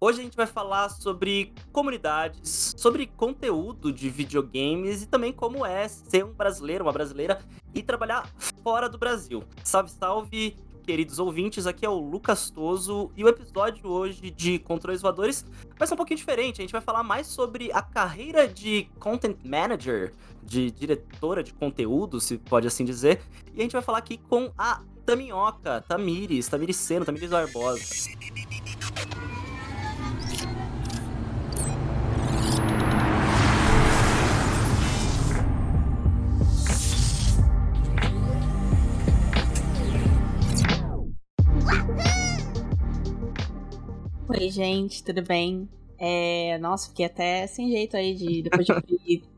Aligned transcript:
Hoje 0.00 0.20
a 0.20 0.22
gente 0.22 0.36
vai 0.36 0.46
falar 0.46 0.90
sobre 0.90 1.52
comunidades, 1.72 2.72
sobre 2.76 3.08
conteúdo 3.08 3.92
de 3.92 4.08
videogames 4.08 5.02
e 5.02 5.06
também 5.08 5.32
como 5.32 5.66
é 5.66 5.88
ser 5.88 6.24
um 6.24 6.32
brasileiro, 6.32 6.84
uma 6.84 6.92
brasileira 6.92 7.40
e 7.74 7.82
trabalhar 7.82 8.30
fora 8.62 8.88
do 8.88 8.96
Brasil. 8.96 9.42
Salve, 9.64 9.90
salve, 9.90 10.56
queridos 10.84 11.18
ouvintes, 11.18 11.66
aqui 11.66 11.84
é 11.84 11.88
o 11.88 11.98
Lucas 11.98 12.48
Toso 12.48 13.10
e 13.16 13.24
o 13.24 13.28
episódio 13.28 13.88
hoje 13.88 14.30
de 14.30 14.60
Controles 14.60 15.02
Voadores 15.02 15.44
vai 15.76 15.88
ser 15.88 15.94
um 15.94 15.96
pouquinho 15.96 16.18
diferente. 16.18 16.60
A 16.60 16.62
gente 16.62 16.70
vai 16.70 16.80
falar 16.80 17.02
mais 17.02 17.26
sobre 17.26 17.72
a 17.72 17.82
carreira 17.82 18.46
de 18.46 18.88
Content 19.00 19.38
Manager, 19.44 20.14
de 20.44 20.70
diretora 20.70 21.42
de 21.42 21.52
conteúdo, 21.52 22.20
se 22.20 22.38
pode 22.38 22.68
assim 22.68 22.84
dizer. 22.84 23.20
E 23.52 23.58
a 23.58 23.62
gente 23.62 23.72
vai 23.72 23.82
falar 23.82 23.98
aqui 23.98 24.16
com 24.16 24.52
a 24.56 24.80
Taminhoca, 25.04 25.80
Tamires, 25.88 26.46
Tamires 26.46 26.76
Seno, 26.76 27.04
Tamires 27.04 27.30
Barbosa. 27.30 27.82
Oi, 44.40 44.50
gente, 44.50 45.02
tudo 45.02 45.20
bem? 45.20 45.68
É, 45.98 46.58
nossa, 46.58 46.90
fiquei 46.90 47.06
até 47.06 47.44
sem 47.48 47.72
jeito 47.72 47.96
aí 47.96 48.14
de 48.14 48.42
depois 48.42 48.64
de 48.64 48.72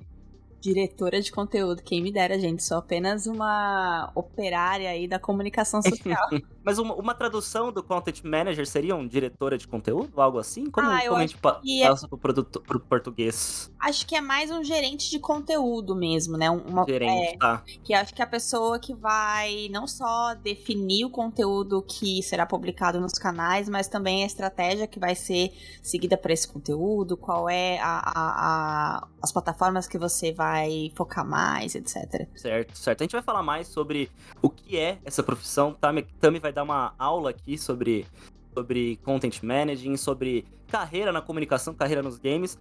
diretora 0.60 1.20
de 1.20 1.32
conteúdo. 1.32 1.82
Quem 1.82 2.02
me 2.02 2.12
dera, 2.12 2.38
gente. 2.38 2.62
Sou 2.62 2.78
apenas 2.78 3.26
uma 3.26 4.10
operária 4.14 4.90
aí 4.90 5.08
da 5.08 5.18
comunicação 5.18 5.80
social. 5.82 6.28
Mas 6.62 6.78
uma, 6.78 6.94
uma, 6.94 7.14
tradução 7.14 7.72
do 7.72 7.82
content 7.82 8.22
manager 8.22 8.66
seria 8.66 8.94
um 8.94 9.06
diretora 9.06 9.56
de 9.56 9.66
conteúdo? 9.66 10.20
Algo 10.20 10.38
assim? 10.38 10.66
Como, 10.70 10.88
ah, 10.88 11.00
como 11.00 11.16
a 11.16 11.20
gente 11.26 11.38
passa 11.38 12.04
é... 12.04 12.08
pro, 12.08 12.18
produto, 12.18 12.60
pro 12.60 12.78
português? 12.78 13.72
Acho 13.78 14.06
que 14.06 14.14
é 14.14 14.20
mais 14.20 14.50
um 14.50 14.62
gerente 14.62 15.10
de 15.10 15.18
conteúdo 15.18 15.96
mesmo, 15.96 16.36
né? 16.36 16.50
Uma, 16.50 16.84
gerente, 16.84 17.34
é, 17.34 17.38
tá. 17.38 17.62
Que 17.82 17.94
acho 17.94 18.14
que 18.14 18.20
é 18.20 18.24
a 18.24 18.28
pessoa 18.28 18.78
que 18.78 18.94
vai 18.94 19.68
não 19.70 19.86
só 19.86 20.34
definir 20.34 21.06
o 21.06 21.10
conteúdo 21.10 21.82
que 21.82 22.22
será 22.22 22.44
publicado 22.44 23.00
nos 23.00 23.14
canais, 23.14 23.68
mas 23.68 23.88
também 23.88 24.22
a 24.22 24.26
estratégia 24.26 24.86
que 24.86 24.98
vai 24.98 25.14
ser 25.14 25.52
seguida 25.82 26.16
para 26.16 26.32
esse 26.32 26.46
conteúdo, 26.46 27.16
qual 27.16 27.48
é 27.48 27.78
a, 27.80 28.02
a, 28.04 29.06
a, 29.19 29.19
as 29.22 29.32
plataformas 29.32 29.86
que 29.86 29.98
você 29.98 30.32
vai 30.32 30.90
focar 30.94 31.26
mais, 31.26 31.74
etc. 31.74 32.26
Certo, 32.34 32.76
certo. 32.76 33.00
A 33.00 33.04
gente 33.04 33.12
vai 33.12 33.22
falar 33.22 33.42
mais 33.42 33.68
sobre 33.68 34.10
o 34.40 34.48
que 34.48 34.76
é 34.76 34.98
essa 35.04 35.22
profissão. 35.22 35.74
Tami, 35.74 36.02
Tami 36.20 36.38
vai 36.38 36.52
dar 36.52 36.62
uma 36.62 36.94
aula 36.98 37.30
aqui 37.30 37.58
sobre, 37.58 38.06
sobre 38.54 38.96
content 39.04 39.42
managing, 39.42 39.96
sobre 39.96 40.46
carreira 40.68 41.12
na 41.12 41.20
comunicação, 41.20 41.74
carreira 41.74 42.02
nos 42.02 42.18
games. 42.18 42.58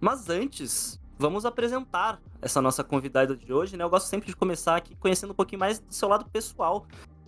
Mas 0.00 0.28
antes, 0.28 0.98
vamos 1.18 1.44
apresentar 1.44 2.20
essa 2.40 2.60
nossa 2.60 2.82
convidada 2.82 3.36
de 3.36 3.52
hoje, 3.52 3.76
né? 3.76 3.84
Eu 3.84 3.90
gosto 3.90 4.06
sempre 4.06 4.28
de 4.28 4.34
começar 4.34 4.76
aqui 4.76 4.96
conhecendo 4.96 5.30
um 5.30 5.36
pouquinho 5.36 5.60
mais 5.60 5.78
do 5.78 5.94
seu 5.94 6.08
lado 6.08 6.24
pessoal. 6.30 6.86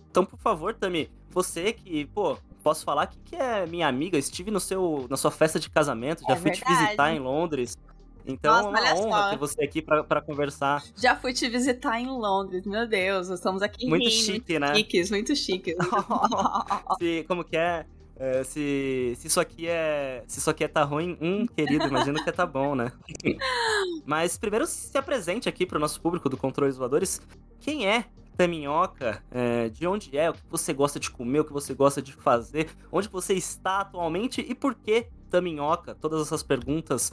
Então, 0.09 0.25
por 0.25 0.39
favor, 0.39 0.73
Tami, 0.73 1.09
você 1.29 1.71
que, 1.73 2.05
pô, 2.07 2.37
posso 2.63 2.83
falar 2.83 3.07
que, 3.07 3.19
que 3.19 3.35
é 3.35 3.65
minha 3.65 3.87
amiga, 3.87 4.17
estive 4.17 4.51
no 4.51 4.59
seu, 4.59 5.07
na 5.09 5.17
sua 5.17 5.31
festa 5.31 5.59
de 5.59 5.69
casamento, 5.69 6.21
já 6.21 6.33
é 6.33 6.35
fui 6.35 6.51
verdade. 6.51 6.75
te 6.75 6.83
visitar 6.83 7.11
em 7.11 7.19
Londres. 7.19 7.77
Então 8.25 8.71
Nossa, 8.71 8.87
é 8.87 8.93
uma 8.93 9.01
honra 9.01 9.21
só. 9.23 9.29
ter 9.31 9.37
você 9.37 9.63
aqui 9.63 9.81
para 9.81 10.21
conversar. 10.21 10.83
Já 10.95 11.15
fui 11.15 11.33
te 11.33 11.49
visitar 11.49 11.99
em 11.99 12.07
Londres, 12.07 12.65
meu 12.65 12.87
Deus, 12.87 13.29
estamos 13.29 13.61
aqui 13.61 13.87
Muito 13.87 14.03
rindo. 14.03 14.15
chique, 14.15 14.59
né? 14.59 14.75
Chiques, 14.75 15.11
muito 15.11 15.35
chiques. 15.35 15.75
se, 16.99 17.25
como 17.27 17.43
que 17.43 17.57
é? 17.57 17.85
é? 18.15 18.43
se, 18.43 19.13
se 19.17 19.27
isso 19.27 19.39
aqui 19.39 19.67
é. 19.67 20.23
Se 20.27 20.39
isso 20.39 20.49
aqui 20.49 20.63
é 20.63 20.67
tá 20.67 20.83
ruim, 20.83 21.17
hum, 21.21 21.45
querido, 21.45 21.85
imagino 21.85 22.23
que 22.23 22.31
tá 22.31 22.45
bom, 22.45 22.75
né? 22.75 22.91
Mas 24.05 24.37
primeiro 24.37 24.65
se 24.65 24.97
apresente 24.97 25.49
aqui 25.49 25.65
para 25.65 25.77
o 25.77 25.81
nosso 25.81 25.99
público 26.01 26.29
do 26.29 26.37
Controles 26.37 26.77
Voadores. 26.77 27.21
Quem 27.59 27.87
é 27.87 28.05
Taminhoca, 28.35 29.23
é, 29.31 29.69
de 29.69 29.85
onde 29.87 30.17
é, 30.17 30.29
o 30.29 30.33
que 30.33 30.41
você 30.49 30.73
gosta 30.73 30.99
de 30.99 31.09
comer, 31.09 31.41
o 31.41 31.45
que 31.45 31.53
você 31.53 31.73
gosta 31.73 32.01
de 32.01 32.13
fazer, 32.13 32.69
onde 32.91 33.07
você 33.07 33.33
está 33.33 33.81
atualmente 33.81 34.41
e 34.41 34.55
por 34.55 34.73
que 34.75 35.07
Taminhoca? 35.29 35.95
Todas 35.95 36.21
essas 36.21 36.43
perguntas 36.43 37.11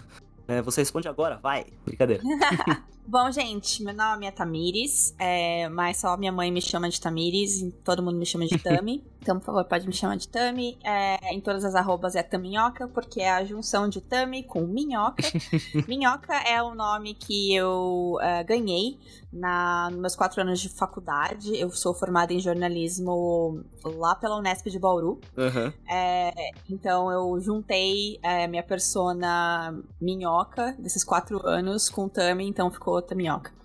é, 0.51 0.61
você 0.61 0.81
responde 0.81 1.09
agora, 1.09 1.39
vai. 1.41 1.65
Brincadeira. 1.85 2.23
Bom, 3.11 3.29
gente, 3.33 3.83
meu 3.83 3.93
nome 3.93 4.25
é 4.25 4.31
Tamires, 4.31 5.13
é, 5.19 5.69
mas 5.69 5.97
só 5.97 6.17
minha 6.17 6.31
mãe 6.31 6.49
me 6.53 6.63
chama 6.63 6.89
de 6.89 7.01
Tamires 7.01 7.61
e 7.61 7.73
todo 7.73 8.05
mundo 8.05 8.17
me 8.17 8.25
chama 8.25 8.47
de 8.47 8.57
Tami. 8.63 9.05
então, 9.21 9.37
por 9.37 9.47
favor, 9.47 9.65
pode 9.65 9.85
me 9.85 9.93
chamar 9.93 10.17
de 10.17 10.29
Tami. 10.29 10.79
É, 10.85 11.35
em 11.35 11.41
todas 11.41 11.65
as 11.65 11.75
arrobas 11.75 12.15
é 12.15 12.23
Taminhoca, 12.23 12.87
porque 12.87 13.21
é 13.21 13.33
a 13.33 13.45
junção 13.45 13.89
de 13.89 14.01
Tami 14.01 14.45
com 14.45 14.61
Minhoca. 14.61 15.25
Minhoca 15.89 16.37
é 16.49 16.63
o 16.63 16.73
nome 16.73 17.15
que 17.15 17.53
eu 17.53 18.15
uh, 18.15 18.47
ganhei 18.47 18.97
na, 19.33 19.89
nos 19.91 20.01
meus 20.01 20.17
quatro 20.17 20.41
anos 20.41 20.61
de 20.61 20.69
faculdade. 20.69 21.57
Eu 21.57 21.69
sou 21.71 21.93
formada 21.93 22.33
em 22.33 22.39
jornalismo 22.39 23.65
lá 23.85 24.15
pela 24.15 24.37
Unesp 24.37 24.69
de 24.69 24.79
Bauru. 24.79 25.21
Uhum. 25.37 25.73
É, 25.89 26.33
então, 26.71 27.11
eu 27.11 27.41
juntei 27.41 28.21
é, 28.23 28.47
minha 28.47 28.63
persona 28.63 29.77
Minhoca 30.01 30.77
desses 30.79 31.03
quatro 31.03 31.45
anos 31.45 31.89
com 31.89 32.09
Tami, 32.09 32.47
então 32.47 32.71
ficou 32.71 33.00
outra 33.01 33.17
minhoca. 33.17 33.60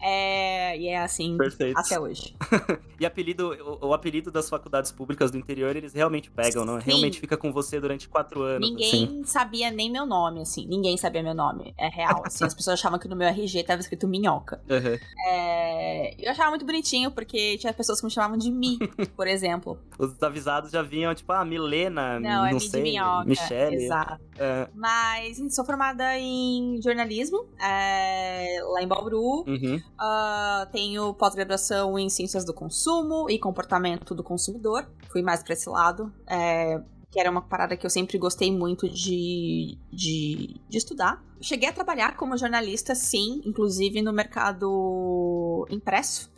É, 0.00 0.78
e 0.78 0.88
é 0.88 0.98
assim 0.98 1.36
Perfeito. 1.36 1.78
até 1.78 1.98
hoje. 1.98 2.34
e 3.00 3.04
apelido, 3.04 3.78
o, 3.82 3.88
o, 3.88 3.94
apelido 3.94 4.30
das 4.30 4.48
faculdades 4.48 4.92
públicas 4.92 5.30
do 5.30 5.38
interior, 5.38 5.74
eles 5.74 5.92
realmente 5.92 6.30
pegam, 6.30 6.64
não? 6.64 6.80
Sim. 6.80 6.86
Realmente 6.86 7.18
fica 7.20 7.36
com 7.36 7.52
você 7.52 7.80
durante 7.80 8.08
quatro 8.08 8.42
anos. 8.42 8.68
Ninguém 8.68 9.04
assim. 9.04 9.24
sabia 9.24 9.70
nem 9.70 9.90
meu 9.90 10.06
nome, 10.06 10.42
assim. 10.42 10.66
Ninguém 10.66 10.96
sabia 10.96 11.22
meu 11.22 11.34
nome. 11.34 11.74
É 11.76 11.88
real, 11.88 12.22
assim. 12.24 12.44
As 12.44 12.54
pessoas 12.54 12.78
achavam 12.78 12.98
que 12.98 13.08
no 13.08 13.16
meu 13.16 13.26
RG 13.28 13.64
tava 13.64 13.80
escrito 13.80 14.06
Minhoca. 14.06 14.60
Uhum. 14.78 14.96
É, 15.26 16.14
eu 16.24 16.30
achava 16.30 16.50
muito 16.50 16.64
bonitinho, 16.64 17.10
porque 17.10 17.58
tinha 17.58 17.72
pessoas 17.72 17.98
que 18.00 18.06
me 18.06 18.12
chamavam 18.12 18.38
de 18.38 18.48
Mi, 18.48 18.78
por 19.16 19.26
exemplo. 19.26 19.76
Os 19.98 20.22
avisados 20.22 20.70
já 20.70 20.82
vinham, 20.82 21.12
tipo, 21.14 21.32
ah, 21.32 21.44
Milena, 21.44 22.20
não, 22.20 22.46
é 22.46 22.50
não 22.50 22.58
Mi 22.58 22.60
sei, 22.60 22.82
de 22.82 22.90
Minhoca. 22.90 23.24
Michelle. 23.24 23.74
Exato. 23.74 24.22
É. 24.38 24.68
Mas 24.72 25.40
sou 25.52 25.64
formada 25.64 26.16
em 26.16 26.80
jornalismo, 26.80 27.46
é, 27.60 28.60
lá 28.62 28.82
em 28.82 28.86
Bauru. 28.86 29.37
Uhum. 29.46 29.76
Uh, 29.76 30.70
tenho 30.72 31.14
pós-graduação 31.14 31.98
em 31.98 32.08
ciências 32.08 32.44
do 32.44 32.54
consumo 32.54 33.28
e 33.30 33.38
comportamento 33.38 34.14
do 34.14 34.22
consumidor. 34.22 34.88
Fui 35.10 35.22
mais 35.22 35.42
para 35.42 35.52
esse 35.52 35.68
lado. 35.68 36.12
É, 36.26 36.80
que 37.10 37.18
era 37.18 37.30
uma 37.30 37.40
parada 37.40 37.76
que 37.76 37.86
eu 37.86 37.90
sempre 37.90 38.18
gostei 38.18 38.52
muito 38.52 38.88
de, 38.88 39.78
de, 39.90 40.60
de, 40.68 40.78
estudar. 40.78 41.24
Cheguei 41.40 41.68
a 41.68 41.72
trabalhar 41.72 42.16
como 42.16 42.36
jornalista, 42.36 42.94
sim, 42.94 43.40
inclusive 43.46 44.02
no 44.02 44.12
mercado 44.12 45.66
impresso. 45.70 46.30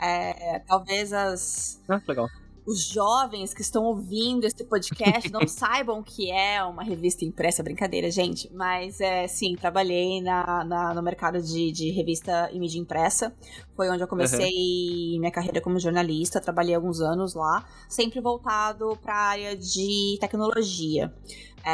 É, 0.00 0.58
talvez 0.60 1.12
as. 1.12 1.82
Ah, 1.88 2.00
legal 2.06 2.28
os 2.68 2.82
jovens 2.82 3.54
que 3.54 3.62
estão 3.62 3.84
ouvindo 3.84 4.44
esse 4.44 4.62
podcast 4.62 5.32
não 5.32 5.40
saibam 5.48 6.02
que 6.02 6.30
é 6.30 6.62
uma 6.62 6.82
revista 6.82 7.24
impressa, 7.24 7.62
brincadeira, 7.62 8.10
gente. 8.10 8.52
Mas 8.52 9.00
é, 9.00 9.26
sim, 9.26 9.56
trabalhei 9.56 10.20
na, 10.20 10.64
na 10.64 10.92
no 10.92 11.02
mercado 11.02 11.40
de, 11.40 11.72
de, 11.72 11.90
revista 11.90 12.50
e 12.52 12.60
mídia 12.60 12.78
impressa. 12.78 13.34
Foi 13.74 13.88
onde 13.88 14.02
eu 14.02 14.06
comecei 14.06 14.52
uhum. 15.14 15.20
minha 15.20 15.32
carreira 15.32 15.62
como 15.62 15.80
jornalista. 15.80 16.42
Trabalhei 16.42 16.74
alguns 16.74 17.00
anos 17.00 17.32
lá, 17.32 17.66
sempre 17.88 18.20
voltado 18.20 18.98
para 19.02 19.14
a 19.14 19.28
área 19.28 19.56
de 19.56 20.18
tecnologia. 20.20 21.10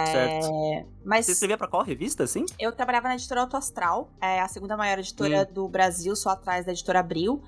Certo. 0.07 0.47
É, 0.47 0.87
mas 1.05 1.27
Você 1.27 1.33
escrevia 1.33 1.57
pra 1.57 1.69
qual 1.69 1.83
revista, 1.83 2.25
assim? 2.25 2.45
Eu 2.59 2.73
trabalhava 2.73 3.09
na 3.09 3.15
editora 3.15 3.43
Auto 3.43 3.57
Astral, 3.57 4.11
é 4.21 4.41
a 4.41 4.49
segunda 4.49 4.77
maior 4.77 4.99
editora 4.99 5.47
hum. 5.49 5.55
do 5.55 5.69
Brasil, 5.69 6.17
só 6.17 6.31
atrás 6.31 6.67
da 6.67 6.73
editora 6.73 7.01
Abril. 7.01 7.43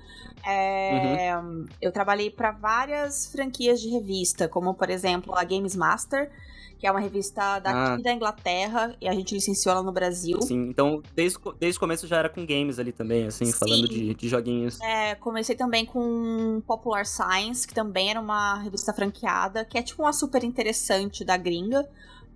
É, 0.45 1.35
uhum. 1.37 1.65
Eu 1.81 1.91
trabalhei 1.91 2.29
para 2.29 2.51
várias 2.51 3.31
franquias 3.31 3.81
de 3.81 3.89
revista, 3.89 4.47
como 4.47 4.73
por 4.73 4.89
exemplo 4.89 5.35
a 5.35 5.43
Games 5.43 5.75
Master, 5.75 6.31
que 6.77 6.85
é 6.85 6.91
uma 6.91 6.99
revista 6.99 7.59
daqui 7.59 7.77
ah. 7.77 7.97
da 7.97 8.13
Inglaterra, 8.13 8.95
e 9.01 9.07
a 9.07 9.13
gente 9.13 9.33
licenciou 9.33 9.73
ela 9.73 9.83
no 9.83 9.91
Brasil. 9.91 10.41
Sim, 10.41 10.69
então 10.69 11.01
desde, 11.15 11.39
desde 11.59 11.77
o 11.77 11.79
começo 11.79 12.07
já 12.07 12.17
era 12.17 12.29
com 12.29 12.45
games 12.45 12.77
ali 12.79 12.91
também, 12.91 13.25
assim, 13.25 13.45
Sim. 13.45 13.53
falando 13.53 13.89
de, 13.89 14.13
de 14.13 14.29
joguinhos. 14.29 14.79
É, 14.81 15.15
comecei 15.15 15.55
também 15.55 15.85
com 15.85 16.61
Popular 16.65 17.05
Science, 17.05 17.67
que 17.67 17.73
também 17.73 18.11
era 18.11 18.19
uma 18.19 18.59
revista 18.59 18.93
franqueada, 18.93 19.65
que 19.65 19.77
é 19.77 19.81
tipo 19.81 20.03
uma 20.03 20.13
super 20.13 20.43
interessante 20.43 21.25
da 21.25 21.35
gringa. 21.35 21.87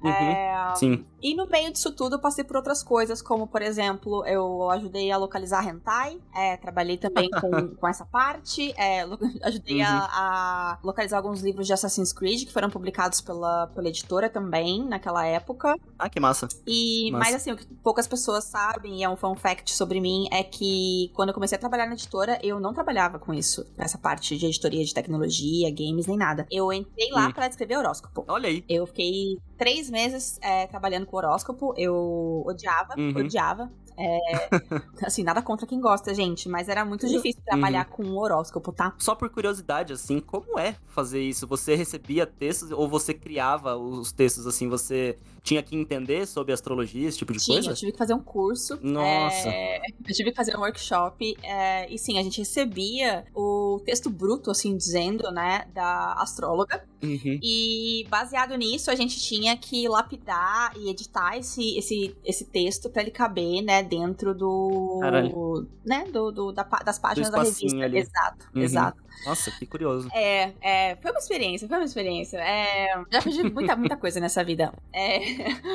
Uhum, 0.03 0.09
é, 0.09 0.73
sim. 0.75 1.05
E 1.21 1.35
no 1.35 1.45
meio 1.47 1.71
disso 1.71 1.91
tudo 1.91 2.15
eu 2.15 2.19
passei 2.19 2.43
por 2.43 2.55
outras 2.55 2.81
coisas, 2.81 3.21
como 3.21 3.45
por 3.45 3.61
exemplo, 3.61 4.25
eu 4.25 4.69
ajudei 4.71 5.11
a 5.11 5.17
localizar 5.17 5.67
hentai, 5.67 6.19
é, 6.35 6.57
trabalhei 6.57 6.97
também 6.97 7.29
com, 7.29 7.75
com 7.77 7.87
essa 7.87 8.05
parte, 8.05 8.73
é, 8.77 9.03
ajudei 9.43 9.81
uhum. 9.81 9.87
a, 9.87 10.09
a, 10.11 10.79
localizar 10.83 11.17
alguns 11.17 11.41
livros 11.41 11.67
de 11.67 11.73
Assassin's 11.73 12.11
Creed 12.11 12.45
que 12.45 12.51
foram 12.51 12.69
publicados 12.69 13.21
pela, 13.21 13.67
pela 13.67 13.87
editora 13.87 14.29
também 14.29 14.83
naquela 14.83 15.25
época. 15.25 15.75
Ah, 15.99 16.09
que 16.09 16.19
massa. 16.19 16.47
E, 16.65 17.11
massa. 17.11 17.25
Mas 17.25 17.35
assim, 17.35 17.51
o 17.51 17.57
que 17.57 17.65
poucas 17.65 18.07
pessoas 18.07 18.45
sabem, 18.45 18.99
e 18.99 19.03
é 19.03 19.09
um 19.09 19.15
fun 19.15 19.35
fact 19.35 19.75
sobre 19.75 20.01
mim, 20.01 20.27
é 20.31 20.43
que 20.43 21.11
quando 21.13 21.29
eu 21.29 21.35
comecei 21.35 21.55
a 21.55 21.59
trabalhar 21.59 21.85
na 21.85 21.93
editora, 21.93 22.39
eu 22.41 22.59
não 22.59 22.73
trabalhava 22.73 23.19
com 23.19 23.33
isso, 23.33 23.65
essa 23.77 23.97
parte 23.97 24.35
de 24.37 24.45
editoria 24.47 24.83
de 24.83 24.93
tecnologia, 24.93 25.69
games, 25.69 26.07
nem 26.07 26.17
nada. 26.17 26.47
Eu 26.49 26.73
entrei 26.73 27.11
lá 27.11 27.27
hum. 27.27 27.31
para 27.31 27.47
escrever 27.47 27.77
horóscopo. 27.77 28.25
Olha 28.27 28.49
aí. 28.49 28.63
Eu 28.67 28.87
fiquei 28.87 29.37
três 29.61 29.91
meses 29.91 30.39
é, 30.41 30.65
trabalhando 30.65 31.05
com 31.05 31.17
horóscopo. 31.17 31.71
Eu 31.77 32.41
odiava, 32.47 32.95
Uhum. 32.97 33.13
odiava. 33.15 33.71
É, 33.95 34.19
assim, 35.05 35.21
nada 35.21 35.39
contra 35.43 35.67
quem 35.67 35.79
gosta, 35.79 36.15
gente, 36.15 36.49
mas 36.49 36.67
era 36.67 36.83
muito 36.83 37.07
difícil 37.07 37.39
trabalhar 37.45 37.85
Uhum. 37.85 37.91
com 37.91 38.03
um 38.05 38.17
horóscopo, 38.17 38.71
tá? 38.71 38.95
Só 38.97 39.13
por 39.13 39.29
curiosidade, 39.29 39.93
assim, 39.93 40.19
como 40.19 40.57
é 40.57 40.75
fazer 40.87 41.21
isso? 41.21 41.45
Você 41.45 41.75
recebia 41.75 42.25
textos 42.25 42.71
ou 42.71 42.87
você 42.89 43.13
criava 43.13 43.75
os 43.77 44.11
textos, 44.11 44.47
assim, 44.47 44.67
você 44.67 45.15
tinha 45.43 45.63
que 45.63 45.75
entender 45.75 46.25
sobre 46.27 46.53
astrologia, 46.53 47.07
esse 47.09 47.17
tipo 47.17 47.33
de 47.33 47.39
Tinha, 47.39 47.55
coisa? 47.57 47.71
eu 47.71 47.75
tive 47.75 47.91
que 47.91 47.97
fazer 47.97 48.13
um 48.13 48.19
curso. 48.21 48.77
Nossa. 48.81 49.49
é, 49.49 49.77
eu 50.07 50.13
tive 50.13 50.29
que 50.31 50.35
fazer 50.35 50.55
um 50.55 50.59
workshop. 50.59 51.35
é, 51.43 51.91
e 51.91 51.97
sim, 51.97 52.19
a 52.19 52.23
gente 52.23 52.39
recebia 52.39 53.25
o 53.35 53.81
texto 53.85 54.09
bruto, 54.09 54.51
assim, 54.51 54.77
dizendo, 54.77 55.31
né, 55.31 55.65
da 55.73 56.13
astróloga. 56.13 56.83
Uhum. 57.03 57.39
E 57.41 58.05
baseado 58.09 58.55
nisso, 58.55 58.91
a 58.91 58.95
gente 58.95 59.19
tinha 59.19 59.57
que 59.57 59.87
lapidar 59.87 60.73
e 60.77 60.89
editar 60.91 61.35
esse, 61.35 61.75
esse, 61.77 62.15
esse 62.23 62.45
texto 62.45 62.89
pra 62.91 63.01
ele 63.01 63.09
caber, 63.11 63.63
né, 63.63 63.81
dentro 63.81 64.35
do. 64.35 64.99
Caralho. 65.01 65.67
né, 65.83 66.05
do, 66.11 66.31
do- 66.31 66.51
da 66.51 66.63
das 66.85 66.99
páginas 66.99 67.31
da 67.31 67.41
espacinho 67.41 67.79
revista. 67.81 67.85
ali. 67.85 67.97
Exato, 67.99 68.45
Uhum. 68.55 68.61
exato. 68.61 69.01
Nossa, 69.25 69.51
que 69.51 69.65
curioso. 69.65 70.07
É, 70.13 70.53
é, 70.61 70.95
foi 70.95 71.11
uma 71.11 71.19
experiência, 71.19 71.67
foi 71.67 71.77
uma 71.77 71.85
experiência. 71.85 72.37
É, 72.37 72.87
já 73.11 73.19
aprendi 73.19 73.43
muita, 73.51 73.75
muita 73.75 73.97
coisa 73.97 74.19
nessa 74.19 74.43
vida. 74.43 74.73
É, 74.93 75.30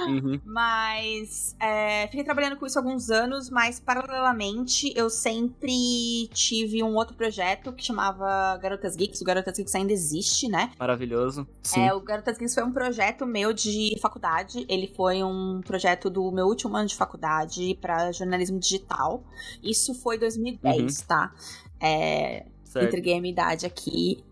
Uhum. 0.08 0.40
mas 0.44 1.56
é, 1.60 2.06
fiquei 2.08 2.24
trabalhando 2.24 2.56
com 2.56 2.66
isso 2.66 2.78
há 2.78 2.82
alguns 2.82 3.10
anos, 3.10 3.50
mas 3.50 3.80
paralelamente 3.80 4.92
eu 4.96 5.08
sempre 5.10 6.28
tive 6.32 6.82
um 6.82 6.94
outro 6.94 7.14
projeto 7.16 7.72
que 7.72 7.84
chamava 7.84 8.56
Garotas 8.58 8.96
Geeks. 8.96 9.20
O 9.20 9.24
Garotas 9.24 9.56
Geeks 9.56 9.74
ainda 9.74 9.92
existe, 9.92 10.48
né? 10.48 10.72
Maravilhoso. 10.78 11.46
Sim. 11.62 11.82
É, 11.82 11.94
o 11.94 12.00
Garotas 12.00 12.38
Geeks 12.38 12.54
foi 12.54 12.64
um 12.64 12.72
projeto 12.72 13.26
meu 13.26 13.52
de 13.52 13.96
faculdade. 14.00 14.64
Ele 14.68 14.86
foi 14.86 15.22
um 15.22 15.60
projeto 15.64 16.08
do 16.10 16.30
meu 16.30 16.46
último 16.46 16.76
ano 16.76 16.88
de 16.88 16.96
faculdade 16.96 17.76
para 17.80 18.12
jornalismo 18.12 18.58
digital. 18.58 19.22
Isso 19.62 19.94
foi 19.94 20.18
2010, 20.18 21.02
tá? 21.02 21.32
É, 21.80 22.46
certo. 22.64 22.86
entreguei 22.88 23.18
a 23.18 23.20
minha 23.20 23.32
idade 23.32 23.66
aqui. 23.66 24.24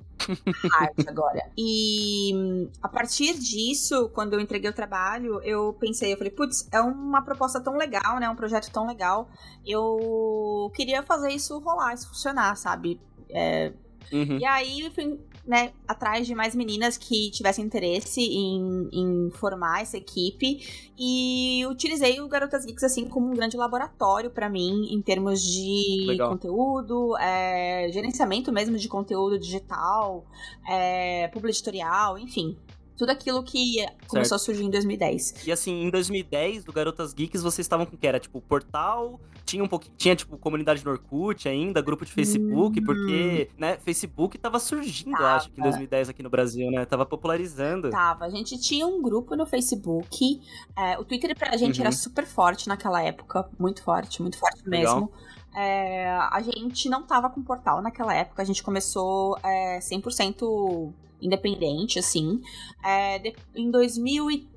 Hard 0.72 1.08
agora. 1.08 1.50
E 1.56 2.68
a 2.82 2.88
partir 2.88 3.34
disso, 3.38 4.08
quando 4.10 4.34
eu 4.34 4.40
entreguei 4.40 4.70
o 4.70 4.74
trabalho, 4.74 5.40
eu 5.42 5.72
pensei, 5.74 6.12
eu 6.12 6.16
falei, 6.16 6.32
putz, 6.32 6.68
é 6.72 6.80
uma 6.80 7.22
proposta 7.22 7.60
tão 7.60 7.76
legal, 7.76 8.18
né? 8.18 8.28
Um 8.28 8.36
projeto 8.36 8.70
tão 8.70 8.86
legal. 8.86 9.28
Eu 9.66 10.70
queria 10.74 11.02
fazer 11.02 11.32
isso 11.32 11.58
rolar, 11.58 11.94
isso 11.94 12.08
funcionar, 12.08 12.56
sabe? 12.56 13.00
É, 13.30 13.72
Uhum. 14.12 14.38
e 14.38 14.44
aí 14.44 14.80
eu 14.82 14.90
fui, 14.92 15.18
né, 15.46 15.72
atrás 15.86 16.26
de 16.26 16.34
mais 16.34 16.54
meninas 16.54 16.96
que 16.96 17.30
tivessem 17.30 17.64
interesse 17.64 18.20
em, 18.20 18.88
em 18.92 19.30
formar 19.32 19.82
essa 19.82 19.96
equipe 19.96 20.90
e 20.98 21.66
utilizei 21.66 22.20
o 22.20 22.28
Garotas 22.28 22.64
Geeks 22.64 22.82
assim 22.82 23.06
como 23.08 23.30
um 23.30 23.34
grande 23.34 23.56
laboratório 23.56 24.30
pra 24.30 24.48
mim 24.48 24.88
em 24.90 25.02
termos 25.02 25.42
de 25.42 26.06
Legal. 26.06 26.30
conteúdo, 26.30 27.16
é, 27.18 27.88
gerenciamento 27.92 28.50
mesmo 28.50 28.78
de 28.78 28.88
conteúdo 28.88 29.38
digital, 29.38 30.24
é, 30.66 31.28
editorial, 31.74 32.18
enfim. 32.18 32.56
Tudo 32.96 33.10
aquilo 33.10 33.42
que 33.42 33.84
começou 34.06 34.36
a 34.36 34.38
surgir 34.38 34.62
em 34.62 34.70
2010. 34.70 35.46
E 35.46 35.52
assim, 35.52 35.82
em 35.82 35.90
2010, 35.90 36.64
do 36.64 36.72
Garotas 36.72 37.12
Geeks, 37.12 37.42
vocês 37.42 37.64
estavam 37.64 37.84
com 37.84 37.96
o 37.96 37.98
que? 37.98 38.06
Era 38.06 38.20
tipo 38.20 38.40
portal, 38.40 39.20
tinha 39.44 39.62
um 39.62 39.68
pouquinho. 39.68 39.94
Tinha, 39.96 40.16
tipo, 40.16 40.36
comunidade 40.38 40.84
no 40.84 40.90
Orkut 40.92 41.48
ainda, 41.48 41.80
grupo 41.82 42.04
de 42.04 42.12
Facebook, 42.12 42.80
Hum. 42.80 42.84
porque, 42.84 43.50
né, 43.58 43.76
Facebook 43.78 44.38
tava 44.38 44.58
surgindo, 44.58 45.12
Tava. 45.12 45.34
acho, 45.36 45.50
que 45.50 45.60
em 45.60 45.62
2010 45.62 46.08
aqui 46.08 46.22
no 46.22 46.30
Brasil, 46.30 46.70
né? 46.70 46.84
Tava 46.84 47.04
popularizando. 47.06 47.90
Tava. 47.90 48.24
A 48.24 48.30
gente 48.30 48.58
tinha 48.58 48.86
um 48.86 49.02
grupo 49.02 49.34
no 49.36 49.44
Facebook. 49.46 50.40
é, 50.76 50.98
o 50.98 51.04
Twitter 51.04 51.36
pra 51.38 51.56
gente 51.56 51.78
Uhum. 51.78 51.86
era 51.86 51.92
super 51.92 52.26
forte 52.26 52.68
naquela 52.68 53.02
época. 53.02 53.48
Muito 53.58 53.82
forte, 53.82 54.20
muito 54.22 54.38
forte 54.38 54.62
Legal. 54.66 54.94
mesmo. 54.96 55.12
É, 55.56 56.08
a 56.10 56.40
gente 56.42 56.88
não 56.88 57.02
tava 57.04 57.30
com 57.30 57.40
portal 57.42 57.80
naquela 57.80 58.12
época. 58.14 58.42
A 58.42 58.44
gente 58.44 58.62
começou 58.62 59.38
é, 59.44 59.78
100% 59.80 60.92
independente, 61.22 61.98
assim. 61.98 62.40
É, 62.84 63.18
de- 63.18 63.36
em 63.54 63.70
2013, 63.70 64.48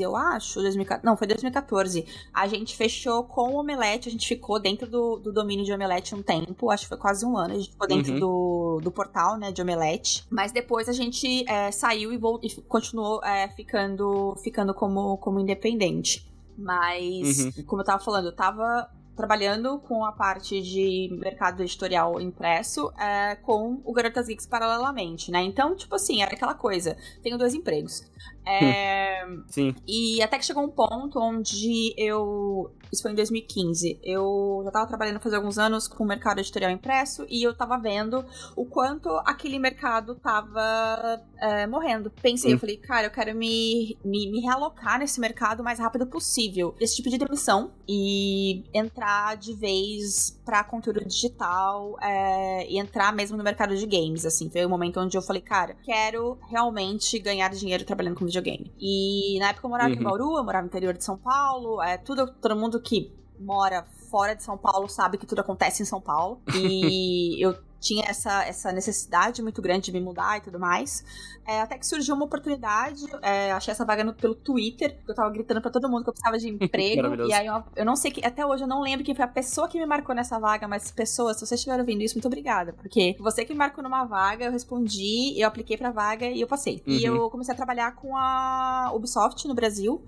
eu 0.00 0.14
acho. 0.16 0.60
2014, 0.60 1.04
não, 1.04 1.16
foi 1.16 1.26
2014. 1.26 2.04
A 2.32 2.46
gente 2.46 2.76
fechou 2.76 3.24
com 3.24 3.50
o 3.54 3.60
Omelete. 3.60 4.08
A 4.08 4.12
gente 4.12 4.26
ficou 4.28 4.60
dentro 4.60 4.88
do, 4.88 5.16
do 5.18 5.32
domínio 5.32 5.64
de 5.64 5.72
Omelete 5.72 6.14
um 6.14 6.22
tempo. 6.22 6.70
Acho 6.70 6.84
que 6.84 6.88
foi 6.90 6.98
quase 6.98 7.24
um 7.26 7.36
ano. 7.36 7.54
A 7.54 7.58
gente 7.58 7.70
ficou 7.70 7.86
dentro 7.88 8.12
Uhum. 8.12 8.20
do, 8.20 8.80
do 8.84 8.90
portal, 8.90 9.36
né, 9.36 9.50
de 9.52 9.60
Omelete. 9.62 10.24
Mas 10.30 10.52
depois 10.52 10.88
a 10.88 10.92
gente 10.92 11.44
é, 11.48 11.70
saiu 11.70 12.12
e, 12.12 12.16
vol- 12.16 12.40
e 12.42 12.50
continuou 12.62 13.22
é, 13.24 13.48
ficando, 13.48 14.36
ficando 14.42 14.72
como, 14.74 15.16
como 15.18 15.40
independente. 15.40 16.26
Mas, 16.56 17.38
Uhum. 17.56 17.64
como 17.66 17.82
eu 17.82 17.86
tava 17.86 18.02
falando, 18.02 18.26
eu 18.26 18.36
tava 18.36 18.88
trabalhando 19.16 19.78
com 19.80 20.04
a 20.06 20.12
parte 20.12 20.60
de 20.62 21.10
mercado 21.20 21.62
editorial 21.62 22.18
impresso 22.18 22.90
é, 22.98 23.36
com 23.36 23.80
o 23.84 23.92
Garotas 23.92 24.26
Geeks 24.26 24.46
paralelamente, 24.46 25.30
né? 25.30 25.42
Então, 25.42 25.76
tipo 25.76 25.94
assim, 25.94 26.22
era 26.22 26.32
aquela 26.32 26.54
coisa. 26.54 26.96
Tenho 27.22 27.36
dois 27.36 27.52
empregos. 27.52 28.10
É, 28.44 29.24
Sim. 29.48 29.74
e 29.86 30.22
até 30.22 30.38
que 30.38 30.44
chegou 30.44 30.64
um 30.64 30.70
ponto 30.70 31.18
onde 31.18 31.94
eu. 31.96 32.70
Isso 32.92 33.02
foi 33.02 33.12
em 33.12 33.14
2015. 33.14 34.00
Eu 34.02 34.60
já 34.64 34.70
tava 34.70 34.86
trabalhando 34.86 35.18
faz 35.18 35.34
alguns 35.34 35.56
anos 35.56 35.88
com 35.88 36.04
o 36.04 36.06
mercado 36.06 36.40
editorial 36.40 36.70
impresso 36.70 37.24
e 37.28 37.42
eu 37.42 37.54
tava 37.54 37.78
vendo 37.78 38.22
o 38.54 38.66
quanto 38.66 39.08
aquele 39.24 39.58
mercado 39.58 40.14
tava 40.16 41.22
é, 41.40 41.66
morrendo. 41.66 42.10
Pensei, 42.10 42.52
eu 42.52 42.58
falei, 42.58 42.76
cara, 42.76 43.06
eu 43.06 43.10
quero 43.10 43.34
me, 43.34 43.96
me, 44.04 44.30
me 44.30 44.40
realocar 44.40 44.98
nesse 44.98 45.18
mercado 45.20 45.60
o 45.60 45.64
mais 45.64 45.78
rápido 45.78 46.06
possível. 46.06 46.74
Esse 46.78 46.96
tipo 46.96 47.08
de 47.08 47.16
demissão 47.16 47.72
e 47.88 48.62
entrar 48.74 49.38
de 49.38 49.54
vez 49.54 50.38
pra 50.44 50.62
conteúdo 50.62 51.02
digital 51.04 51.96
é, 52.02 52.70
e 52.70 52.78
entrar 52.78 53.12
mesmo 53.14 53.38
no 53.38 53.44
mercado 53.44 53.74
de 53.74 53.86
games, 53.86 54.26
assim. 54.26 54.50
Foi 54.50 54.66
o 54.66 54.68
momento 54.68 55.00
onde 55.00 55.16
eu 55.16 55.22
falei, 55.22 55.40
cara, 55.40 55.74
quero 55.82 56.38
realmente 56.50 57.18
ganhar 57.18 57.48
dinheiro 57.50 57.84
trabalhando 57.84 58.16
com 58.16 58.26
videogame. 58.32 58.72
E 58.78 59.38
na 59.38 59.50
época 59.50 59.66
eu 59.66 59.70
morava 59.70 59.90
em 59.90 59.98
Uhum. 59.98 60.04
Bauru, 60.04 60.38
eu 60.38 60.44
morava 60.44 60.62
no 60.62 60.68
interior 60.68 60.94
de 60.96 61.04
São 61.04 61.18
Paulo, 61.18 61.82
é, 61.82 61.98
tudo, 61.98 62.26
todo 62.40 62.56
mundo 62.56 62.80
que 62.80 63.12
mora 63.38 63.84
fora 64.10 64.34
de 64.34 64.42
São 64.42 64.56
Paulo 64.56 64.88
sabe 64.88 65.18
que 65.18 65.26
tudo 65.26 65.40
acontece 65.40 65.82
em 65.82 65.86
São 65.86 66.00
Paulo. 66.00 66.40
E 66.54 67.36
eu 67.44 67.56
tinha 67.82 68.04
essa, 68.08 68.44
essa 68.44 68.70
necessidade 68.72 69.42
muito 69.42 69.60
grande 69.60 69.86
de 69.86 69.92
me 69.92 70.00
mudar 70.00 70.38
e 70.38 70.40
tudo 70.40 70.58
mais. 70.58 71.04
É, 71.44 71.60
até 71.60 71.76
que 71.76 71.84
surgiu 71.86 72.14
uma 72.14 72.24
oportunidade, 72.24 73.02
é, 73.20 73.50
achei 73.50 73.72
essa 73.72 73.84
vaga 73.84 74.04
no, 74.04 74.14
pelo 74.14 74.34
Twitter, 74.36 74.94
porque 74.96 75.10
eu 75.10 75.14
tava 75.16 75.28
gritando 75.30 75.60
pra 75.60 75.70
todo 75.70 75.88
mundo 75.88 76.04
que 76.04 76.08
eu 76.10 76.12
precisava 76.12 76.38
de 76.38 76.48
emprego. 76.64 77.26
E 77.28 77.32
aí 77.32 77.46
eu, 77.46 77.64
eu 77.74 77.84
não 77.84 77.96
sei 77.96 78.12
que, 78.12 78.24
até 78.24 78.46
hoje 78.46 78.62
eu 78.62 78.68
não 78.68 78.80
lembro 78.80 79.04
quem 79.04 79.14
foi 79.14 79.24
a 79.24 79.28
pessoa 79.28 79.68
que 79.68 79.78
me 79.78 79.84
marcou 79.84 80.14
nessa 80.14 80.38
vaga, 80.38 80.68
mas 80.68 80.92
pessoas, 80.92 81.36
se 81.38 81.44
vocês 81.46 81.58
estiverem 81.58 81.80
ouvindo 81.80 82.02
isso, 82.02 82.14
muito 82.14 82.26
obrigada. 82.26 82.72
Porque 82.72 83.16
você 83.18 83.44
que 83.44 83.52
me 83.52 83.58
marcou 83.58 83.82
numa 83.82 84.04
vaga, 84.04 84.44
eu 84.44 84.52
respondi, 84.52 85.34
eu 85.36 85.48
apliquei 85.48 85.76
pra 85.76 85.90
vaga 85.90 86.26
e 86.26 86.40
eu 86.40 86.46
passei. 86.46 86.80
E 86.86 87.08
Uhum. 87.10 87.16
eu 87.16 87.30
comecei 87.30 87.52
a 87.52 87.56
trabalhar 87.56 87.96
com 87.96 88.16
a 88.16 88.92
Ubisoft 88.94 89.46
no 89.48 89.54
Brasil 89.54 90.00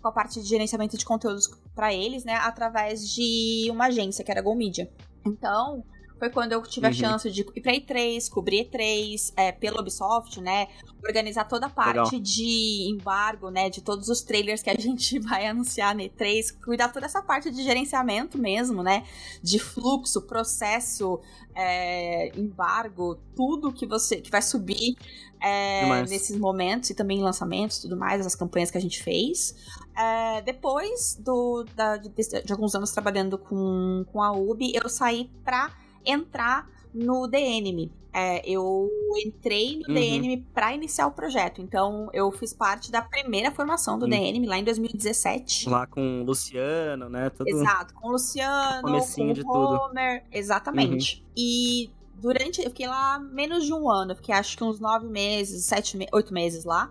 com 0.00 0.08
a 0.08 0.12
parte 0.12 0.40
de 0.40 0.48
gerenciamento 0.48 0.96
de 0.96 1.04
conteúdos 1.04 1.50
pra 1.74 1.92
eles, 1.92 2.24
né, 2.24 2.36
através 2.36 3.06
de 3.12 3.68
uma 3.70 3.86
agência 3.86 4.24
que 4.24 4.30
era 4.30 4.38
a 4.40 4.42
Go 4.42 4.54
Media. 4.54 4.88
Então, 5.26 5.84
foi 6.18 6.30
quando 6.30 6.52
eu 6.52 6.62
tive 6.62 6.86
a 6.86 6.90
Uhum. 6.90 6.94
chance 6.94 7.30
de 7.30 7.42
ir 7.54 7.60
pra 7.60 7.72
E3, 7.72 8.28
cobrir 8.28 8.64
E3 8.64 9.32
é, 9.36 9.52
pela 9.52 9.80
Ubisoft, 9.80 10.40
né? 10.40 10.68
Organizar 11.06 11.44
toda 11.44 11.66
a 11.66 11.70
parte 11.70 12.12
Legal. 12.16 12.20
de 12.20 12.88
embargo, 12.90 13.50
né? 13.50 13.70
De 13.70 13.80
todos 13.80 14.08
os 14.08 14.20
trailers 14.22 14.62
que 14.62 14.70
a 14.70 14.74
gente 14.78 15.18
vai 15.20 15.46
anunciar 15.46 15.94
na 15.94 16.02
E3. 16.02 16.56
Cuidar 16.64 16.88
toda 16.92 17.06
essa 17.06 17.22
parte 17.22 17.50
de 17.50 17.62
gerenciamento 17.62 18.36
mesmo, 18.38 18.82
né? 18.82 19.04
De 19.42 19.58
fluxo, 19.58 20.22
processo, 20.22 21.20
é, 21.54 22.36
embargo, 22.38 23.16
tudo 23.36 23.72
que 23.72 23.86
você 23.86 24.20
que 24.20 24.30
vai 24.30 24.42
subir 24.42 24.96
é, 25.40 26.02
nesses 26.02 26.36
momentos 26.36 26.90
e 26.90 26.94
também 26.94 27.22
lançamentos 27.22 27.78
tudo 27.78 27.96
mais, 27.96 28.26
as 28.26 28.34
campanhas 28.34 28.70
que 28.72 28.78
a 28.78 28.80
gente 28.80 29.00
fez. 29.02 29.54
É, 29.96 30.42
depois 30.42 31.16
do, 31.20 31.64
da- 31.76 31.96
de, 31.96 32.08
de 32.08 32.52
alguns 32.52 32.74
anos 32.74 32.90
trabalhando 32.90 33.38
com, 33.38 34.04
com 34.12 34.20
a 34.22 34.32
UB, 34.32 34.72
eu 34.74 34.88
saí 34.88 35.30
pra 35.44 35.70
entrar 36.04 36.68
no 36.94 37.28
The 37.28 37.40
Enemy. 37.40 37.92
É, 38.10 38.42
eu 38.50 38.88
entrei 39.24 39.76
no 39.80 39.84
The 39.84 39.90
Uhum. 39.92 39.96
Enemy 39.98 40.46
pra 40.54 40.72
iniciar 40.74 41.06
o 41.06 41.12
projeto. 41.12 41.60
Então, 41.60 42.08
eu 42.12 42.32
fiz 42.32 42.52
parte 42.54 42.90
da 42.90 43.02
primeira 43.02 43.50
formação 43.52 43.98
do 43.98 44.06
Hum. 44.06 44.10
The 44.10 44.16
Enemy 44.16 44.46
lá 44.46 44.58
em 44.58 44.64
2017. 44.64 45.68
Lá 45.68 45.86
com 45.86 46.22
o 46.22 46.24
Luciano, 46.24 47.08
né? 47.08 47.30
Tudo. 47.30 47.46
Exato, 47.48 47.94
com 47.94 48.08
o 48.08 48.12
Luciano, 48.12 48.82
Comecinho 48.82 49.34
com 49.44 49.50
o 49.50 49.52
tudo. 49.52 49.72
Uhum. 49.74 49.90
Homer, 49.90 50.24
exatamente. 50.32 51.24
E 51.36 51.90
durante, 52.14 52.60
eu 52.60 52.70
fiquei 52.70 52.88
lá 52.88 53.18
menos 53.20 53.64
de 53.66 53.72
um 53.74 53.88
ano, 53.88 54.16
fiquei 54.16 54.34
acho 54.34 54.56
que 54.56 54.64
uns 54.64 54.80
nove 54.80 55.06
meses, 55.06 55.64
sete, 55.66 55.96
me- 55.96 56.08
oito 56.12 56.32
meses 56.32 56.64
lá. 56.64 56.90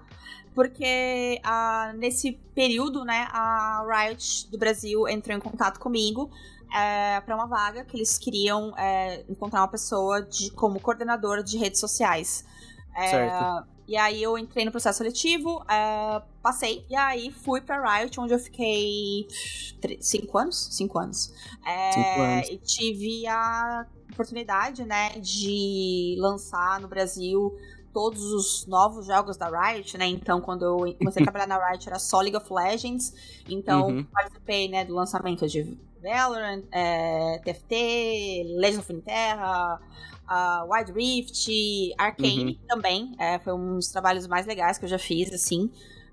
Porque 0.55 1.39
ah, 1.43 1.93
nesse 1.97 2.39
período, 2.55 3.03
né, 3.05 3.27
a 3.31 3.85
Riot 3.87 4.49
do 4.49 4.57
Brasil 4.57 5.07
entrou 5.07 5.35
em 5.37 5.39
contato 5.39 5.79
comigo 5.79 6.31
é, 6.73 7.21
para 7.21 7.35
uma 7.35 7.47
vaga 7.47 7.83
que 7.85 7.97
eles 7.97 8.17
queriam 8.17 8.73
é, 8.77 9.23
encontrar 9.29 9.61
uma 9.61 9.67
pessoa 9.67 10.21
de, 10.21 10.51
como 10.51 10.79
coordenador 10.79 11.43
de 11.43 11.57
redes 11.57 11.79
sociais. 11.79 12.45
É, 12.95 13.09
Certo. 13.09 13.77
E 13.87 13.95
aí 13.95 14.21
eu 14.21 14.37
entrei 14.37 14.65
no 14.65 14.71
processo 14.71 14.97
seletivo, 14.97 15.61
uh, 15.61 16.21
passei, 16.41 16.85
e 16.89 16.95
aí 16.95 17.31
fui 17.31 17.61
pra 17.61 17.99
Riot, 17.99 18.19
onde 18.19 18.33
eu 18.33 18.39
fiquei 18.39 19.25
cinco 20.01 20.37
anos? 20.37 20.67
Cinco 20.71 20.99
anos. 20.99 21.33
É, 21.65 21.91
cinco 21.93 22.21
anos. 22.21 22.49
E 22.49 22.57
tive 22.57 23.25
a 23.27 23.85
oportunidade, 24.11 24.83
né, 24.83 25.11
de 25.19 26.17
lançar 26.19 26.81
no 26.81 26.87
Brasil 26.89 27.57
todos 27.93 28.21
os 28.33 28.67
novos 28.67 29.05
jogos 29.05 29.37
da 29.37 29.47
Riot, 29.47 29.97
né? 29.97 30.05
Então, 30.05 30.41
quando 30.41 30.65
eu 30.65 30.95
comecei 30.97 31.23
a 31.23 31.23
trabalhar 31.31 31.47
na 31.47 31.69
Riot, 31.69 31.87
era 31.87 31.97
só 31.97 32.19
League 32.19 32.35
of 32.35 32.51
Legends. 32.51 33.13
Então, 33.49 33.87
uhum. 33.87 34.03
participei, 34.03 34.67
né, 34.67 34.83
do 34.83 34.93
lançamento 34.93 35.47
de 35.47 35.77
Valorant, 36.01 36.63
é, 36.71 37.39
TFT, 37.43 38.43
Legends 38.57 38.89
of 38.89 39.01
Terra, 39.01 39.79
uh, 40.29 40.71
Wild 40.71 40.91
Rift, 40.91 41.47
Arcane 41.97 42.45
uhum. 42.45 42.67
também. 42.67 43.15
É, 43.19 43.39
foi 43.39 43.53
um 43.53 43.75
dos 43.75 43.87
trabalhos 43.89 44.27
mais 44.27 44.45
legais 44.45 44.77
que 44.77 44.85
eu 44.85 44.89
já 44.89 44.99
fiz, 44.99 45.33
assim. 45.33 45.71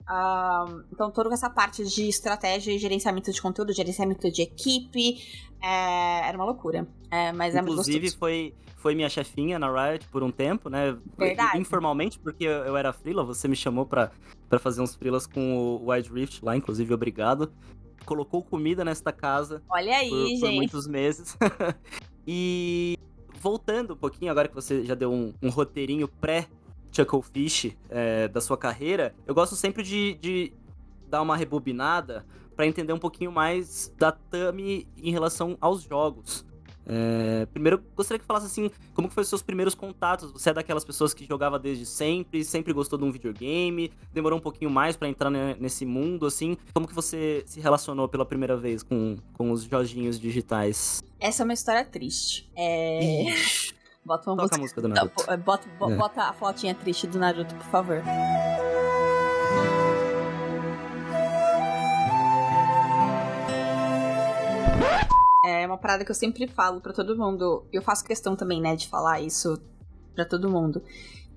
Uh, 0.08 0.84
então, 0.92 1.10
toda 1.10 1.32
essa 1.32 1.48
parte 1.48 1.84
de 1.84 2.08
estratégia 2.08 2.72
e 2.72 2.78
gerenciamento 2.78 3.32
de 3.32 3.40
conteúdo, 3.40 3.72
gerenciamento 3.72 4.30
de 4.30 4.42
equipe, 4.42 5.18
é, 5.62 6.28
era 6.28 6.36
uma 6.36 6.44
loucura. 6.44 6.86
É, 7.10 7.32
mas 7.32 7.54
Inclusive, 7.54 8.08
é 8.08 8.10
foi 8.10 8.54
foi 8.76 8.94
minha 8.94 9.08
chefinha 9.08 9.58
na 9.58 9.66
Riot 9.72 10.06
por 10.08 10.22
um 10.22 10.30
tempo, 10.30 10.68
né? 10.68 10.94
Verdade. 11.16 11.58
Informalmente, 11.58 12.18
porque 12.18 12.44
eu 12.44 12.76
era 12.76 12.92
freela, 12.92 13.24
você 13.24 13.48
me 13.48 13.56
chamou 13.56 13.86
para 13.86 14.10
fazer 14.60 14.82
uns 14.82 14.94
freelas 14.94 15.26
com 15.26 15.56
o 15.56 15.90
Wild 15.90 16.12
Rift 16.12 16.44
lá, 16.44 16.54
inclusive, 16.54 16.92
obrigado. 16.92 17.50
Colocou 18.04 18.42
comida 18.42 18.84
nesta 18.84 19.12
casa. 19.12 19.62
Olha 19.68 19.96
aí, 19.96 20.10
por, 20.10 20.26
gente. 20.26 20.40
Por 20.40 20.52
muitos 20.52 20.86
meses. 20.86 21.36
e 22.26 22.98
voltando 23.40 23.94
um 23.94 23.96
pouquinho, 23.96 24.30
agora 24.30 24.48
que 24.48 24.54
você 24.54 24.84
já 24.84 24.94
deu 24.94 25.12
um, 25.12 25.34
um 25.42 25.50
roteirinho 25.50 26.08
pré 26.08 26.48
Chucklefish 26.92 27.76
é, 27.90 28.28
da 28.28 28.40
sua 28.40 28.56
carreira, 28.56 29.14
eu 29.26 29.34
gosto 29.34 29.56
sempre 29.56 29.82
de, 29.82 30.14
de 30.14 30.52
dar 31.08 31.22
uma 31.22 31.36
rebobinada 31.36 32.24
para 32.54 32.66
entender 32.66 32.92
um 32.92 32.98
pouquinho 32.98 33.32
mais 33.32 33.92
da 33.98 34.12
Tami 34.12 34.86
em 34.96 35.10
relação 35.10 35.58
aos 35.60 35.82
jogos. 35.82 36.46
É, 36.86 37.46
primeiro, 37.46 37.82
gostaria 37.96 38.18
que 38.18 38.26
falasse 38.26 38.46
assim, 38.46 38.70
como 38.92 39.08
que 39.08 39.14
foi 39.14 39.22
os 39.22 39.28
seus 39.28 39.42
primeiros 39.42 39.74
contatos? 39.74 40.30
Você 40.32 40.50
é 40.50 40.52
daquelas 40.52 40.84
pessoas 40.84 41.14
que 41.14 41.24
jogava 41.24 41.58
desde 41.58 41.86
sempre, 41.86 42.44
sempre 42.44 42.72
gostou 42.72 42.98
de 42.98 43.04
um 43.04 43.10
videogame, 43.10 43.90
demorou 44.12 44.38
um 44.38 44.42
pouquinho 44.42 44.70
mais 44.70 44.96
para 44.96 45.08
entrar 45.08 45.30
nesse 45.30 45.86
mundo, 45.86 46.26
assim. 46.26 46.56
Como 46.72 46.86
que 46.86 46.94
você 46.94 47.42
se 47.46 47.60
relacionou 47.60 48.08
pela 48.08 48.24
primeira 48.24 48.56
vez 48.56 48.82
com, 48.82 49.16
com 49.32 49.50
os 49.50 49.64
joginhos 49.64 50.18
digitais? 50.18 51.02
Essa 51.18 51.42
é 51.42 51.44
uma 51.44 51.54
história 51.54 51.84
triste. 51.84 52.50
É... 52.56 53.26
Bota 54.04 54.30
uma 54.30 54.36
Toca 54.36 54.42
música... 54.42 54.56
a 54.56 54.58
música 54.58 54.82
do 54.82 54.88
Naruto. 54.88 55.14
Bota, 55.16 55.36
bota, 55.78 55.92
é. 55.92 55.96
bota 55.96 56.22
a 56.24 56.32
flautinha 56.34 56.74
triste 56.74 57.06
do 57.06 57.18
Naruto, 57.18 57.54
por 57.54 57.64
favor. 57.66 58.02
É 65.44 65.66
uma 65.66 65.76
parada 65.76 66.04
que 66.04 66.10
eu 66.10 66.14
sempre 66.14 66.46
falo 66.46 66.80
para 66.80 66.92
todo 66.92 67.16
mundo. 67.16 67.66
Eu 67.72 67.82
faço 67.82 68.04
questão 68.04 68.34
também, 68.34 68.60
né, 68.60 68.74
de 68.74 68.88
falar 68.88 69.20
isso 69.20 69.60
para 70.14 70.24
todo 70.24 70.50
mundo. 70.50 70.82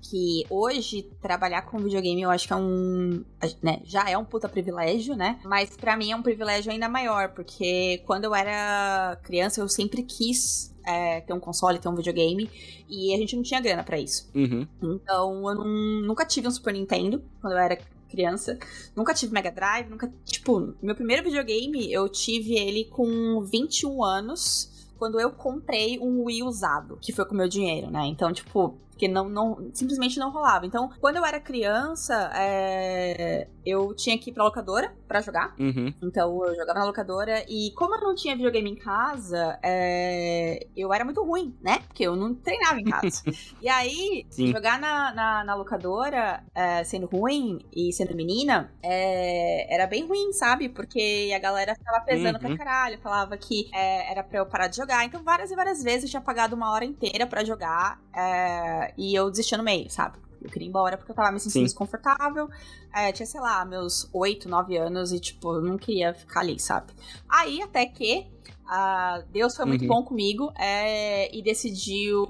Que 0.00 0.44
hoje 0.48 1.02
trabalhar 1.20 1.62
com 1.62 1.78
videogame 1.78 2.22
eu 2.22 2.30
acho 2.30 2.46
que 2.46 2.52
é 2.52 2.56
um. 2.56 3.24
Né, 3.62 3.80
já 3.84 4.08
é 4.08 4.16
um 4.16 4.24
puta 4.24 4.48
privilégio, 4.48 5.16
né? 5.16 5.40
Mas 5.44 5.76
para 5.76 5.96
mim 5.96 6.12
é 6.12 6.16
um 6.16 6.22
privilégio 6.22 6.70
ainda 6.70 6.88
maior, 6.88 7.30
porque 7.30 8.02
quando 8.06 8.24
eu 8.24 8.34
era 8.34 9.18
criança 9.24 9.60
eu 9.60 9.68
sempre 9.68 10.02
quis 10.04 10.74
é, 10.86 11.20
ter 11.20 11.32
um 11.32 11.40
console, 11.40 11.78
ter 11.78 11.88
um 11.88 11.94
videogame, 11.94 12.48
e 12.88 13.12
a 13.12 13.18
gente 13.18 13.36
não 13.36 13.42
tinha 13.42 13.60
grana 13.60 13.82
para 13.82 13.98
isso. 13.98 14.30
Uhum. 14.34 14.66
Então 14.82 15.48
eu 15.48 15.54
não, 15.54 15.66
nunca 16.06 16.24
tive 16.24 16.48
um 16.48 16.50
Super 16.50 16.72
Nintendo 16.72 17.22
quando 17.40 17.52
eu 17.54 17.58
era 17.58 17.76
criança. 18.08 18.58
Nunca 18.96 19.14
tive 19.14 19.32
Mega 19.32 19.50
Drive, 19.50 19.88
nunca. 19.88 20.12
Tipo, 20.24 20.74
meu 20.82 20.94
primeiro 20.94 21.22
videogame 21.22 21.92
eu 21.92 22.08
tive 22.08 22.56
ele 22.56 22.84
com 22.86 23.42
21 23.42 24.02
anos. 24.02 24.88
Quando 24.98 25.20
eu 25.20 25.30
comprei 25.30 25.96
um 26.00 26.24
Wii 26.24 26.42
usado, 26.42 26.98
que 27.00 27.12
foi 27.12 27.24
com 27.24 27.34
meu 27.34 27.48
dinheiro, 27.48 27.88
né? 27.88 28.04
Então, 28.06 28.32
tipo, 28.32 28.76
porque 28.90 29.06
não, 29.06 29.28
não 29.28 29.70
simplesmente 29.72 30.18
não 30.18 30.32
rolava. 30.32 30.66
Então, 30.66 30.90
quando 31.00 31.16
eu 31.16 31.24
era 31.24 31.38
criança, 31.38 32.32
é, 32.34 33.46
eu 33.64 33.94
tinha 33.94 34.18
que 34.18 34.30
ir 34.30 34.32
pra 34.32 34.42
locadora 34.42 34.92
para 35.08 35.22
jogar. 35.22 35.54
Uhum. 35.58 35.92
Então, 36.02 36.44
eu 36.44 36.54
jogava 36.54 36.78
na 36.78 36.84
locadora. 36.84 37.44
E 37.48 37.72
como 37.72 37.94
eu 37.94 38.00
não 38.00 38.14
tinha 38.14 38.36
videogame 38.36 38.70
em 38.70 38.76
casa, 38.76 39.58
é, 39.62 40.66
eu 40.76 40.92
era 40.92 41.04
muito 41.04 41.24
ruim, 41.24 41.56
né? 41.62 41.78
Porque 41.88 42.04
eu 42.04 42.14
não 42.14 42.34
treinava 42.34 42.78
em 42.78 42.84
casa. 42.84 43.22
e 43.60 43.68
aí, 43.68 44.26
Sim. 44.28 44.52
jogar 44.52 44.78
na, 44.78 45.12
na, 45.12 45.44
na 45.44 45.54
locadora, 45.54 46.44
é, 46.54 46.84
sendo 46.84 47.06
ruim 47.06 47.64
e 47.74 47.92
sendo 47.92 48.14
menina, 48.14 48.70
é, 48.82 49.74
era 49.74 49.86
bem 49.86 50.06
ruim, 50.06 50.32
sabe? 50.32 50.68
Porque 50.68 51.32
a 51.34 51.38
galera 51.38 51.74
ficava 51.74 52.04
pesando 52.04 52.36
uhum. 52.36 52.56
pra 52.56 52.58
caralho, 52.58 53.00
falava 53.00 53.36
que 53.38 53.68
é, 53.72 54.12
era 54.12 54.22
pra 54.22 54.38
eu 54.38 54.46
parar 54.46 54.68
de 54.68 54.76
jogar. 54.76 55.04
Então, 55.04 55.22
várias 55.24 55.50
e 55.50 55.56
várias 55.56 55.82
vezes 55.82 56.04
eu 56.04 56.10
tinha 56.10 56.22
pagado 56.22 56.54
uma 56.54 56.70
hora 56.70 56.84
inteira 56.84 57.26
para 57.26 57.42
jogar. 57.44 57.98
É, 58.14 58.92
e 58.96 59.14
eu 59.14 59.30
desistia 59.30 59.56
no 59.56 59.64
meio, 59.64 59.88
sabe? 59.90 60.27
Eu 60.40 60.50
queria 60.50 60.66
ir 60.66 60.68
embora 60.68 60.96
porque 60.96 61.10
eu 61.10 61.16
tava 61.16 61.32
me 61.32 61.40
sentindo 61.40 61.60
Sim. 61.60 61.64
desconfortável. 61.64 62.48
É, 62.94 63.12
tinha, 63.12 63.26
sei 63.26 63.40
lá, 63.40 63.64
meus 63.64 64.08
8, 64.12 64.48
9 64.48 64.76
anos 64.76 65.12
e, 65.12 65.20
tipo, 65.20 65.54
eu 65.54 65.62
não 65.62 65.76
queria 65.76 66.14
ficar 66.14 66.40
ali, 66.40 66.58
sabe? 66.58 66.92
Aí, 67.28 67.62
até 67.62 67.86
que 67.86 68.26
Uh, 68.68 69.24
Deus 69.32 69.56
foi 69.56 69.64
muito 69.64 69.80
uhum. 69.80 69.88
bom 69.88 70.02
comigo 70.02 70.52
é, 70.54 71.34
e 71.34 71.40
decidiu 71.42 72.26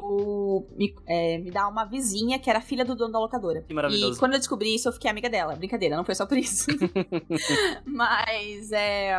me, 0.76 0.94
é, 1.04 1.36
me, 1.38 1.50
dar 1.50 1.66
uma 1.66 1.84
vizinha 1.84 2.38
que 2.38 2.48
era 2.48 2.60
filha 2.60 2.84
do 2.84 2.94
dono 2.94 3.12
da 3.12 3.18
locadora. 3.18 3.62
Que 3.62 3.74
maravilhoso. 3.74 4.16
E 4.16 4.18
quando 4.20 4.34
eu 4.34 4.38
descobri 4.38 4.72
isso, 4.72 4.88
eu 4.88 4.92
fiquei 4.92 5.10
amiga 5.10 5.28
dela. 5.28 5.56
Brincadeira, 5.56 5.96
não 5.96 6.04
foi 6.04 6.14
só 6.14 6.26
por 6.26 6.38
isso. 6.38 6.68
Mas 7.84 8.70
é, 8.70 9.16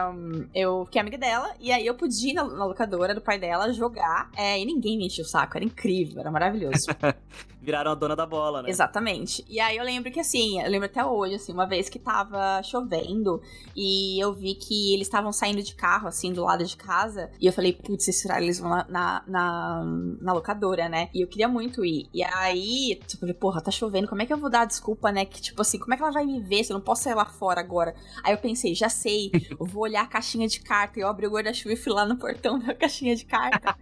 eu 0.56 0.86
fiquei 0.86 1.02
amiga 1.02 1.18
dela 1.18 1.54
e 1.60 1.74
aí 1.74 1.86
eu 1.86 1.94
pude 1.94 2.16
ir 2.30 2.34
na, 2.34 2.46
na 2.46 2.64
locadora 2.64 3.14
do 3.14 3.20
pai 3.20 3.38
dela 3.38 3.74
jogar 3.74 4.32
é, 4.38 4.58
e 4.58 4.64
ninguém 4.64 4.98
me 4.98 5.08
encheu 5.08 5.26
o 5.26 5.28
saco. 5.28 5.58
Era 5.58 5.66
incrível, 5.66 6.22
era 6.22 6.32
maravilhoso. 6.32 6.86
Viraram 7.62 7.92
a 7.92 7.96
dona 7.96 8.16
da 8.16 8.26
bola, 8.26 8.62
né? 8.62 8.70
Exatamente. 8.70 9.46
E 9.50 9.60
aí 9.60 9.76
eu 9.76 9.84
lembro 9.84 10.10
que 10.10 10.22
assim, 10.22 10.62
eu 10.62 10.70
lembro 10.70 10.86
até 10.86 11.04
hoje, 11.04 11.36
assim, 11.36 11.52
uma 11.52 11.68
vez 11.68 11.90
que 11.90 12.00
tava 12.00 12.64
chovendo 12.64 13.42
e 13.76 14.18
eu 14.24 14.34
vi 14.34 14.56
que 14.56 14.94
eles 14.94 15.08
estavam 15.08 15.34
saindo 15.34 15.62
de 15.62 15.76
carro, 15.76 16.08
assim, 16.08 16.32
do 16.32 16.46
lado 16.46 16.64
de 16.64 16.78
casa 16.78 17.09
casa. 17.10 17.32
E 17.40 17.46
eu 17.48 17.54
falei, 17.54 17.74
putz, 17.74 18.08
eles 18.08 18.60
vão 18.60 18.70
na, 18.70 19.24
na, 19.28 19.84
na, 20.22 20.34
locadora, 20.34 20.88
né? 20.88 21.10
E 21.14 21.22
eu 21.22 21.28
queria 21.28 21.48
muito 21.48 21.84
ir. 21.84 22.08
E 22.14 22.24
aí, 22.24 22.96
tipo, 23.08 23.16
eu 23.16 23.20
falei, 23.20 23.34
porra, 23.34 23.62
tá 23.62 23.72
chovendo, 23.72 24.08
como 24.08 24.22
é 24.22 24.26
que 24.26 24.34
eu 24.34 24.38
vou 24.38 24.50
dar 24.50 24.62
a 24.62 24.66
desculpa, 24.66 25.12
né? 25.12 25.26
Que, 25.26 25.42
tipo 25.42 25.62
assim, 25.62 25.80
como 25.80 25.94
é 25.94 25.98
que 25.98 26.04
ela 26.04 26.12
vai 26.12 26.26
me 26.26 26.40
ver 26.40 26.64
se 26.64 26.72
eu 26.72 26.76
não 26.76 26.84
posso 26.84 27.04
sair 27.04 27.16
lá 27.16 27.26
fora 27.26 27.60
agora? 27.60 27.96
Aí 28.24 28.34
eu 28.34 28.38
pensei, 28.38 28.74
já 28.74 28.90
sei, 28.90 29.32
eu 29.60 29.66
vou 29.66 29.84
olhar 29.84 30.04
a 30.04 30.08
caixinha 30.08 30.48
de 30.48 30.62
carta. 30.62 31.00
E 31.00 31.02
eu 31.02 31.08
abri 31.08 31.28
o 31.28 31.32
guarda-chuva 31.32 31.74
e 31.74 31.78
fui 31.78 31.94
lá 31.94 32.06
no 32.06 32.18
portão 32.18 32.60
da 32.60 32.74
caixinha 32.74 33.16
de 33.16 33.26
carta. 33.26 33.76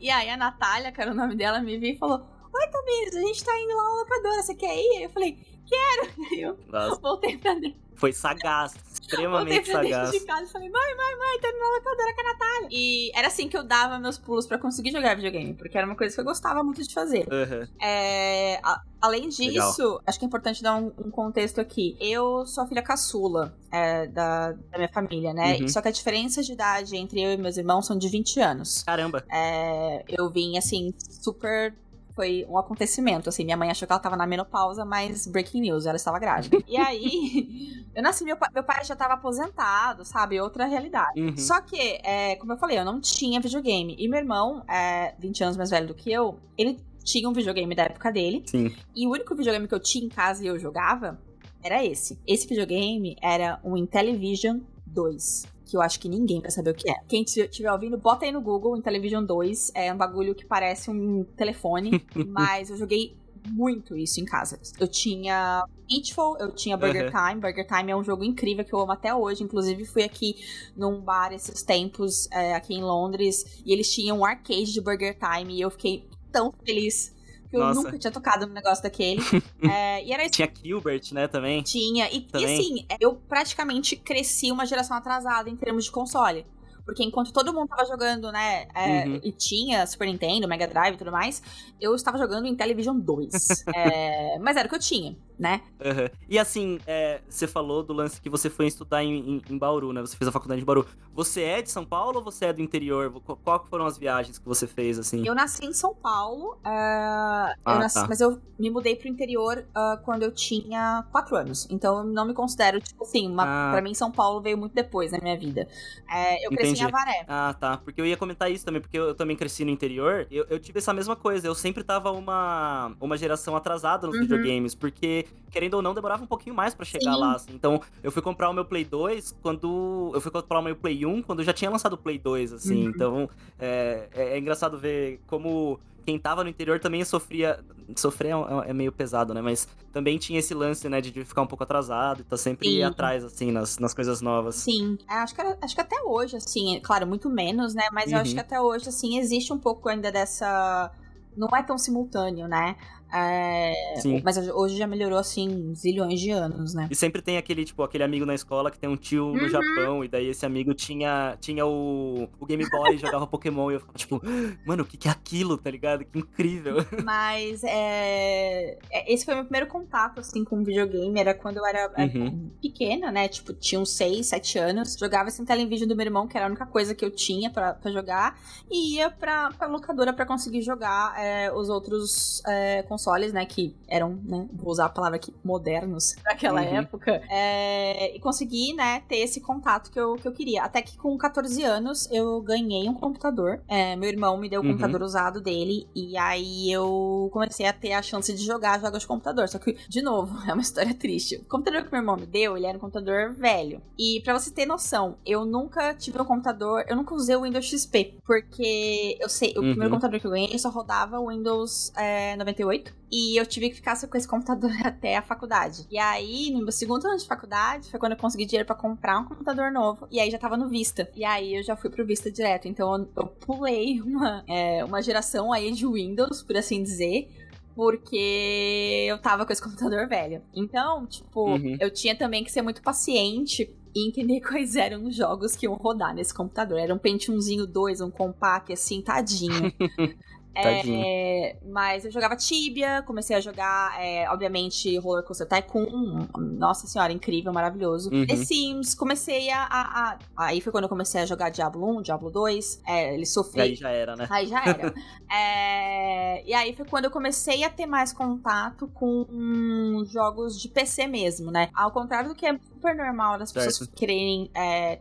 e 0.00 0.10
aí 0.10 0.28
a 0.28 0.36
Natália, 0.36 0.92
que 0.92 1.00
era 1.00 1.12
o 1.12 1.14
nome 1.14 1.36
dela, 1.36 1.60
me 1.60 1.78
viu 1.78 1.90
e 1.90 1.98
falou: 1.98 2.22
Oi, 2.54 2.66
Tobias, 2.70 3.16
a 3.16 3.20
gente 3.20 3.44
tá 3.44 3.58
indo 3.58 3.74
lá 3.74 3.82
na 3.82 3.94
locadora, 4.00 4.42
você 4.42 4.54
quer 4.54 4.74
ir? 4.76 4.96
Aí 4.98 5.02
eu 5.04 5.10
falei, 5.10 5.38
quero. 5.68 6.12
Eu 6.38 6.58
Nossa. 6.70 7.00
voltei 7.00 7.38
pra 7.38 7.54
dentro. 7.54 7.80
Foi 7.94 8.12
sagaz, 8.12 8.74
extremamente 9.00 9.70
sagaz. 9.70 10.10
de 10.10 10.20
casa 10.20 10.42
e 10.42 10.48
falei, 10.48 10.68
mãe, 10.68 10.96
mãe, 10.96 11.18
mãe, 11.18 11.40
tô 11.40 11.46
na 11.56 11.76
locadora 11.76 12.14
com 12.14 12.20
a 12.20 12.24
Natália. 12.24 12.68
E 12.70 13.12
era 13.14 13.28
assim 13.28 13.48
que 13.48 13.56
eu 13.56 13.62
dava 13.62 13.98
meus 13.98 14.18
pulos 14.18 14.44
pra 14.44 14.58
conseguir 14.58 14.90
jogar 14.90 15.14
videogame, 15.14 15.54
porque 15.54 15.76
era 15.78 15.86
uma 15.86 15.94
coisa 15.94 16.12
que 16.12 16.20
eu 16.20 16.24
gostava 16.24 16.64
muito 16.64 16.82
de 16.82 16.92
fazer. 16.92 17.28
Uhum. 17.30 17.68
É, 17.80 18.58
a, 18.62 18.82
além 19.00 19.28
disso, 19.28 19.82
Legal. 19.82 20.02
acho 20.04 20.18
que 20.18 20.24
é 20.24 20.28
importante 20.28 20.62
dar 20.62 20.76
um, 20.76 20.86
um, 20.98 21.10
contexto 21.10 21.60
aqui. 21.60 21.96
Eu 22.00 22.44
sou 22.46 22.64
a 22.64 22.66
filha 22.66 22.82
caçula 22.82 23.56
é, 23.70 24.06
da, 24.08 24.52
da, 24.52 24.78
minha 24.78 24.92
família, 24.92 25.32
né? 25.32 25.58
Uhum. 25.58 25.68
Só 25.68 25.80
que 25.80 25.88
a 25.88 25.92
diferença 25.92 26.42
de 26.42 26.52
idade 26.52 26.96
entre 26.96 27.22
eu 27.22 27.32
e 27.32 27.36
meus 27.36 27.56
irmãos 27.56 27.86
são 27.86 27.96
de 27.96 28.08
20 28.08 28.40
anos. 28.40 28.82
Caramba. 28.82 29.24
É, 29.30 30.04
eu 30.08 30.28
vim, 30.28 30.58
assim, 30.58 30.92
super 30.98 31.74
foi 32.14 32.46
um 32.48 32.58
acontecimento, 32.58 33.28
assim, 33.28 33.44
minha 33.44 33.56
mãe 33.56 33.70
achou 33.70 33.86
que 33.86 33.92
ela 33.92 34.00
tava 34.00 34.16
na 34.16 34.26
menopausa, 34.26 34.84
mas 34.84 35.26
breaking 35.26 35.60
news, 35.60 35.86
ela 35.86 35.96
estava 35.96 36.18
grávida. 36.18 36.58
e 36.66 36.76
aí, 36.76 37.84
eu 37.94 38.02
nasci, 38.02 38.24
meu 38.24 38.36
pai, 38.36 38.48
meu 38.52 38.62
pai 38.62 38.84
já 38.84 38.94
tava 38.96 39.14
aposentado, 39.14 40.04
sabe, 40.04 40.40
outra 40.40 40.66
realidade. 40.66 41.20
Uhum. 41.20 41.36
Só 41.36 41.60
que, 41.60 42.00
é, 42.04 42.36
como 42.36 42.52
eu 42.52 42.56
falei, 42.56 42.78
eu 42.78 42.84
não 42.84 43.00
tinha 43.00 43.40
videogame, 43.40 43.96
e 43.98 44.08
meu 44.08 44.18
irmão, 44.18 44.64
é 44.68 45.14
20 45.18 45.44
anos 45.44 45.56
mais 45.56 45.70
velho 45.70 45.88
do 45.88 45.94
que 45.94 46.12
eu, 46.12 46.38
ele 46.56 46.78
tinha 47.04 47.28
um 47.28 47.32
videogame 47.32 47.74
da 47.74 47.84
época 47.84 48.12
dele, 48.12 48.42
Sim. 48.46 48.74
e 48.94 49.06
o 49.06 49.10
único 49.10 49.34
videogame 49.34 49.66
que 49.66 49.74
eu 49.74 49.80
tinha 49.80 50.04
em 50.04 50.08
casa 50.08 50.44
e 50.44 50.46
eu 50.46 50.58
jogava 50.58 51.18
era 51.62 51.84
esse. 51.84 52.18
Esse 52.26 52.46
videogame 52.46 53.16
era 53.22 53.60
um 53.64 53.76
Intellivision 53.76 54.60
2 54.92 55.52
que 55.72 55.76
eu 55.76 55.80
acho 55.80 55.98
que 55.98 56.06
ninguém 56.06 56.38
vai 56.38 56.50
saber 56.50 56.72
o 56.72 56.74
que 56.74 56.90
é. 56.90 56.96
Quem 57.08 57.22
estiver 57.22 57.72
ouvindo, 57.72 57.96
bota 57.96 58.26
aí 58.26 58.30
no 58.30 58.42
Google, 58.42 58.76
Intellivision 58.76 59.24
2. 59.24 59.72
É 59.74 59.90
um 59.90 59.96
bagulho 59.96 60.34
que 60.34 60.44
parece 60.44 60.90
um 60.90 61.24
telefone, 61.34 62.04
mas 62.28 62.68
eu 62.68 62.76
joguei 62.76 63.16
muito 63.48 63.96
isso 63.96 64.20
em 64.20 64.24
casa. 64.26 64.60
Eu 64.78 64.86
tinha 64.86 65.64
Pitfall, 65.88 66.36
eu 66.38 66.52
tinha 66.52 66.76
Burger 66.76 67.06
uhum. 67.06 67.28
Time. 67.28 67.40
Burger 67.40 67.66
Time 67.66 67.90
é 67.90 67.96
um 67.96 68.04
jogo 68.04 68.22
incrível 68.22 68.64
que 68.64 68.72
eu 68.72 68.80
amo 68.80 68.92
até 68.92 69.14
hoje. 69.14 69.42
Inclusive, 69.42 69.86
fui 69.86 70.02
aqui 70.02 70.36
num 70.76 71.00
bar 71.00 71.32
esses 71.32 71.62
tempos, 71.62 72.28
é, 72.30 72.54
aqui 72.54 72.74
em 72.74 72.82
Londres, 72.82 73.62
e 73.64 73.72
eles 73.72 73.90
tinham 73.90 74.18
um 74.18 74.24
arcade 74.26 74.72
de 74.72 74.80
Burger 74.80 75.18
Time, 75.18 75.56
e 75.56 75.60
eu 75.62 75.70
fiquei 75.70 76.06
tão 76.30 76.52
feliz 76.64 77.14
porque 77.52 77.58
Nossa. 77.58 77.80
eu 77.80 77.84
nunca 77.84 77.98
tinha 77.98 78.10
tocado 78.10 78.46
no 78.46 78.54
negócio 78.54 78.82
daquele. 78.82 79.20
é, 79.62 80.02
e 80.02 80.10
era 80.10 80.28
Tinha 80.30 80.50
Gilbert, 80.64 81.12
né, 81.12 81.28
também? 81.28 81.62
Tinha. 81.62 82.10
E, 82.10 82.22
também. 82.22 82.48
e 82.48 82.52
assim, 82.54 82.86
eu 82.98 83.14
praticamente 83.14 83.94
cresci 83.94 84.50
uma 84.50 84.64
geração 84.64 84.96
atrasada 84.96 85.50
em 85.50 85.56
termos 85.56 85.84
de 85.84 85.90
console. 85.90 86.46
Porque 86.84 87.02
enquanto 87.04 87.32
todo 87.32 87.52
mundo 87.52 87.68
tava 87.68 87.84
jogando, 87.86 88.30
né? 88.32 88.66
É, 88.74 89.04
uhum. 89.06 89.20
E 89.22 89.32
tinha 89.32 89.86
Super 89.86 90.06
Nintendo, 90.06 90.48
Mega 90.48 90.66
Drive 90.66 90.94
e 90.94 90.98
tudo 90.98 91.12
mais, 91.12 91.42
eu 91.80 91.94
estava 91.94 92.18
jogando 92.18 92.46
em 92.46 92.54
Television 92.54 92.98
2. 92.98 93.64
é, 93.74 94.38
mas 94.38 94.56
era 94.56 94.66
o 94.66 94.68
que 94.68 94.76
eu 94.76 94.80
tinha 94.80 95.16
né? 95.42 95.60
Uhum. 95.84 96.08
E 96.28 96.38
assim, 96.38 96.78
é, 96.86 97.20
você 97.28 97.48
falou 97.48 97.82
do 97.82 97.92
lance 97.92 98.20
que 98.20 98.30
você 98.30 98.48
foi 98.48 98.68
estudar 98.68 99.02
em, 99.02 99.18
em, 99.18 99.42
em, 99.50 99.58
Bauru, 99.58 99.92
né? 99.92 100.00
Você 100.00 100.16
fez 100.16 100.28
a 100.28 100.32
faculdade 100.32 100.60
de 100.60 100.64
Bauru. 100.64 100.86
Você 101.12 101.42
é 101.42 101.60
de 101.60 101.68
São 101.68 101.84
Paulo 101.84 102.18
ou 102.18 102.24
você 102.24 102.46
é 102.46 102.52
do 102.52 102.62
interior? 102.62 103.12
Qual 103.42 103.66
foram 103.68 103.84
as 103.84 103.98
viagens 103.98 104.38
que 104.38 104.46
você 104.46 104.68
fez, 104.68 105.00
assim? 105.00 105.26
Eu 105.26 105.34
nasci 105.34 105.66
em 105.66 105.72
São 105.72 105.94
Paulo, 105.94 106.52
uh, 106.54 106.60
ah, 106.64 107.54
eu 107.66 107.78
nasci, 107.78 108.00
tá. 108.00 108.06
mas 108.08 108.20
eu 108.20 108.40
me 108.56 108.70
mudei 108.70 108.94
pro 108.94 109.08
interior 109.08 109.64
uh, 109.70 110.00
quando 110.04 110.22
eu 110.22 110.30
tinha 110.30 111.04
quatro 111.10 111.34
anos. 111.36 111.66
Então 111.68 111.98
eu 111.98 112.04
não 112.04 112.24
me 112.24 112.34
considero, 112.34 112.80
tipo 112.80 113.02
assim, 113.02 113.26
uma, 113.26 113.42
ah. 113.42 113.72
pra 113.72 113.82
mim 113.82 113.94
São 113.94 114.12
Paulo 114.12 114.40
veio 114.40 114.56
muito 114.56 114.74
depois 114.74 115.10
na 115.10 115.18
minha 115.18 115.36
vida. 115.36 115.66
É, 116.08 116.46
eu 116.46 116.50
cresci 116.50 116.71
Entendi. 116.72 116.82
em 116.82 116.86
Avaré. 116.86 117.24
Ah, 117.28 117.54
tá. 117.58 117.76
Porque 117.76 118.00
eu 118.00 118.06
ia 118.06 118.16
comentar 118.16 118.50
isso 118.50 118.64
também, 118.64 118.80
porque 118.80 118.98
eu, 118.98 119.08
eu 119.08 119.14
também 119.14 119.36
cresci 119.36 119.64
no 119.64 119.70
interior. 119.70 120.26
Eu, 120.30 120.46
eu, 120.48 120.58
tive 120.58 120.78
essa 120.78 120.92
mesma 120.92 121.14
coisa. 121.14 121.46
Eu 121.46 121.54
sempre 121.54 121.82
tava 121.82 122.10
uma, 122.10 122.92
uma 123.00 123.16
geração 123.16 123.56
atrasada 123.56 124.06
nos 124.06 124.16
uhum. 124.16 124.22
videogames, 124.22 124.74
porque 124.74 125.26
querendo 125.50 125.74
ou 125.74 125.82
não, 125.82 125.94
demorava 125.94 126.24
um 126.24 126.26
pouquinho 126.26 126.56
mais 126.56 126.74
para 126.74 126.84
chegar 126.84 127.12
Sim. 127.12 127.20
lá. 127.20 127.34
Assim. 127.34 127.52
Então, 127.52 127.80
eu 128.02 128.10
fui 128.10 128.22
comprar 128.22 128.48
o 128.48 128.52
meu 128.52 128.64
Play 128.64 128.84
2 128.84 129.36
quando. 129.42 130.10
Eu 130.14 130.20
fui 130.20 130.30
comprar 130.30 130.58
o 130.58 130.62
meu 130.62 130.74
Play 130.74 131.04
1 131.04 131.22
quando 131.22 131.44
já 131.44 131.52
tinha 131.52 131.70
lançado 131.70 131.92
o 131.92 131.98
Play 131.98 132.18
2, 132.18 132.54
assim. 132.54 132.84
Uhum. 132.84 132.90
Então, 132.90 133.30
é, 133.58 134.08
é, 134.14 134.22
é, 134.30 134.38
engraçado 134.38 134.78
ver 134.78 135.20
como 135.26 135.78
quem 136.04 136.18
tava 136.18 136.44
no 136.44 136.50
interior 136.50 136.78
também 136.80 137.04
sofria. 137.04 137.58
Sofrer 137.96 138.30
é, 138.30 138.70
é, 138.70 138.72
meio 138.72 138.90
pesado, 138.92 139.34
né? 139.34 139.42
Mas 139.42 139.68
também 139.92 140.16
tinha 140.18 140.38
esse 140.38 140.54
lance, 140.54 140.88
né, 140.88 141.00
de 141.00 141.24
ficar 141.24 141.42
um 141.42 141.46
pouco 141.46 141.64
atrasado 141.64 142.20
e 142.20 142.24
tá 142.24 142.36
sempre 142.36 142.68
Sim. 142.68 142.82
atrás, 142.82 143.24
assim, 143.24 143.50
nas, 143.50 143.78
nas 143.78 143.92
coisas 143.92 144.20
novas. 144.20 144.54
Sim, 144.54 144.96
é, 145.08 145.14
acho 145.14 145.34
que, 145.34 145.40
acho 145.40 145.74
que 145.74 145.80
até 145.80 146.00
hoje, 146.02 146.36
assim, 146.36 146.80
claro, 146.82 147.06
muito 147.06 147.28
menos, 147.28 147.74
né? 147.74 147.88
Mas 147.92 148.06
uhum. 148.06 148.12
eu 148.12 148.18
acho 148.18 148.30
uhum. 148.30 148.34
que 148.36 148.40
até 148.40 148.60
hoje, 148.60 148.88
assim, 148.88 149.18
existe 149.18 149.52
um 149.52 149.58
pouco 149.58 149.88
ainda 149.88 150.10
dessa. 150.10 150.90
Não 151.36 151.48
é 151.56 151.62
tão 151.62 151.78
simultâneo, 151.78 152.46
né? 152.46 152.76
É, 153.12 153.94
Sim. 153.96 154.22
Mas 154.24 154.38
hoje 154.48 154.76
já 154.76 154.86
melhorou, 154.86 155.18
assim, 155.18 155.74
zilhões 155.74 156.18
de 156.18 156.30
anos, 156.30 156.72
né? 156.72 156.88
E 156.90 156.94
sempre 156.94 157.20
tem 157.20 157.36
aquele, 157.36 157.64
tipo, 157.64 157.82
aquele 157.82 158.04
amigo 158.04 158.24
na 158.24 158.34
escola 158.34 158.70
que 158.70 158.78
tem 158.78 158.88
um 158.88 158.96
tio 158.96 159.26
uhum. 159.26 159.34
no 159.34 159.48
Japão, 159.48 160.02
e 160.02 160.08
daí 160.08 160.28
esse 160.28 160.46
amigo 160.46 160.72
tinha, 160.72 161.36
tinha 161.38 161.66
o, 161.66 162.28
o 162.40 162.46
Game 162.46 162.64
Boy, 162.70 162.96
jogava 162.98 163.26
Pokémon, 163.26 163.70
e 163.70 163.74
eu 163.74 163.80
ficava, 163.80 163.98
tipo, 163.98 164.22
mano, 164.66 164.82
o 164.82 164.86
que, 164.86 164.96
que 164.96 165.08
é 165.08 165.10
aquilo, 165.10 165.58
tá 165.58 165.70
ligado? 165.70 166.04
Que 166.04 166.18
incrível. 166.18 166.76
Mas, 167.04 167.62
é... 167.64 168.78
é 168.90 169.12
esse 169.12 169.26
foi 169.26 169.34
meu 169.34 169.44
primeiro 169.44 169.66
contato, 169.66 170.20
assim, 170.20 170.42
com 170.42 170.64
videogame, 170.64 171.20
era 171.20 171.34
quando 171.34 171.58
eu 171.58 171.66
era 171.66 171.92
uhum. 171.98 172.50
pequena, 172.62 173.12
né? 173.12 173.28
Tipo, 173.28 173.52
tinha 173.52 173.80
uns 173.80 173.90
6, 173.90 174.26
7 174.26 174.58
anos, 174.58 174.96
jogava 174.98 175.28
esse 175.28 175.44
televídeo 175.44 175.86
do 175.86 175.94
meu 175.94 176.06
irmão, 176.06 176.26
que 176.26 176.36
era 176.36 176.46
a 176.46 176.48
única 176.48 176.64
coisa 176.64 176.94
que 176.94 177.04
eu 177.04 177.10
tinha 177.10 177.50
pra, 177.50 177.74
pra 177.74 177.90
jogar, 177.90 178.38
e 178.70 178.96
ia 178.96 179.10
pra, 179.10 179.50
pra 179.50 179.66
locadora 179.66 180.14
pra 180.14 180.24
conseguir 180.24 180.62
jogar 180.62 181.14
é, 181.18 181.52
os 181.52 181.68
outros 181.68 182.42
é, 182.46 182.82
consoles, 182.84 183.01
né, 183.32 183.44
que 183.44 183.76
eram, 183.88 184.18
né, 184.24 184.48
vou 184.52 184.70
usar 184.70 184.86
a 184.86 184.88
palavra 184.88 185.16
aqui, 185.16 185.34
modernos 185.44 186.14
naquela 186.24 186.60
uhum. 186.60 186.76
época, 186.76 187.22
é, 187.30 188.14
e 188.16 188.20
consegui, 188.20 188.74
né, 188.74 189.02
ter 189.08 189.16
esse 189.16 189.40
contato 189.40 189.90
que 189.90 189.98
eu, 189.98 190.16
que 190.16 190.26
eu 190.26 190.32
queria. 190.32 190.62
Até 190.62 190.82
que 190.82 190.96
com 190.96 191.16
14 191.16 191.62
anos 191.62 192.08
eu 192.10 192.40
ganhei 192.40 192.88
um 192.88 192.94
computador. 192.94 193.60
É, 193.68 193.96
meu 193.96 194.08
irmão 194.08 194.36
me 194.38 194.48
deu 194.48 194.60
o 194.60 194.64
uhum. 194.64 194.70
computador 194.70 195.02
usado 195.02 195.40
dele, 195.40 195.86
e 195.94 196.16
aí 196.16 196.70
eu 196.70 197.28
comecei 197.32 197.66
a 197.66 197.72
ter 197.72 197.92
a 197.92 198.02
chance 198.02 198.32
de 198.32 198.44
jogar 198.44 198.80
jogos 198.80 199.00
de 199.00 199.06
computador. 199.06 199.48
Só 199.48 199.58
que, 199.58 199.76
de 199.88 200.02
novo, 200.02 200.38
é 200.48 200.52
uma 200.52 200.62
história 200.62 200.94
triste. 200.94 201.36
O 201.36 201.44
computador 201.44 201.84
que 201.84 201.92
meu 201.92 202.00
irmão 202.00 202.16
me 202.16 202.26
deu, 202.26 202.56
ele 202.56 202.66
era 202.66 202.76
um 202.76 202.80
computador 202.80 203.34
velho. 203.34 203.82
E 203.98 204.20
para 204.24 204.38
você 204.38 204.50
ter 204.50 204.66
noção, 204.66 205.16
eu 205.26 205.44
nunca 205.44 205.94
tive 205.94 206.20
um 206.20 206.24
computador, 206.24 206.84
eu 206.88 206.96
nunca 206.96 207.14
usei 207.14 207.36
o 207.36 207.42
Windows 207.42 207.66
XP, 207.66 208.18
porque 208.24 209.18
eu 209.20 209.28
sei, 209.28 209.52
o 209.56 209.60
uhum. 209.60 209.70
primeiro 209.70 209.90
computador 209.90 210.20
que 210.20 210.26
eu 210.26 210.30
ganhei 210.30 210.58
só 210.62 210.70
rodava 210.70 211.18
o 211.18 211.28
Windows 211.28 211.92
é, 211.96 212.36
98. 212.36 212.91
E 213.10 213.38
eu 213.38 213.44
tive 213.44 213.68
que 213.68 213.76
ficar 213.76 213.94
com 214.06 214.16
esse 214.16 214.26
computador 214.26 214.70
até 214.84 215.16
a 215.16 215.22
faculdade. 215.22 215.86
E 215.90 215.98
aí, 215.98 216.50
no 216.50 216.62
meu 216.62 216.72
segundo 216.72 217.06
ano 217.06 217.18
de 217.18 217.26
faculdade, 217.26 217.90
foi 217.90 218.00
quando 218.00 218.12
eu 218.12 218.18
consegui 218.18 218.46
dinheiro 218.46 218.66
para 218.66 218.74
comprar 218.74 219.18
um 219.18 219.24
computador 219.24 219.70
novo. 219.70 220.08
E 220.10 220.18
aí 220.18 220.30
já 220.30 220.38
tava 220.38 220.56
no 220.56 220.68
Vista. 220.68 221.10
E 221.14 221.24
aí 221.24 221.56
eu 221.56 221.62
já 221.62 221.76
fui 221.76 221.90
pro 221.90 222.06
Vista 222.06 222.30
direto. 222.30 222.66
Então 222.68 222.94
eu, 222.94 223.08
eu 223.16 223.26
pulei 223.26 224.00
uma, 224.00 224.42
é, 224.48 224.82
uma 224.84 225.02
geração 225.02 225.52
aí 225.52 225.70
de 225.72 225.86
Windows, 225.86 226.42
por 226.42 226.56
assim 226.56 226.82
dizer 226.82 227.28
porque 227.74 229.06
eu 229.08 229.18
tava 229.18 229.46
com 229.46 229.52
esse 229.52 229.62
computador 229.62 230.06
velho. 230.06 230.42
Então, 230.54 231.06
tipo, 231.06 231.52
uhum. 231.52 231.76
eu 231.80 231.90
tinha 231.90 232.14
também 232.14 232.44
que 232.44 232.52
ser 232.52 232.62
muito 232.62 232.82
paciente 232.82 233.74
e 233.94 234.08
entender 234.08 234.40
quais 234.46 234.76
eram 234.76 235.04
os 235.04 235.16
jogos 235.16 235.56
que 235.56 235.66
iam 235.66 235.74
rodar 235.74 236.14
nesse 236.14 236.34
computador. 236.34 236.78
Era 236.78 236.94
um 236.94 236.98
Pentiumzinho 236.98 237.66
2, 237.66 238.00
um 238.00 238.10
compact, 238.10 238.72
assim, 238.72 239.00
tadinho. 239.00 239.72
É, 240.54 241.56
mas 241.66 242.04
eu 242.04 242.10
jogava 242.10 242.36
Tibia, 242.36 243.02
comecei 243.02 243.34
a 243.34 243.40
jogar, 243.40 244.00
é, 244.00 244.28
obviamente, 244.30 244.96
Roller 244.98 245.24
Coaster 245.24 245.48
Tycoon. 245.48 246.26
Nossa 246.36 246.86
senhora, 246.86 247.12
incrível, 247.12 247.52
maravilhoso. 247.52 248.10
Uhum. 248.12 248.26
The 248.26 248.36
Sims, 248.36 248.94
comecei 248.94 249.50
a, 249.50 249.62
a, 249.64 250.10
a, 250.10 250.18
Aí 250.36 250.60
foi 250.60 250.70
quando 250.70 250.84
eu 250.84 250.88
comecei 250.88 251.22
a 251.22 251.26
jogar 251.26 251.50
Diablo 251.50 251.98
1, 251.98 252.02
Diablo 252.02 252.30
2. 252.30 252.82
É, 252.86 253.14
ele 253.14 253.26
sofreu. 253.26 253.64
Aí 253.64 253.74
já 253.74 253.90
era, 253.90 254.14
né? 254.14 254.26
Aí 254.30 254.46
já 254.46 254.62
era. 254.64 254.94
é, 255.32 256.46
e 256.46 256.52
aí 256.52 256.74
foi 256.74 256.86
quando 256.86 257.06
eu 257.06 257.10
comecei 257.10 257.64
a 257.64 257.70
ter 257.70 257.86
mais 257.86 258.12
contato 258.12 258.88
com 258.88 260.04
jogos 260.06 260.60
de 260.60 260.68
PC 260.68 261.06
mesmo, 261.06 261.50
né? 261.50 261.70
Ao 261.74 261.90
contrário 261.90 262.28
do 262.28 262.34
que 262.34 262.46
é 262.46 262.58
super 262.58 262.94
normal 262.94 263.38
das 263.38 263.50
certo. 263.50 263.66
pessoas 263.66 263.90
quererem 263.94 264.50
é, 264.54 264.96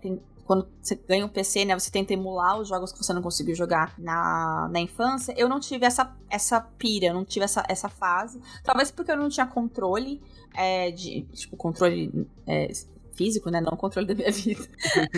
quando 0.52 0.68
você 0.82 1.02
ganha 1.08 1.26
um 1.26 1.30
PC, 1.30 1.64
né, 1.64 1.80
você 1.80 1.90
tenta 1.90 2.12
emular 2.12 2.60
os 2.60 2.68
jogos 2.68 2.92
que 2.92 3.02
você 3.02 3.14
não 3.14 3.22
conseguiu 3.22 3.56
jogar 3.56 3.98
na, 3.98 4.68
na 4.70 4.82
infância. 4.82 5.34
Eu 5.38 5.48
não 5.48 5.62
tive 5.62 5.86
essa, 5.86 6.14
essa 6.30 6.60
pira, 6.60 7.06
eu 7.06 7.14
não 7.14 7.24
tive 7.24 7.46
essa, 7.46 7.64
essa 7.70 7.88
fase. 7.88 8.38
Talvez 8.62 8.92
porque 8.92 9.14
eu 9.14 9.16
não 9.16 9.30
tinha 9.30 9.48
controle 9.48 10.22
é, 10.54 10.92
de. 10.92 11.22
Tipo, 11.32 11.56
controle 11.56 12.28
é, 12.46 12.70
físico, 13.22 13.52
né? 13.52 13.62
Não 13.62 13.74
o 13.74 13.78
controle 13.78 14.08
da 14.08 14.16
minha 14.16 14.32
vida. 14.32 14.68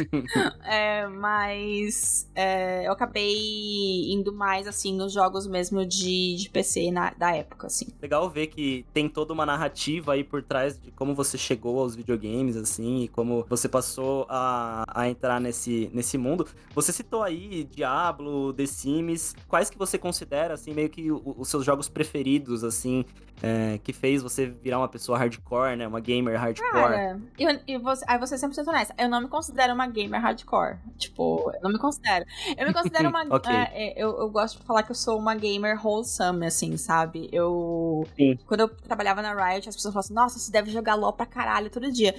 é, 0.68 1.08
mas 1.08 2.30
é, 2.36 2.86
eu 2.86 2.92
acabei 2.92 4.12
indo 4.12 4.34
mais, 4.34 4.68
assim, 4.68 4.94
nos 4.94 5.14
jogos 5.14 5.48
mesmo 5.48 5.86
de, 5.86 6.36
de 6.36 6.50
PC 6.50 6.92
na, 6.92 7.12
da 7.12 7.34
época, 7.34 7.68
assim. 7.68 7.88
Legal 8.02 8.30
ver 8.30 8.48
que 8.48 8.86
tem 8.94 9.08
toda 9.08 9.32
uma 9.32 9.46
narrativa 9.46 10.14
aí 10.14 10.24
por 10.24 10.44
trás 10.44 10.78
de 10.78 10.92
como 10.92 11.16
você 11.16 11.38
chegou 11.38 11.80
aos 11.80 11.96
videogames, 11.96 12.58
assim, 12.58 13.04
e 13.04 13.08
como 13.08 13.46
você 13.48 13.70
passou 13.70 14.26
a, 14.30 14.84
a 14.88 15.08
entrar 15.08 15.40
nesse, 15.40 15.90
nesse 15.94 16.18
mundo. 16.18 16.46
Você 16.76 16.92
citou 16.92 17.24
aí 17.24 17.64
Diablo, 17.64 18.52
The 18.54 18.66
Sims. 18.66 19.34
Quais 19.48 19.70
que 19.70 19.78
você 19.78 19.98
considera, 19.98 20.56
assim, 20.56 20.74
meio 20.74 20.90
que 20.90 21.10
os 21.10 21.48
seus 21.48 21.64
jogos 21.64 21.88
preferidos, 21.88 22.64
assim, 22.64 23.06
é, 23.42 23.80
que 23.84 23.94
fez 23.94 24.22
você 24.22 24.46
virar 24.46 24.80
uma 24.80 24.88
pessoa 24.88 25.18
hardcore, 25.18 25.76
né? 25.76 25.88
Uma 25.88 26.00
gamer 26.00 26.40
hardcore? 26.40 26.72
Cara, 26.72 27.20
eu, 27.38 27.60
eu 27.68 27.80
você, 27.96 28.06
aí 28.08 28.18
você 28.18 28.38
sempre 28.38 28.60
honesta. 28.62 28.94
Eu 28.98 29.10
não 29.10 29.22
me 29.22 29.28
considero 29.28 29.74
uma 29.74 29.88
gamer 29.88 30.22
hardcore. 30.22 30.78
Tipo, 30.98 31.52
eu 31.54 31.62
não 31.62 31.72
me 31.72 31.80
considero. 31.80 32.26
Eu 32.58 32.68
me 32.68 32.74
considero 32.74 33.10
uma. 33.10 33.24
okay. 33.36 33.54
é, 33.54 33.70
é, 33.72 33.94
eu, 34.04 34.18
eu 34.18 34.30
gosto 34.30 34.60
de 34.60 34.66
falar 34.66 34.84
que 34.84 34.92
eu 34.92 34.96
sou 34.96 35.18
uma 35.18 35.36
gamer 35.36 35.86
wholesome, 35.86 36.46
assim, 36.46 36.76
sabe? 36.78 37.30
Eu. 37.32 38.08
Sim. 38.16 38.38
Quando 38.46 38.62
eu 38.62 38.70
trabalhava 38.70 39.22
na 39.22 39.34
Riot, 39.34 39.70
as 39.70 39.76
pessoas 39.76 39.94
falavam 39.94 40.00
assim: 40.00 40.14
nossa, 40.14 40.40
você 40.40 40.52
deve 40.52 40.72
jogar 40.72 40.96
LOL 40.96 41.14
pra 41.14 41.26
caralho 41.26 41.70
todo 41.70 41.92
dia. 41.92 42.16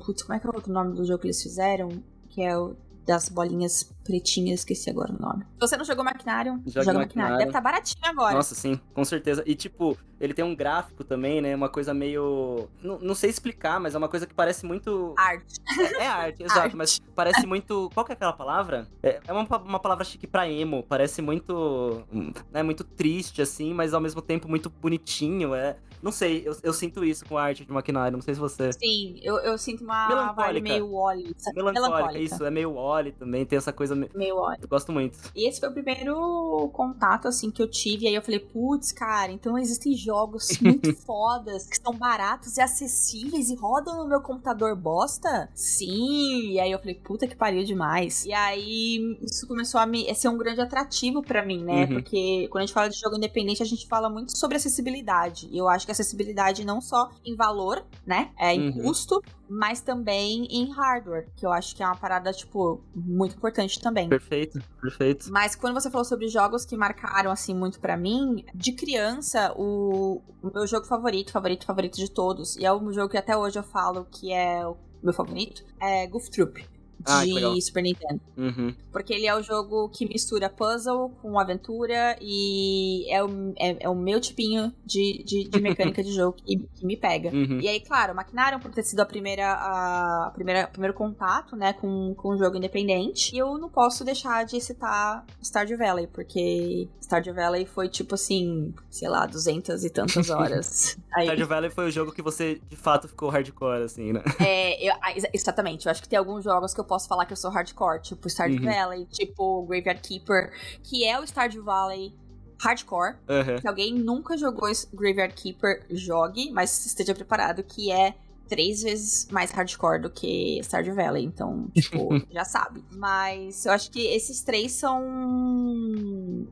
Putz, 0.06 0.22
como 0.22 0.36
é 0.36 0.40
que 0.40 0.46
é 0.46 0.50
o 0.52 0.54
outro 0.54 0.72
nome 0.72 0.94
do 0.94 1.04
jogo 1.04 1.22
que 1.22 1.26
eles 1.26 1.42
fizeram? 1.42 1.90
Que 2.30 2.44
é 2.44 2.56
o 2.56 2.76
das 3.04 3.30
bolinhas 3.30 3.92
pretinhas, 4.04 4.60
esqueci 4.60 4.90
agora 4.90 5.14
o 5.14 5.20
nome. 5.20 5.44
Se 5.54 5.60
você 5.60 5.78
não 5.78 5.86
jogou 5.86 6.04
Maquinário, 6.04 6.62
joga 6.68 6.94
Maquinário. 6.94 7.38
Deve 7.38 7.50
estar 7.50 7.62
tá 7.62 7.64
baratinho 7.64 8.06
agora. 8.06 8.36
Nossa, 8.36 8.54
sim, 8.56 8.80
com 8.94 9.04
certeza. 9.06 9.44
E 9.46 9.56
tipo, 9.56 9.98
ele 10.20 10.34
tem 10.34 10.44
um 10.46 10.56
gráfico 10.56 11.04
também, 11.04 11.42
né? 11.42 11.56
Uma 11.56 11.70
coisa 11.70 11.94
meio. 11.94 12.70
Não, 12.82 13.00
não 13.00 13.16
sei 13.16 13.30
explicar, 13.30 13.80
mas 13.80 13.96
é 13.96 13.98
uma 13.98 14.08
coisa 14.08 14.26
que 14.26 14.34
parece 14.34 14.66
muito. 14.66 15.14
Arte. 15.18 15.60
É, 15.80 16.04
é 16.04 16.08
arte, 16.08 16.44
exato, 16.44 16.60
arte. 16.60 16.76
mas 16.76 17.00
parece 17.14 17.46
muito. 17.46 17.90
Qual 17.94 18.06
que 18.06 18.12
é 18.12 18.16
aquela 18.16 18.34
palavra? 18.34 18.88
É, 19.02 19.20
é 19.28 19.34
uma, 19.34 19.46
uma 19.58 19.80
palavra 19.80 20.04
chique 20.04 20.28
pra 20.28 20.48
emo. 20.50 20.84
Parece 20.84 21.22
muito. 21.22 22.04
Né, 22.52 22.64
muito 22.64 22.84
triste, 22.84 23.42
assim, 23.42 23.74
mas 23.74 23.94
ao 23.94 24.02
mesmo 24.02 24.22
tempo 24.22 24.48
muito 24.48 24.70
bonitinho. 24.70 25.54
É. 25.54 25.76
Não 26.04 26.12
sei, 26.12 26.44
eu, 26.46 26.54
eu 26.64 26.74
sinto 26.74 27.06
isso 27.06 27.26
com 27.26 27.38
a 27.38 27.44
arte 27.44 27.64
de 27.64 27.72
Maquinário, 27.72 28.18
não 28.18 28.22
sei 28.22 28.34
se 28.34 28.40
você. 28.40 28.74
Sim, 28.74 29.18
eu, 29.24 29.38
eu 29.38 29.58
sinto 29.58 29.86
uma 29.86 30.34
vibe 30.34 30.62
meio 30.62 30.92
Wally. 30.92 31.34
Melancólica, 31.56 31.82
Melancólica, 31.82 32.20
isso, 32.20 32.46
é 32.46 32.52
meio 32.52 32.74
Wally 32.74 33.14
também, 33.14 33.46
tem 33.46 33.56
essa 33.56 33.72
coisa 33.72 33.93
meio 33.96 34.36
Wally. 34.36 34.60
Eu 34.62 34.68
gosto 34.68 34.92
muito. 34.92 35.18
E 35.36 35.48
esse 35.48 35.60
foi 35.60 35.70
o 35.70 35.74
primeiro 35.74 36.70
contato, 36.74 37.28
assim, 37.28 37.52
que 37.52 37.62
eu 37.62 37.70
tive, 37.70 38.06
e 38.06 38.08
aí 38.08 38.16
eu 38.16 38.22
falei, 38.22 38.40
putz, 38.40 38.92
cara, 38.92 39.32
então 39.32 39.58
existem 39.58 39.96
jogos 39.96 40.58
muito 40.62 40.94
fodas, 41.06 41.66
que 41.68 41.78
são 41.78 41.94
baratos 41.94 42.58
e 42.58 42.62
acessíveis 42.62 43.50
e 43.50 43.56
rodam 43.56 43.98
no 43.98 44.08
meu 44.08 44.22
computador 44.22 44.76
bosta? 44.76 45.50
Sim! 45.54 46.52
E 46.52 46.60
aí 46.60 46.72
eu 46.72 46.80
falei, 46.80 46.96
puta 46.96 47.28
que 47.28 47.36
pariu 47.36 47.64
demais. 47.64 48.26
E 48.26 48.34
aí 48.34 49.18
isso 49.22 49.48
começou 49.48 49.80
a, 49.80 49.86
me, 49.86 50.10
a 50.10 50.16
ser 50.16 50.30
um 50.30 50.38
grande 50.38 50.62
atrativo 50.62 51.22
para 51.22 51.46
mim, 51.46 51.64
né? 51.64 51.86
Uhum. 51.86 51.94
Porque 51.96 52.48
quando 52.50 52.64
a 52.64 52.66
gente 52.66 52.74
fala 52.74 52.90
de 52.90 53.00
jogo 53.00 53.16
independente, 53.16 53.62
a 53.62 53.66
gente 53.66 53.88
fala 53.88 54.10
muito 54.10 54.38
sobre 54.38 54.58
acessibilidade. 54.58 55.48
E 55.52 55.58
eu 55.58 55.68
acho 55.68 55.86
que 55.86 55.92
acessibilidade 55.92 56.66
não 56.66 56.82
só 56.82 57.10
em 57.26 57.36
valor, 57.36 57.84
né? 58.06 58.32
É 58.38 58.54
em 58.54 58.70
uhum. 58.70 58.84
custo, 58.84 59.22
mas 59.50 59.82
também 59.82 60.46
em 60.50 60.72
hardware, 60.72 61.30
que 61.36 61.46
eu 61.46 61.52
acho 61.52 61.76
que 61.76 61.84
é 61.84 61.86
uma 61.86 61.96
parada, 61.96 62.32
tipo, 62.32 62.84
muito 62.96 63.36
importante 63.36 63.80
também. 63.80 64.10
Perfeito, 64.10 64.62
perfeito. 64.82 65.32
Mas 65.32 65.56
quando 65.56 65.74
você 65.74 65.90
falou 65.90 66.06
sobre 66.06 66.28
jogos 66.28 66.66
que 66.66 66.76
marcaram, 66.76 67.32
assim, 67.32 67.54
muito 67.54 67.80
para 67.80 67.98
mim, 67.98 68.46
de 68.54 68.72
criança, 68.74 69.54
o, 69.56 70.22
o, 70.42 70.52
meu 70.54 70.66
jogo 70.68 70.86
favorito, 70.86 71.32
favorito, 71.32 71.66
favorito 71.66 71.96
de 71.98 72.10
todos, 72.10 72.56
e 72.58 72.66
é 72.66 72.74
um 72.74 72.92
jogo 72.92 73.10
que 73.10 73.18
até 73.18 73.36
hoje 73.36 73.60
eu 73.60 73.64
falo 73.64 74.06
que 74.06 74.32
é 74.32 74.66
o 74.66 74.78
meu 75.02 75.14
favorito, 75.14 75.64
é 75.80 76.08
Goof 76.08 76.30
Troop 76.30 76.73
de 77.04 77.46
ah, 77.46 77.62
Super 77.62 77.84
Nintendo. 77.84 78.22
Uhum. 78.38 78.74
Porque 78.92 79.14
ele 79.14 79.28
é 79.28 79.36
o 79.36 79.42
jogo 79.42 79.90
que 79.90 80.08
mistura 80.08 80.50
puzzle 80.50 81.10
com 81.22 81.38
aventura 81.40 82.18
e 82.22 83.06
é 83.12 83.24
o, 83.24 83.54
é, 83.58 83.78
é 83.82 83.90
o 83.90 83.96
meu 83.96 84.20
tipinho 84.20 84.74
de, 84.86 85.24
de, 85.26 85.50
de 85.50 85.60
mecânica 85.62 86.04
de 86.04 86.12
jogo 86.12 86.38
que, 86.44 86.58
que 86.58 86.86
me 86.86 86.96
pega. 86.96 87.30
Uhum. 87.30 87.60
E 87.60 87.68
aí, 87.68 87.80
claro, 87.80 88.16
Maquinário 88.16 88.60
por 88.60 88.72
ter 88.72 88.84
sido 88.84 89.02
a 89.02 89.06
primeira, 89.06 89.54
a, 89.54 90.28
a 90.28 90.32
primeira 90.32 90.68
primeiro 90.68 90.94
contato, 90.94 91.56
né, 91.56 91.74
com, 91.74 92.14
com 92.16 92.34
um 92.34 92.38
jogo 92.38 92.58
independente. 92.58 93.36
E 93.36 93.40
eu 93.40 93.58
não 93.58 93.70
posso 93.70 94.04
deixar 94.04 94.46
de 94.46 94.60
citar 94.62 95.26
Stardew 95.42 95.78
Valley, 95.78 96.08
porque 96.08 96.88
Stardew 97.02 97.34
Valley 97.34 97.66
foi 97.66 97.90
tipo 97.90 98.16
assim, 98.16 98.74
sei 98.90 99.10
lá, 99.10 99.26
duzentas 99.26 99.84
e 99.84 99.90
tantas 99.90 100.30
horas. 100.32 100.98
aí... 101.14 101.26
Stardew 101.26 101.48
Valley 101.48 101.70
foi 101.70 101.88
o 101.88 101.92
jogo 101.92 102.12
que 102.12 102.22
você 102.22 102.62
de 102.70 102.76
fato 102.76 103.08
ficou 103.08 103.30
hardcore, 103.30 103.84
assim, 103.84 104.14
né? 104.14 104.22
É, 104.40 104.90
eu, 104.90 104.94
exatamente. 105.34 105.86
Eu 105.86 105.92
acho 105.92 106.02
que 106.02 106.10
tem 106.10 106.18
alguns 106.18 106.44
jogos 106.44 106.74
que 106.74 106.80
eu 106.80 106.86
posso 106.94 107.08
falar 107.08 107.26
que 107.26 107.34
eu 107.34 107.38
sou 107.38 107.50
hardcore, 107.50 108.00
tipo 108.04 108.30
Stardew 108.30 108.60
uhum. 108.60 108.72
Valley, 108.72 109.06
tipo 109.06 109.66
Graveyard 109.66 110.00
Keeper, 110.00 110.54
que 110.84 111.04
é 111.04 111.20
o 111.20 111.26
Stardew 111.26 111.64
Valley 111.64 112.14
hardcore. 112.62 113.16
Uhum. 113.28 113.58
Se 113.60 113.68
alguém 113.68 113.96
nunca 113.96 114.38
jogou 114.38 114.70
Graveyard 114.94 115.34
Keeper, 115.34 115.84
jogue, 115.90 116.52
mas 116.52 116.86
esteja 116.86 117.16
preparado 117.16 117.64
que 117.64 117.92
é 117.92 118.14
três 118.54 118.84
vezes 118.84 119.28
mais 119.32 119.50
hardcore 119.50 120.00
do 120.00 120.12
que 120.12 120.60
Stardew 120.62 120.94
Valley, 120.94 121.26
então, 121.26 121.70
tipo, 121.74 122.10
já 122.32 122.46
sabe. 122.46 122.86
Mas 122.92 123.66
eu 123.66 123.72
acho 123.72 123.90
que 123.90 124.06
esses 124.06 124.44
três 124.44 124.74
são 124.74 125.02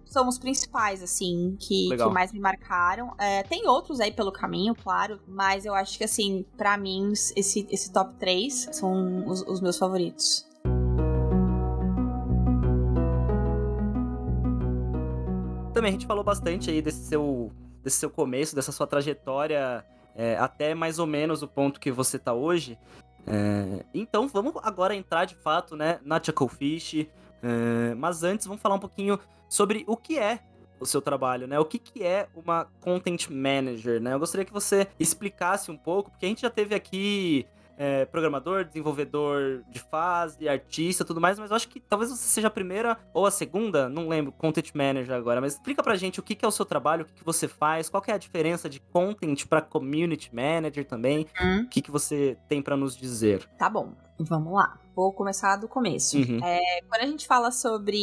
são 0.04 0.28
os 0.28 0.40
principais, 0.40 1.04
assim, 1.04 1.56
que, 1.60 1.90
que 1.96 2.06
mais 2.10 2.34
me 2.34 2.40
marcaram. 2.40 3.14
É, 3.20 3.44
tem 3.44 3.68
outros 3.68 4.00
aí 4.00 4.12
pelo 4.12 4.32
caminho, 4.32 4.74
claro, 4.74 5.20
mas 5.28 5.64
eu 5.64 5.76
acho 5.76 5.96
que, 5.96 6.04
assim, 6.04 6.44
para 6.58 6.76
mim, 6.76 7.12
esse, 7.36 7.68
esse 7.70 7.94
top 7.94 8.16
3 8.16 8.70
são 8.72 9.28
os, 9.28 9.44
os 9.44 9.62
meus 9.62 9.78
favoritos. 9.78 10.50
Também 15.72 15.90
a 15.90 15.92
gente 15.92 16.08
falou 16.08 16.24
bastante 16.24 16.72
aí 16.72 16.82
desse 16.82 17.06
seu, 17.06 17.52
desse 17.84 17.98
seu 17.98 18.10
começo, 18.10 18.56
dessa 18.56 18.72
sua 18.72 18.88
trajetória 18.88 19.86
é, 20.15 20.38
até 20.38 20.74
mais 20.74 21.00
ou 21.00 21.08
menos 21.08 21.41
o 21.41 21.47
ponto 21.47 21.80
que 21.80 21.91
você 21.91 22.19
tá 22.19 22.34
hoje. 22.34 22.78
É, 23.28 23.86
então 23.93 24.28
vamos 24.28 24.54
agora 24.63 24.95
entrar 24.95 25.26
de 25.26 25.36
fato 25.36 25.76
né, 25.76 26.00
na 26.04 26.21
Chucklefish. 26.21 27.08
É, 27.43 27.95
mas 27.95 28.24
antes 28.24 28.45
vamos 28.45 28.62
falar 28.62 28.76
um 28.76 28.80
pouquinho 28.80 29.19
sobre 29.50 29.84
o 29.88 29.97
que 29.97 30.17
é 30.17 30.39
o 30.80 30.86
seu 30.86 31.02
trabalho, 31.02 31.47
né? 31.47 31.60
O 31.60 31.65
que, 31.65 31.78
que 31.78 32.04
é 32.04 32.28
uma 32.36 32.65
Content 32.82 33.30
Manager, 33.30 34.02
né? 34.02 34.13
Eu 34.13 34.19
gostaria 34.19 34.43
que 34.43 34.52
você 34.52 34.88
explicasse 35.00 35.69
um 35.69 35.78
pouco, 35.78 36.10
porque 36.10 36.26
a 36.26 36.30
gente 36.30 36.41
já 36.41 36.50
teve 36.50 36.74
aqui 36.74 37.45
é, 37.78 38.06
programador, 38.06 38.66
desenvolvedor 38.66 39.64
de 39.70 39.80
fase, 39.80 40.48
artista, 40.48 41.06
tudo 41.06 41.22
mais, 41.22 41.40
mas 41.40 41.50
eu 41.50 41.56
acho 41.56 41.68
que 41.68 41.80
talvez 41.80 42.12
você 42.12 42.28
seja 42.28 42.48
a 42.48 42.52
primeira 42.52 42.98
ou 43.14 43.26
a 43.26 43.32
segunda, 43.32 43.90
não 43.90 44.08
lembro, 44.08 44.32
content 44.32 44.72
manager 44.74 45.16
agora, 45.16 45.42
mas 45.42 45.54
explica 45.54 45.84
pra 45.84 45.96
gente 45.96 46.20
o 46.20 46.24
que, 46.24 46.36
que 46.36 46.46
é 46.46 46.48
o 46.48 46.52
seu 46.52 46.66
trabalho, 46.66 47.04
o 47.04 47.06
que, 47.06 47.14
que 47.14 47.26
você 47.26 47.48
faz, 47.48 47.90
qual 47.90 48.04
é 48.08 48.14
a 48.14 48.18
diferença 48.18 48.70
de 48.70 48.80
content 48.80 49.46
para 49.48 49.62
community 49.62 50.34
manager 50.34 50.86
também, 50.86 51.26
hum. 51.42 51.62
o 51.62 51.70
que, 51.70 51.82
que 51.82 51.92
você 51.92 52.38
tem 52.48 52.62
para 52.62 52.78
nos 52.78 52.96
dizer. 52.96 53.48
Tá 53.58 53.70
bom. 53.70 53.94
Vamos 54.24 54.54
lá. 54.54 54.80
Vou 54.96 55.14
começar 55.14 55.56
do 55.56 55.68
começo. 55.68 56.18
Uhum. 56.18 56.40
É, 56.44 56.82
quando 56.88 57.02
a 57.02 57.06
gente 57.06 57.26
fala 57.26 57.50
sobre 57.52 57.98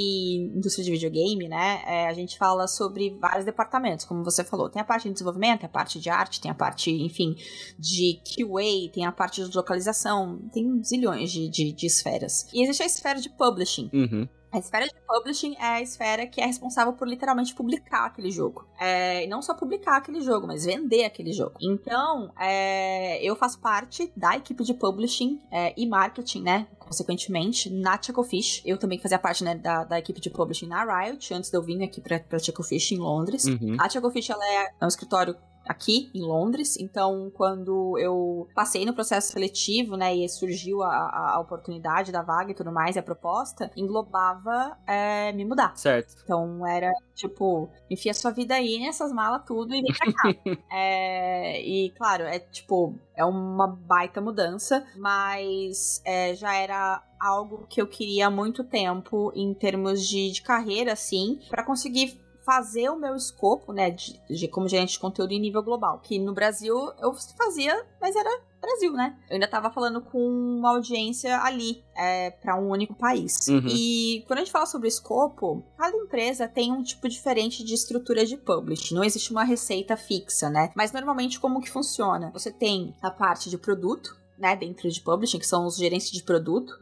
indústria 0.55 0.85
de 0.85 0.91
videogame, 0.91 1.49
né, 1.49 1.83
é, 1.87 2.09
a 2.09 2.13
gente 2.15 2.39
fala 2.39 2.67
sobre 2.67 3.17
vários 3.21 3.45
departamentos, 3.45 4.05
como 4.05 4.25
você 4.25 4.43
falou. 4.43 4.71
Tem 4.71 4.81
a 4.81 4.85
parte 4.85 5.07
de 5.07 5.13
desenvolvimento, 5.13 5.61
tem 5.61 5.67
a 5.67 5.73
parte 5.73 6.01
de 6.01 6.09
arte, 6.09 6.41
tem 6.41 6.51
a 6.51 6.55
parte, 6.55 6.91
enfim, 6.91 7.37
de 7.79 8.21
QA, 8.25 8.93
tem 8.93 9.05
a 9.05 9.13
parte 9.13 9.47
de 9.47 9.57
localização, 9.57 10.41
tem 10.53 10.83
zilhões 10.83 11.31
de, 11.31 11.49
de, 11.49 11.73
de 11.73 11.87
esferas. 11.87 12.47
E 12.53 12.63
existe 12.63 12.83
a 12.83 12.87
esfera 12.87 13.21
de 13.21 13.29
publishing. 13.29 13.91
Uhum. 13.93 14.29
A 14.51 14.59
esfera 14.59 14.87
de 14.87 14.95
publishing 15.07 15.57
é 15.57 15.67
a 15.67 15.83
esfera 15.83 16.27
que 16.27 16.41
é 16.41 16.47
responsável 16.47 16.93
por 16.95 17.07
literalmente 17.07 17.55
publicar 17.55 18.07
aquele 18.07 18.31
jogo. 18.31 18.67
É, 18.81 19.25
e 19.25 19.27
não 19.27 19.43
só 19.43 19.55
publicar 19.55 19.99
aquele 19.99 20.21
jogo, 20.21 20.47
mas 20.47 20.65
vender 20.65 21.05
aquele 21.05 21.33
jogo. 21.33 21.55
Então, 21.61 22.33
é, 22.39 23.23
eu 23.23 23.37
faço 23.37 23.59
parte 23.61 24.11
da 24.17 24.37
equipe 24.37 24.65
de 24.65 24.73
publishing 24.73 25.41
é, 25.51 25.75
e 25.77 25.87
marketing, 25.87 26.43
né? 26.43 26.67
Consequentemente, 26.79 27.69
na 27.69 28.01
Chucklefish. 28.01 28.63
Eu 28.65 28.79
também 28.79 28.99
fazia 28.99 29.19
parte 29.19 29.45
né, 29.45 29.55
da, 29.55 29.85
da 29.85 29.99
equipe 29.99 30.21
de 30.21 30.31
publishing 30.31 30.67
na 30.67 30.83
Riot, 30.85 31.35
antes 31.35 31.51
de 31.51 31.57
eu 31.57 31.63
vir 31.63 31.83
aqui 31.83 32.01
pra, 32.01 32.19
pra 32.19 32.39
Chucklefish 32.39 32.93
em 32.93 32.99
Londres. 32.99 33.45
Uhum. 33.45 33.77
A 33.79 33.89
Chucklefish 33.89 34.31
ela 34.31 34.45
é, 34.45 34.71
é 34.81 34.85
um 34.85 34.89
escritório 34.89 35.37
aqui 35.69 36.11
em 36.15 36.23
Londres. 36.23 36.79
Então, 36.79 37.31
quando 37.35 37.99
eu 37.99 38.49
passei 38.55 38.87
no 38.87 38.95
processo 38.95 39.33
seletivo, 39.33 39.97
né, 39.97 40.15
e 40.17 40.27
surgiu 40.29 40.83
a, 40.83 41.35
a, 41.35 41.41
oportunidade 41.41 42.11
da 42.11 42.23
vaga 42.23 42.51
e 42.51 42.55
tudo 42.55 42.73
mais, 42.73 42.97
e 42.97 42.99
a 42.99 43.03
proposta, 43.03 43.71
englobava 43.77 44.77
é, 44.87 45.31
me 45.33 45.45
mudar. 45.45 45.77
Certo. 45.77 46.17
Então, 46.25 46.67
era 46.67 46.91
tipo, 47.15 47.69
enfia 47.91 48.15
sua 48.15 48.31
vida 48.31 48.55
aí 48.55 48.79
nessas 48.79 49.13
malas 49.13 49.43
tudo 49.47 49.75
e 49.75 49.83
vem 49.83 49.93
pra 49.93 50.13
cá. 50.13 50.35
é, 50.73 51.61
e, 51.63 51.91
claro, 51.91 52.25
é 52.25 52.39
tipo, 52.39 52.95
é 53.15 53.25
uma 53.25 53.67
baita 53.67 54.21
mudança, 54.21 54.87
mas 54.97 56.01
é, 56.05 56.35
já 56.35 56.55
era 56.55 57.03
algo 57.21 57.67
que 57.69 57.83
eu 57.83 57.87
queria 57.87 58.29
há 58.29 58.31
muito 58.31 58.65
tempo 58.65 59.33
em 59.35 59.53
termos 59.53 60.07
de, 60.07 60.31
de 60.31 60.41
carreira, 60.41 60.93
assim, 60.93 61.41
para 61.51 61.65
conseguir 61.65 62.21
fazer 62.49 62.89
o 62.89 62.97
meu 62.97 63.15
escopo, 63.15 63.75
né, 63.75 63.91
de, 63.91 64.19
de, 64.27 64.49
como 64.49 64.67
gerente 64.67 64.93
de 64.93 64.99
conteúdo 64.99 65.33
em 65.33 65.39
nível 65.39 65.63
global. 65.63 66.01
Que 66.03 66.19
no 66.19 66.33
Brasil 66.33 66.75
eu 66.99 67.13
fazia, 67.37 67.85
mas 68.01 68.17
era 68.17 68.41
Brasil, 68.59 68.91
né? 68.95 69.19
Eu 69.29 69.35
ainda 69.35 69.47
tava 69.47 69.71
falando 69.71 70.01
com 70.01 70.19
uma 70.19 70.71
audiência 70.71 71.43
ali, 71.43 71.85
é, 71.95 72.31
para 72.31 72.57
um 72.57 72.71
único 72.71 72.95
país. 72.95 73.47
Uhum. 73.49 73.67
E 73.69 74.25
quando 74.27 74.39
a 74.39 74.43
gente 74.45 74.51
fala 74.51 74.65
sobre 74.65 74.89
escopo, 74.89 75.63
cada 75.77 75.95
empresa 75.95 76.49
tem 76.49 76.73
um 76.73 76.83
tipo 76.83 77.07
diferente 77.07 77.63
de 77.63 77.75
estrutura 77.75 78.25
de 78.25 78.39
publish. 78.39 78.95
Não 78.95 79.05
existe 79.05 79.31
uma 79.31 79.45
receita 79.45 79.95
fixa, 79.95 80.49
né? 80.49 80.73
Mas 80.75 80.91
normalmente 80.91 81.39
como 81.39 81.61
que 81.61 81.71
funciona? 81.71 82.31
Você 82.33 82.51
tem 82.51 82.95
a 83.03 83.11
parte 83.11 83.51
de 83.51 83.59
produto, 83.59 84.17
né, 84.39 84.57
dentro 84.57 84.91
de 84.91 85.03
publishing, 85.03 85.39
que 85.39 85.47
são 85.47 85.67
os 85.67 85.77
gerentes 85.77 86.11
de 86.11 86.23
produto. 86.23 86.73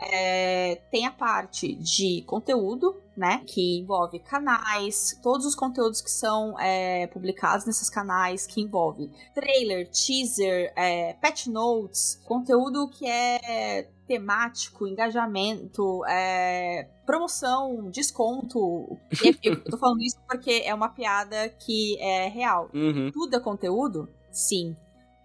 É, 0.00 0.80
tem 0.90 1.06
a 1.06 1.10
parte 1.10 1.74
de 1.74 2.22
conteúdo, 2.26 2.96
né? 3.16 3.42
Que 3.46 3.78
envolve 3.78 4.18
canais, 4.18 5.18
todos 5.22 5.46
os 5.46 5.54
conteúdos 5.54 6.00
que 6.00 6.10
são 6.10 6.58
é, 6.58 7.06
publicados 7.06 7.66
nesses 7.66 7.88
canais, 7.88 8.46
que 8.46 8.60
envolve 8.60 9.10
trailer, 9.34 9.88
teaser, 9.88 10.72
é, 10.76 11.14
patch 11.14 11.46
notes, 11.46 12.20
conteúdo 12.24 12.88
que 12.88 13.06
é 13.06 13.88
temático, 14.06 14.86
engajamento, 14.86 16.04
é, 16.06 16.88
promoção, 17.06 17.90
desconto. 17.90 18.98
Eu 19.42 19.64
tô 19.64 19.78
falando 19.78 20.02
isso 20.02 20.18
porque 20.28 20.62
é 20.64 20.74
uma 20.74 20.88
piada 20.88 21.48
que 21.48 21.98
é 21.98 22.28
real. 22.28 22.68
Uhum. 22.74 23.10
Tudo 23.12 23.36
é 23.36 23.40
conteúdo? 23.40 24.08
Sim 24.30 24.76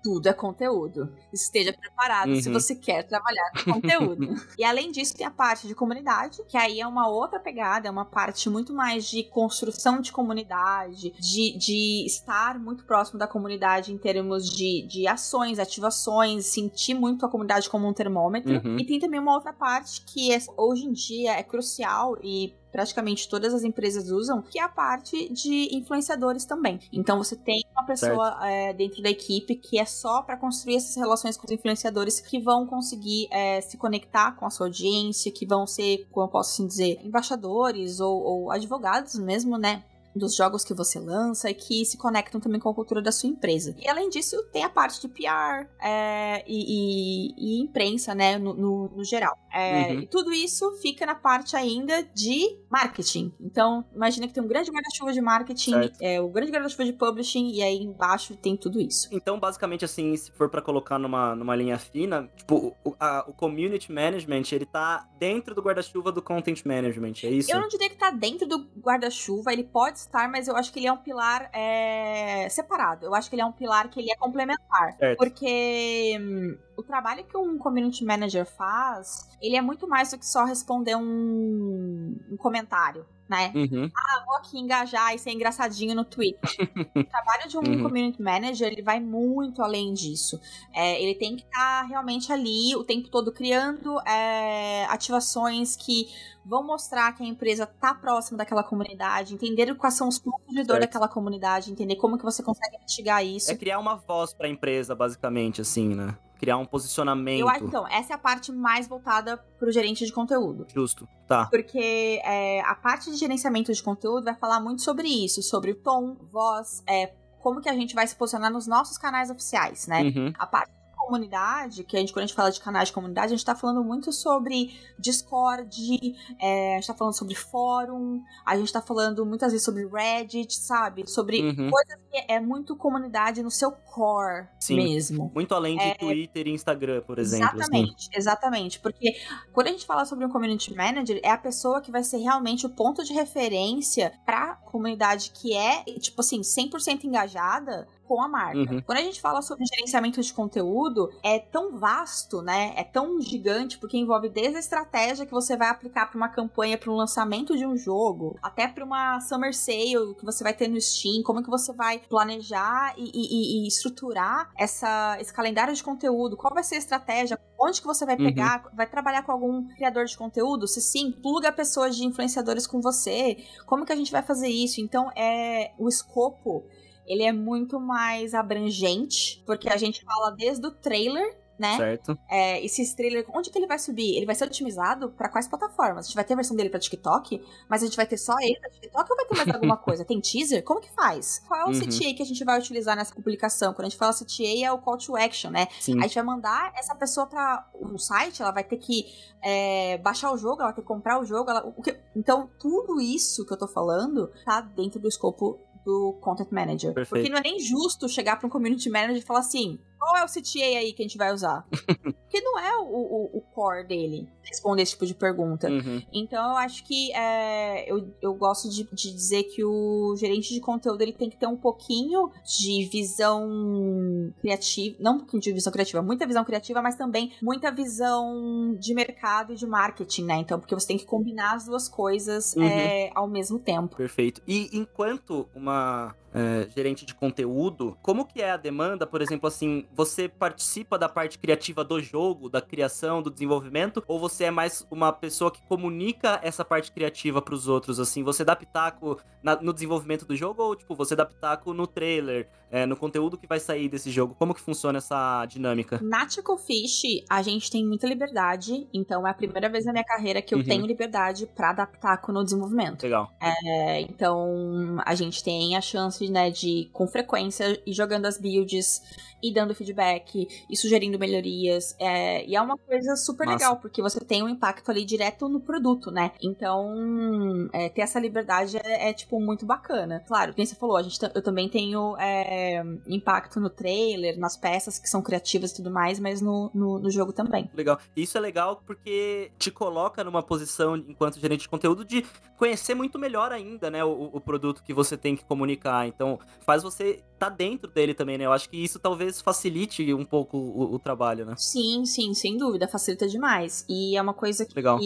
tudo 0.03 0.27
é 0.27 0.33
conteúdo. 0.33 1.13
Esteja 1.31 1.73
preparado 1.73 2.29
Uhum. 2.29 2.41
se 2.41 2.49
você 2.49 2.75
quer 2.75 3.03
trabalhar 3.03 3.51
com 3.51 3.73
conteúdo. 3.73 4.27
e 4.57 4.63
além 4.63 4.91
disso, 4.91 5.15
tem 5.15 5.25
a 5.25 5.31
parte 5.31 5.67
de 5.67 5.75
comunidade, 5.75 6.43
que 6.47 6.57
aí 6.57 6.79
é 6.79 6.87
uma 6.87 7.07
outra 7.07 7.39
pegada, 7.39 7.87
é 7.87 7.91
uma 7.91 8.05
parte 8.05 8.49
muito 8.49 8.73
mais 8.73 9.05
de 9.05 9.23
construção 9.23 10.01
de 10.01 10.11
comunidade, 10.11 11.11
de, 11.19 11.57
de 11.57 12.05
estar 12.05 12.59
muito 12.59 12.85
próximo 12.85 13.19
da 13.19 13.27
comunidade 13.27 13.91
em 13.93 13.97
termos 13.97 14.49
de, 14.49 14.85
de 14.87 15.07
ações, 15.07 15.59
ativações, 15.59 16.45
sentir 16.45 16.93
muito 16.93 17.25
a 17.25 17.29
comunidade 17.29 17.69
como 17.69 17.87
um 17.87 17.93
termômetro. 17.93 18.61
Uhum. 18.63 18.77
E 18.79 18.85
tem 18.85 18.99
também 18.99 19.19
uma 19.19 19.33
outra 19.33 19.53
parte 19.53 20.01
que 20.05 20.33
é, 20.33 20.39
hoje 20.57 20.85
em 20.85 20.91
dia 20.91 21.33
é 21.33 21.43
crucial 21.43 22.17
e 22.23 22.53
praticamente 22.71 23.27
todas 23.27 23.53
as 23.53 23.63
empresas 23.63 24.09
usam, 24.09 24.41
que 24.41 24.59
é 24.59 24.63
a 24.63 24.69
parte 24.69 25.31
de 25.31 25.75
influenciadores 25.75 26.45
também. 26.45 26.79
Então 26.91 27.17
você 27.17 27.35
tem 27.35 27.63
uma 27.71 27.85
pessoa 27.85 28.39
é, 28.45 28.73
dentro 28.73 29.01
da 29.01 29.09
equipe 29.09 29.55
que 29.55 29.79
é 29.79 29.85
só 29.85 30.21
para 30.21 30.37
construir 30.37 30.75
essas 30.75 30.95
relações 30.95 31.37
com 31.37 31.45
os 31.45 31.51
influenciadores 31.51 32.19
que 32.19 32.39
vão 32.39 32.65
conseguir 32.65 33.27
é, 33.31 33.61
se 33.61 33.77
conectar 33.77 34.33
com 34.33 34.45
a 34.45 34.49
sua 34.49 34.67
audiência, 34.67 35.31
que 35.31 35.45
vão 35.45 35.65
ser, 35.65 36.07
como 36.11 36.25
eu 36.25 36.31
posso 36.31 36.53
assim 36.53 36.67
dizer, 36.67 36.99
embaixadores 37.03 37.99
ou, 37.99 38.21
ou 38.21 38.51
advogados 38.51 39.15
mesmo, 39.15 39.57
né? 39.57 39.83
Dos 40.15 40.35
jogos 40.35 40.63
que 40.63 40.73
você 40.73 40.99
lança 40.99 41.49
e 41.49 41.53
que 41.53 41.85
se 41.85 41.97
conectam 41.97 42.39
também 42.39 42.59
com 42.59 42.69
a 42.69 42.73
cultura 42.73 43.01
da 43.01 43.11
sua 43.11 43.29
empresa. 43.29 43.75
E 43.79 43.87
além 43.87 44.09
disso, 44.09 44.35
tem 44.51 44.63
a 44.63 44.69
parte 44.69 44.99
de 45.01 45.07
PR 45.07 45.67
é, 45.81 46.43
e, 46.47 47.33
e- 47.33 47.33
e 47.37 47.61
imprensa, 47.61 48.13
né, 48.15 48.37
no, 48.37 48.53
no- 48.53 48.89
no 48.89 49.03
geral. 49.03 49.37
É, 49.53 49.93
Uhum. 49.93 49.99
E 50.01 50.07
tudo 50.07 50.31
isso 50.31 50.71
fica 50.81 51.05
na 51.05 51.15
parte 51.15 51.55
ainda 51.55 52.03
de 52.03 52.57
marketing. 52.69 53.33
Então, 53.39 53.83
imagina 53.93 54.27
que 54.27 54.33
tem 54.33 54.43
um 54.43 54.47
grande 54.47 54.71
guarda-chuva 54.71 55.11
de 55.13 55.21
marketing, 55.21 55.91
é, 56.01 56.21
o 56.21 56.29
grande 56.29 56.51
guarda-chuva 56.51 56.85
de 56.85 56.93
publishing, 56.93 57.49
e 57.51 57.61
aí 57.63 57.77
embaixo 57.83 58.35
tem 58.35 58.55
tudo 58.55 58.79
isso. 58.79 59.07
Então, 59.11 59.39
basicamente, 59.39 59.83
assim, 59.85 60.15
se 60.15 60.31
for 60.31 60.49
pra 60.49 60.61
colocar 60.61 60.99
numa, 60.99 61.35
numa 61.35 61.55
linha 61.55 61.77
fina, 61.77 62.29
tipo, 62.35 62.75
o, 62.83 62.95
a- 62.99 63.25
o 63.27 63.33
community 63.33 63.91
management, 63.91 64.43
ele 64.51 64.65
tá 64.65 65.07
dentro 65.17 65.55
do 65.55 65.61
guarda-chuva 65.61 66.11
do 66.11 66.21
content 66.21 66.63
management, 66.65 67.13
é 67.23 67.29
isso? 67.29 67.51
Eu 67.51 67.59
não 67.59 67.67
diria 67.67 67.89
que 67.89 67.97
tá 67.97 68.11
dentro 68.11 68.47
do 68.47 68.67
guarda-chuva, 68.79 69.51
ele 69.53 69.63
pode 69.63 69.98
estar, 70.01 70.27
mas 70.29 70.47
eu 70.47 70.55
acho 70.55 70.71
que 70.71 70.79
ele 70.79 70.87
é 70.87 70.91
um 70.91 70.97
pilar 70.97 71.49
é, 71.53 72.47
separado. 72.49 73.05
Eu 73.05 73.15
acho 73.15 73.29
que 73.29 73.35
ele 73.35 73.41
é 73.41 73.45
um 73.45 73.51
pilar 73.51 73.89
que 73.89 73.99
ele 73.99 74.11
é 74.11 74.15
complementar. 74.15 74.95
Certo. 74.97 75.17
Porque 75.17 76.17
hum, 76.19 76.57
o 76.79 76.83
trabalho 76.83 77.23
que 77.25 77.35
um 77.37 77.57
community 77.57 78.05
manager 78.05 78.45
faz, 78.45 79.27
ele 79.41 79.55
é 79.55 79.61
muito 79.61 79.87
mais 79.87 80.11
do 80.11 80.17
que 80.17 80.25
só 80.25 80.45
responder 80.45 80.95
um, 80.95 82.17
um 82.31 82.37
comentário. 82.37 83.05
Né? 83.27 83.51
Uhum. 83.53 83.91
Vou 84.25 84.37
aqui 84.37 84.57
engajar 84.57 85.13
e 85.13 85.19
ser 85.19 85.29
engraçadinho 85.29 85.93
no 85.93 86.03
Twitter. 86.03 86.41
o 86.95 87.03
trabalho 87.03 87.47
de 87.47 87.57
um 87.59 87.61
Uhum. 87.61 87.83
community 87.83 88.19
manager, 88.19 88.71
ele 88.71 88.81
vai 88.81 88.99
muito 88.99 89.61
além 89.61 89.93
disso. 89.93 90.39
É, 90.73 90.99
ele 90.99 91.13
tem 91.13 91.35
que 91.35 91.43
estar 91.43 91.83
realmente 91.83 92.33
ali 92.33 92.75
o 92.75 92.83
tempo 92.83 93.07
todo 93.07 93.31
criando 93.31 93.99
é, 94.01 94.85
ativações 94.85 95.75
que 95.75 96.07
vão 96.43 96.63
mostrar 96.65 97.11
que 97.15 97.21
a 97.21 97.25
empresa 97.27 97.67
tá 97.67 97.93
próxima 97.93 98.39
daquela 98.39 98.63
comunidade, 98.63 99.35
entender 99.35 99.75
quais 99.75 99.93
são 99.93 100.07
os 100.07 100.17
pontos 100.17 100.47
de 100.47 100.63
dor 100.63 100.77
Certo. 100.77 100.79
daquela 100.81 101.07
comunidade, 101.07 101.71
entender 101.71 101.97
como 101.97 102.17
que 102.17 102.23
você 102.23 102.41
consegue 102.41 102.79
mitigar 102.79 103.23
isso. 103.23 103.51
É 103.51 103.55
criar 103.55 103.77
uma 103.77 103.93
voz 103.95 104.33
pra 104.33 104.49
empresa, 104.49 104.95
basicamente, 104.95 105.61
assim, 105.61 105.93
né? 105.93 106.17
Criar 106.39 106.57
um 106.57 106.65
posicionamento 106.65 107.41
Eu 107.41 107.49
acho, 107.49 107.65
então, 107.65 107.87
essa 107.87 108.13
é 108.13 108.15
a 108.15 108.17
parte 108.17 108.51
mais 108.51 108.87
voltada 108.87 109.37
pro 109.57 109.71
gerente 109.71 110.05
de 110.05 110.11
conteúdo. 110.11 110.65
justo. 110.73 111.07
Tá. 111.27 111.45
Porque 111.47 112.19
é, 112.23 112.61
a 112.61 112.73
parte 112.73 113.11
de 113.11 113.17
gerenciamento 113.17 113.71
de 113.71 113.83
conteúdo 113.83 114.23
vai 114.23 114.35
falar 114.35 114.59
muito 114.59 114.81
sobre 114.81 115.07
isso, 115.07 115.43
sobre 115.43 115.71
o 115.71 115.75
tom, 115.75 116.15
voz, 116.31 116.81
é, 116.87 117.13
como 117.39 117.61
que 117.61 117.69
a 117.69 117.73
gente 117.73 117.93
vai 117.93 118.07
se 118.07 118.15
posicionar 118.15 118.51
nos 118.51 118.67
nossos 118.67 118.97
canais 118.97 119.29
oficiais, 119.29 119.85
né? 119.85 120.01
Uhum. 120.03 120.33
A 120.39 120.47
parte 120.47 120.78
comunidade, 121.09 121.83
que 121.83 121.97
a 121.97 121.99
gente, 121.99 122.13
quando 122.13 122.23
a 122.23 122.27
gente 122.27 122.35
fala 122.35 122.51
de 122.51 122.59
canais 122.61 122.89
de 122.89 122.93
comunidade, 122.93 123.27
a 123.33 123.35
gente 123.35 123.45
tá 123.45 123.55
falando 123.55 123.83
muito 123.83 124.11
sobre 124.13 124.73
Discord, 124.97 126.15
é, 126.39 126.73
a 126.75 126.79
gente 126.79 126.87
tá 126.87 126.93
falando 126.93 127.13
sobre 127.13 127.35
fórum, 127.35 128.21
a 128.45 128.55
gente 128.57 128.71
tá 128.71 128.81
falando 128.81 129.25
muitas 129.25 129.51
vezes 129.51 129.65
sobre 129.65 129.85
Reddit, 129.87 130.55
sabe? 130.55 131.09
Sobre 131.09 131.41
Uhum. 131.41 131.69
coisas 131.69 131.97
que 132.11 132.25
é 132.31 132.39
muito 132.39 132.75
comunidade 132.75 133.41
no 133.41 133.49
seu 133.51 133.71
core 133.71 134.47
Sim. 134.59 134.75
mesmo. 134.75 135.31
Muito 135.33 135.53
além 135.55 135.77
de 135.77 135.83
É, 135.83 135.93
Twitter 135.95 136.47
e 136.47 136.51
Instagram, 136.51 137.01
por 137.01 137.17
exemplo. 137.19 137.45
assim. 137.47 137.57
Exatamente, 137.59 138.09
exatamente. 138.13 138.79
Porque 138.79 139.15
quando 139.53 139.67
a 139.67 139.71
gente 139.71 139.85
fala 139.85 140.05
sobre 140.05 140.25
um 140.25 140.29
community 140.29 140.75
manager, 140.75 141.19
é 141.23 141.31
a 141.31 141.37
pessoa 141.37 141.81
que 141.81 141.91
vai 141.91 142.03
ser 142.03 142.17
realmente 142.17 142.65
o 142.65 142.69
ponto 142.69 143.03
de 143.03 143.13
referência 143.13 144.13
pra 144.25 144.55
comunidade 144.55 145.31
que 145.33 145.55
é, 145.55 145.83
tipo 145.99 146.21
assim, 146.21 146.41
100% 146.41 147.03
engajada 147.05 147.87
com 148.09 148.21
a 148.23 148.27
marca. 148.27 148.57
Uhum. 148.57 148.81
Quando 148.81 148.97
a 148.97 149.01
gente 149.03 149.21
fala 149.21 149.39
sobre 149.43 149.63
gerenciamento 149.71 150.19
de 150.19 150.33
conteúdo, 150.33 151.11
é 151.23 151.37
tão 151.37 151.77
vasto, 151.77 152.41
né? 152.41 152.73
É 152.75 152.83
tão 152.83 153.21
gigante, 153.21 153.77
porque 153.77 153.97
envolve 153.97 154.29
desde 154.29 154.55
a 154.57 154.59
estratégia 154.59 155.27
que 155.27 155.31
você 155.31 155.55
vai 155.55 155.69
aplicar 155.69 156.07
para 156.07 156.17
uma 156.17 156.27
campanha, 156.29 156.75
para 156.77 156.89
um 156.91 156.95
lançamento 156.95 157.55
de 157.55 157.67
um 157.67 157.77
jogo, 157.77 158.35
até 158.41 158.67
para 158.67 158.83
uma 158.83 159.19
summer 159.21 159.53
sale 159.55 160.15
que 160.17 160.25
você 160.25 160.43
vai 160.43 160.53
ter 160.55 160.67
no 160.67 160.81
Steam, 160.81 161.21
como 161.21 161.43
que 161.43 161.49
você 161.51 161.71
vai 161.71 161.99
planejar 161.99 162.95
e, 162.97 163.03
e- 163.13 163.63
e 163.65 163.67
estruturar 163.67 164.49
essa, 164.57 165.17
esse 165.19 165.31
calendário 165.31 165.73
de 165.75 165.83
conteúdo, 165.83 166.35
qual 166.35 166.53
vai 166.53 166.63
ser 166.63 166.75
a 166.75 166.79
estratégia, 166.79 167.39
onde 167.59 167.79
que 167.79 167.87
você 167.87 168.05
vai 168.05 168.17
Uhum. 168.17 168.23
pegar, 168.23 168.69
vai 168.73 168.87
trabalhar 168.87 169.21
com 169.23 169.31
algum 169.31 169.67
criador 169.75 170.05
de 170.05 170.17
conteúdo? 170.17 170.67
Se 170.67 170.81
sim, 170.81 171.11
pluga 171.11 171.51
pessoas 171.51 171.95
de 171.95 172.05
influenciadores 172.05 172.65
com 172.65 172.81
você, 172.81 173.37
como 173.65 173.85
que 173.85 173.91
a 173.93 173.95
gente 173.95 174.11
vai 174.11 174.23
fazer 174.23 174.47
isso? 174.49 174.81
Então, 174.81 175.11
é 175.15 175.71
o 175.77 175.87
escopo 175.87 176.63
ele 177.09 177.23
é 177.23 177.33
muito 177.33 177.79
mais 177.79 178.33
abrangente, 178.33 179.43
porque 179.45 179.67
a 179.67 179.75
gente 179.75 180.05
fala 180.05 180.29
desde 180.31 180.65
o 180.65 180.71
trailer 180.71 181.35
né? 181.59 181.75
Certo. 181.75 182.17
É, 182.29 182.63
esse 182.65 182.95
trailer, 182.95 183.25
onde 183.35 183.49
que 183.49 183.57
ele 183.57 183.67
vai 183.67 183.77
subir? 183.77 184.15
Ele 184.15 184.25
vai 184.25 184.33
ser 184.33 184.45
otimizado 184.45 185.09
para 185.09 185.27
quais 185.27 185.45
plataformas? 185.45 186.05
A 186.05 186.07
gente 186.07 186.15
vai 186.15 186.23
ter 186.23 186.33
a 186.33 186.35
versão 186.37 186.55
dele 186.55 186.69
para 186.69 186.79
TikTok, 186.79 187.43
mas 187.67 187.83
a 187.83 187.85
gente 187.85 187.97
vai 187.97 188.05
ter 188.05 188.17
só 188.17 188.33
ele 188.39 188.57
pra 188.59 188.69
TikTok 188.69 189.11
ou 189.11 189.17
vai 189.17 189.25
ter 189.25 189.35
mais 189.35 189.49
alguma 189.49 189.75
coisa? 189.77 190.05
Tem 190.05 190.21
teaser? 190.21 190.63
Como 190.63 190.79
que 190.79 190.89
faz? 190.93 191.43
Qual 191.45 191.59
é 191.59 191.65
o 191.65 191.67
uhum. 191.67 191.73
CTA 191.73 192.13
que 192.15 192.23
a 192.23 192.25
gente 192.25 192.43
vai 192.45 192.57
utilizar 192.57 192.95
nessa 192.95 193.13
publicação? 193.13 193.73
Quando 193.73 193.87
a 193.87 193.89
gente 193.89 193.97
fala 193.97 194.13
CTA 194.13 194.65
é 194.65 194.71
o 194.71 194.77
call 194.77 194.97
to 194.97 195.17
action, 195.17 195.51
né? 195.51 195.67
Sim. 195.81 195.99
A 195.99 196.03
gente 196.03 196.15
vai 196.15 196.23
mandar 196.23 196.71
essa 196.77 196.95
pessoa 196.95 197.27
para 197.27 197.67
um 197.75 197.97
site, 197.97 198.41
ela 198.41 198.51
vai 198.51 198.63
ter 198.63 198.77
que 198.77 199.05
é, 199.43 199.97
baixar 199.97 200.31
o 200.31 200.37
jogo, 200.37 200.61
ela 200.61 200.69
vai 200.69 200.75
ter 200.75 200.81
que 200.81 200.87
comprar 200.87 201.19
o 201.19 201.25
jogo, 201.25 201.49
ela, 201.49 201.65
o 201.65 201.81
que, 201.81 201.97
então 202.15 202.49
tudo 202.57 203.01
isso 203.01 203.45
que 203.45 203.51
eu 203.51 203.57
tô 203.57 203.67
falando 203.67 204.31
tá 204.45 204.61
dentro 204.61 204.97
do 204.99 205.09
escopo 205.09 205.59
do 205.85 206.13
Content 206.21 206.51
Manager. 206.51 206.93
Perfeito. 206.93 207.23
Porque 207.23 207.29
não 207.29 207.39
é 207.39 207.41
nem 207.41 207.59
justo 207.59 208.07
chegar 208.07 208.37
para 208.37 208.47
um 208.47 208.49
Community 208.49 208.89
Manager 208.89 209.17
e 209.17 209.25
falar 209.25 209.39
assim: 209.39 209.79
qual 210.09 210.17
é 210.17 210.25
o 210.25 210.27
CTA 210.27 210.79
aí 210.79 210.91
que 210.91 211.03
a 211.03 211.05
gente 211.05 211.17
vai 211.17 211.31
usar? 211.31 211.63
Porque 211.69 212.41
não 212.41 212.59
é 212.59 212.77
o, 212.77 212.83
o, 212.83 213.37
o, 213.37 213.41
core 213.41 213.87
dele 213.87 214.27
responder 214.43 214.81
esse 214.81 214.93
tipo 214.93 215.05
de 215.05 215.13
pergunta. 215.13 215.69
Uhum. 215.69 216.01
Então 216.11 216.51
eu 216.51 216.57
acho 216.57 216.83
que 216.83 217.13
é, 217.13 217.91
eu, 217.91 218.11
eu 218.19 218.33
gosto 218.33 218.69
de, 218.69 218.83
de, 218.91 219.13
dizer 219.13 219.43
que 219.43 219.63
o 219.63 220.15
gerente 220.17 220.51
de 220.51 220.59
conteúdo 220.59 221.01
ele 221.01 221.13
tem 221.13 221.29
que 221.29 221.37
ter 221.37 221.45
um 221.45 221.55
pouquinho 221.55 222.31
de 222.43 222.85
visão 222.91 224.33
criativa, 224.41 224.95
não 224.99 225.15
um 225.15 225.17
pouquinho 225.19 225.41
de 225.41 225.53
visão 225.53 225.71
criativa, 225.71 226.01
muita 226.01 226.25
visão 226.25 226.43
criativa, 226.43 226.81
mas 226.81 226.95
também 226.95 227.31
muita 227.41 227.71
visão 227.71 228.75
de 228.79 228.93
mercado 228.95 229.53
e 229.53 229.55
de 229.55 229.67
marketing, 229.67 230.25
né? 230.25 230.37
Então, 230.37 230.59
porque 230.59 230.73
você 230.73 230.87
tem 230.87 230.97
que 230.97 231.05
combinar 231.05 231.53
as 231.53 231.65
duas 231.65 231.87
coisas 231.87 232.55
uhum. 232.55 232.63
é, 232.63 233.11
ao 233.13 233.27
mesmo 233.27 233.59
tempo. 233.59 233.95
Perfeito. 233.95 234.41
E 234.47 234.69
enquanto 234.75 235.47
uma 235.53 236.15
é, 236.33 236.67
gerente 236.75 237.05
de 237.05 237.13
conteúdo, 237.13 237.97
como 238.01 238.25
que 238.25 238.41
é 238.41 238.51
a 238.51 238.57
demanda, 238.57 239.05
por 239.05 239.21
exemplo, 239.21 239.47
assim, 239.47 239.85
você 239.93 240.27
participa 240.27 240.97
da 240.97 241.09
parte 241.09 241.37
criativa 241.37 241.83
do 241.83 242.01
jogo, 242.01 242.49
da 242.49 242.61
criação, 242.61 243.21
do 243.21 243.31
desenvolvimento, 243.31 244.03
ou 244.07 244.19
você 244.19 244.45
é 244.45 244.51
mais 244.51 244.85
uma 244.91 245.11
pessoa 245.11 245.51
que 245.51 245.61
comunica 245.63 246.39
essa 246.43 246.63
parte 246.63 246.91
criativa 246.91 247.41
para 247.41 247.53
os 247.53 247.67
outros, 247.67 247.99
assim, 247.99 248.23
você 248.23 248.43
dá 248.43 248.55
pitaco 248.55 249.19
na, 249.41 249.55
no 249.55 249.73
desenvolvimento 249.73 250.25
do 250.25 250.35
jogo 250.35 250.61
ou, 250.61 250.75
tipo, 250.75 250.95
você 250.95 251.15
dá 251.15 251.25
pitaco 251.25 251.73
no 251.73 251.87
trailer, 251.87 252.47
é, 252.71 252.85
no 252.85 252.95
conteúdo 252.95 253.37
que 253.37 253.47
vai 253.47 253.59
sair 253.59 253.89
desse 253.89 254.11
jogo? 254.11 254.35
Como 254.37 254.53
que 254.53 254.61
funciona 254.61 254.97
essa 254.97 255.45
dinâmica? 255.45 255.99
Na 256.01 256.25
Tickle 256.25 256.57
Fish, 256.57 257.23
a 257.29 257.41
gente 257.41 257.69
tem 257.69 257.85
muita 257.85 258.07
liberdade, 258.07 258.87
então 258.93 259.27
é 259.27 259.31
a 259.31 259.33
primeira 259.33 259.69
vez 259.69 259.85
na 259.85 259.91
minha 259.91 260.03
carreira 260.03 260.41
que 260.41 260.53
eu 260.53 260.59
uhum. 260.59 260.63
tenho 260.63 260.85
liberdade 260.85 261.47
para 261.47 261.73
dar 261.73 261.87
pitaco 261.87 262.31
no 262.31 262.43
desenvolvimento. 262.43 263.03
Legal. 263.03 263.31
É, 263.41 264.01
então, 264.01 264.97
a 265.05 265.15
gente 265.15 265.43
tem 265.43 265.75
a 265.75 265.81
chance, 265.81 266.29
né, 266.29 266.49
de, 266.49 266.89
com 266.93 267.07
frequência, 267.07 267.81
ir 267.85 267.93
jogando 267.93 268.25
as 268.25 268.37
builds 268.37 269.01
e 269.41 269.53
dando 269.53 269.75
feedback 269.75 270.47
e 270.69 270.75
sugerindo 270.75 271.17
melhorias. 271.17 271.95
É, 271.99 272.45
e 272.45 272.55
é 272.55 272.61
uma 272.61 272.77
coisa 272.77 273.15
super 273.15 273.45
Nossa. 273.45 273.57
legal, 273.57 273.77
porque 273.77 274.01
você 274.01 274.19
tem 274.19 274.43
um 274.43 274.49
impacto 274.49 274.89
ali 274.89 275.05
direto 275.05 275.47
no 275.47 275.59
produto, 275.59 276.11
né? 276.11 276.31
Então, 276.41 277.69
é, 277.73 277.89
ter 277.89 278.01
essa 278.01 278.19
liberdade 278.19 278.77
é, 278.77 279.09
é, 279.09 279.13
tipo, 279.13 279.39
muito 279.39 279.65
bacana. 279.65 280.23
Claro, 280.27 280.53
como 280.53 280.65
você 280.65 280.75
falou, 280.75 280.97
a 280.97 281.01
gente 281.01 281.19
eu 281.33 281.41
também 281.41 281.69
tenho 281.69 282.15
é, 282.17 282.81
impacto 283.07 283.59
no 283.59 283.69
trailer, 283.69 284.37
nas 284.39 284.57
peças 284.57 284.97
que 284.97 285.09
são 285.09 285.21
criativas 285.21 285.71
e 285.71 285.75
tudo 285.75 285.91
mais, 285.91 286.19
mas 286.19 286.41
no, 286.41 286.71
no, 286.73 286.99
no, 286.99 287.11
jogo 287.11 287.33
também. 287.33 287.69
Legal. 287.73 287.99
Isso 288.15 288.37
é 288.37 288.41
legal 288.41 288.81
porque 288.85 289.51
te 289.57 289.71
coloca 289.71 290.23
numa 290.23 290.41
posição, 290.41 290.95
enquanto 290.95 291.39
gerente 291.39 291.61
de 291.61 291.69
conteúdo, 291.69 292.05
de 292.05 292.25
conhecer 292.57 292.95
muito 292.95 293.19
melhor 293.19 293.51
ainda, 293.51 293.89
né, 293.89 294.03
o, 294.03 294.29
o 294.33 294.41
produto 294.41 294.83
que 294.83 294.93
você 294.93 295.17
tem 295.17 295.35
que 295.35 295.45
comunicar. 295.45 296.07
Então, 296.07 296.39
faz 296.61 296.83
você 296.83 297.23
tá 297.37 297.49
dentro 297.49 297.89
dele 297.89 298.13
também, 298.13 298.37
né? 298.37 298.45
Eu 298.45 298.51
acho 298.51 298.69
que 298.69 298.77
isso 298.77 298.99
talvez 298.99 299.28
facilite 299.31 300.13
um 300.13 300.25
pouco 300.25 300.57
o, 300.57 300.95
o, 300.95 300.99
trabalho, 300.99 301.45
né? 301.45 301.55
Sim, 301.57 302.05
sim, 302.05 302.33
sem 302.33 302.57
dúvida, 302.57 302.87
facilita 302.87 303.27
demais. 303.27 303.85
E 303.87 304.15
é 304.15 304.21
uma 304.21 304.33
coisa 304.33 304.65
que 304.65 304.73
legal. 304.75 304.99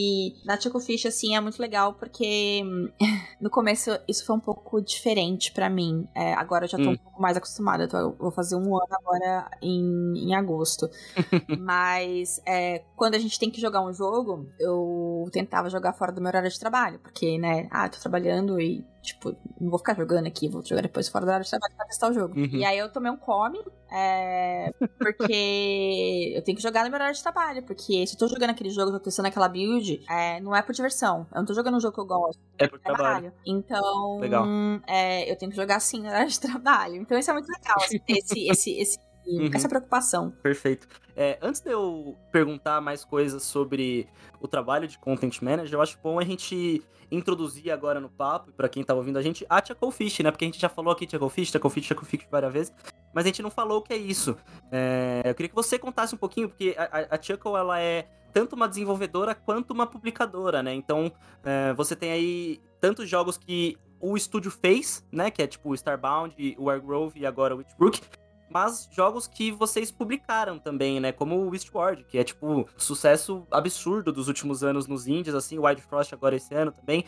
na 0.46 0.58
Tico 0.58 0.80
Fish, 0.80 1.06
assim, 1.06 1.36
é 1.36 1.42
muito 1.42 1.60
legal 1.60 1.94
porque 1.94 2.64
no 3.42 3.50
começo 3.50 3.92
isso 4.08 4.26
foi 4.26 4.36
um 4.36 4.40
pouco 4.40 4.82
diferente 4.82 5.52
para 5.52 5.70
mim. 5.70 6.08
É, 6.16 6.34
agora 6.34 6.66
eu 6.66 6.70
já 6.70 6.78
tô 6.78 6.90
hum. 6.90 6.92
um 6.92 6.98
pouco 6.98 7.22
mais 7.22 7.38
acostumada. 7.38 7.88
Eu 7.92 8.16
vou 8.18 8.32
fazer 8.32 8.56
um 8.56 8.76
ano 8.76 8.88
agora 8.92 9.50
em, 9.62 10.14
em 10.18 10.36
agosto. 10.36 10.90
Mas 11.60 12.42
é, 12.46 12.84
quando 12.96 13.16
a 13.16 13.20
gente 13.20 13.40
tem 13.40 13.50
que 13.50 13.62
jogar 13.62 13.82
um 13.82 13.94
jogo, 13.94 14.48
eu 14.60 15.30
tentava 15.32 15.70
jogar 15.70 15.94
fora 15.94 16.12
do 16.12 16.22
meu 16.22 16.30
horário 16.30 16.50
de 16.50 16.60
trabalho, 16.60 17.00
porque, 17.00 17.38
né, 17.38 17.68
ah, 17.72 17.90
tô 17.90 18.00
trabalhando 18.00 18.60
e 18.60 18.86
Tipo, 19.04 19.36
não 19.60 19.70
vou 19.70 19.78
ficar 19.78 19.96
jogando 19.98 20.28
aqui, 20.28 20.48
vou 20.48 20.64
jogar 20.64 20.82
depois 20.82 21.10
fora 21.10 21.26
da 21.26 21.34
área 21.34 21.44
de 21.44 21.50
trabalho 21.50 21.76
pra 21.76 21.86
testar 21.86 22.10
o 22.10 22.14
jogo. 22.14 22.40
Uhum. 22.40 22.56
E 22.56 22.64
aí 22.64 22.78
eu 22.78 22.90
tomei 22.90 23.12
um 23.12 23.18
come, 23.18 23.60
é, 23.92 24.74
porque 24.98 26.32
eu 26.34 26.42
tenho 26.42 26.56
que 26.56 26.64
jogar 26.64 26.86
no 26.86 26.90
meu 26.90 26.96
horário 26.96 27.14
de 27.14 27.22
trabalho. 27.22 27.62
Porque 27.64 28.08
se 28.08 28.16
eu 28.16 28.18
tô 28.20 28.30
jogando 28.30 28.52
aquele 28.52 28.70
jogo, 28.70 28.94
tô 28.94 29.00
testando 29.02 29.28
aquela 29.28 29.50
build, 29.50 30.02
é, 30.10 30.40
não 30.40 30.56
é 30.56 30.62
por 30.62 30.74
diversão. 30.74 31.28
Eu 31.34 31.40
não 31.40 31.46
tô 31.46 31.54
jogando 31.54 31.76
um 31.76 31.82
jogo 31.82 31.94
que 31.94 32.00
eu 32.00 32.06
gosto. 32.06 32.42
É 32.58 32.66
por 32.66 32.80
trabalho. 32.80 33.32
trabalho. 33.32 33.34
Então, 33.46 34.82
é, 34.88 35.30
eu 35.30 35.38
tenho 35.38 35.52
que 35.52 35.58
jogar 35.58 35.76
assim 35.76 36.00
no 36.00 36.08
horário 36.08 36.30
de 36.30 36.40
trabalho. 36.42 36.96
Então 36.96 37.20
isso 37.20 37.30
é 37.30 37.34
muito 37.34 37.50
legal, 37.50 37.76
assim, 37.78 38.00
esse, 38.08 38.48
esse, 38.48 38.72
esse 38.80 39.00
Uhum. 39.26 39.50
essa 39.54 39.70
preocupação. 39.70 40.32
Perfeito. 40.42 40.88
É, 41.16 41.38
antes 41.42 41.62
de 41.62 41.72
eu 41.72 42.18
perguntar 42.32 42.82
mais 42.82 43.06
coisas 43.06 43.44
sobre 43.44 44.08
o 44.40 44.48
trabalho 44.48 44.88
de 44.88 44.98
Content 44.98 45.42
Manager, 45.42 45.76
eu 45.76 45.82
acho 45.82 45.98
bom 46.04 46.20
a 46.20 46.24
gente 46.24 46.84
introduzir 47.12 47.72
agora 47.72 48.00
no 48.00 48.10
papo, 48.10 48.52
para 48.54 48.68
quem 48.68 48.84
tá 48.84 48.94
ouvindo 48.94 49.18
a 49.18 49.22
gente, 49.22 49.46
a 49.48 49.62
Fish, 49.92 50.20
né? 50.20 50.32
Porque 50.32 50.46
a 50.46 50.48
gente 50.48 50.60
já 50.60 50.70
falou 50.70 50.92
aqui 50.92 51.08
Fish, 51.30 51.52
Fish, 51.72 51.86
Chaco 51.86 52.06
Fish 52.06 52.28
várias 52.30 52.52
vezes, 52.52 52.74
mas 53.14 53.26
a 53.26 53.28
gente 53.28 53.42
não 53.42 53.52
falou 53.52 53.80
o 53.80 53.82
que 53.82 53.94
é 53.94 53.98
isso. 53.98 54.36
É, 54.72 55.22
eu 55.26 55.36
queria 55.36 55.50
que 55.50 55.56
você 55.56 55.78
contasse 55.78 56.16
um 56.16 56.18
pouquinho, 56.18 56.50
porque 56.50 56.76
a, 56.78 57.16
a 57.16 57.22
Chuckle, 57.22 57.56
ela 57.56 57.80
é 57.80 58.08
tanto 58.34 58.56
uma 58.56 58.68
desenvolvedora 58.68 59.36
quanto 59.36 59.72
uma 59.72 59.86
publicadora, 59.86 60.64
né? 60.64 60.74
Então, 60.74 61.12
é, 61.44 61.72
você 61.74 61.96
tem 61.96 62.12
aí 62.12 62.60
tantos 62.82 63.08
jogos 63.08 63.38
que 63.38 63.78
o 64.00 64.18
estúdio 64.18 64.50
fez, 64.50 65.06
né? 65.12 65.30
Que 65.30 65.44
é 65.44 65.48
tipo 65.48 65.70
o 65.70 65.76
Starbound, 65.76 66.36
o 66.58 66.64
Wargrove 66.64 67.20
e 67.20 67.26
agora 67.28 67.54
o 67.54 67.60
Witchbrook 67.60 68.02
mas 68.50 68.88
jogos 68.92 69.28
que 69.28 69.52
vocês 69.52 69.92
publicaram 69.92 70.60
também, 70.60 71.00
né? 71.00 71.12
Como 71.12 71.36
o 71.36 71.50
Westward, 71.50 72.04
que 72.04 72.18
é 72.18 72.24
tipo 72.24 72.68
sucesso 72.78 73.46
absurdo 73.52 74.12
dos 74.12 74.28
últimos 74.28 74.64
anos 74.64 74.88
nos 74.88 75.08
indies, 75.08 75.34
assim, 75.34 75.60
Wild 75.60 75.82
Frost 75.82 76.14
agora 76.14 76.36
esse 76.36 76.54
ano 76.54 76.72
também. 76.72 77.06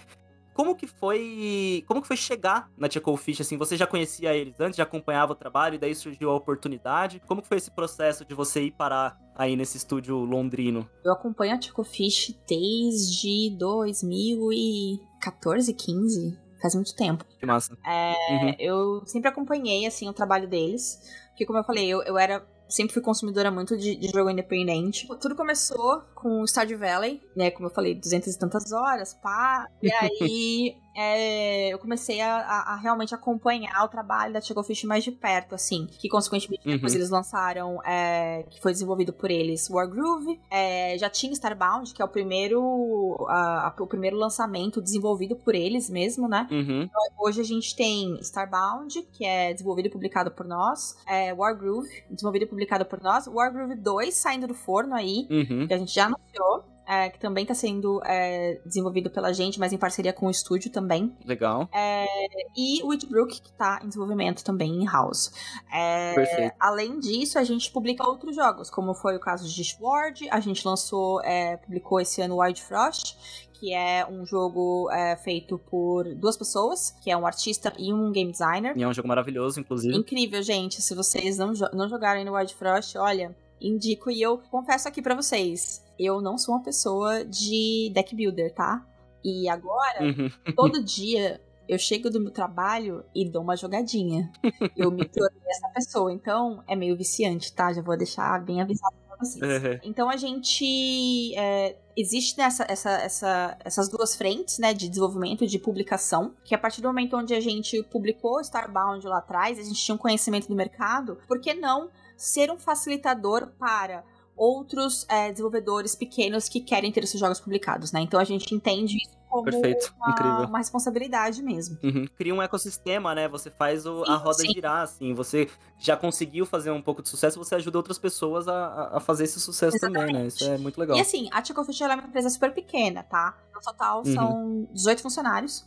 Como 0.55 0.73
que 0.73 0.87
foi, 0.87 1.83
como 1.85 2.01
que 2.01 2.07
foi 2.07 2.15
chegar 2.15 2.71
na 2.77 2.87
Tia 2.87 3.01
Fish 3.17 3.41
assim? 3.41 3.57
Você 3.57 3.75
já 3.75 3.85
conhecia 3.85 4.33
eles 4.33 4.57
antes, 4.57 4.77
já 4.77 4.83
acompanhava 4.83 5.33
o 5.33 5.35
trabalho 5.35 5.75
e 5.75 5.77
daí 5.77 5.93
surgiu 5.93 6.31
a 6.31 6.35
oportunidade? 6.35 7.21
Como 7.27 7.41
que 7.41 7.47
foi 7.49 7.57
esse 7.57 7.69
processo 7.69 8.23
de 8.23 8.33
você 8.33 8.61
ir 8.61 8.71
parar 8.71 9.19
aí 9.35 9.57
nesse 9.57 9.75
estúdio 9.75 10.15
londrino? 10.19 10.89
Eu 11.03 11.11
acompanho 11.11 11.55
a 11.55 11.59
Tico 11.59 11.83
Fish 11.83 12.33
desde 12.47 13.49
2014, 13.57 15.73
15, 15.73 16.39
faz 16.65 16.73
muito 16.73 16.95
tempo. 16.95 17.23
Que 17.39 17.45
massa. 17.45 17.77
É, 17.85 18.13
uhum. 18.31 18.55
Eu 18.57 19.05
sempre 19.05 19.29
acompanhei, 19.29 19.85
assim, 19.85 20.09
o 20.09 20.13
trabalho 20.13 20.47
deles. 20.47 20.99
Porque, 21.29 21.45
como 21.45 21.59
eu 21.59 21.63
falei, 21.63 21.87
eu, 21.87 22.01
eu 22.03 22.17
era 22.17 22.43
sempre 22.67 22.93
fui 22.93 23.01
consumidora 23.01 23.51
muito 23.51 23.77
de, 23.77 23.95
de, 23.95 24.07
jogo 24.07 24.29
independente. 24.29 25.07
Tudo 25.21 25.35
começou 25.35 26.01
com 26.15 26.41
o 26.41 26.47
Stardew 26.47 26.79
Valley, 26.79 27.21
né? 27.35 27.51
Como 27.51 27.67
eu 27.67 27.73
falei, 27.73 27.93
duzentas 27.93 28.33
e 28.33 28.39
tantas 28.39 28.71
horas, 28.71 29.13
pá. 29.13 29.67
E 29.81 29.91
aí 29.93 30.75
é, 30.95 31.73
eu 31.73 31.77
comecei 31.77 32.21
a, 32.21 32.37
a, 32.37 32.73
a, 32.73 32.75
realmente 32.77 33.13
acompanhar 33.13 33.83
o 33.83 33.87
trabalho 33.89 34.33
da 34.33 34.41
Fish 34.63 34.83
mais 34.85 35.03
de 35.03 35.11
perto, 35.11 35.53
assim. 35.53 35.87
Que, 35.87 36.07
consequentemente, 36.07 36.65
uhum. 36.65 36.75
depois 36.75 36.95
eles 36.95 37.09
lançaram, 37.09 37.83
é, 37.83 38.43
que 38.49 38.61
foi 38.61 38.71
desenvolvido 38.71 39.11
por 39.11 39.29
eles, 39.29 39.69
Wargroove. 39.69 40.39
É, 40.49 40.97
já 40.97 41.09
tinha 41.09 41.33
Starbound, 41.33 41.93
que 41.93 42.01
é 42.01 42.05
o 42.05 42.07
primeiro, 42.07 43.17
a, 43.27 43.75
o 43.77 43.87
primeiro 43.87 44.15
lançamento 44.15 44.81
desenvolvido 44.81 45.35
por 45.35 45.53
eles 45.53 45.89
mesmo, 45.89 46.29
né? 46.29 46.47
Uhum. 46.49 46.83
Então, 46.83 47.01
hoje 47.19 47.41
a 47.41 47.45
gente 47.45 47.75
tem 47.75 48.17
Starbound, 48.21 49.01
que 49.11 49.25
é 49.25 49.53
desenvolvido 49.53 49.87
e 49.87 49.91
publicado 49.91 50.31
por 50.31 50.45
nós. 50.45 50.95
É, 51.05 51.33
Wargroove, 51.33 51.89
desenvolvido 52.09 52.43
e 52.43 52.47
publicado 52.47 52.85
por 52.85 53.01
nós. 53.01 53.27
Wargroove 53.27 53.75
2 53.75 54.15
saindo 54.15 54.47
do 54.47 54.53
forno 54.53 54.95
aí, 54.95 55.27
uhum. 55.29 55.67
que 55.67 55.73
a 55.73 55.77
gente 55.77 55.93
já 55.93 56.05
anunciou 56.05 56.74
é, 56.87 57.09
que 57.09 57.19
também 57.19 57.43
está 57.43 57.53
sendo 57.53 58.01
é, 58.05 58.59
desenvolvido 58.65 59.09
pela 59.09 59.33
gente, 59.33 59.59
mas 59.59 59.73
em 59.73 59.77
parceria 59.77 60.13
com 60.13 60.27
o 60.27 60.31
estúdio 60.31 60.71
também. 60.71 61.15
Legal. 61.25 61.69
É, 61.73 62.05
e 62.55 62.81
o 62.83 63.25
que 63.27 63.35
está 63.35 63.79
em 63.83 63.87
desenvolvimento 63.87 64.43
também 64.43 64.71
em 64.71 64.85
house. 64.85 65.31
É, 65.71 66.13
Perfeito. 66.13 66.55
Além 66.59 66.99
disso, 66.99 67.39
a 67.39 67.43
gente 67.43 67.71
publica 67.71 68.07
outros 68.07 68.35
jogos, 68.35 68.69
como 68.69 68.93
foi 68.93 69.15
o 69.15 69.19
caso 69.19 69.47
de 69.47 69.55
Dishward, 69.55 70.27
a 70.29 70.39
gente 70.39 70.65
lançou, 70.67 71.21
é, 71.23 71.57
publicou 71.57 71.99
esse 71.99 72.21
ano 72.21 72.39
Wild 72.39 72.61
Frost, 72.61 73.15
que 73.59 73.73
é 73.73 74.05
um 74.05 74.25
jogo 74.25 74.89
é, 74.91 75.15
feito 75.15 75.57
por 75.57 76.03
duas 76.15 76.37
pessoas, 76.37 76.91
que 77.01 77.09
é 77.09 77.17
um 77.17 77.25
artista 77.25 77.73
e 77.77 77.93
um 77.93 78.11
game 78.11 78.31
designer. 78.31 78.77
E 78.77 78.83
é 78.83 78.87
um 78.87 78.93
jogo 78.93 79.07
maravilhoso, 79.07 79.59
inclusive. 79.59 79.95
Incrível, 79.95 80.41
gente. 80.43 80.81
Se 80.81 80.93
vocês 80.93 81.37
não, 81.37 81.53
não 81.73 81.89
jogarem 81.89 82.25
no 82.25 82.35
Wild 82.35 82.53
Frost, 82.53 82.95
olha, 82.97 83.35
indico. 83.59 84.11
E 84.11 84.21
eu 84.21 84.37
confesso 84.37 84.87
aqui 84.87 85.01
para 85.01 85.15
vocês, 85.15 85.84
eu 85.99 86.21
não 86.21 86.37
sou 86.37 86.55
uma 86.55 86.63
pessoa 86.63 87.23
de 87.25 87.91
deck 87.93 88.15
builder, 88.15 88.53
tá? 88.53 88.85
E 89.23 89.49
agora, 89.49 90.03
uhum. 90.03 90.29
todo 90.55 90.81
dia 90.83 91.41
eu 91.67 91.79
chego 91.79 92.09
do 92.09 92.19
meu 92.19 92.31
trabalho 92.31 93.03
e 93.13 93.27
dou 93.27 93.41
uma 93.41 93.55
jogadinha. 93.55 94.31
Eu 94.77 94.91
me 94.91 95.03
tornei 95.05 95.41
essa 95.49 95.67
pessoa, 95.69 96.13
então 96.13 96.63
é 96.67 96.75
meio 96.75 96.95
viciante, 96.95 97.51
tá? 97.51 97.73
Já 97.73 97.81
vou 97.81 97.97
deixar 97.97 98.39
bem 98.43 98.61
avisado 98.61 98.95
pra 99.07 99.17
vocês. 99.17 99.63
Uhum. 99.63 99.79
Então 99.83 100.09
a 100.09 100.15
gente. 100.15 101.33
É, 101.35 101.75
existe 101.97 102.37
nessa, 102.37 102.65
essa, 102.67 102.91
essa, 102.91 103.57
essas 103.63 103.89
duas 103.89 104.15
frentes, 104.15 104.59
né, 104.59 104.73
de 104.73 104.89
desenvolvimento 104.89 105.43
e 105.43 105.47
de 105.47 105.57
publicação, 105.57 106.33
que 106.43 106.53
a 106.53 106.57
partir 106.57 106.81
do 106.81 106.87
momento 106.87 107.15
onde 107.15 107.33
a 107.33 107.39
gente 107.39 107.81
publicou 107.83 108.41
Starbound 108.41 109.07
lá 109.07 109.19
atrás, 109.19 109.57
a 109.57 109.63
gente 109.63 109.81
tinha 109.81 109.95
um 109.95 109.97
conhecimento 109.97 110.47
do 110.47 110.55
mercado, 110.55 111.17
por 111.27 111.39
que 111.39 111.53
não 111.53 111.89
ser 112.17 112.51
um 112.51 112.57
facilitador 112.57 113.47
para 113.57 114.03
outros 114.35 115.05
é, 115.09 115.31
desenvolvedores 115.31 115.95
pequenos 115.95 116.49
que 116.49 116.59
querem 116.59 116.91
ter 116.91 117.03
os 117.03 117.09
seus 117.09 117.19
jogos 117.19 117.39
publicados, 117.39 117.91
né? 117.91 118.01
Então 118.01 118.19
a 118.19 118.23
gente 118.23 118.53
entende 118.53 118.97
isso 118.97 119.15
como 119.29 119.43
Perfeito, 119.43 119.93
uma, 119.97 120.11
incrível. 120.11 120.45
uma 120.45 120.57
responsabilidade 120.59 121.43
mesmo. 121.43 121.77
Uhum. 121.83 122.07
Cria 122.17 122.33
um 122.33 122.41
ecossistema, 122.41 123.13
né? 123.13 123.27
Você 123.27 123.49
faz 123.49 123.85
o, 123.85 124.05
sim, 124.05 124.11
a 124.11 124.15
roda 124.15 124.37
sim. 124.37 124.53
girar, 124.53 124.81
assim. 124.81 125.13
Você 125.13 125.49
já 125.77 125.97
conseguiu 125.97 126.45
fazer 126.45 126.71
um 126.71 126.81
pouco 126.81 127.01
de 127.01 127.09
sucesso, 127.09 127.37
você 127.37 127.55
ajuda 127.55 127.77
outras 127.77 127.97
pessoas 127.97 128.47
a, 128.47 128.91
a 128.93 128.99
fazer 129.01 129.25
esse 129.25 129.39
sucesso 129.39 129.75
Exatamente. 129.75 130.07
também, 130.07 130.21
né? 130.21 130.27
Isso 130.27 130.43
é 130.45 130.57
muito 130.57 130.79
legal. 130.79 130.95
E 130.95 131.01
assim, 131.01 131.27
a 131.31 131.41
Tico 131.41 131.63
Fish 131.65 131.81
é 131.81 131.85
uma 131.85 132.03
empresa 132.03 132.29
super 132.29 132.53
pequena, 132.53 133.03
tá? 133.03 133.37
No 133.53 133.59
total 133.59 134.03
uhum. 134.05 134.13
são 134.13 134.67
18 134.71 135.01
funcionários 135.01 135.65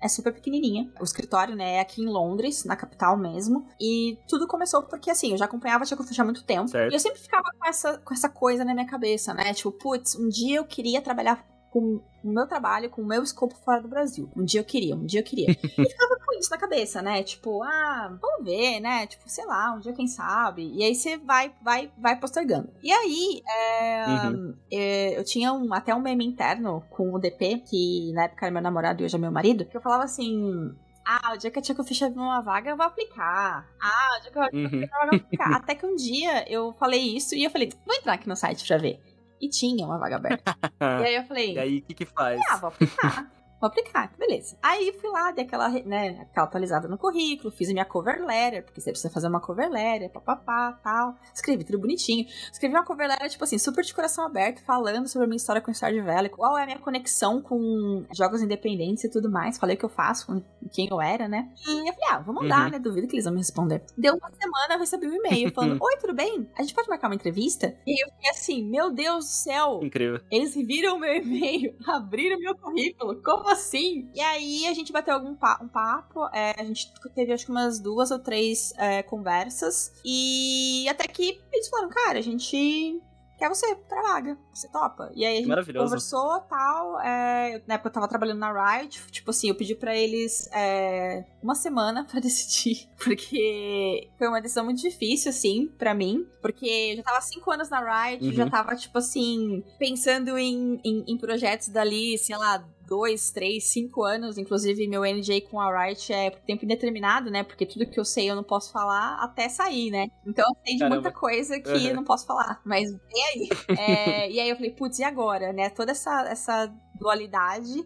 é 0.00 0.08
super 0.08 0.32
pequenininha. 0.32 0.90
O 1.00 1.04
escritório, 1.04 1.54
né, 1.54 1.76
é 1.76 1.80
aqui 1.80 2.02
em 2.02 2.06
Londres, 2.06 2.64
na 2.64 2.76
capital 2.76 3.16
mesmo. 3.16 3.66
E 3.80 4.18
tudo 4.28 4.46
começou 4.46 4.82
porque, 4.82 5.10
assim, 5.10 5.32
eu 5.32 5.38
já 5.38 5.44
acompanhava 5.44 5.84
a 5.84 5.86
Tia 5.86 5.96
há 6.18 6.24
muito 6.24 6.44
tempo. 6.44 6.68
Certo. 6.68 6.92
E 6.92 6.94
eu 6.96 7.00
sempre 7.00 7.20
ficava 7.20 7.50
com 7.58 7.66
essa, 7.66 7.98
com 7.98 8.14
essa 8.14 8.28
coisa 8.28 8.64
na 8.64 8.74
minha 8.74 8.86
cabeça, 8.86 9.34
né? 9.34 9.52
Tipo, 9.54 9.72
putz, 9.72 10.16
um 10.16 10.28
dia 10.28 10.58
eu 10.58 10.64
queria 10.64 11.00
trabalhar 11.00 11.44
com 11.70 12.00
o 12.24 12.32
meu 12.32 12.46
trabalho, 12.46 12.90
com 12.90 13.02
o 13.02 13.06
meu 13.06 13.22
escopo 13.22 13.54
fora 13.56 13.80
do 13.80 13.88
Brasil. 13.88 14.30
Um 14.36 14.44
dia 14.44 14.60
eu 14.60 14.64
queria, 14.64 14.94
um 14.94 15.04
dia 15.04 15.20
eu 15.20 15.24
queria. 15.24 15.50
e 15.50 15.56
ficava 15.88 16.16
com 16.24 16.38
isso 16.38 16.50
na 16.50 16.58
cabeça, 16.58 17.02
né? 17.02 17.22
Tipo, 17.22 17.62
ah, 17.62 18.16
vamos 18.20 18.44
ver, 18.44 18.80
né? 18.80 19.06
Tipo, 19.06 19.28
sei 19.28 19.46
lá, 19.46 19.72
um 19.72 19.80
dia 19.80 19.92
quem 19.92 20.06
sabe. 20.06 20.70
E 20.74 20.82
aí 20.82 20.94
você 20.94 21.16
vai, 21.16 21.52
vai, 21.62 21.90
vai 21.98 22.18
postergando. 22.18 22.70
E 22.82 22.90
aí, 22.90 23.42
é, 23.48 24.06
uhum. 24.06 24.54
é, 24.70 25.18
eu 25.18 25.24
tinha 25.24 25.52
um, 25.52 25.72
até 25.72 25.94
um 25.94 26.00
meme 26.00 26.24
interno 26.24 26.82
com 26.90 27.12
o 27.12 27.18
DP, 27.18 27.62
que 27.68 28.12
na 28.12 28.24
época 28.24 28.46
era 28.46 28.52
meu 28.52 28.62
namorado 28.62 29.02
e 29.02 29.04
hoje 29.04 29.16
é 29.16 29.18
meu 29.18 29.32
marido, 29.32 29.64
que 29.64 29.76
eu 29.76 29.80
falava 29.80 30.04
assim. 30.04 30.74
Ah, 31.10 31.32
o 31.32 31.38
dia 31.38 31.50
que 31.50 31.58
a 31.58 31.62
Tia 31.62 31.74
Fish 31.82 32.02
abrir 32.02 32.18
uma 32.18 32.42
vaga, 32.42 32.68
eu 32.68 32.76
vou 32.76 32.84
aplicar. 32.84 33.66
Ah, 33.80 34.18
o 34.18 34.22
dia 34.22 34.30
que 34.30 34.38
eu 34.38 34.42
uma 34.42 34.50
vaga, 34.50 35.06
eu 35.06 35.08
vou 35.08 35.20
aplicar. 35.20 35.56
Até 35.56 35.74
que 35.74 35.86
um 35.86 35.96
dia 35.96 36.44
eu 36.52 36.74
falei 36.74 37.00
isso 37.00 37.34
e 37.34 37.44
eu 37.44 37.50
falei, 37.50 37.72
vou 37.86 37.96
entrar 37.96 38.12
aqui 38.12 38.28
no 38.28 38.36
site 38.36 38.66
pra 38.66 38.76
ver. 38.76 39.00
E 39.40 39.48
tinha 39.48 39.86
uma 39.86 39.98
vaga 39.98 40.16
aberta. 40.16 40.56
e 40.80 41.04
aí 41.04 41.14
eu 41.14 41.24
falei. 41.24 41.54
E 41.54 41.58
aí, 41.58 41.78
o 41.78 41.82
que 41.82 41.94
que 41.94 42.04
faz? 42.04 42.40
Ah, 42.50 42.56
vou 42.56 42.68
aplicar. 42.68 43.30
Vou 43.60 43.68
aplicar, 43.68 44.12
beleza. 44.16 44.56
Aí 44.62 44.92
fui 45.00 45.10
lá, 45.10 45.32
dei 45.32 45.44
aquela, 45.44 45.68
né, 45.68 46.26
aquela 46.30 46.46
atualizada 46.46 46.86
no 46.86 46.96
currículo, 46.96 47.50
fiz 47.50 47.68
a 47.68 47.72
minha 47.72 47.84
cover 47.84 48.24
letter, 48.24 48.64
porque 48.64 48.80
você 48.80 48.90
precisa 48.90 49.12
fazer 49.12 49.26
uma 49.26 49.40
cover 49.40 49.68
letter, 49.68 50.10
papapá, 50.10 50.78
tal. 50.82 51.16
Escrevi 51.34 51.64
tudo 51.64 51.80
bonitinho. 51.80 52.26
Escrevi 52.52 52.74
uma 52.74 52.84
cover 52.84 53.08
letter, 53.08 53.28
tipo 53.28 53.42
assim, 53.42 53.58
super 53.58 53.84
de 53.84 53.92
coração 53.92 54.24
aberto, 54.24 54.62
falando 54.64 55.08
sobre 55.08 55.24
a 55.24 55.28
minha 55.28 55.36
história 55.36 55.60
com 55.60 55.72
Stardew 55.72 56.04
Valley, 56.04 56.30
qual 56.30 56.56
é 56.56 56.62
a 56.62 56.66
minha 56.66 56.78
conexão 56.78 57.42
com 57.42 58.04
jogos 58.14 58.42
independentes 58.42 59.04
e 59.04 59.10
tudo 59.10 59.30
mais. 59.30 59.58
Falei 59.58 59.74
o 59.74 59.78
que 59.78 59.84
eu 59.84 59.88
faço, 59.88 60.26
com 60.26 60.42
quem 60.72 60.88
eu 60.90 61.00
era, 61.00 61.26
né? 61.26 61.50
E 61.66 61.88
eu 61.88 61.94
falei, 61.94 62.08
ah, 62.10 62.18
vou 62.20 62.34
mandar, 62.34 62.66
uhum. 62.66 62.70
né? 62.70 62.78
Duvido 62.78 63.08
que 63.08 63.16
eles 63.16 63.24
vão 63.24 63.34
me 63.34 63.40
responder. 63.40 63.82
Deu 63.96 64.14
uma 64.14 64.30
semana, 64.30 64.74
eu 64.74 64.78
recebi 64.78 65.08
um 65.08 65.14
e-mail 65.14 65.50
falando, 65.54 65.78
oi, 65.80 65.96
tudo 66.00 66.14
bem? 66.14 66.48
A 66.56 66.62
gente 66.62 66.74
pode 66.74 66.88
marcar 66.88 67.08
uma 67.08 67.14
entrevista? 67.14 67.76
E 67.86 68.04
eu 68.04 68.08
fiquei 68.12 68.30
assim, 68.30 68.64
meu 68.64 68.92
Deus 68.92 69.24
do 69.24 69.30
céu. 69.30 69.80
Incrível. 69.82 70.20
Eles 70.30 70.54
viram 70.54 70.96
o 70.96 71.00
meu 71.00 71.14
e-mail, 71.16 71.74
abriram 71.88 72.38
meu 72.38 72.56
currículo, 72.56 73.20
como 73.22 73.47
como 73.48 73.52
assim? 73.52 74.10
E 74.14 74.20
aí 74.20 74.66
a 74.66 74.74
gente 74.74 74.92
bateu 74.92 75.14
algum 75.14 75.34
pa 75.34 75.58
um 75.62 75.68
papo, 75.68 76.26
é, 76.34 76.54
a 76.58 76.64
gente 76.64 76.92
teve 77.14 77.32
acho 77.32 77.46
que 77.46 77.50
umas 77.50 77.78
duas 77.78 78.10
ou 78.10 78.18
três 78.18 78.72
é, 78.76 79.02
conversas, 79.02 79.92
e 80.04 80.86
até 80.88 81.06
que 81.06 81.40
eles 81.52 81.68
falaram, 81.68 81.88
cara, 81.88 82.18
a 82.18 82.22
gente 82.22 83.00
quer 83.38 83.48
você 83.48 83.74
pra 83.88 84.02
vaga, 84.02 84.36
você 84.52 84.68
topa. 84.68 85.12
E 85.14 85.24
aí 85.24 85.38
a 85.38 85.60
gente 85.62 85.72
conversou 85.72 86.40
tal. 86.40 87.00
É, 87.00 87.62
na 87.68 87.74
época 87.74 87.88
eu 87.88 87.92
tava 87.92 88.08
trabalhando 88.08 88.40
na 88.40 88.52
Riot, 88.52 89.00
tipo 89.12 89.30
assim, 89.30 89.48
eu 89.48 89.54
pedi 89.54 89.76
pra 89.76 89.96
eles 89.96 90.48
é, 90.52 91.24
uma 91.40 91.54
semana 91.54 92.04
pra 92.10 92.20
decidir, 92.20 92.88
porque 93.02 94.10
foi 94.18 94.28
uma 94.28 94.42
decisão 94.42 94.64
muito 94.64 94.82
difícil, 94.82 95.30
assim, 95.30 95.68
pra 95.78 95.94
mim, 95.94 96.26
porque 96.42 96.66
eu 96.66 96.96
já 96.96 97.02
tava 97.04 97.20
cinco 97.20 97.50
anos 97.50 97.70
na 97.70 97.80
Riot, 97.80 98.26
uhum. 98.26 98.32
já 98.32 98.50
tava, 98.50 98.74
tipo 98.74 98.98
assim, 98.98 99.62
pensando 99.78 100.36
em, 100.36 100.80
em, 100.84 101.04
em 101.06 101.16
projetos 101.16 101.68
dali, 101.68 102.18
sei 102.18 102.36
lá, 102.36 102.66
dois, 102.88 103.30
três, 103.30 103.64
cinco 103.64 104.02
anos. 104.02 104.38
Inclusive, 104.38 104.88
meu 104.88 105.02
NJ 105.02 105.42
com 105.42 105.60
a 105.60 105.84
Riot 105.84 106.12
é 106.12 106.30
por 106.30 106.40
tempo 106.40 106.64
indeterminado, 106.64 107.30
né? 107.30 107.42
Porque 107.42 107.66
tudo 107.66 107.86
que 107.86 108.00
eu 108.00 108.04
sei 108.04 108.30
eu 108.30 108.36
não 108.36 108.42
posso 108.42 108.72
falar 108.72 109.18
até 109.22 109.48
sair, 109.48 109.90
né? 109.90 110.08
Então 110.26 110.44
eu 110.48 110.56
sei 110.64 110.74
de 110.74 110.78
Caramba. 110.80 110.96
muita 110.96 111.12
coisa 111.12 111.60
que 111.60 111.70
uhum. 111.70 111.86
eu 111.86 111.94
não 111.94 112.04
posso 112.04 112.26
falar. 112.26 112.60
Mas 112.64 112.90
vem 112.90 113.24
aí. 113.26 113.48
é, 113.78 114.30
e 114.30 114.40
aí 114.40 114.48
eu 114.48 114.56
falei, 114.56 114.70
putz, 114.70 114.98
e 114.98 115.04
agora, 115.04 115.52
né? 115.52 115.68
Toda 115.70 115.92
essa, 115.92 116.22
essa 116.28 116.72
dualidade. 116.98 117.84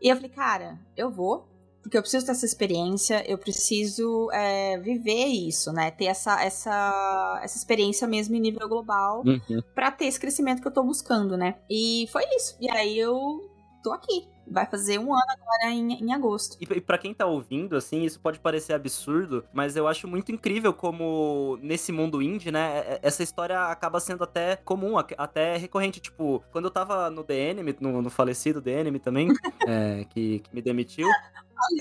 E 0.00 0.08
eu 0.08 0.16
falei, 0.16 0.30
cara, 0.30 0.78
eu 0.96 1.10
vou, 1.10 1.48
porque 1.82 1.96
eu 1.96 2.02
preciso 2.02 2.26
dessa 2.26 2.44
experiência, 2.44 3.22
eu 3.30 3.38
preciso 3.38 4.30
é, 4.32 4.78
viver 4.78 5.26
isso, 5.26 5.72
né? 5.72 5.90
Ter 5.90 6.06
essa, 6.06 6.42
essa, 6.42 7.40
essa 7.42 7.56
experiência 7.56 8.06
mesmo 8.06 8.34
em 8.34 8.40
nível 8.40 8.68
global 8.68 9.22
uhum. 9.24 9.62
para 9.74 9.90
ter 9.90 10.06
esse 10.06 10.20
crescimento 10.20 10.60
que 10.60 10.68
eu 10.68 10.72
tô 10.72 10.82
buscando, 10.82 11.36
né? 11.36 11.56
E 11.70 12.08
foi 12.12 12.24
isso. 12.36 12.56
E 12.60 12.70
aí 12.70 12.98
eu 12.98 13.40
tô 13.82 13.92
aqui. 13.92 14.33
Vai 14.46 14.66
fazer 14.66 14.98
um 14.98 15.12
ano 15.12 15.24
agora 15.28 15.72
em, 15.72 15.92
em 15.92 16.12
agosto. 16.12 16.56
E, 16.60 16.64
e 16.64 16.80
para 16.80 16.98
quem 16.98 17.14
tá 17.14 17.26
ouvindo, 17.26 17.76
assim, 17.76 18.02
isso 18.02 18.20
pode 18.20 18.38
parecer 18.38 18.72
absurdo, 18.72 19.44
mas 19.52 19.76
eu 19.76 19.86
acho 19.88 20.06
muito 20.06 20.32
incrível 20.32 20.72
como 20.72 21.58
nesse 21.62 21.92
mundo 21.92 22.22
indie, 22.22 22.50
né, 22.50 22.78
é, 22.78 22.94
é, 22.94 23.00
essa 23.02 23.22
história 23.22 23.58
acaba 23.66 24.00
sendo 24.00 24.24
até 24.24 24.56
comum, 24.56 24.96
até 24.98 25.56
recorrente. 25.56 26.00
Tipo, 26.00 26.42
quando 26.52 26.66
eu 26.66 26.70
tava 26.70 27.10
no 27.10 27.24
The 27.24 27.50
Enemy, 27.50 27.76
no, 27.80 28.02
no 28.02 28.10
falecido 28.10 28.60
The 28.60 28.80
Enemy 28.80 28.98
também, 28.98 29.28
é, 29.66 30.04
que, 30.10 30.40
que 30.40 30.54
me 30.54 30.62
demitiu, 30.62 31.08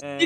é, 0.01 0.17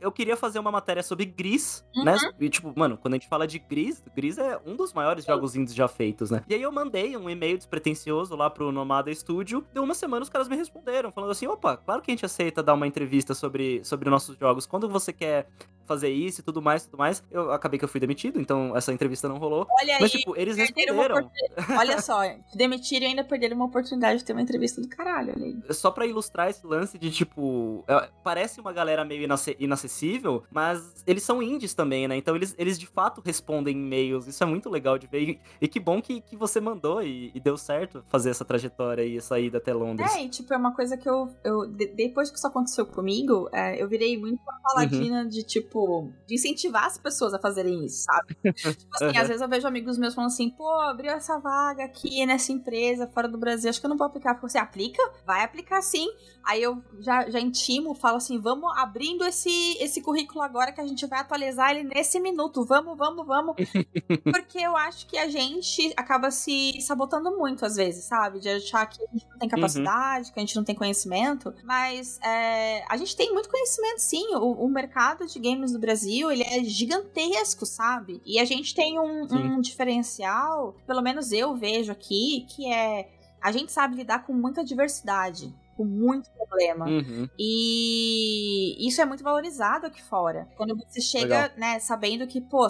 eu 0.00 0.10
queria 0.10 0.36
fazer 0.36 0.58
uma 0.58 0.70
matéria 0.70 1.02
sobre 1.02 1.24
Gris, 1.24 1.84
né? 1.94 2.12
uhum. 2.14 2.22
né? 2.22 2.32
E, 2.40 2.48
tipo, 2.48 2.72
mano, 2.76 2.96
quando 2.96 3.14
a 3.14 3.16
gente 3.16 3.28
fala 3.28 3.46
de 3.46 3.58
Gris, 3.58 4.02
Gris 4.14 4.38
é 4.38 4.58
um 4.64 4.76
dos 4.76 4.92
maiores 4.92 5.24
jogos 5.24 5.54
indies 5.54 5.74
já 5.74 5.88
feitos, 5.88 6.30
né? 6.30 6.42
E 6.48 6.54
aí 6.54 6.62
eu 6.62 6.72
mandei 6.72 7.16
um 7.16 7.28
e-mail 7.28 7.56
despretensioso 7.56 8.34
lá 8.34 8.48
pro 8.48 8.72
Nomada 8.72 9.14
Studio. 9.14 9.64
Deu 9.72 9.82
uma 9.82 9.94
semana 9.94 10.22
os 10.22 10.28
caras 10.28 10.48
me 10.48 10.56
responderam, 10.56 11.12
falando 11.12 11.30
assim: 11.30 11.46
opa, 11.46 11.81
claro 11.84 12.02
que 12.02 12.10
a 12.10 12.14
gente 12.14 12.24
aceita 12.24 12.62
dar 12.62 12.74
uma 12.74 12.86
entrevista 12.86 13.34
sobre, 13.34 13.84
sobre 13.84 14.08
nossos 14.08 14.36
jogos. 14.36 14.66
Quando 14.66 14.88
você 14.88 15.12
quer 15.12 15.46
fazer 15.86 16.10
isso 16.10 16.40
e 16.40 16.44
tudo 16.44 16.62
mais, 16.62 16.84
tudo 16.84 16.98
mais. 16.98 17.22
Eu 17.30 17.52
acabei 17.52 17.78
que 17.78 17.84
eu 17.84 17.88
fui 17.88 18.00
demitido, 18.00 18.40
então 18.40 18.76
essa 18.76 18.92
entrevista 18.92 19.28
não 19.28 19.38
rolou. 19.38 19.66
Olha 19.70 19.98
Mas, 20.00 20.14
aí, 20.14 20.20
tipo, 20.20 20.36
eles 20.36 20.56
responderam. 20.56 21.30
Olha 21.78 22.00
só, 22.00 22.20
demitiram 22.54 23.06
e 23.06 23.08
ainda 23.10 23.24
perderam 23.24 23.56
uma 23.56 23.66
oportunidade 23.66 24.20
de 24.20 24.24
ter 24.24 24.32
uma 24.32 24.42
entrevista 24.42 24.80
do 24.80 24.88
caralho, 24.88 25.34
aí. 25.36 25.56
Só 25.70 25.90
pra 25.90 26.06
ilustrar 26.06 26.48
esse 26.48 26.66
lance 26.66 26.98
de, 26.98 27.10
tipo, 27.10 27.84
é, 27.86 28.08
parece 28.22 28.60
uma 28.60 28.72
galera 28.72 29.04
meio 29.04 29.28
inacessível, 29.58 30.44
mas 30.50 31.02
eles 31.06 31.22
são 31.22 31.42
indies 31.42 31.74
também, 31.74 32.08
né? 32.08 32.16
Então 32.16 32.34
eles, 32.34 32.54
eles 32.58 32.78
de 32.78 32.86
fato 32.86 33.22
respondem 33.24 33.76
e-mails. 33.76 34.26
Isso 34.26 34.42
é 34.42 34.46
muito 34.46 34.70
legal 34.70 34.98
de 34.98 35.06
ver. 35.06 35.40
E, 35.60 35.68
que 35.68 35.80
bom 35.80 36.00
que, 36.00 36.20
que 36.20 36.36
você 36.36 36.60
mandou 36.60 37.02
e, 37.02 37.30
e, 37.34 37.40
deu 37.40 37.56
certo 37.56 38.04
fazer 38.08 38.30
essa 38.30 38.44
trajetória 38.44 39.02
e 39.02 39.20
sair 39.20 39.54
até 39.56 39.72
Londres. 39.72 40.14
É, 40.14 40.22
e 40.22 40.28
tipo, 40.28 40.52
é 40.52 40.56
uma 40.56 40.74
coisa 40.74 40.96
que 40.96 41.08
eu. 41.08 41.28
eu 41.44 41.66
depois 41.96 42.30
que 42.30 42.36
isso 42.36 42.46
aconteceu 42.46 42.86
comigo, 42.86 43.48
é, 43.52 43.82
eu 43.82 43.88
virei 43.88 44.18
muito 44.18 44.40
uma 44.42 44.60
paladina 44.62 45.22
uhum. 45.22 45.28
de, 45.28 45.42
tipo, 45.42 46.10
de 46.26 46.34
incentivar 46.34 46.84
as 46.84 46.98
pessoas 46.98 47.34
a 47.34 47.38
fazerem 47.38 47.84
isso, 47.84 48.04
sabe? 48.04 48.34
tipo 48.52 48.94
assim, 48.94 49.06
uhum. 49.06 49.20
às 49.20 49.28
vezes 49.28 49.40
eu 49.40 49.48
vejo 49.48 49.66
amigos 49.66 49.98
meus 49.98 50.14
falando 50.14 50.30
assim, 50.30 50.50
pô, 50.50 50.68
abriu 50.80 51.10
essa 51.12 51.38
vaga 51.38 51.84
aqui 51.84 52.24
nessa 52.26 52.52
empresa 52.52 53.06
fora 53.06 53.28
do 53.28 53.38
Brasil, 53.38 53.70
acho 53.70 53.80
que 53.80 53.86
eu 53.86 53.90
não 53.90 53.96
vou 53.96 54.06
aplicar. 54.06 54.38
Você 54.40 54.58
aplica? 54.58 55.02
Vai 55.26 55.44
aplicar 55.44 55.82
sim. 55.82 56.08
Aí 56.44 56.62
eu 56.62 56.82
já, 57.00 57.28
já 57.30 57.40
intimo, 57.40 57.94
falo 57.94 58.16
assim, 58.16 58.38
vamos 58.38 58.70
abrindo 58.76 59.24
esse, 59.24 59.76
esse 59.78 60.00
currículo 60.02 60.42
agora 60.42 60.72
que 60.72 60.80
a 60.80 60.86
gente 60.86 61.06
vai 61.06 61.20
atualizar 61.20 61.70
ele 61.70 61.84
nesse 61.84 62.18
minuto. 62.18 62.64
Vamos, 62.64 62.96
vamos, 62.98 63.26
vamos. 63.26 63.54
Porque 64.24 64.58
eu 64.58 64.76
acho 64.76 65.06
que 65.06 65.16
a 65.16 65.28
gente 65.28 65.92
acaba 65.96 66.30
se 66.30 66.80
sabotando 66.80 67.36
muito 67.36 67.64
às 67.64 67.76
vezes, 67.76 68.04
sabe? 68.04 68.40
De 68.40 68.48
achar 68.48 68.86
que 68.86 69.02
a 69.02 69.06
gente 69.12 69.26
não 69.28 69.38
tem 69.38 69.48
uhum. 69.48 69.54
capacidade, 69.54 70.28
uhum. 70.28 70.34
que 70.34 70.40
a 70.40 70.42
gente 70.42 70.56
não 70.56 70.64
tem 70.64 70.74
conhecimento. 70.74 71.54
Mas 71.62 72.18
é, 72.22 72.84
a 72.88 72.96
gente 72.96 73.16
tem 73.16 73.32
muito 73.32 73.48
conhecimento, 73.48 73.98
sim. 73.98 74.34
O, 74.34 74.64
o 74.64 74.68
mercado 74.68 75.26
de 75.26 75.38
games 75.38 75.72
do 75.72 75.78
Brasil, 75.78 76.30
ele 76.30 76.42
é 76.42 76.62
gigantesco, 76.64 77.64
sabe? 77.64 78.20
E 78.26 78.38
a 78.38 78.44
gente 78.44 78.74
tem 78.74 78.98
um, 78.98 79.22
um 79.24 79.60
diferencial, 79.60 80.76
pelo 80.86 81.02
menos 81.02 81.32
eu 81.32 81.54
vejo 81.54 81.92
aqui, 81.92 82.46
que 82.48 82.72
é 82.72 83.08
a 83.40 83.50
gente 83.50 83.72
sabe 83.72 83.96
lidar 83.96 84.24
com 84.24 84.32
muita 84.32 84.64
diversidade 84.64 85.52
com 85.76 85.84
muito 85.84 86.30
problema. 86.30 86.86
Uhum. 86.86 87.28
E 87.38 88.86
isso 88.86 89.00
é 89.00 89.04
muito 89.04 89.24
valorizado 89.24 89.86
aqui 89.86 90.02
fora. 90.02 90.48
Quando 90.56 90.76
você 90.76 91.00
chega, 91.00 91.42
Legal. 91.42 91.50
né, 91.56 91.78
sabendo 91.78 92.26
que, 92.26 92.40
pô, 92.40 92.66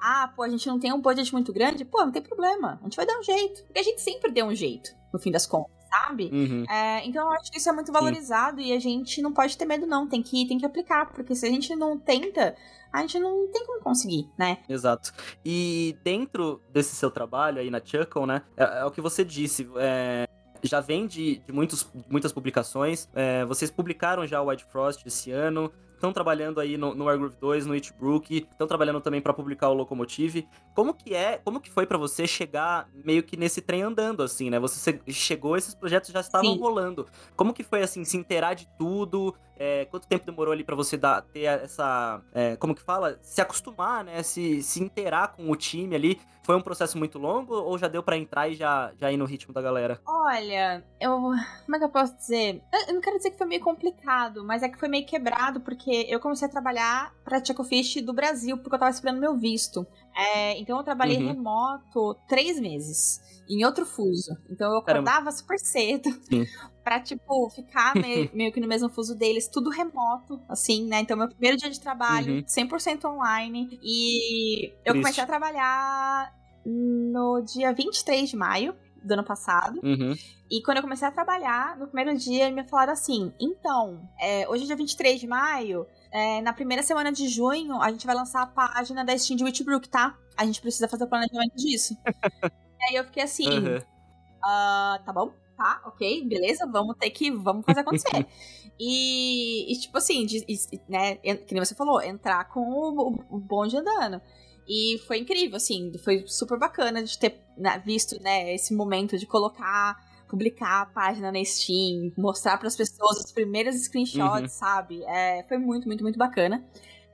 ah, 0.00 0.32
pô, 0.34 0.42
a 0.42 0.48
gente 0.48 0.66
não 0.66 0.78
tem 0.78 0.92
um 0.92 1.00
budget 1.00 1.32
muito 1.32 1.52
grande, 1.52 1.84
pô, 1.84 1.98
não 2.04 2.12
tem 2.12 2.22
problema. 2.22 2.78
A 2.80 2.84
gente 2.84 2.96
vai 2.96 3.06
dar 3.06 3.18
um 3.18 3.22
jeito. 3.22 3.64
Porque 3.64 3.80
a 3.80 3.82
gente 3.82 4.00
sempre 4.00 4.30
deu 4.30 4.46
um 4.46 4.54
jeito, 4.54 4.94
no 5.16 5.22
fim 5.22 5.30
das 5.30 5.46
contas 5.46 5.76
sabe? 5.88 6.30
Uhum. 6.32 6.64
É, 6.68 7.06
então 7.06 7.24
eu 7.24 7.32
acho 7.32 7.50
que 7.50 7.58
isso 7.58 7.68
é 7.68 7.72
muito 7.72 7.92
valorizado 7.92 8.60
Sim. 8.60 8.68
e 8.68 8.72
a 8.72 8.78
gente 8.78 9.22
não 9.22 9.32
pode 9.32 9.56
ter 9.56 9.64
medo, 9.64 9.86
não. 9.86 10.06
Tem 10.06 10.22
que, 10.22 10.46
tem 10.46 10.58
que 10.58 10.66
aplicar, 10.66 11.06
porque 11.06 11.34
se 11.34 11.46
a 11.46 11.48
gente 11.48 11.74
não 11.74 11.98
tenta, 11.98 12.54
a 12.92 13.00
gente 13.00 13.18
não 13.18 13.50
tem 13.50 13.64
como 13.66 13.80
conseguir, 13.80 14.28
né? 14.38 14.58
Exato. 14.68 15.12
E 15.44 15.96
dentro 16.02 16.60
desse 16.72 16.94
seu 16.94 17.10
trabalho 17.10 17.60
aí 17.60 17.70
na 17.70 17.80
Chuckle, 17.82 18.26
né? 18.26 18.42
É, 18.56 18.80
é 18.80 18.84
o 18.84 18.90
que 18.90 19.00
você 19.00 19.24
disse. 19.24 19.68
É, 19.76 20.26
já 20.62 20.80
vem 20.80 21.06
de, 21.06 21.38
de 21.38 21.52
muitos, 21.52 21.86
muitas 22.08 22.32
publicações. 22.32 23.08
É, 23.14 23.44
vocês 23.44 23.70
publicaram 23.70 24.26
já 24.26 24.40
o 24.40 24.48
White 24.48 24.64
Frost 24.66 25.06
esse 25.06 25.30
ano 25.30 25.72
estão 25.96 26.12
trabalhando 26.12 26.60
aí 26.60 26.76
no, 26.76 26.94
no 26.94 27.04
Wargroove 27.04 27.36
2, 27.40 27.66
no 27.66 27.74
Itbrook, 27.74 28.46
estão 28.50 28.66
trabalhando 28.66 29.00
também 29.00 29.20
para 29.20 29.32
publicar 29.32 29.68
o 29.68 29.74
Locomotive. 29.74 30.46
Como 30.74 30.94
que 30.94 31.14
é, 31.14 31.38
como 31.38 31.60
que 31.60 31.70
foi 31.70 31.86
para 31.86 31.98
você 31.98 32.26
chegar 32.26 32.88
meio 33.04 33.22
que 33.22 33.36
nesse 33.36 33.60
trem 33.60 33.82
andando, 33.82 34.22
assim, 34.22 34.50
né? 34.50 34.58
Você 34.60 35.00
chegou, 35.08 35.56
esses 35.56 35.74
projetos 35.74 36.10
já 36.10 36.20
estavam 36.20 36.52
Sim. 36.52 36.60
rolando. 36.60 37.06
Como 37.34 37.52
que 37.52 37.62
foi, 37.62 37.82
assim, 37.82 38.04
se 38.04 38.16
inteirar 38.16 38.54
de 38.54 38.68
tudo? 38.78 39.34
É, 39.58 39.86
quanto 39.86 40.06
tempo 40.06 40.26
demorou 40.26 40.52
ali 40.52 40.62
para 40.62 40.76
você 40.76 40.98
dar, 40.98 41.22
ter 41.22 41.44
essa, 41.44 42.20
é, 42.32 42.56
como 42.56 42.74
que 42.74 42.82
fala? 42.82 43.18
Se 43.22 43.40
acostumar, 43.40 44.04
né? 44.04 44.22
Se, 44.22 44.62
se 44.62 44.82
inteirar 44.82 45.28
com 45.28 45.50
o 45.50 45.56
time 45.56 45.94
ali. 45.96 46.20
Foi 46.46 46.54
um 46.54 46.62
processo 46.62 46.96
muito 46.96 47.18
longo 47.18 47.54
ou 47.54 47.76
já 47.76 47.88
deu 47.88 48.04
para 48.04 48.16
entrar 48.16 48.48
e 48.48 48.54
já, 48.54 48.92
já 49.00 49.10
ir 49.10 49.16
no 49.16 49.24
ritmo 49.24 49.52
da 49.52 49.60
galera? 49.60 50.00
Olha, 50.06 50.84
eu. 51.00 51.10
Como 51.20 51.74
é 51.74 51.78
que 51.80 51.84
eu 51.84 51.88
posso 51.88 52.16
dizer? 52.16 52.62
Eu 52.86 52.94
não 52.94 53.00
quero 53.00 53.16
dizer 53.16 53.32
que 53.32 53.38
foi 53.38 53.48
meio 53.48 53.60
complicado, 53.60 54.44
mas 54.44 54.62
é 54.62 54.68
que 54.68 54.78
foi 54.78 54.88
meio 54.88 55.04
quebrado, 55.04 55.58
porque 55.58 56.06
eu 56.08 56.20
comecei 56.20 56.46
a 56.46 56.50
trabalhar 56.50 57.12
pra 57.24 57.42
Fish 57.68 58.00
do 58.00 58.12
Brasil, 58.12 58.56
porque 58.58 58.76
eu 58.76 58.78
tava 58.78 58.92
esperando 58.92 59.18
meu 59.18 59.36
visto. 59.36 59.84
É, 60.16 60.56
então 60.60 60.78
eu 60.78 60.84
trabalhei 60.84 61.16
uhum. 61.16 61.26
remoto 61.26 62.14
três 62.28 62.60
meses 62.60 63.20
em 63.50 63.64
outro 63.64 63.84
fuso. 63.84 64.36
Então 64.48 64.70
eu 64.70 64.78
acordava 64.78 65.04
Caramba. 65.04 65.32
super 65.32 65.58
cedo 65.58 66.08
Sim. 66.22 66.46
Pra, 66.86 67.00
tipo, 67.00 67.50
ficar 67.50 67.96
meio, 67.96 68.30
meio, 68.32 68.52
que 68.52 68.60
no 68.60 68.68
mesmo 68.68 68.88
fuso 68.88 69.16
deles, 69.16 69.48
tudo 69.48 69.70
remoto, 69.70 70.40
assim, 70.48 70.86
né? 70.86 71.00
Então 71.00 71.16
meu 71.16 71.28
primeiro 71.28 71.56
dia 71.56 71.68
de 71.68 71.80
trabalho, 71.80 72.34
uhum. 72.34 72.44
100% 72.44 73.04
online. 73.06 73.76
E 73.82 74.68
eu 74.68 74.92
Triste. 74.92 75.00
comecei 75.00 75.24
a 75.24 75.26
trabalhar 75.26 76.32
no 76.64 77.40
dia 77.40 77.72
23 77.72 78.30
de 78.30 78.36
maio 78.36 78.76
do 79.02 79.14
ano 79.14 79.24
passado. 79.24 79.80
Uhum. 79.82 80.14
E 80.48 80.62
quando 80.62 80.76
eu 80.76 80.82
comecei 80.84 81.08
a 81.08 81.10
trabalhar, 81.10 81.76
no 81.76 81.88
primeiro 81.88 82.16
dia, 82.16 82.48
me 82.52 82.62
falaram 82.68 82.92
assim: 82.92 83.32
então, 83.40 84.08
é, 84.20 84.48
hoje 84.48 84.62
é 84.62 84.66
dia 84.68 84.76
23 84.76 85.18
de 85.18 85.26
maio, 85.26 85.88
é, 86.12 86.40
na 86.40 86.52
primeira 86.52 86.84
semana 86.84 87.10
de 87.10 87.26
junho, 87.28 87.82
a 87.82 87.90
gente 87.90 88.06
vai 88.06 88.14
lançar 88.14 88.42
a 88.42 88.46
página 88.46 89.04
da 89.04 89.18
Steam 89.18 89.36
de 89.36 89.42
Witchbrook, 89.42 89.88
tá? 89.88 90.16
A 90.36 90.46
gente 90.46 90.60
precisa 90.60 90.86
fazer 90.86 91.02
o 91.02 91.08
planejamento 91.08 91.56
disso. 91.56 91.96
e 92.46 92.90
aí 92.90 92.94
eu 92.94 93.04
fiquei 93.06 93.24
assim: 93.24 93.48
uhum. 93.48 93.78
uh, 93.78 95.04
tá 95.04 95.12
bom, 95.12 95.32
tá, 95.56 95.82
ok, 95.86 96.24
beleza, 96.28 96.66
vamos 96.66 96.96
ter 96.96 97.10
que, 97.10 97.30
vamos 97.30 97.64
fazer 97.64 97.80
acontecer. 97.80 98.26
e, 98.78 99.72
e, 99.72 99.80
tipo 99.80 99.96
assim, 99.96 100.26
de, 100.26 100.44
né, 100.88 101.16
que 101.16 101.54
nem 101.54 101.64
você 101.64 101.74
falou, 101.74 102.00
entrar 102.00 102.44
com 102.48 102.60
o, 102.60 103.10
o, 103.10 103.36
o 103.36 103.38
bonde 103.38 103.76
andando. 103.76 104.20
E 104.68 104.98
foi 105.06 105.18
incrível, 105.18 105.56
assim, 105.56 105.92
foi 105.98 106.24
super 106.26 106.58
bacana 106.58 107.02
de 107.02 107.16
ter 107.18 107.40
né, 107.56 107.80
visto, 107.84 108.20
né, 108.20 108.52
esse 108.54 108.74
momento 108.74 109.16
de 109.16 109.24
colocar, 109.24 109.96
publicar 110.28 110.82
a 110.82 110.86
página 110.86 111.30
na 111.30 111.44
Steam, 111.44 112.12
mostrar 112.18 112.58
para 112.58 112.66
as 112.66 112.76
pessoas 112.76 113.18
os 113.18 113.32
primeiros 113.32 113.76
screenshots, 113.76 114.52
uhum. 114.52 114.58
sabe? 114.58 115.04
É, 115.04 115.44
foi 115.48 115.58
muito, 115.58 115.86
muito, 115.86 116.02
muito 116.02 116.18
bacana. 116.18 116.64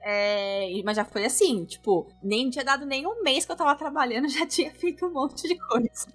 É, 0.05 0.69
mas 0.85 0.97
já 0.97 1.05
foi 1.05 1.25
assim, 1.25 1.65
tipo, 1.65 2.09
nem 2.21 2.51
tinha 2.51 2.65
dado 2.65 2.85
nem 2.85 3.07
um 3.07 3.23
mês 3.23 3.47
que 3.47 3.53
eu 3.53 3.57
tava 3.57 3.75
trabalhando, 3.77 4.27
já 4.29 4.45
tinha 4.47 4.73
feito 4.73 5.07
um 5.07 5.13
monte 5.13 5.47
de 5.47 5.57
coisa. 5.57 6.09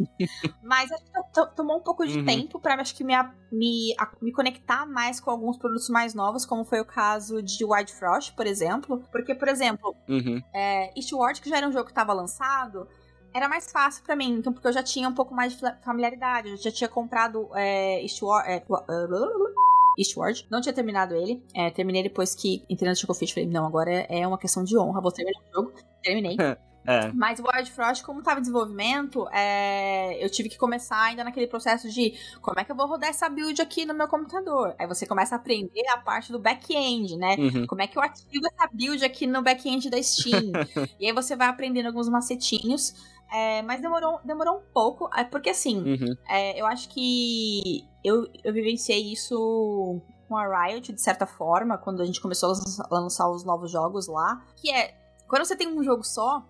mas 0.61 0.91
acho 0.91 1.03
que 1.05 1.55
tomou 1.55 1.77
um 1.77 1.81
pouco 1.81 2.05
de 2.05 2.19
uhum. 2.19 2.25
tempo 2.25 2.59
pra 2.59 2.75
acho 2.75 2.93
que 2.93 3.03
me, 3.03 3.13
me, 3.51 3.95
me 4.21 4.31
conectar 4.31 4.85
mais 4.85 5.19
com 5.19 5.31
alguns 5.31 5.57
produtos 5.57 5.89
mais 5.89 6.13
novos, 6.13 6.45
como 6.45 6.65
foi 6.65 6.81
o 6.81 6.85
caso 6.85 7.41
de 7.41 7.63
Wild 7.63 7.93
Frost, 7.93 8.33
por 8.35 8.45
exemplo. 8.45 9.03
Porque, 9.11 9.33
por 9.33 9.47
exemplo, 9.47 9.95
uhum. 10.07 10.41
é, 10.53 10.91
Eastward, 10.97 11.41
que 11.41 11.49
já 11.49 11.57
era 11.57 11.67
um 11.67 11.71
jogo 11.71 11.87
que 11.87 11.93
tava 11.93 12.11
lançado, 12.11 12.87
era 13.33 13.47
mais 13.47 13.71
fácil 13.71 14.03
para 14.03 14.15
mim, 14.15 14.33
então, 14.33 14.51
porque 14.51 14.67
eu 14.67 14.73
já 14.73 14.83
tinha 14.83 15.07
um 15.07 15.13
pouco 15.13 15.33
mais 15.33 15.53
de 15.53 15.59
familiaridade, 15.83 16.49
eu 16.49 16.57
já 16.57 16.71
tinha 16.71 16.89
comprado 16.89 17.49
é, 17.53 18.01
Eastward. 18.01 18.49
É, 18.49 18.61
Eastward. 19.97 20.45
Não 20.49 20.61
tinha 20.61 20.73
terminado 20.73 21.15
ele. 21.15 21.43
É, 21.53 21.69
terminei 21.69 22.03
depois 22.03 22.35
que 22.35 22.63
entrei 22.69 22.89
no 22.89 22.95
Chocofish. 22.95 23.31
Falei, 23.31 23.49
não, 23.49 23.65
agora 23.65 23.91
é 24.09 24.27
uma 24.27 24.37
questão 24.37 24.63
de 24.63 24.77
honra. 24.77 25.01
Vou 25.01 25.11
terminar 25.11 25.39
o 25.39 25.55
jogo. 25.55 25.73
Terminei. 26.03 26.37
É. 26.87 27.11
Mas 27.13 27.37
o 27.37 27.43
Wild 27.43 27.69
Frost, 27.69 28.01
como 28.01 28.19
estava 28.19 28.39
em 28.39 28.43
desenvolvimento, 28.43 29.27
é... 29.33 30.23
eu 30.23 30.29
tive 30.29 30.47
que 30.47 30.57
começar 30.57 31.01
ainda 31.01 31.21
naquele 31.21 31.45
processo 31.45 31.89
de 31.89 32.13
como 32.41 32.57
é 32.61 32.63
que 32.63 32.71
eu 32.71 32.75
vou 32.77 32.87
rodar 32.87 33.09
essa 33.09 33.27
build 33.27 33.61
aqui 33.61 33.85
no 33.85 33.93
meu 33.93 34.07
computador. 34.07 34.73
Aí 34.79 34.87
você 34.87 35.05
começa 35.05 35.35
a 35.35 35.37
aprender 35.37 35.85
a 35.89 35.97
parte 35.97 36.31
do 36.31 36.39
back-end, 36.39 37.17
né? 37.17 37.35
Uhum. 37.37 37.67
Como 37.67 37.81
é 37.81 37.87
que 37.87 37.97
eu 37.97 38.01
ativo 38.01 38.47
essa 38.47 38.69
build 38.71 39.03
aqui 39.03 39.27
no 39.27 39.41
back-end 39.41 39.89
da 39.89 40.01
Steam. 40.01 40.53
e 40.97 41.07
aí 41.07 41.11
você 41.11 41.35
vai 41.35 41.49
aprendendo 41.49 41.87
alguns 41.87 42.07
macetinhos. 42.07 42.95
É, 43.31 43.61
mas 43.61 43.81
demorou, 43.81 44.19
demorou 44.23 44.57
um 44.57 44.73
pouco, 44.73 45.09
é, 45.13 45.23
porque 45.23 45.49
assim, 45.49 45.77
uhum. 45.77 46.15
é, 46.29 46.59
eu 46.59 46.65
acho 46.65 46.87
que 46.89 47.85
eu, 48.03 48.25
eu 48.43 48.53
vivenciei 48.53 49.11
isso 49.11 50.01
com 50.27 50.35
a 50.35 50.65
Riot, 50.65 50.93
de 50.93 51.01
certa 51.01 51.25
forma, 51.25 51.77
quando 51.77 52.01
a 52.01 52.05
gente 52.05 52.21
começou 52.21 52.51
a 52.51 52.93
lançar 52.93 53.29
os 53.29 53.43
novos 53.43 53.71
jogos 53.71 54.07
lá, 54.07 54.45
que 54.55 54.71
é, 54.71 54.95
quando 55.27 55.45
você 55.45 55.55
tem 55.55 55.67
um 55.67 55.83
jogo 55.83 56.03
só, 56.03 56.43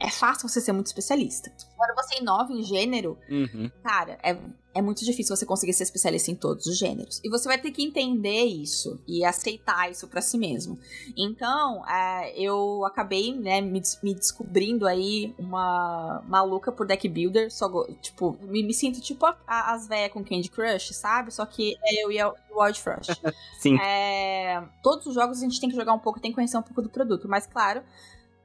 é 0.00 0.10
fácil 0.10 0.48
você 0.48 0.60
ser 0.60 0.72
muito 0.72 0.86
especialista. 0.86 1.52
Quando 1.76 1.94
você 1.94 2.20
inova 2.20 2.52
em 2.52 2.62
gênero, 2.62 3.18
uhum. 3.28 3.70
cara, 3.82 4.18
é, 4.22 4.36
é 4.74 4.82
muito 4.82 5.04
difícil 5.04 5.34
você 5.34 5.46
conseguir 5.46 5.72
ser 5.72 5.84
especialista 5.84 6.30
em 6.30 6.34
todos 6.34 6.66
os 6.66 6.76
gêneros. 6.76 7.20
E 7.22 7.30
você 7.30 7.46
vai 7.46 7.56
ter 7.56 7.70
que 7.70 7.82
entender 7.82 8.44
isso 8.44 9.00
e 9.06 9.24
aceitar 9.24 9.90
isso 9.90 10.08
para 10.08 10.20
si 10.20 10.36
mesmo. 10.36 10.78
Então, 11.16 11.86
é, 11.88 12.34
eu 12.36 12.84
acabei, 12.84 13.32
né, 13.32 13.60
me, 13.60 13.80
me, 14.02 14.14
descobrindo 14.14 14.86
aí 14.86 15.32
uma 15.38 16.24
maluca 16.26 16.72
por 16.72 16.86
deck 16.86 17.08
builder. 17.08 17.52
Só, 17.52 17.70
tipo, 18.02 18.36
me, 18.42 18.64
me 18.64 18.74
sinto 18.74 19.00
tipo 19.00 19.24
a, 19.24 19.36
a, 19.46 19.74
as 19.74 19.86
velhas 19.86 20.12
com 20.12 20.24
Candy 20.24 20.50
Crush, 20.50 20.92
sabe? 20.92 21.32
Só 21.32 21.46
que 21.46 21.76
é 21.84 22.04
eu 22.04 22.10
e 22.10 22.20
o 22.22 22.34
Wild 22.60 22.80
Frost. 22.80 23.12
Sim. 23.60 23.78
É, 23.80 24.60
todos 24.82 25.06
os 25.06 25.14
jogos 25.14 25.38
a 25.38 25.40
gente 25.40 25.60
tem 25.60 25.70
que 25.70 25.76
jogar 25.76 25.92
um 25.92 26.00
pouco, 26.00 26.18
tem 26.18 26.32
que 26.32 26.34
conhecer 26.34 26.58
um 26.58 26.62
pouco 26.62 26.82
do 26.82 26.88
produto. 26.88 27.28
Mas, 27.28 27.46
claro, 27.46 27.80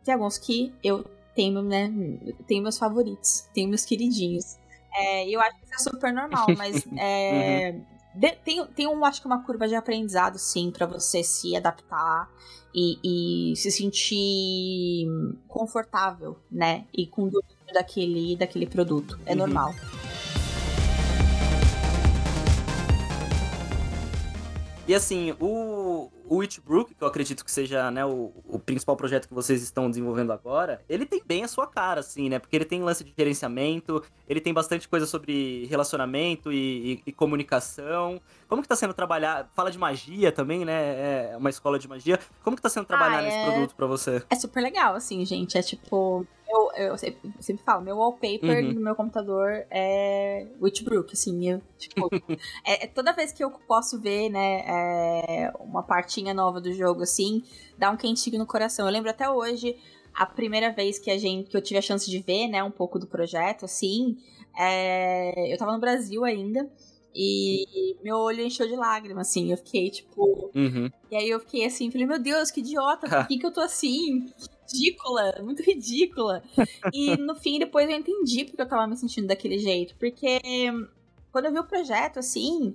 tem 0.03 0.13
alguns 0.13 0.37
que 0.37 0.71
eu 0.83 1.03
tenho, 1.33 1.61
né, 1.63 1.91
tenho 2.47 2.61
meus 2.61 2.77
favoritos, 2.77 3.47
tenho 3.53 3.67
meus 3.67 3.83
queridinhos. 3.83 4.59
É, 4.93 5.29
eu 5.29 5.39
acho 5.39 5.57
que 5.57 5.65
isso 5.65 5.73
é 5.75 5.91
super 5.91 6.13
normal, 6.13 6.47
mas 6.57 6.85
é, 6.97 7.71
uhum. 7.71 7.85
de, 8.15 8.31
tem, 8.31 8.65
tem 8.67 8.87
um, 8.87 9.03
acho 9.05 9.21
que 9.21 9.27
uma 9.27 9.43
curva 9.43 9.67
de 9.67 9.75
aprendizado, 9.75 10.37
sim, 10.37 10.71
para 10.71 10.85
você 10.85 11.23
se 11.23 11.55
adaptar 11.55 12.29
e, 12.73 13.51
e, 13.51 13.55
se 13.55 13.71
sentir 13.71 15.07
confortável, 15.47 16.37
né? 16.51 16.85
E 16.93 17.07
com 17.07 17.23
domínio 17.23 17.73
daquele, 17.73 18.35
daquele 18.35 18.67
produto. 18.67 19.19
É 19.25 19.31
uhum. 19.31 19.37
normal. 19.37 19.73
E 24.89 24.95
assim, 24.95 25.35
o, 25.39 25.88
o 26.29 26.37
Witchbrook, 26.37 26.93
que 26.93 27.03
eu 27.03 27.07
acredito 27.07 27.43
que 27.43 27.51
seja 27.51 27.89
né, 27.89 28.05
o, 28.05 28.31
o, 28.47 28.59
principal 28.59 28.95
projeto 28.95 29.27
que 29.27 29.33
vocês 29.33 29.63
estão 29.63 29.89
desenvolvendo 29.89 30.31
agora, 30.31 30.79
ele 30.87 31.05
tem 31.05 31.21
bem 31.25 31.43
a 31.43 31.47
sua 31.47 31.65
cara, 31.65 32.01
assim, 32.01 32.29
né? 32.29 32.37
Porque 32.37 32.55
ele 32.55 32.65
tem 32.65 32.83
lance 32.83 33.03
de 33.03 33.11
gerenciamento, 33.17 34.03
ele 34.27 34.39
tem 34.39 34.53
bastante 34.53 34.87
coisa 34.87 35.07
sobre 35.07 35.65
relacionamento 35.65 36.51
e, 36.51 36.93
e, 36.93 37.03
e 37.07 37.11
comunicação. 37.11 38.21
Como 38.47 38.61
que 38.61 38.67
tá 38.67 38.75
sendo 38.75 38.93
trabalhar? 38.93 39.49
Fala 39.55 39.71
de 39.71 39.79
magia 39.79 40.31
também, 40.31 40.63
né? 40.63 41.31
É 41.31 41.37
uma 41.37 41.49
escola 41.49 41.79
de 41.79 41.87
magia. 41.87 42.19
Como 42.43 42.55
que 42.55 42.61
tá 42.61 42.69
sendo 42.69 42.85
trabalhar 42.85 43.17
ah, 43.17 43.23
é... 43.23 43.25
nesse 43.25 43.51
produto 43.51 43.75
para 43.75 43.87
você? 43.87 44.23
É 44.29 44.35
super 44.35 44.61
legal, 44.61 44.93
assim, 44.95 45.25
gente. 45.25 45.57
É 45.57 45.63
tipo, 45.63 46.27
eu, 46.49 46.71
eu, 46.75 46.97
sempre, 46.97 47.31
sempre 47.39 47.63
falo, 47.63 47.83
meu 47.83 47.97
wallpaper 47.97 48.65
uhum. 48.65 48.73
no 48.73 48.81
meu 48.81 48.95
computador 48.95 49.65
é 49.69 50.47
Witchbrook, 50.59 51.13
assim, 51.13 51.49
eu, 51.49 51.61
tipo, 51.77 52.09
é, 52.65 52.85
é, 52.85 52.87
toda 52.87 53.13
vez 53.13 53.31
que 53.31 53.43
eu 53.43 53.51
posso 53.51 53.99
ver, 53.99 54.29
né, 54.29 54.63
é, 54.65 55.53
uma 55.59 55.83
partinha 55.83 56.33
nova 56.33 56.59
do 56.59 56.73
jogo, 56.73 57.03
assim, 57.03 57.43
dá 57.77 57.91
um 57.91 57.97
quentinho 57.97 58.39
no 58.39 58.47
coração. 58.47 58.87
Eu 58.87 58.91
lembro 58.91 59.09
até 59.09 59.29
hoje, 59.29 59.77
a 60.13 60.25
primeira 60.25 60.71
vez 60.71 60.97
que 60.97 61.11
a 61.11 61.17
gente, 61.17 61.49
que 61.49 61.55
eu 61.55 61.61
tive 61.61 61.77
a 61.77 61.81
chance 61.83 62.09
de 62.09 62.19
ver, 62.19 62.47
né, 62.47 62.63
um 62.63 62.71
pouco 62.71 62.97
do 62.97 63.05
projeto, 63.05 63.65
assim, 63.65 64.17
é, 64.57 65.53
eu 65.53 65.57
tava 65.57 65.71
no 65.71 65.79
Brasil 65.79 66.25
ainda, 66.25 66.69
e 67.21 67.97
meu 68.01 68.15
olho 68.15 68.41
encheu 68.41 68.65
de 68.65 68.77
lágrimas, 68.77 69.27
assim. 69.27 69.51
Eu 69.51 69.57
fiquei, 69.57 69.89
tipo. 69.89 70.49
Uhum. 70.55 70.89
E 71.11 71.15
aí 71.17 71.29
eu 71.29 71.39
fiquei 71.41 71.65
assim, 71.65 71.91
falei, 71.91 72.07
meu 72.07 72.17
Deus, 72.17 72.49
que 72.49 72.61
idiota, 72.61 73.09
por 73.09 73.27
que, 73.27 73.37
que 73.37 73.45
eu 73.45 73.51
tô 73.51 73.59
assim? 73.59 74.31
ridícula, 74.71 75.41
muito 75.43 75.61
ridícula. 75.61 76.41
e 76.93 77.17
no 77.17 77.35
fim, 77.35 77.59
depois 77.59 77.89
eu 77.89 77.95
entendi 77.97 78.45
porque 78.45 78.61
eu 78.61 78.67
tava 78.67 78.87
me 78.87 78.95
sentindo 78.95 79.27
daquele 79.27 79.57
jeito. 79.57 79.95
Porque 79.97 80.39
quando 81.29 81.45
eu 81.45 81.51
vi 81.51 81.59
o 81.59 81.63
projeto, 81.65 82.19
assim, 82.19 82.73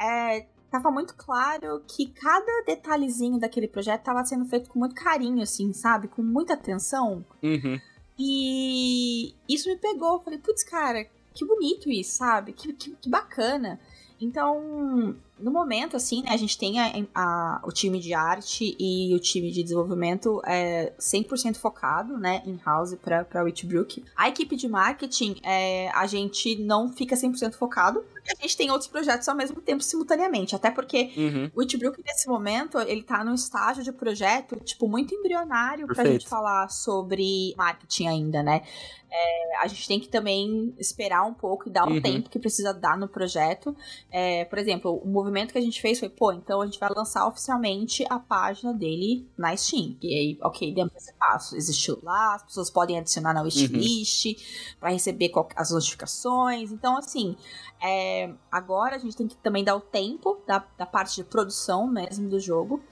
é, 0.00 0.46
tava 0.70 0.90
muito 0.90 1.14
claro 1.14 1.82
que 1.86 2.06
cada 2.06 2.62
detalhezinho 2.64 3.38
daquele 3.38 3.68
projeto 3.68 4.02
tava 4.02 4.24
sendo 4.24 4.46
feito 4.46 4.70
com 4.70 4.78
muito 4.78 4.94
carinho, 4.94 5.42
assim, 5.42 5.74
sabe? 5.74 6.08
Com 6.08 6.22
muita 6.22 6.54
atenção. 6.54 7.22
Uhum. 7.42 7.78
E 8.18 9.34
isso 9.46 9.68
me 9.68 9.76
pegou. 9.76 10.14
Eu 10.14 10.20
falei, 10.20 10.38
putz, 10.38 10.62
cara, 10.62 11.04
que 11.34 11.44
bonito 11.44 11.90
isso, 11.90 12.16
sabe? 12.16 12.52
Que, 12.52 12.72
que, 12.72 12.92
que 12.96 13.10
bacana. 13.10 13.80
Então, 14.20 15.16
no 15.38 15.50
momento, 15.50 15.96
assim, 15.96 16.22
né, 16.22 16.30
a 16.30 16.36
gente 16.36 16.56
tem 16.56 16.78
a, 16.78 16.92
a, 17.14 17.60
o 17.64 17.72
time 17.72 17.98
de 17.98 18.14
arte 18.14 18.76
e 18.78 19.14
o 19.14 19.18
time 19.18 19.50
de 19.50 19.62
desenvolvimento 19.62 20.40
é 20.46 20.92
100% 20.98 21.56
focado, 21.56 22.16
né, 22.16 22.42
em 22.46 22.58
house 22.64 22.94
para 22.94 23.42
Witchbrook. 23.42 24.04
A 24.16 24.28
equipe 24.28 24.54
de 24.54 24.68
marketing, 24.68 25.36
é, 25.42 25.90
a 25.90 26.06
gente 26.06 26.56
não 26.56 26.92
fica 26.92 27.16
100% 27.16 27.54
focado, 27.54 28.04
a 28.26 28.42
gente 28.42 28.56
tem 28.56 28.70
outros 28.70 28.88
projetos 28.88 29.28
ao 29.28 29.36
mesmo 29.36 29.60
tempo, 29.60 29.82
simultaneamente. 29.82 30.56
Até 30.56 30.70
porque 30.70 31.12
uhum. 31.16 31.50
o 31.54 31.60
Witchbrook, 31.60 32.02
nesse 32.04 32.26
momento, 32.26 32.78
ele 32.78 33.02
tá 33.02 33.22
num 33.22 33.34
estágio 33.34 33.84
de 33.84 33.92
projeto, 33.92 34.56
tipo, 34.64 34.88
muito 34.88 35.14
embrionário 35.14 35.86
Perfeito. 35.86 36.06
pra 36.06 36.12
gente 36.12 36.28
falar 36.28 36.68
sobre 36.68 37.54
marketing 37.56 38.06
ainda, 38.06 38.42
né? 38.42 38.62
É, 39.10 39.58
a 39.62 39.68
gente 39.68 39.86
tem 39.86 40.00
que 40.00 40.08
também 40.08 40.74
esperar 40.78 41.22
um 41.22 41.34
pouco 41.34 41.68
e 41.68 41.70
dar 41.70 41.86
o 41.86 41.92
uhum. 41.92 42.02
tempo 42.02 42.28
que 42.28 42.38
precisa 42.38 42.72
dar 42.72 42.96
no 42.98 43.06
projeto. 43.06 43.76
É, 44.10 44.44
por 44.46 44.58
exemplo, 44.58 45.00
o 45.04 45.08
movimento 45.24 45.52
que 45.52 45.58
a 45.58 45.62
gente 45.62 45.80
fez 45.80 45.98
foi, 45.98 46.08
pô, 46.08 46.32
então 46.32 46.60
a 46.60 46.66
gente 46.66 46.78
vai 46.78 46.90
lançar 46.94 47.26
oficialmente 47.26 48.04
a 48.10 48.18
página 48.18 48.72
dele 48.72 49.26
na 49.36 49.56
Steam. 49.56 49.96
E 50.02 50.14
aí, 50.14 50.38
ok, 50.42 50.72
demos 50.72 50.94
esse 50.94 51.12
passo. 51.14 51.56
Existiu 51.56 51.98
lá, 52.02 52.34
as 52.34 52.42
pessoas 52.42 52.70
podem 52.70 52.98
adicionar 52.98 53.32
na 53.32 53.42
wishlist 53.42 54.26
uhum. 54.26 54.76
para 54.78 54.90
receber 54.90 55.32
as 55.56 55.70
notificações. 55.70 56.70
Então, 56.70 56.96
assim, 56.96 57.36
é, 57.82 58.32
agora 58.52 58.96
a 58.96 58.98
gente 58.98 59.16
tem 59.16 59.26
que 59.26 59.36
também 59.36 59.64
dar 59.64 59.76
o 59.76 59.80
tempo 59.80 60.42
da, 60.46 60.64
da 60.76 60.86
parte 60.86 61.16
de 61.16 61.24
produção 61.24 61.86
mesmo 61.86 62.28
do 62.28 62.38
jogo. 62.38 62.82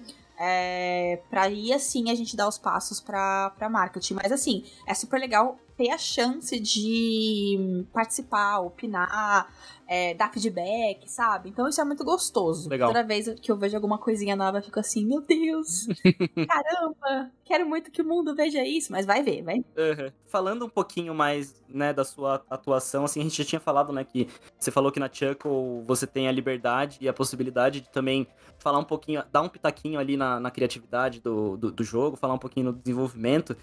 É, 0.45 1.23
pra 1.31 1.49
ir 1.49 1.73
assim 1.73 2.11
a 2.11 2.17
gente 2.17 2.35
dar 2.35 2.49
os 2.49 2.59
passos 2.59 2.99
pra 3.01 3.55
marketing. 3.71 4.15
Mas 4.15 4.33
assim, 4.33 4.65
é 4.89 4.95
super 4.95 5.21
legal 5.21 5.57
ter 5.77 5.91
a 5.91 5.99
chance 5.99 6.59
de 6.59 7.87
participar, 7.93 8.61
opinar, 8.61 9.53
é, 9.87 10.15
dar 10.15 10.33
feedback, 10.33 11.11
sabe? 11.11 11.49
Então 11.49 11.69
isso 11.69 11.81
é 11.81 11.85
muito 11.85 12.05
gostoso. 12.05 12.69
Legal. 12.69 12.89
Toda 12.89 13.03
vez 13.03 13.29
que 13.41 13.51
eu 13.51 13.57
vejo 13.57 13.77
alguma 13.77 13.99
coisinha 13.99 14.35
nova, 14.35 14.59
eu 14.59 14.63
fico 14.63 14.81
assim, 14.81 15.05
meu 15.05 15.21
Deus, 15.21 15.87
caramba, 16.49 17.31
quero 17.45 17.67
muito 17.67 17.91
que 17.91 18.03
o 18.03 18.05
mundo 18.05 18.35
veja 18.35 18.65
isso, 18.65 18.93
mas 18.93 19.07
vai 19.07 19.23
ver, 19.23 19.43
vai. 19.43 19.57
Uhum. 19.57 20.13
Falando 20.27 20.65
um 20.65 20.69
pouquinho 20.69 21.15
mais, 21.15 21.63
né, 21.69 21.93
da 21.93 22.05
sua 22.05 22.43
atuação, 22.49 23.05
assim, 23.05 23.21
a 23.21 23.23
gente 23.25 23.37
já 23.37 23.45
tinha 23.45 23.61
falado, 23.61 23.93
né, 23.93 24.05
que 24.05 24.29
você 24.59 24.71
falou 24.71 24.91
que 24.91 25.01
na 25.01 25.11
Chuckle 25.13 25.83
você 25.87 26.07
tem 26.07 26.29
a 26.29 26.33
liberdade 26.33 26.99
e 27.01 27.09
a 27.09 27.13
possibilidade 27.13 27.81
de 27.81 27.91
também 27.91 28.27
falar 28.59 28.79
um 28.79 28.85
pouquinho, 28.85 29.23
dar 29.31 29.43
um 29.43 29.49
pitaquinho 29.49 29.99
ali 29.99 30.17
na, 30.17 30.39
na 30.39 30.51
criatividade 30.51 31.21
do, 31.21 31.57
do, 31.57 31.73
do 31.73 31.85
jogo, 31.85 32.17
falar 32.17 32.35
um 32.35 32.39
pouquinho 32.39 32.67
no 32.67 32.73
desenvolvimento. 32.73 33.57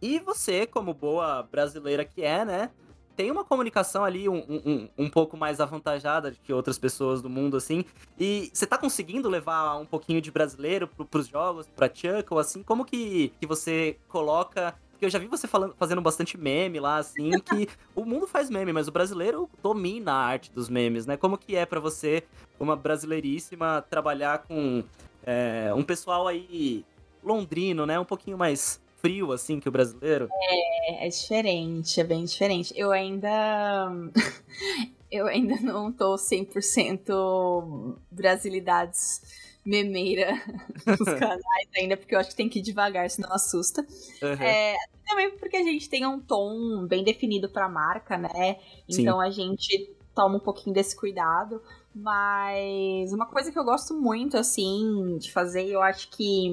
E 0.00 0.18
você, 0.18 0.66
como 0.66 0.94
boa 0.94 1.42
brasileira 1.42 2.04
que 2.04 2.22
é, 2.22 2.44
né, 2.44 2.70
tem 3.16 3.30
uma 3.30 3.44
comunicação 3.44 4.04
ali 4.04 4.28
um, 4.28 4.44
um, 4.48 4.88
um 4.98 5.10
pouco 5.10 5.36
mais 5.36 5.60
avantajada 5.60 6.34
que 6.44 6.52
outras 6.52 6.78
pessoas 6.78 7.22
do 7.22 7.30
mundo, 7.30 7.56
assim. 7.56 7.84
E 8.18 8.50
você 8.52 8.66
tá 8.66 8.76
conseguindo 8.76 9.28
levar 9.28 9.76
um 9.78 9.86
pouquinho 9.86 10.20
de 10.20 10.30
brasileiro 10.30 10.86
pro, 10.86 11.04
pros 11.04 11.26
jogos, 11.26 11.66
pra 11.74 11.88
Chuckle, 11.88 12.38
assim? 12.38 12.62
Como 12.62 12.84
que, 12.84 13.32
que 13.40 13.46
você 13.46 13.98
coloca 14.08 14.74
porque 14.96 15.04
eu 15.04 15.10
já 15.10 15.18
vi 15.18 15.26
você 15.26 15.46
falando, 15.46 15.74
fazendo 15.76 16.00
bastante 16.00 16.38
meme 16.38 16.80
lá, 16.80 16.96
assim, 16.96 17.30
que 17.44 17.68
o 17.94 18.02
mundo 18.02 18.26
faz 18.26 18.48
meme, 18.48 18.72
mas 18.72 18.88
o 18.88 18.92
brasileiro 18.92 19.48
domina 19.62 20.12
a 20.12 20.24
arte 20.24 20.50
dos 20.50 20.70
memes, 20.70 21.04
né? 21.04 21.18
Como 21.18 21.36
que 21.36 21.54
é 21.54 21.66
para 21.66 21.78
você, 21.78 22.24
uma 22.58 22.74
brasileiríssima, 22.74 23.84
trabalhar 23.90 24.38
com 24.38 24.82
é, 25.22 25.70
um 25.74 25.82
pessoal 25.82 26.26
aí 26.26 26.82
londrino, 27.22 27.84
né? 27.84 28.00
Um 28.00 28.06
pouquinho 28.06 28.38
mais 28.38 28.80
frio, 29.06 29.32
assim, 29.32 29.60
que 29.60 29.68
o 29.68 29.72
brasileiro? 29.72 30.28
É, 30.32 31.06
é 31.06 31.08
diferente, 31.08 32.00
é 32.00 32.04
bem 32.04 32.24
diferente. 32.24 32.74
Eu 32.76 32.90
ainda. 32.90 33.88
eu 35.10 35.26
ainda 35.26 35.56
não 35.60 35.92
tô 35.92 36.16
100% 36.16 37.96
brasilidades 38.10 39.22
memeira 39.64 40.32
nos 40.86 40.98
canais 41.18 41.68
ainda, 41.76 41.96
porque 41.96 42.14
eu 42.14 42.18
acho 42.18 42.30
que 42.30 42.36
tem 42.36 42.48
que 42.48 42.58
ir 42.58 42.62
devagar, 42.62 43.08
senão 43.08 43.32
assusta. 43.32 43.86
Uhum. 44.22 44.42
É, 44.42 44.74
também 45.06 45.30
porque 45.38 45.56
a 45.56 45.62
gente 45.62 45.88
tem 45.88 46.04
um 46.04 46.20
tom 46.20 46.84
bem 46.86 47.04
definido 47.04 47.48
pra 47.48 47.68
marca, 47.68 48.18
né? 48.18 48.58
Então 48.88 49.20
Sim. 49.20 49.26
a 49.26 49.30
gente 49.30 49.96
toma 50.14 50.36
um 50.36 50.40
pouquinho 50.40 50.74
desse 50.74 50.96
cuidado. 50.96 51.62
Mas 51.94 53.10
uma 53.12 53.24
coisa 53.24 53.50
que 53.50 53.58
eu 53.58 53.64
gosto 53.64 53.94
muito, 53.94 54.36
assim, 54.36 55.16
de 55.18 55.32
fazer, 55.32 55.66
eu 55.66 55.80
acho 55.80 56.10
que 56.10 56.52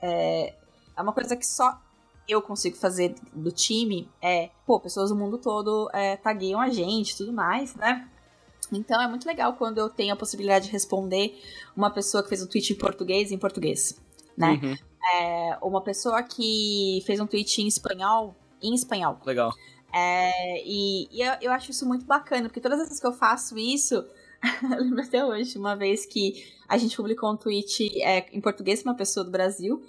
é, 0.00 0.54
é 0.96 1.02
uma 1.02 1.12
coisa 1.12 1.36
que 1.36 1.46
só 1.46 1.80
eu 2.28 2.40
consigo 2.40 2.76
fazer 2.76 3.14
do 3.32 3.50
time 3.50 4.08
é, 4.22 4.50
pô, 4.64 4.78
pessoas 4.78 5.10
do 5.10 5.16
mundo 5.16 5.38
todo 5.38 5.90
é, 5.92 6.16
tagueiam 6.16 6.60
a 6.60 6.68
gente 6.68 7.10
e 7.10 7.16
tudo 7.16 7.32
mais, 7.32 7.74
né? 7.74 8.08
Então 8.72 9.00
é 9.00 9.08
muito 9.08 9.26
legal 9.26 9.54
quando 9.54 9.78
eu 9.78 9.88
tenho 9.88 10.12
a 10.12 10.16
possibilidade 10.16 10.66
de 10.66 10.72
responder 10.72 11.40
uma 11.76 11.90
pessoa 11.90 12.22
que 12.22 12.28
fez 12.28 12.42
um 12.42 12.46
tweet 12.46 12.72
em 12.72 12.76
português 12.76 13.32
em 13.32 13.38
português, 13.38 14.00
né? 14.36 14.60
Uhum. 14.62 14.76
É, 15.14 15.58
uma 15.62 15.82
pessoa 15.82 16.22
que 16.22 17.02
fez 17.06 17.18
um 17.18 17.26
tweet 17.26 17.62
em 17.62 17.66
espanhol 17.66 18.36
em 18.62 18.74
espanhol. 18.74 19.18
Legal. 19.24 19.52
É, 19.92 20.62
e, 20.64 21.08
e 21.10 21.22
eu, 21.22 21.34
eu, 21.40 21.52
acho 21.52 21.70
isso 21.70 21.86
muito 21.86 22.04
bacana, 22.04 22.48
porque 22.48 22.60
todas 22.60 22.78
as 22.78 22.86
vezes 22.86 23.00
que 23.00 23.06
eu 23.06 23.12
faço 23.12 23.58
isso, 23.58 23.94
eu 24.62 24.78
lembro 24.78 25.02
até 25.02 25.24
hoje, 25.24 25.58
uma 25.58 25.74
vez 25.74 26.06
que 26.06 26.44
a 26.68 26.78
gente 26.78 26.96
publicou 26.96 27.32
um 27.32 27.36
tweet 27.36 28.00
é, 28.02 28.28
em 28.32 28.40
português 28.40 28.82
uma 28.82 28.94
pessoa 28.94 29.24
do 29.24 29.30
Brasil, 29.30 29.82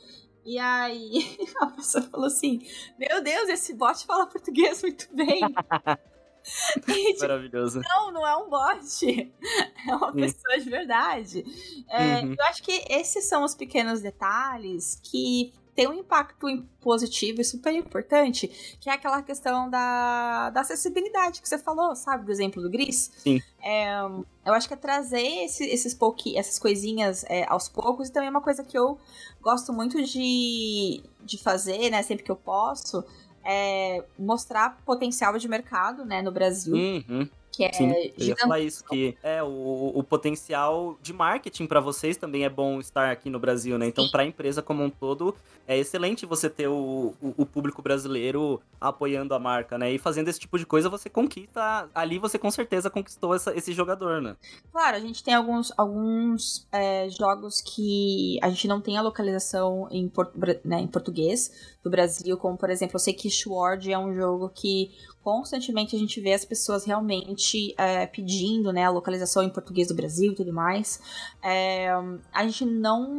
e 0.45 0.57
aí 0.57 1.37
a 1.61 1.67
pessoa 1.67 2.03
falou 2.03 2.27
assim: 2.27 2.59
Meu 2.97 3.21
Deus, 3.23 3.49
esse 3.49 3.73
bot 3.73 4.05
fala 4.05 4.27
português 4.27 4.81
muito 4.81 5.07
bem. 5.13 5.41
e, 6.87 7.13
tipo, 7.13 7.19
Maravilhoso. 7.21 7.81
Não, 7.83 8.11
não 8.11 8.27
é 8.27 8.35
um 8.35 8.49
bot. 8.49 9.31
É 9.87 9.95
uma 9.95 10.13
pessoa 10.13 10.59
de 10.59 10.69
verdade. 10.69 11.43
É, 11.89 12.19
uhum. 12.19 12.35
Eu 12.37 12.45
acho 12.45 12.61
que 12.61 12.85
esses 12.87 13.25
são 13.25 13.43
os 13.43 13.55
pequenos 13.55 13.99
detalhes 13.99 15.01
que 15.03 15.51
tem 15.81 15.87
um 15.87 15.95
impacto 15.95 16.45
positivo 16.79 17.41
e 17.41 17.43
super 17.43 17.73
importante, 17.73 18.47
que 18.79 18.87
é 18.87 18.93
aquela 18.93 19.23
questão 19.23 19.67
da, 19.67 20.51
da 20.51 20.61
acessibilidade 20.61 21.41
que 21.41 21.49
você 21.49 21.57
falou, 21.57 21.95
sabe? 21.95 22.23
Do 22.23 22.31
exemplo 22.31 22.61
do 22.61 22.69
Gris. 22.69 23.11
Sim. 23.17 23.41
É, 23.63 23.99
eu 24.45 24.53
acho 24.53 24.67
que 24.67 24.75
é 24.75 24.77
trazer 24.77 25.25
esse, 25.43 25.63
esses 25.63 25.95
pouqui, 25.95 26.37
essas 26.37 26.59
coisinhas 26.59 27.25
é, 27.27 27.45
aos 27.49 27.67
poucos 27.67 28.09
e 28.09 28.11
também 28.11 28.27
é 28.27 28.29
uma 28.29 28.41
coisa 28.41 28.63
que 28.63 28.77
eu 28.77 28.99
gosto 29.41 29.73
muito 29.73 30.03
de, 30.03 31.01
de 31.25 31.37
fazer, 31.39 31.89
né? 31.89 32.03
Sempre 32.03 32.25
que 32.25 32.31
eu 32.31 32.35
posso, 32.35 33.03
é 33.43 34.03
mostrar 34.19 34.77
potencial 34.85 35.35
de 35.35 35.47
mercado, 35.47 36.05
né? 36.05 36.21
No 36.21 36.31
Brasil. 36.31 36.75
Uhum 36.75 37.27
que 37.51 37.63
é 37.63 37.73
Sim, 37.73 37.91
eu 37.91 38.25
ia 38.27 38.35
falar 38.37 38.59
isso, 38.59 38.83
que 38.85 39.17
é 39.21 39.43
o, 39.43 39.91
o 39.93 40.03
potencial 40.03 40.97
de 41.01 41.11
marketing 41.11 41.67
para 41.67 41.79
vocês 41.79 42.17
também 42.17 42.45
é 42.45 42.49
bom 42.49 42.79
estar 42.79 43.11
aqui 43.11 43.29
no 43.29 43.39
Brasil, 43.39 43.77
né? 43.77 43.87
Então, 43.87 44.09
para 44.09 44.23
a 44.23 44.25
empresa 44.25 44.61
como 44.61 44.83
um 44.83 44.89
todo, 44.89 45.35
é 45.67 45.77
excelente 45.77 46.25
você 46.25 46.49
ter 46.49 46.67
o, 46.67 47.13
o, 47.21 47.33
o, 47.37 47.45
público 47.45 47.81
brasileiro 47.81 48.61
apoiando 48.79 49.33
a 49.33 49.39
marca, 49.39 49.77
né? 49.77 49.91
E 49.91 49.97
fazendo 49.97 50.27
esse 50.27 50.39
tipo 50.39 50.57
de 50.57 50.65
coisa, 50.65 50.89
você 50.89 51.09
conquista. 51.09 51.89
Ali 51.93 52.19
você 52.19 52.37
com 52.37 52.49
certeza 52.49 52.89
conquistou 52.89 53.35
essa, 53.35 53.55
esse 53.55 53.73
jogador, 53.73 54.21
né? 54.21 54.35
Claro, 54.71 54.97
a 54.97 54.99
gente 54.99 55.23
tem 55.23 55.33
alguns, 55.33 55.71
alguns 55.77 56.67
é, 56.71 57.09
jogos 57.09 57.61
que 57.61 58.39
a 58.41 58.49
gente 58.49 58.67
não 58.67 58.81
tem 58.81 58.97
a 58.97 59.01
localização 59.01 59.87
em, 59.91 60.07
por, 60.07 60.31
né, 60.65 60.79
em 60.79 60.87
português 60.87 61.77
do 61.83 61.89
Brasil, 61.89 62.37
como 62.37 62.57
por 62.57 62.69
exemplo, 62.69 62.95
eu 62.95 62.99
sei 62.99 63.13
que 63.13 63.29
Sword 63.29 63.91
é 63.91 63.97
um 63.97 64.13
jogo 64.13 64.49
que 64.49 64.91
constantemente 65.23 65.95
a 65.95 65.99
gente 65.99 66.19
vê 66.21 66.33
as 66.33 66.45
pessoas 66.45 66.85
realmente 66.85 67.73
é, 67.77 68.05
pedindo 68.05 68.71
né, 68.71 68.85
a 68.85 68.89
localização 68.89 69.43
em 69.43 69.49
português 69.49 69.87
do 69.87 69.95
Brasil 69.95 70.31
e 70.31 70.35
tudo 70.35 70.53
mais. 70.53 71.01
É, 71.43 71.89
a 72.31 72.43
gente 72.45 72.65
não, 72.65 73.09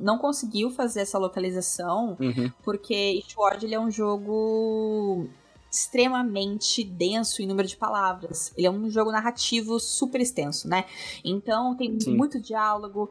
não 0.00 0.18
conseguiu 0.18 0.70
fazer 0.70 1.00
essa 1.00 1.18
localização 1.18 2.16
uhum. 2.20 2.50
porque 2.62 2.94
Eastward 2.94 3.64
ele 3.64 3.74
é 3.74 3.80
um 3.80 3.90
jogo 3.90 5.28
extremamente 5.70 6.82
denso 6.82 7.40
em 7.40 7.46
número 7.46 7.68
de 7.68 7.76
palavras. 7.76 8.52
Ele 8.56 8.66
é 8.66 8.70
um 8.70 8.90
jogo 8.90 9.12
narrativo 9.12 9.78
super 9.78 10.20
extenso, 10.20 10.68
né? 10.68 10.84
Então 11.24 11.76
tem 11.76 11.98
Sim. 12.00 12.16
muito 12.16 12.40
diálogo 12.40 13.08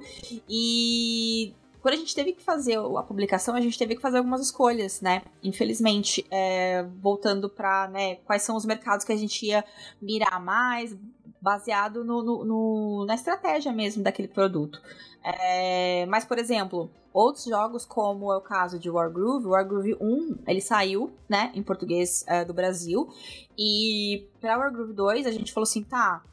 e 0.47 1.53
quando 1.81 1.93
a 1.93 1.97
gente 1.97 2.13
teve 2.13 2.33
que 2.33 2.43
fazer 2.43 2.77
a 2.77 3.03
publicação, 3.03 3.55
a 3.55 3.61
gente 3.61 3.77
teve 3.77 3.95
que 3.95 4.01
fazer 4.01 4.17
algumas 4.17 4.41
escolhas, 4.41 5.01
né? 5.01 5.21
Infelizmente, 5.41 6.25
é, 6.29 6.83
voltando 7.01 7.49
para 7.49 7.87
né, 7.87 8.15
quais 8.17 8.41
são 8.41 8.55
os 8.55 8.65
mercados 8.65 9.05
que 9.05 9.13
a 9.13 9.17
gente 9.17 9.45
ia 9.45 9.63
mirar 10.01 10.43
mais, 10.43 10.95
baseado 11.41 12.03
no, 12.03 12.21
no, 12.21 12.45
no 12.45 13.05
na 13.05 13.15
estratégia 13.15 13.71
mesmo 13.71 14.03
daquele 14.03 14.27
produto. 14.27 14.81
É, 15.23 16.05
mas, 16.07 16.25
por 16.25 16.37
exemplo, 16.37 16.89
outros 17.13 17.45
jogos, 17.45 17.85
como 17.85 18.31
é 18.31 18.37
o 18.37 18.41
caso 18.41 18.77
de 18.79 18.89
Wargroove, 18.89 19.47
Wargroove 19.47 19.97
1, 19.99 20.39
ele 20.47 20.61
saiu, 20.61 21.11
né, 21.27 21.51
em 21.53 21.63
português 21.63 22.23
é, 22.27 22.45
do 22.45 22.53
Brasil, 22.53 23.09
e 23.57 24.27
para 24.39 24.57
Wargroove 24.57 24.93
2 24.93 25.25
a 25.25 25.31
gente 25.31 25.53
falou 25.53 25.63
assim, 25.63 25.83
tá, 25.83 26.23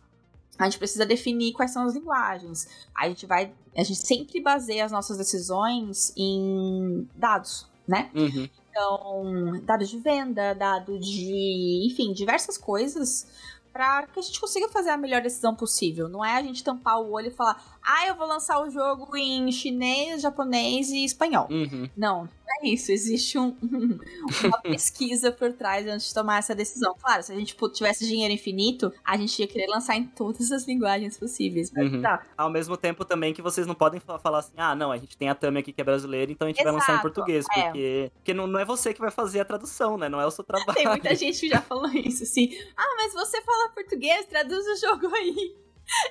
a 0.59 0.64
gente 0.64 0.78
precisa 0.78 1.04
definir 1.04 1.52
quais 1.52 1.72
são 1.72 1.84
as 1.84 1.94
linguagens. 1.94 2.68
A 2.94 3.09
gente 3.09 3.26
vai. 3.26 3.52
A 3.76 3.82
gente 3.82 4.00
sempre 4.00 4.40
baseia 4.40 4.84
as 4.84 4.92
nossas 4.92 5.18
decisões 5.18 6.12
em 6.16 7.09
dados, 7.14 7.66
né? 7.86 8.11
Uhum. 8.14 8.48
Então, 8.70 9.61
dados 9.64 9.88
de 9.88 9.98
venda, 9.98 10.54
dado 10.54 10.98
de. 10.98 11.86
Enfim, 11.86 12.12
diversas 12.12 12.57
coisas 12.57 13.26
para 13.76 14.07
que 14.07 14.18
a 14.18 14.22
gente 14.22 14.40
consiga 14.40 14.70
fazer 14.70 14.88
a 14.88 14.96
melhor 14.96 15.20
decisão 15.20 15.54
possível. 15.54 16.09
Não 16.09 16.24
é 16.24 16.34
a 16.34 16.42
gente 16.42 16.64
tampar 16.64 16.98
o 16.98 17.11
olho 17.11 17.28
e 17.28 17.30
falar, 17.30 17.76
ah, 17.87 18.07
eu 18.09 18.14
vou 18.16 18.26
lançar 18.26 18.61
o 18.61 18.68
jogo 18.70 19.16
em 19.16 19.51
chinês, 19.53 20.20
japonês 20.22 20.91
e 20.91 21.05
espanhol. 21.05 21.47
Uhum. 21.51 21.89
Não, 21.97 22.24
não 22.24 22.28
é 22.62 22.68
isso. 22.68 22.91
Existe 22.91 23.39
um, 23.39 23.57
uma 24.45 24.59
pesquisa 24.61 25.30
por 25.30 25.53
trás 25.53 25.87
antes 25.87 26.09
de 26.09 26.14
tomar 26.14 26.39
essa 26.39 26.55
decisão. 26.55 26.95
Claro, 27.01 27.22
se 27.22 27.32
a 27.32 27.37
gente 27.37 27.57
tivesse 27.72 28.07
dinheiro 28.07 28.32
infinito, 28.34 28.93
a 29.05 29.16
gente 29.16 29.39
ia 29.41 29.47
querer 29.47 29.66
lançar 29.68 29.97
em 29.97 30.05
todas 30.05 30.51
as 30.53 30.66
linguagens 30.66 31.16
possíveis. 31.18 31.70
Mas 31.72 31.93
Uhum. 31.93 32.03
tá. 32.03 32.24
Ao 32.37 32.51
mesmo 32.51 32.76
tempo 32.76 33.05
também 33.05 33.32
que 33.32 33.41
vocês 33.43 33.66
não 33.66 33.74
podem 33.74 34.01
fa- 34.01 34.18
falar 34.18 34.39
assim, 34.41 34.53
ah, 34.57 34.74
não, 34.74 34.91
a 34.91 34.97
gente 34.99 35.16
tem 35.16 35.28
a 35.28 35.34
Tami 35.34 35.61
aqui 35.61 35.72
que 35.72 35.80
é 35.80 35.84
brasileira, 35.84 36.32
então 36.32 36.47
a 36.47 36.51
gente 36.51 36.62
vai 36.62 36.72
lançar 36.72 36.93
em 36.93 36.95
Exato, 36.97 37.03
português. 37.12 37.45
é. 37.57 37.62
Porque, 37.64 38.12
porque 38.16 38.34
não, 38.34 38.47
não 38.47 38.59
é 38.59 38.64
você 38.64 38.93
que 38.93 39.01
vai 39.01 39.11
fazer 39.11 39.41
a 39.41 39.45
tradução, 39.45 39.97
né? 39.97 40.09
Não 40.09 40.20
é 40.20 40.26
o 40.26 40.30
seu 40.30 40.43
trabalho. 40.45 40.74
Tem 40.74 40.87
muita 40.89 41.14
gente 41.14 41.39
que 41.41 41.49
já 41.49 41.61
falou 41.62 41.89
isso, 41.91 42.24
assim. 42.24 42.51
Ah, 42.76 42.95
mas 42.97 43.12
você 43.12 43.41
fala 43.43 43.70
português, 43.70 44.26
traduz 44.26 44.64
o 44.66 44.76
jogo 44.87 45.07
aí. 45.14 45.57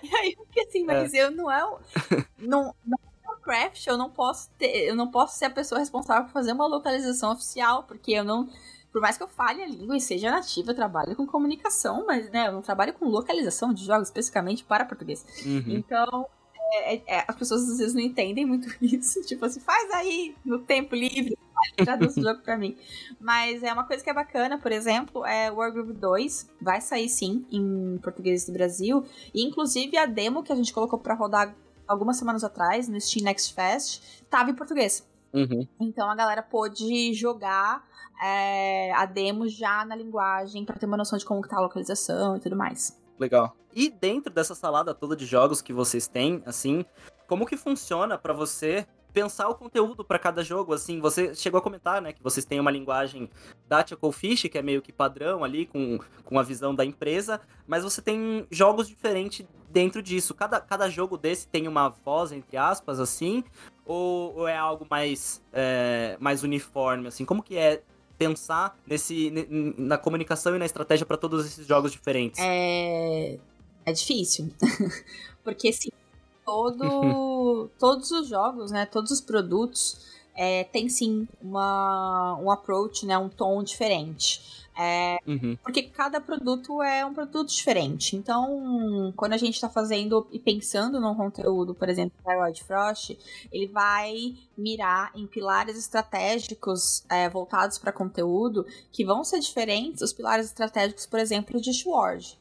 E 0.04 0.16
aí 0.16 0.36
eu 0.38 0.46
fiquei 0.46 0.64
assim, 0.64 0.84
mas 0.86 1.14
eu 1.14 1.32
não 1.32 1.52
é 1.52 1.64
o. 1.66 1.80
Não, 2.40 2.76
não 2.86 2.98
é 2.98 3.16
craft, 3.46 3.86
eu 3.86 3.98
não 3.98 4.10
posso 4.10 4.50
ter. 4.58 4.88
Eu 4.88 4.96
não 4.96 5.10
posso 5.10 5.38
ser 5.38 5.46
a 5.46 5.50
pessoa 5.50 5.80
responsável 5.80 6.26
por 6.26 6.32
fazer 6.34 6.52
uma 6.52 6.66
localização 6.66 7.32
oficial, 7.32 7.84
porque 7.84 8.12
eu 8.12 8.24
não. 8.24 8.50
Por 8.92 9.02
mais 9.02 9.18
que 9.18 9.24
eu 9.24 9.28
fale 9.28 9.62
a 9.62 9.68
língua 9.68 9.96
e 9.96 10.02
seja 10.02 10.32
nativa, 10.32 10.72
eu 10.72 10.76
trabalho 10.76 11.16
com 11.16 11.28
comunicação, 11.28 12.06
mas 12.08 12.30
né, 12.32 12.48
eu 12.48 12.54
não 12.54 12.62
trabalho 12.62 12.94
com 12.94 13.06
localização 13.06 13.74
de 13.74 13.86
jogos 13.86 14.08
especificamente 14.08 14.64
para 14.64 14.86
português. 14.86 15.26
Uhum. 15.46 15.64
Então, 15.68 16.28
é- 16.74 17.02
é- 17.06 17.26
as 17.28 17.36
pessoas 17.36 17.70
às 17.70 17.78
vezes 17.78 17.94
não 17.94 18.02
entendem 18.02 18.46
muito 18.46 18.68
isso. 18.82 19.22
Tipo 19.22 19.46
assim, 19.46 19.60
faz 19.60 19.92
aí 19.92 20.36
no 20.44 20.60
tempo 20.60 20.96
livre, 20.96 21.38
traduz 21.78 22.18
o 22.18 22.22
jogo 22.22 22.42
pra 22.42 22.58
mim. 22.58 22.78
Mas 23.20 23.64
é 23.64 23.72
uma 23.72 23.84
coisa 23.84 24.04
que 24.04 24.10
é 24.10 24.14
bacana, 24.14 24.58
por 24.58 24.72
exemplo, 24.72 25.26
é 25.26 25.52
Wargroove 25.52 25.94
2 25.94 26.50
vai 26.62 26.82
sair 26.82 27.10
sim 27.10 27.46
em 27.52 27.98
português 28.02 28.46
do 28.46 28.54
Brasil. 28.54 29.04
E 29.34 29.44
inclusive 29.44 29.98
a 29.98 30.06
demo 30.06 30.44
que 30.44 30.52
a 30.52 30.56
gente 30.56 30.74
colocou 30.74 31.00
pra 31.00 31.14
rodar 31.14 31.56
algumas 31.88 32.18
semanas 32.18 32.44
atrás 32.44 32.88
no 32.88 33.00
Steam 33.00 33.24
Next 33.24 33.54
Fest 33.54 34.02
tava 34.30 34.50
em 34.50 34.56
português. 34.56 35.08
Uhum. 35.34 35.68
Então 35.80 36.10
a 36.10 36.16
galera 36.16 36.42
pôde 36.42 37.14
jogar 37.14 37.84
é, 38.24 38.94
a 38.94 39.06
demo 39.06 39.48
já 39.48 39.84
na 39.86 39.96
linguagem 39.96 40.64
pra 40.64 40.78
ter 40.78 40.86
uma 40.86 40.98
noção 40.98 41.18
de 41.18 41.26
como 41.26 41.42
que 41.42 41.50
tá 41.50 41.58
a 41.58 41.62
localização 41.62 42.38
e 42.38 42.40
tudo 42.40 42.56
mais. 42.56 42.98
Legal. 43.20 43.56
E 43.74 43.90
dentro 43.90 44.34
dessa 44.34 44.56
salada 44.56 44.94
toda 44.94 45.16
de 45.16 45.26
jogos 45.26 45.62
que 45.62 45.74
vocês 45.74 46.08
têm, 46.08 46.42
assim, 46.46 46.86
como 47.28 47.46
que 47.46 47.58
funciona 47.58 48.18
pra 48.18 48.34
você 48.34 48.88
pensar 49.16 49.48
o 49.48 49.56
conteúdo 49.56 50.04
pra 50.04 50.20
cada 50.20 50.44
jogo? 50.44 50.74
Assim, 50.74 51.00
você 51.00 51.34
chegou 51.34 51.58
a 51.58 51.62
comentar, 51.62 52.02
né, 52.02 52.12
que 52.12 52.22
vocês 52.22 52.46
têm 52.46 52.60
uma 52.60 52.70
linguagem 52.70 53.30
da 53.66 53.84
Fish, 54.12 54.44
que 54.44 54.58
é 54.58 54.62
meio 54.62 54.82
que 54.82 54.92
padrão 54.92 55.42
ali, 55.42 55.66
com, 55.66 55.98
com 56.26 56.38
a 56.38 56.44
visão 56.44 56.76
da 56.76 56.84
empresa, 56.84 57.40
mas 57.66 57.84
você 57.84 58.02
tem 58.02 58.46
jogos 58.52 58.90
diferentes 58.90 59.46
dentro 59.70 60.02
disso. 60.02 60.34
Cada, 60.34 60.60
cada 60.60 60.90
jogo 60.90 61.18
desse 61.18 61.48
tem 61.48 61.66
uma 61.66 61.88
voz, 61.88 62.34
entre 62.34 62.58
aspas, 62.58 63.00
assim, 63.00 63.42
ou, 63.86 64.36
ou 64.36 64.48
é 64.50 64.58
algo 64.58 64.86
mais, 64.90 65.42
é, 65.54 66.18
mais 66.20 66.44
uniforme, 66.44 67.08
assim? 67.08 67.24
Como 67.24 67.42
que 67.42 67.56
é 67.58 67.82
pensar 68.18 68.78
nesse, 68.86 69.30
ne- 69.32 69.48
na 69.78 69.98
comunicação 69.98 70.56
e 70.58 70.60
na 70.60 70.66
estratégia 70.66 71.06
pra 71.06 71.16
todos 71.16 71.46
esses 71.46 71.66
jogos 71.66 71.94
diferentes? 71.94 72.40
É, 72.44 73.38
é 73.86 73.94
difícil. 73.94 74.54
Porque, 75.42 75.70
assim, 75.70 75.90
todo, 76.46 77.70
todos 77.80 78.12
os 78.12 78.28
jogos, 78.28 78.72
né? 78.72 78.86
Todos 78.86 79.12
os 79.12 79.22
produtos 79.22 80.06
é, 80.36 80.64
tem 80.66 80.88
sim 80.90 81.28
uma, 81.42 82.38
um 82.42 82.52
approach, 82.52 83.06
né? 83.06 83.18
Um 83.18 83.30
tom 83.30 83.64
diferente. 83.64 84.66
É, 84.78 85.20
Uhum. 85.26 85.58
porque 85.64 85.84
cada 85.84 86.20
produto 86.20 86.82
é 86.82 87.06
um 87.06 87.14
produto 87.14 87.48
diferente. 87.48 88.16
Então, 88.18 89.14
quando 89.16 89.32
a 89.32 89.38
gente 89.38 89.56
está 89.56 89.70
fazendo 89.70 90.28
e 90.32 90.38
pensando 90.38 91.00
num 91.00 91.16
conteúdo, 91.16 91.74
por 91.74 91.88
exemplo, 91.88 92.12
para 92.22 92.44
Wild 92.44 92.62
Frost, 92.62 93.18
ele 93.52 93.68
vai 93.68 94.36
mirar 94.58 95.12
em 95.16 95.26
pilares 95.26 95.78
estratégicos 95.78 97.06
é, 97.10 97.30
voltados 97.30 97.78
para 97.78 97.94
conteúdo 97.94 98.66
que 98.92 99.06
vão 99.06 99.24
ser 99.24 99.40
diferentes 99.40 100.02
dos 100.02 100.12
pilares 100.12 100.48
estratégicos, 100.48 101.06
por 101.06 101.20
exemplo, 101.22 101.62
de 101.62 101.74
Sword. 101.74 102.38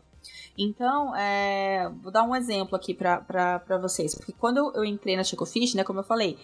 Então, 0.57 1.15
é, 1.17 1.91
vou 2.03 2.13
dar 2.13 2.23
um 2.23 2.35
exemplo 2.35 2.77
aqui 2.77 2.95
para 2.95 3.79
vocês. 3.81 4.15
Porque 4.15 4.33
quando 4.33 4.73
eu, 4.75 4.85
entrei 4.85 5.17
na 5.17 5.25
Chicofish, 5.25 5.75
né, 5.75 5.85
como 5.85 6.01
eu 6.01 6.05
falei, 6.05 6.39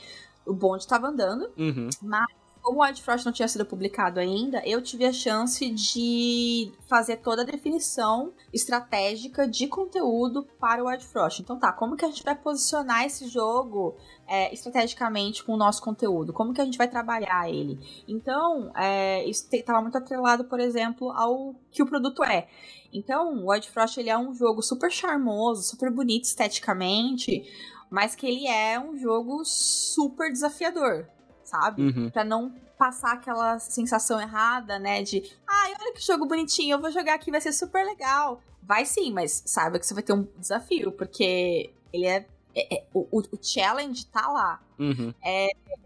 o 0.47 0.53
bonde 0.53 0.83
estava 0.83 1.07
andando, 1.09 1.49
Uhum. 1.57 1.89
mas 2.03 2.27
como 2.71 2.81
o 2.81 2.85
Wild 2.85 3.03
Frost 3.03 3.27
não 3.27 3.33
tinha 3.33 3.49
sido 3.49 3.67
publicado 3.67 4.21
ainda, 4.21 4.63
eu 4.65 4.81
tive 4.81 5.05
a 5.05 5.13
chance 5.13 5.69
de 5.71 6.73
fazer 6.89 7.17
toda 7.17 7.43
a 7.43 7.45
definição 7.45 8.33
estratégica 8.53 9.49
de 9.49 9.67
conteúdo 9.67 10.47
para 10.61 10.83
o 10.83 10.87
Wild 10.87 11.05
Frost. 11.05 11.41
Então 11.41 11.59
tá, 11.59 11.73
como 11.73 11.97
que 11.97 12.05
a 12.05 12.09
gente 12.09 12.23
vai 12.23 12.37
posicionar 12.37 13.05
esse 13.05 13.27
jogo 13.27 13.97
é, 14.25 14.55
estrategicamente 14.55 15.43
com 15.43 15.53
o 15.55 15.57
nosso 15.57 15.83
conteúdo? 15.83 16.33
Como 16.33 16.55
que 16.55 16.61
a 16.61 16.65
gente 16.65 16.79
vai 16.79 16.87
trabalhar 16.87 17.51
ele? 17.51 17.77
Então, 18.07 18.71
é, 18.77 19.25
isso 19.29 19.49
estava 19.53 19.83
muito 19.83 19.99
atrelado, 19.99 20.45
por 20.45 20.61
exemplo, 20.61 21.11
ao 21.11 21.57
que 21.73 21.83
o 21.83 21.87
produto 21.87 22.23
é. 22.23 22.47
Então, 22.93 23.35
o 23.35 23.51
Wild 23.51 23.69
Frost 23.69 23.99
ele 23.99 24.11
é 24.11 24.17
um 24.17 24.33
jogo 24.33 24.63
super 24.63 24.93
charmoso, 24.93 25.65
super 25.65 25.91
bonito 25.91 26.25
esteticamente, 26.25 27.43
mas 27.91 28.15
que 28.15 28.27
ele 28.29 28.47
é 28.47 28.79
um 28.79 28.97
jogo 28.97 29.45
super 29.45 30.31
desafiador, 30.31 31.09
sabe? 31.51 31.83
Uhum. 31.83 32.11
Pra 32.11 32.25
não 32.25 32.53
passar 32.79 33.13
aquela 33.13 33.59
sensação 33.59 34.21
errada, 34.21 34.79
né? 34.79 35.03
De, 35.03 35.23
ai, 35.47 35.73
olha 35.81 35.93
que 35.93 36.01
jogo 36.01 36.27
bonitinho, 36.27 36.75
eu 36.77 36.81
vou 36.81 36.91
jogar 36.91 37.15
aqui, 37.15 37.31
vai 37.31 37.41
ser 37.41 37.53
super 37.53 37.85
legal. 37.85 38.41
Vai 38.63 38.87
sim, 38.87 39.13
mas 39.13 39.43
saiba 39.45 39.79
que 39.79 39.87
você 39.87 39.95
vai 39.95 40.03
ter 40.03 40.13
um 40.13 40.27
desafio, 40.39 40.93
porque 40.93 41.71
ele 41.93 42.07
é. 42.07 42.27
é- 42.55 42.75
é- 42.77 42.85
o, 42.95 43.01
o- 43.11 43.23
o 43.33 43.39
challenge 43.43 44.07
tá 44.07 44.29
lá. 44.29 44.61
Uhum. 44.79 45.13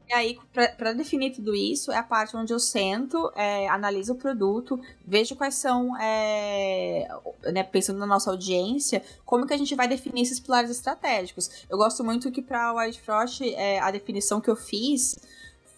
E 0.06 0.12
aí, 0.12 0.38
pra, 0.52 0.68
pra 0.68 0.92
definir 0.92 1.32
tudo 1.32 1.54
isso, 1.54 1.90
é 1.90 1.96
a 1.96 2.02
parte 2.02 2.36
onde 2.36 2.52
eu 2.52 2.58
sento, 2.60 3.32
é, 3.34 3.66
analiso 3.68 4.12
o 4.12 4.16
produto, 4.16 4.78
vejo 5.04 5.34
quais 5.34 5.54
são, 5.54 5.96
é, 5.98 7.08
né, 7.52 7.62
pensando 7.62 7.98
na 7.98 8.06
nossa 8.06 8.30
audiência, 8.30 9.02
como 9.24 9.46
que 9.46 9.54
a 9.54 9.56
gente 9.56 9.74
vai 9.74 9.88
definir 9.88 10.22
esses 10.22 10.38
pilares 10.38 10.70
estratégicos. 10.70 11.64
Eu 11.70 11.78
gosto 11.78 12.04
muito 12.04 12.30
que 12.30 12.42
pra 12.42 12.72
White 12.74 13.00
Frost, 13.00 13.40
é, 13.42 13.80
a 13.80 13.90
definição 13.90 14.40
que 14.42 14.50
eu 14.50 14.56
fiz 14.56 15.18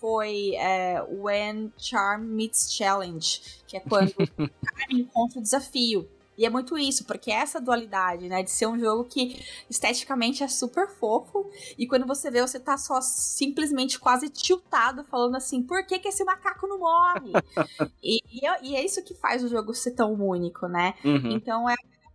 foi 0.06 0.54
é, 0.54 1.04
When 1.10 1.72
Charm 1.76 2.22
Meets 2.22 2.72
Challenge, 2.72 3.40
que 3.66 3.76
é 3.76 3.80
quando 3.80 4.10
o 4.38 4.46
charme 4.46 5.00
encontra 5.00 5.40
o 5.40 5.42
desafio. 5.42 6.08
E 6.38 6.46
é 6.46 6.50
muito 6.50 6.78
isso, 6.78 7.04
porque 7.06 7.32
é 7.32 7.34
essa 7.34 7.60
dualidade, 7.60 8.28
né? 8.28 8.40
De 8.44 8.50
ser 8.52 8.68
um 8.68 8.78
jogo 8.78 9.02
que 9.04 9.42
esteticamente 9.68 10.44
é 10.44 10.48
super 10.48 10.86
fofo, 10.86 11.50
e 11.76 11.88
quando 11.88 12.06
você 12.06 12.30
vê, 12.30 12.40
você 12.40 12.60
tá 12.60 12.78
só 12.78 13.00
simplesmente 13.00 13.98
quase 13.98 14.28
tiltado, 14.28 15.02
falando 15.02 15.34
assim, 15.34 15.60
por 15.60 15.84
que, 15.84 15.98
que 15.98 16.06
esse 16.06 16.22
macaco 16.22 16.68
não 16.68 16.78
morre? 16.78 17.32
e, 18.00 18.20
e 18.30 18.46
é, 18.46 18.58
e 18.62 18.76
é 18.76 18.84
isso 18.84 19.02
que 19.02 19.14
faz 19.14 19.42
o 19.42 19.48
jogo 19.48 19.74
ser 19.74 19.90
tão 19.90 20.12
único, 20.12 20.68
né? 20.68 20.94
Uhum. 21.04 21.32
Então 21.32 21.68
é, 21.68 21.74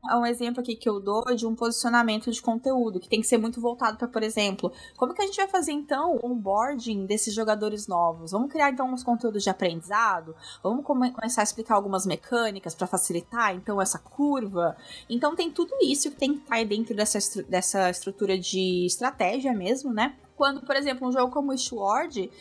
é 0.09 0.15
um 0.15 0.25
exemplo 0.25 0.61
aqui 0.61 0.75
que 0.75 0.89
eu 0.89 0.99
dou 0.99 1.23
de 1.35 1.45
um 1.45 1.55
posicionamento 1.55 2.31
de 2.31 2.41
conteúdo, 2.41 2.99
que 2.99 3.07
tem 3.07 3.21
que 3.21 3.27
ser 3.27 3.37
muito 3.37 3.61
voltado 3.61 3.97
para, 3.97 4.07
por 4.07 4.23
exemplo, 4.23 4.71
como 4.97 5.13
que 5.13 5.21
a 5.21 5.25
gente 5.25 5.37
vai 5.37 5.47
fazer 5.47 5.71
então 5.71 6.15
o 6.15 6.31
onboarding 6.31 7.05
desses 7.05 7.33
jogadores 7.33 7.87
novos? 7.87 8.31
Vamos 8.31 8.51
criar 8.51 8.71
então 8.71 8.91
uns 8.91 9.03
conteúdos 9.03 9.43
de 9.43 9.49
aprendizado? 9.49 10.35
Vamos 10.63 10.83
come- 10.83 11.11
começar 11.11 11.41
a 11.41 11.43
explicar 11.43 11.75
algumas 11.75 12.05
mecânicas 12.05 12.73
para 12.73 12.87
facilitar 12.87 13.53
então 13.55 13.79
essa 13.79 13.99
curva? 13.99 14.75
Então 15.09 15.35
tem 15.35 15.51
tudo 15.51 15.73
isso 15.83 16.09
que 16.09 16.17
tem 16.17 16.33
que 16.33 16.41
estar 16.41 16.65
dentro 16.65 16.95
dessa, 16.95 17.17
estru- 17.19 17.43
dessa 17.43 17.89
estrutura 17.89 18.37
de 18.39 18.85
estratégia 18.85 19.53
mesmo, 19.53 19.93
né? 19.93 20.15
Quando, 20.35 20.61
por 20.65 20.75
exemplo, 20.75 21.07
um 21.07 21.11
jogo 21.11 21.31
como 21.31 21.51
o 21.53 21.57
Sword, 21.57 22.31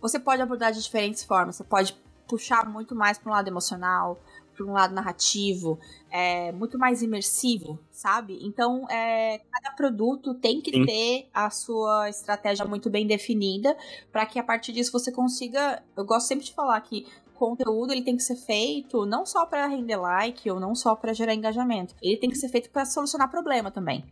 você 0.00 0.20
pode 0.20 0.40
abordar 0.40 0.72
de 0.72 0.80
diferentes 0.80 1.24
formas. 1.24 1.56
Você 1.56 1.64
pode 1.64 2.00
puxar 2.28 2.68
muito 2.68 2.94
mais 2.94 3.18
para 3.18 3.30
um 3.30 3.34
lado 3.34 3.48
emocional, 3.48 4.18
para 4.62 4.70
um 4.70 4.74
lado 4.74 4.94
narrativo, 4.94 5.78
é, 6.10 6.52
muito 6.52 6.78
mais 6.78 7.02
imersivo, 7.02 7.78
sabe? 7.90 8.38
Então, 8.42 8.88
é, 8.88 9.40
cada 9.50 9.74
produto 9.74 10.34
tem 10.34 10.60
que 10.60 10.70
Sim. 10.70 10.86
ter 10.86 11.28
a 11.34 11.50
sua 11.50 12.08
estratégia 12.08 12.64
muito 12.64 12.88
bem 12.88 13.06
definida, 13.06 13.76
para 14.10 14.24
que 14.26 14.38
a 14.38 14.44
partir 14.44 14.72
disso 14.72 14.92
você 14.92 15.10
consiga. 15.10 15.82
Eu 15.96 16.04
gosto 16.04 16.28
sempre 16.28 16.44
de 16.44 16.52
falar 16.52 16.80
que 16.80 17.06
conteúdo 17.34 17.92
ele 17.92 18.02
tem 18.02 18.16
que 18.16 18.22
ser 18.22 18.36
feito 18.36 19.04
não 19.04 19.26
só 19.26 19.44
para 19.44 19.66
render 19.66 19.96
like 19.96 20.48
ou 20.48 20.60
não 20.60 20.76
só 20.76 20.94
para 20.94 21.12
gerar 21.12 21.34
engajamento, 21.34 21.92
ele 22.00 22.16
tem 22.16 22.30
que 22.30 22.36
ser 22.36 22.48
feito 22.48 22.70
para 22.70 22.84
solucionar 22.84 23.28
problema 23.28 23.70
também. 23.70 24.04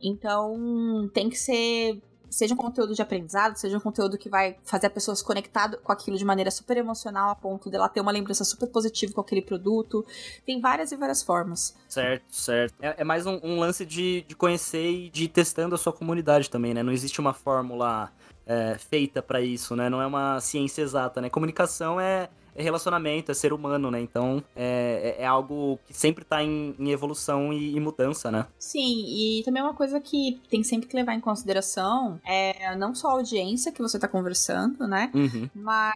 Então, 0.00 1.10
tem 1.12 1.28
que 1.28 1.36
ser 1.36 2.00
seja 2.30 2.54
um 2.54 2.56
conteúdo 2.56 2.94
de 2.94 3.02
aprendizado, 3.02 3.56
seja 3.56 3.76
um 3.76 3.80
conteúdo 3.80 4.18
que 4.18 4.28
vai 4.28 4.56
fazer 4.64 4.86
a 4.86 4.90
pessoa 4.90 5.14
se 5.14 5.24
conectar 5.24 5.76
com 5.78 5.92
aquilo 5.92 6.16
de 6.16 6.24
maneira 6.24 6.50
super 6.50 6.76
emocional, 6.76 7.30
a 7.30 7.34
ponto 7.34 7.70
dela 7.70 7.88
ter 7.88 8.00
uma 8.00 8.12
lembrança 8.12 8.44
super 8.44 8.68
positiva 8.68 9.12
com 9.12 9.20
aquele 9.20 9.42
produto. 9.42 10.04
Tem 10.44 10.60
várias 10.60 10.92
e 10.92 10.96
várias 10.96 11.22
formas. 11.22 11.76
Certo, 11.88 12.24
certo. 12.28 12.74
É, 12.80 12.96
é 12.98 13.04
mais 13.04 13.26
um, 13.26 13.40
um 13.42 13.58
lance 13.58 13.84
de, 13.84 14.24
de 14.26 14.34
conhecer 14.34 14.90
e 14.90 15.10
de 15.10 15.24
ir 15.24 15.28
testando 15.28 15.74
a 15.74 15.78
sua 15.78 15.92
comunidade 15.92 16.50
também, 16.50 16.74
né? 16.74 16.82
Não 16.82 16.92
existe 16.92 17.20
uma 17.20 17.32
fórmula 17.32 18.12
é, 18.46 18.78
feita 18.78 19.22
pra 19.22 19.40
isso, 19.40 19.76
né? 19.76 19.90
Não 19.90 20.00
é 20.00 20.06
uma 20.06 20.40
ciência 20.40 20.82
exata, 20.82 21.20
né? 21.20 21.28
Comunicação 21.28 22.00
é, 22.00 22.28
é 22.58 22.62
relacionamento, 22.62 23.30
é 23.30 23.34
ser 23.34 23.52
humano, 23.52 23.88
né? 23.88 24.00
Então 24.00 24.42
é, 24.56 25.16
é, 25.18 25.22
é 25.22 25.26
algo 25.26 25.78
que 25.86 25.94
sempre 25.94 26.24
tá 26.24 26.42
em, 26.42 26.74
em 26.76 26.90
evolução 26.90 27.52
e, 27.52 27.76
e, 27.76 27.80
mudança, 27.80 28.32
né? 28.32 28.46
Sim, 28.58 29.04
e 29.06 29.42
também 29.44 29.62
uma 29.62 29.74
coisa 29.74 30.00
que 30.00 30.40
tem 30.50 30.64
sempre 30.64 30.88
que 30.88 30.96
levar 30.96 31.14
em 31.14 31.20
consideração 31.20 32.20
é 32.26 32.74
não 32.74 32.94
só 32.94 33.10
a 33.10 33.12
audiência 33.12 33.70
que 33.70 33.80
você 33.80 33.96
tá 33.96 34.08
conversando, 34.08 34.88
né? 34.88 35.10
Uhum. 35.14 35.48
Mas 35.54 35.94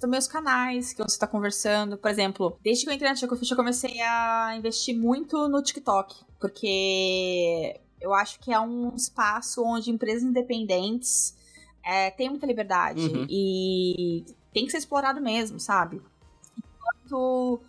também 0.00 0.18
os 0.18 0.28
canais 0.28 0.92
que 0.92 1.02
você 1.02 1.16
está 1.16 1.26
conversando. 1.26 1.98
Por 1.98 2.10
exemplo, 2.10 2.56
desde 2.62 2.84
que 2.84 2.90
eu 2.90 2.94
entrei 2.94 3.10
na 3.10 3.16
Ticofish, 3.16 3.50
eu 3.50 3.56
comecei 3.56 4.00
a 4.00 4.54
investir 4.56 4.96
muito 4.96 5.48
no 5.48 5.60
TikTok. 5.60 6.14
Porque 6.38 7.80
eu 8.00 8.14
acho 8.14 8.38
que 8.38 8.52
é 8.52 8.60
um 8.60 8.94
espaço 8.94 9.62
onde 9.64 9.90
empresas 9.90 10.22
independentes 10.22 11.34
é, 11.84 12.10
têm 12.12 12.30
muita 12.30 12.46
liberdade. 12.46 13.00
Uhum. 13.00 13.26
E 13.28 14.24
tem 14.56 14.64
que 14.64 14.70
ser 14.70 14.78
explorado 14.78 15.20
mesmo, 15.20 15.60
sabe? 15.60 16.00
Enquanto 16.56 17.60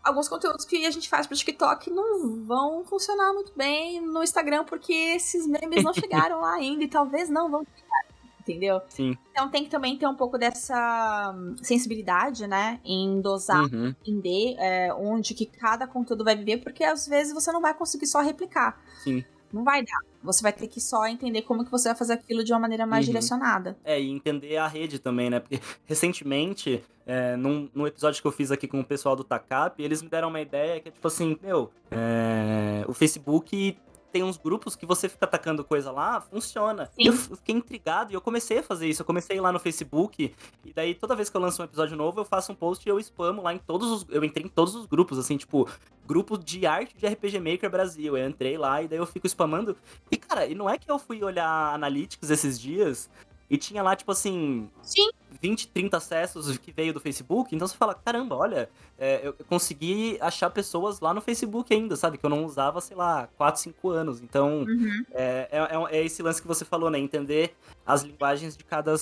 alguns 0.00 0.28
conteúdos 0.28 0.64
que 0.64 0.86
a 0.86 0.90
gente 0.92 1.08
faz 1.08 1.26
pro 1.26 1.36
TikTok 1.36 1.90
não 1.90 2.44
vão 2.44 2.84
funcionar 2.84 3.32
muito 3.32 3.52
bem 3.56 4.00
no 4.00 4.22
Instagram, 4.22 4.64
porque 4.64 4.92
esses 4.92 5.44
memes 5.44 5.82
não 5.82 5.92
chegaram 5.92 6.40
lá 6.40 6.54
ainda 6.54 6.84
e 6.84 6.88
talvez 6.88 7.28
não 7.28 7.50
vão 7.50 7.66
chegar 7.76 8.00
entendeu? 8.40 8.80
Sim. 8.88 9.18
Então 9.30 9.50
tem 9.50 9.64
que 9.64 9.70
também 9.70 9.96
ter 9.98 10.06
um 10.06 10.14
pouco 10.14 10.38
dessa 10.38 11.34
sensibilidade, 11.62 12.46
né? 12.46 12.80
Em 12.84 13.20
dosar, 13.20 13.64
uhum. 13.64 13.88
entender 13.88 14.56
é, 14.58 14.94
onde 14.94 15.34
que 15.34 15.46
cada 15.46 15.86
conteúdo 15.86 16.24
vai 16.24 16.34
viver, 16.34 16.58
porque 16.58 16.82
às 16.82 17.06
vezes 17.06 17.34
você 17.34 17.52
não 17.52 17.60
vai 17.60 17.74
conseguir 17.74 18.06
só 18.06 18.20
replicar. 18.20 18.80
Sim. 19.04 19.24
Não 19.52 19.62
vai 19.62 19.84
dar. 19.84 20.09
Você 20.22 20.42
vai 20.42 20.52
ter 20.52 20.66
que 20.66 20.80
só 20.80 21.06
entender 21.06 21.42
como 21.42 21.64
que 21.64 21.70
você 21.70 21.88
vai 21.88 21.96
fazer 21.96 22.14
aquilo 22.14 22.44
de 22.44 22.52
uma 22.52 22.58
maneira 22.58 22.86
mais 22.86 23.06
uhum. 23.06 23.12
direcionada. 23.12 23.76
É, 23.84 24.00
e 24.00 24.10
entender 24.10 24.56
a 24.56 24.66
rede 24.66 24.98
também, 24.98 25.30
né? 25.30 25.40
Porque 25.40 25.60
recentemente, 25.86 26.82
é, 27.06 27.36
num, 27.36 27.68
num 27.74 27.86
episódio 27.86 28.20
que 28.20 28.28
eu 28.28 28.32
fiz 28.32 28.50
aqui 28.50 28.68
com 28.68 28.80
o 28.80 28.84
pessoal 28.84 29.16
do 29.16 29.24
TACAP, 29.24 29.82
eles 29.82 30.02
me 30.02 30.08
deram 30.08 30.28
uma 30.28 30.40
ideia 30.40 30.80
que 30.80 30.88
é 30.88 30.92
tipo 30.92 31.06
assim, 31.06 31.38
meu, 31.42 31.70
é, 31.90 32.84
o 32.86 32.92
Facebook 32.92 33.76
tem 34.10 34.22
uns 34.22 34.36
grupos 34.36 34.76
que 34.76 34.86
você 34.86 35.08
fica 35.08 35.24
atacando 35.24 35.64
coisa 35.64 35.90
lá, 35.90 36.20
funciona. 36.20 36.86
Sim. 36.86 36.92
E 36.98 37.06
eu 37.06 37.12
fiquei 37.12 37.54
intrigado 37.54 38.12
e 38.12 38.14
eu 38.14 38.20
comecei 38.20 38.58
a 38.58 38.62
fazer 38.62 38.88
isso. 38.88 39.02
Eu 39.02 39.06
comecei 39.06 39.40
lá 39.40 39.52
no 39.52 39.58
Facebook 39.58 40.34
e 40.64 40.72
daí 40.72 40.94
toda 40.94 41.16
vez 41.16 41.30
que 41.30 41.36
eu 41.36 41.40
lanço 41.40 41.62
um 41.62 41.64
episódio 41.64 41.96
novo, 41.96 42.20
eu 42.20 42.24
faço 42.24 42.52
um 42.52 42.54
post 42.54 42.86
e 42.86 42.90
eu 42.90 42.98
spamo 42.98 43.42
lá 43.42 43.54
em 43.54 43.58
todos 43.58 43.90
os. 43.90 44.06
Eu 44.08 44.24
entrei 44.24 44.46
em 44.46 44.48
todos 44.48 44.74
os 44.74 44.86
grupos, 44.86 45.18
assim, 45.18 45.36
tipo, 45.36 45.68
grupo 46.06 46.36
de 46.36 46.66
arte 46.66 46.96
de 46.96 47.06
RPG 47.06 47.38
Maker 47.40 47.70
Brasil. 47.70 48.16
Eu 48.16 48.28
entrei 48.28 48.58
lá 48.58 48.82
e 48.82 48.88
daí 48.88 48.98
eu 48.98 49.06
fico 49.06 49.26
spamando. 49.26 49.76
E, 50.10 50.16
cara, 50.16 50.46
e 50.46 50.54
não 50.54 50.68
é 50.68 50.76
que 50.76 50.90
eu 50.90 50.98
fui 50.98 51.22
olhar 51.22 51.74
Analytics 51.74 52.30
esses 52.30 52.60
dias 52.60 53.08
e 53.50 53.58
tinha 53.58 53.82
lá, 53.82 53.96
tipo 53.96 54.12
assim. 54.12 54.70
Sim. 54.80 55.10
20, 55.42 55.68
30 55.68 55.96
acessos 55.96 56.58
que 56.58 56.70
veio 56.70 56.92
do 56.92 57.00
Facebook. 57.00 57.54
Então 57.54 57.66
você 57.66 57.76
fala, 57.76 57.94
caramba, 57.94 58.36
olha, 58.36 58.68
é, 58.98 59.26
eu 59.26 59.34
consegui 59.48 60.18
achar 60.20 60.50
pessoas 60.50 61.00
lá 61.00 61.14
no 61.14 61.20
Facebook 61.20 61.72
ainda, 61.72 61.96
sabe? 61.96 62.18
Que 62.18 62.26
eu 62.26 62.30
não 62.30 62.44
usava, 62.44 62.80
sei 62.80 62.96
lá, 62.96 63.26
4, 63.38 63.60
5 63.60 63.88
anos. 63.88 64.20
Então, 64.20 64.64
uhum. 64.68 65.04
é, 65.12 65.48
é, 65.50 65.96
é, 65.96 66.04
esse 66.04 66.22
lance 66.22 66.42
que 66.42 66.46
você 66.46 66.64
falou, 66.64 66.90
né? 66.90 66.98
Entender 66.98 67.56
as 67.86 68.02
linguagens 68.02 68.54
de 68.54 68.64
cada, 68.64 68.94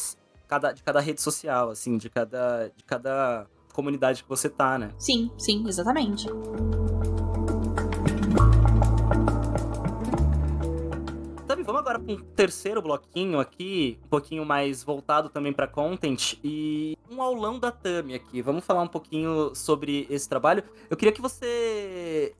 cada, 0.46 0.72
de 0.72 0.82
cada 0.82 1.00
rede 1.00 1.20
social, 1.20 1.70
assim, 1.70 1.98
de 1.98 2.08
cada, 2.08 2.68
de 2.68 2.84
cada 2.84 3.46
comunidade 3.72 4.22
que 4.22 4.28
você 4.28 4.48
tá, 4.48 4.78
né? 4.78 4.92
Sim, 4.96 5.30
sim, 5.36 5.66
exatamente. 5.66 6.28
Vamos 11.68 11.82
agora 11.82 11.98
para 11.98 12.14
um 12.14 12.16
terceiro 12.16 12.80
bloquinho 12.80 13.38
aqui, 13.38 13.98
um 14.02 14.08
pouquinho 14.08 14.42
mais 14.42 14.82
voltado 14.82 15.28
também 15.28 15.52
para 15.52 15.66
content 15.66 16.38
e 16.42 16.96
um 17.10 17.20
aulão 17.20 17.58
da 17.58 17.70
Tami 17.70 18.14
aqui. 18.14 18.40
Vamos 18.40 18.64
falar 18.64 18.80
um 18.80 18.88
pouquinho 18.88 19.54
sobre 19.54 20.06
esse 20.08 20.26
trabalho. 20.26 20.62
Eu 20.88 20.96
queria 20.96 21.12
que 21.12 21.20
você 21.20 22.34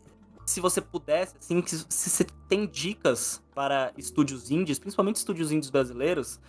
se 0.47 0.61
você 0.61 0.81
pudesse, 0.81 1.37
assim, 1.39 1.62
se 1.66 2.09
você 2.09 2.24
tem 2.49 2.66
dicas 2.66 3.43
para 3.55 3.93
estúdios 3.99 4.51
indies, 4.51 4.79
principalmente 4.79 5.16
estúdios 5.16 5.53
indies 5.53 5.68
brasileiros, 5.68 6.41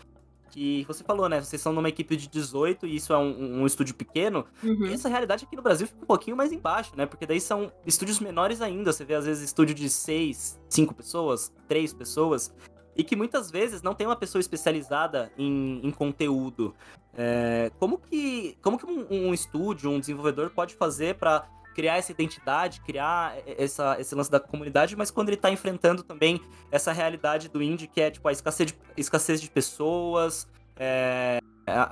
que 0.49 0.83
você 0.85 1.03
falou, 1.03 1.29
né? 1.29 1.41
Vocês 1.41 1.61
são 1.61 1.71
numa 1.71 1.89
equipe 1.89 2.15
de 2.15 2.27
18 2.27 2.87
e 2.87 2.95
isso 2.95 3.13
é 3.13 3.17
um, 3.17 3.61
um 3.61 3.65
estúdio 3.65 3.95
pequeno. 3.95 4.45
Uhum. 4.63 4.87
E 4.87 4.93
essa 4.93 5.07
realidade 5.09 5.45
aqui 5.45 5.55
no 5.55 5.61
Brasil 5.61 5.87
fica 5.87 6.01
um 6.01 6.07
pouquinho 6.07 6.35
mais 6.35 6.51
embaixo, 6.51 6.91
né? 6.95 7.05
Porque 7.05 7.25
daí 7.25 7.39
são 7.39 7.71
estúdios 7.85 8.19
menores 8.19 8.61
ainda. 8.61 8.91
Você 8.91 9.05
vê, 9.05 9.15
às 9.15 9.25
vezes, 9.25 9.43
estúdio 9.43 9.75
de 9.75 9.89
6, 9.89 10.59
5 10.69 10.93
pessoas, 10.93 11.53
3 11.67 11.93
pessoas. 11.93 12.53
E 12.95 13.03
que 13.03 13.15
muitas 13.15 13.49
vezes 13.49 13.81
não 13.81 13.93
tem 13.93 14.05
uma 14.05 14.15
pessoa 14.15 14.39
especializada 14.39 15.31
em, 15.37 15.79
em 15.85 15.91
conteúdo. 15.91 16.75
É, 17.17 17.71
como 17.79 17.97
que, 17.97 18.57
como 18.61 18.77
que 18.77 18.85
um, 18.85 19.05
um 19.09 19.33
estúdio, 19.33 19.89
um 19.89 19.99
desenvolvedor 19.99 20.49
pode 20.49 20.75
fazer 20.75 21.15
para 21.15 21.47
criar 21.73 21.97
essa 21.97 22.11
identidade, 22.11 22.81
criar 22.81 23.37
essa, 23.45 23.99
esse 23.99 24.13
lance 24.15 24.29
da 24.29 24.39
comunidade, 24.39 24.95
mas 24.95 25.11
quando 25.11 25.29
ele 25.29 25.37
tá 25.37 25.49
enfrentando 25.49 26.03
também 26.03 26.41
essa 26.71 26.91
realidade 26.91 27.49
do 27.49 27.61
indie, 27.61 27.87
que 27.87 28.01
é 28.01 28.11
tipo 28.11 28.27
a 28.27 28.31
escassez 28.31 28.71
de, 28.71 28.77
escassez 28.97 29.41
de 29.41 29.49
pessoas, 29.49 30.47
é, 30.75 31.39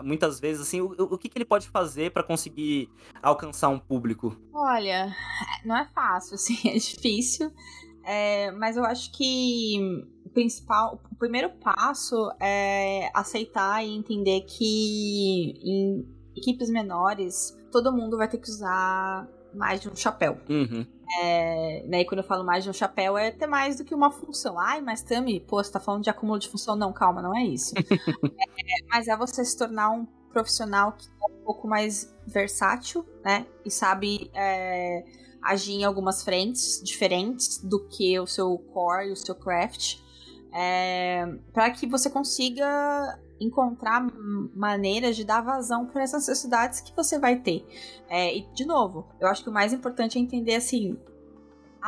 muitas 0.03 0.39
vezes, 0.39 0.61
assim, 0.61 0.81
o, 0.81 0.91
o 0.97 1.17
que, 1.17 1.29
que 1.29 1.37
ele 1.37 1.45
pode 1.45 1.69
fazer 1.69 2.11
para 2.11 2.23
conseguir 2.23 2.89
alcançar 3.21 3.69
um 3.69 3.79
público? 3.79 4.35
Olha, 4.53 5.15
não 5.65 5.77
é 5.77 5.85
fácil, 5.93 6.35
assim, 6.35 6.57
é 6.69 6.73
difícil, 6.73 7.51
é, 8.03 8.51
mas 8.51 8.77
eu 8.77 8.85
acho 8.85 9.11
que 9.11 9.77
o 10.25 10.29
principal, 10.29 11.01
o 11.11 11.15
primeiro 11.15 11.49
passo 11.49 12.31
é 12.41 13.09
aceitar 13.13 13.85
e 13.85 13.95
entender 13.95 14.41
que 14.41 15.53
em 15.63 16.17
equipes 16.35 16.69
menores 16.69 17.57
todo 17.71 17.91
mundo 17.91 18.17
vai 18.17 18.27
ter 18.27 18.37
que 18.37 18.49
usar 18.49 19.27
mais 19.53 19.81
de 19.81 19.89
um 19.89 19.95
chapéu. 19.95 20.37
Uhum. 20.49 20.85
É, 21.19 21.83
né, 21.87 22.01
e 22.01 22.05
quando 22.05 22.19
eu 22.19 22.23
falo 22.23 22.43
mais 22.43 22.63
de 22.63 22.69
um 22.69 22.73
chapéu, 22.73 23.17
é 23.17 23.31
ter 23.31 23.47
mais 23.47 23.77
do 23.77 23.85
que 23.85 23.95
uma 23.95 24.11
função. 24.11 24.59
Ai, 24.59 24.81
mas 24.81 25.01
Tami, 25.01 25.39
pô, 25.39 25.63
você 25.63 25.71
tá 25.71 25.79
falando 25.79 26.03
de 26.03 26.09
acúmulo 26.09 26.37
de 26.37 26.49
função? 26.49 26.75
Não, 26.75 26.91
calma, 26.91 27.21
não 27.21 27.35
é 27.35 27.43
isso. 27.43 27.73
é, 27.77 28.85
mas 28.89 29.07
é 29.07 29.15
você 29.15 29.43
se 29.45 29.57
tornar 29.57 29.91
um 29.91 30.05
profissional 30.31 30.91
que 30.91 31.07
é 31.07 31.31
um 31.31 31.43
pouco 31.43 31.67
mais 31.67 32.13
versátil, 32.25 33.07
né? 33.23 33.47
E 33.63 33.71
sabe 33.71 34.29
é, 34.33 35.05
agir 35.41 35.73
em 35.73 35.85
algumas 35.85 36.23
frentes 36.23 36.81
diferentes 36.83 37.57
do 37.63 37.87
que 37.87 38.19
o 38.19 38.27
seu 38.27 38.57
core 38.73 39.07
e 39.07 39.11
o 39.11 39.15
seu 39.15 39.33
craft. 39.33 39.97
É, 40.53 41.25
para 41.53 41.69
que 41.71 41.87
você 41.87 42.09
consiga 42.09 43.17
encontrar 43.39 44.05
maneiras 44.55 45.15
de 45.15 45.23
dar 45.23 45.41
vazão 45.41 45.85
para 45.85 46.03
essas 46.03 46.27
necessidades 46.27 46.81
que 46.81 46.95
você 46.95 47.19
vai 47.19 47.37
ter. 47.37 47.65
É, 48.09 48.35
e, 48.35 48.41
de 48.53 48.65
novo, 48.65 49.07
eu 49.19 49.27
acho 49.27 49.43
que 49.43 49.49
o 49.49 49.53
mais 49.53 49.73
importante 49.73 50.17
é 50.17 50.21
entender 50.21 50.55
assim. 50.55 50.97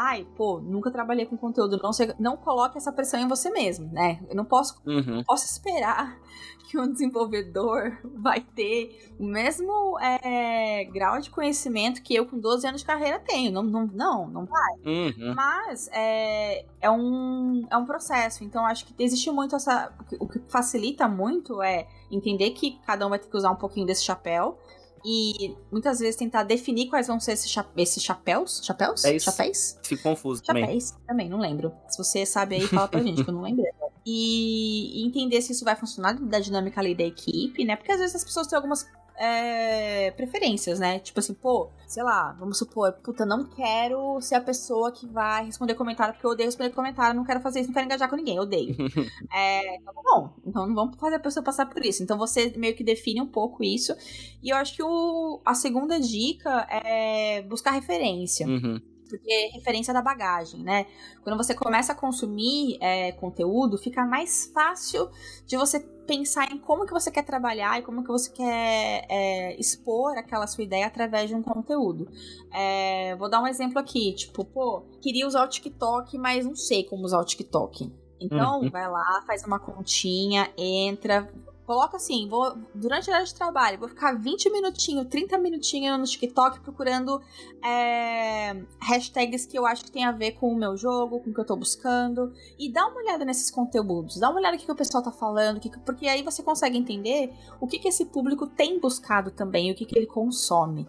Ai, 0.02 0.26
pô, 0.38 0.62
nunca 0.62 0.90
trabalhei 0.90 1.26
com 1.26 1.36
conteúdo. 1.36 1.78
Não, 1.84 1.92
sei, 1.92 2.14
não 2.18 2.38
coloque 2.38 2.78
essa 2.78 2.90
pressão 2.90 3.20
em 3.20 3.28
você 3.28 3.50
mesmo, 3.50 3.92
né? 3.92 4.22
Eu 4.30 4.36
não 4.36 4.46
posso, 4.46 4.82
uhum. 4.86 5.22
posso 5.26 5.44
esperar 5.44 6.18
que 6.64 6.80
um 6.80 6.90
desenvolvedor 6.90 7.98
vai 8.16 8.40
ter 8.40 9.12
o 9.20 9.26
mesmo 9.26 10.00
é, 10.00 10.86
grau 10.86 11.20
de 11.20 11.30
conhecimento 11.30 12.02
que 12.02 12.16
eu 12.16 12.26
com 12.26 12.40
12 12.40 12.66
anos 12.66 12.80
de 12.80 12.88
carreira 12.88 13.20
tenho. 13.20 13.52
Não, 13.52 13.62
não, 13.62 13.88
não, 13.88 14.30
não 14.30 14.46
vai. 14.46 14.74
Uhum. 14.86 15.36
Mas 15.36 15.90
é, 15.92 16.66
é, 16.80 16.90
um, 16.90 17.68
é 17.70 17.76
um 17.76 17.86
processo. 17.86 18.46
Então, 18.46 18.66
acho 18.66 18.86
que 18.86 19.04
existe 19.04 19.30
muito 19.30 19.58
essa. 19.58 19.92
O 20.18 20.30
que 20.30 20.40
facilita 20.48 21.10
muito 21.10 21.62
é 21.62 21.90
entender 22.10 22.52
que 22.52 22.80
cada 22.86 23.06
um 23.06 23.10
vai 23.10 23.20
ter 23.20 23.28
que 23.28 23.36
usar 23.36 23.52
um 23.52 23.58
pouquinho 23.58 23.86
desse 23.86 24.06
chapéu 24.06 24.58
e 25.06 25.56
muitas 25.72 26.00
vezes 26.00 26.16
tentar 26.16 26.44
definir 26.44 26.88
quais 26.90 27.08
vão 27.08 27.20
ser 27.20 27.34
esses, 27.34 27.50
cha 27.50 27.66
esses 27.78 28.04
chapéus. 28.04 28.62
Chapéus? 28.64 29.06
É 29.06 29.16
isso. 29.16 29.26
Chapéus? 29.26 29.78
Fico 29.84 30.04
confuso 30.04 30.44
Chapéus. 30.46 30.92
também. 30.92 31.08
também, 31.08 31.30
não 31.30 31.40
lembro. 31.40 31.72
Se 31.88 31.98
você 31.98 32.26
sabe 32.26 32.56
aí, 32.56 32.68
fala 32.68 32.88
pra 32.88 33.02
gente, 33.02 33.24
que 33.24 33.30
eu 33.30 33.34
não 33.34 33.42
lembro. 33.42 33.64
E, 34.06 35.02
e 35.02 35.08
entender 35.08 35.42
se 35.42 35.52
isso 35.52 35.66
vai 35.66 35.76
funcionar 35.76 36.14
da 36.14 36.40
dinâmica 36.40 36.82
ali 36.82 36.96
da 36.96 37.04
equipe, 37.04 37.64
né? 37.66 37.76
Porque 37.76 37.92
às 37.92 38.00
vezes 38.00 38.16
as 38.16 38.24
pessoas 38.24 38.48
têm 38.48 38.56
algumas 38.56 38.88
é, 39.20 40.12
preferências, 40.12 40.80
né? 40.80 40.98
Tipo 41.00 41.20
assim, 41.20 41.34
pô, 41.34 41.70
sei 41.86 42.02
lá, 42.02 42.32
vamos 42.40 42.58
supor, 42.58 42.94
puta, 43.04 43.26
não 43.26 43.44
quero 43.44 44.22
ser 44.22 44.36
a 44.36 44.42
pessoa 44.42 44.94
que 44.94 45.06
vai 45.06 45.46
responder 45.46 45.76
comentário, 45.76 46.14
porque 46.14 46.26
eu 46.26 46.32
odeio 46.32 46.48
responder 46.48 46.74
comentário, 46.74 47.18
não 47.18 47.26
quero 47.26 47.42
fazer 47.42 47.60
isso, 47.60 47.68
não 47.68 47.74
quero 47.74 47.86
engajar 47.86 48.10
com 48.10 48.16
ninguém, 48.16 48.40
odeio. 48.40 48.78
é, 49.34 49.76
então 49.76 49.94
tá 49.94 50.02
bom, 50.02 50.34
então 50.48 50.66
não 50.66 50.74
vamos 50.74 50.98
fazer 50.98 51.16
a 51.16 51.20
pessoa 51.20 51.44
passar 51.44 51.66
por 51.66 51.86
isso. 51.86 52.02
Então 52.02 52.18
você 52.18 52.54
meio 52.56 52.74
que 52.76 52.84
define 52.84 53.22
um 53.22 53.28
pouco 53.28 53.62
isso. 53.62 53.94
E 54.42 54.50
eu 54.50 54.56
acho 54.56 54.74
que 54.74 54.82
o, 54.82 55.42
a 55.44 55.54
segunda 55.54 56.00
dica 56.00 56.66
é 56.70 57.42
buscar 57.42 57.72
referência. 57.72 58.48
Uhum 58.48 58.82
porque 59.10 59.34
é 59.34 59.48
referência 59.48 59.92
da 59.92 60.04
bagagem, 60.04 60.62
né? 60.62 60.86
Quando 61.24 61.36
você 61.36 61.56
começa 61.56 61.94
a 61.94 61.96
consumir 61.96 62.78
é, 62.80 63.12
conteúdo, 63.14 63.76
fica 63.76 64.06
mais 64.06 64.46
fácil 64.54 65.10
de 65.48 65.58
você 65.58 65.80
pensar 66.10 66.52
em 66.52 66.58
como 66.58 66.88
que 66.88 66.92
você 66.92 67.12
quer 67.12 67.24
trabalhar 67.24 67.78
e 67.78 67.84
como 67.84 68.02
que 68.02 68.10
você 68.10 68.32
quer 68.32 69.06
é, 69.08 69.56
expor 69.60 70.18
aquela 70.18 70.48
sua 70.48 70.64
ideia 70.64 70.88
através 70.88 71.30
de 71.30 71.36
um 71.36 71.44
conteúdo. 71.44 72.10
É, 72.52 73.16
vou 73.16 73.30
dar 73.30 73.40
um 73.40 73.46
exemplo 73.46 73.78
aqui, 73.78 74.16
tipo, 74.16 74.44
pô, 74.44 74.82
queria 75.00 75.28
usar 75.28 75.44
o 75.44 75.48
TikTok, 75.48 76.18
mas 76.18 76.48
não 76.48 76.56
sei 76.56 76.84
como 76.84 77.06
usar 77.06 77.20
o 77.20 77.26
TikTok. 77.26 77.94
Então, 78.20 78.62
uhum. 78.62 78.72
vai 78.72 78.90
lá, 78.90 79.24
faz 79.28 79.44
uma 79.44 79.60
continha, 79.60 80.52
entra, 80.58 81.32
Coloca 81.70 81.98
assim, 81.98 82.28
vou 82.28 82.58
durante 82.74 83.12
a 83.12 83.14
hora 83.14 83.24
de 83.24 83.36
trabalho, 83.36 83.78
vou 83.78 83.88
ficar 83.88 84.18
20 84.18 84.50
minutinhos, 84.50 85.06
30 85.08 85.38
minutinhos 85.38 86.00
no 86.00 86.04
TikTok 86.04 86.62
procurando 86.62 87.22
é, 87.64 88.60
hashtags 88.82 89.46
que 89.46 89.56
eu 89.56 89.68
acho 89.68 89.86
que 89.86 89.92
tem 89.92 90.04
a 90.04 90.12
ver 90.12 90.32
com 90.32 90.52
o 90.52 90.56
meu 90.56 90.76
jogo, 90.76 91.20
com 91.20 91.30
o 91.30 91.34
que 91.34 91.40
eu 91.40 91.46
tô 91.46 91.56
buscando. 91.56 92.34
E 92.58 92.72
dá 92.72 92.88
uma 92.88 93.00
olhada 93.00 93.24
nesses 93.24 93.52
conteúdos, 93.52 94.18
dá 94.18 94.32
uma 94.32 94.40
olhada 94.40 94.54
no 94.54 94.60
que, 94.60 94.66
que 94.66 94.72
o 94.72 94.76
pessoal 94.76 95.04
tá 95.04 95.12
falando, 95.12 95.60
que, 95.60 95.70
porque 95.82 96.08
aí 96.08 96.24
você 96.24 96.42
consegue 96.42 96.76
entender 96.76 97.32
o 97.62 97.68
que, 97.68 97.78
que 97.78 97.88
esse 97.88 98.04
público 98.04 98.48
tem 98.48 98.80
buscado 98.80 99.30
também, 99.30 99.72
o 99.72 99.76
que, 99.76 99.86
que 99.86 99.96
ele 99.96 100.08
consome. 100.08 100.88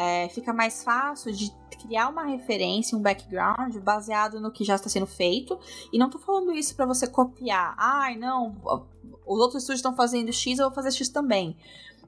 É, 0.00 0.28
fica 0.28 0.52
mais 0.52 0.84
fácil 0.84 1.32
de 1.32 1.52
criar 1.82 2.08
uma 2.08 2.24
referência, 2.24 2.96
um 2.96 3.02
background 3.02 3.76
baseado 3.78 4.40
no 4.40 4.52
que 4.52 4.62
já 4.62 4.76
está 4.76 4.88
sendo 4.88 5.08
feito. 5.08 5.58
E 5.92 5.98
não 5.98 6.08
tô 6.08 6.20
falando 6.20 6.52
isso 6.52 6.76
para 6.76 6.86
você 6.86 7.04
copiar. 7.04 7.74
Ai, 7.76 8.14
não, 8.14 8.54
os 9.26 9.40
outros 9.40 9.64
estúdios 9.64 9.80
estão 9.80 9.96
fazendo 9.96 10.32
X, 10.32 10.60
eu 10.60 10.66
vou 10.66 10.74
fazer 10.74 10.92
X 10.92 11.08
também. 11.08 11.56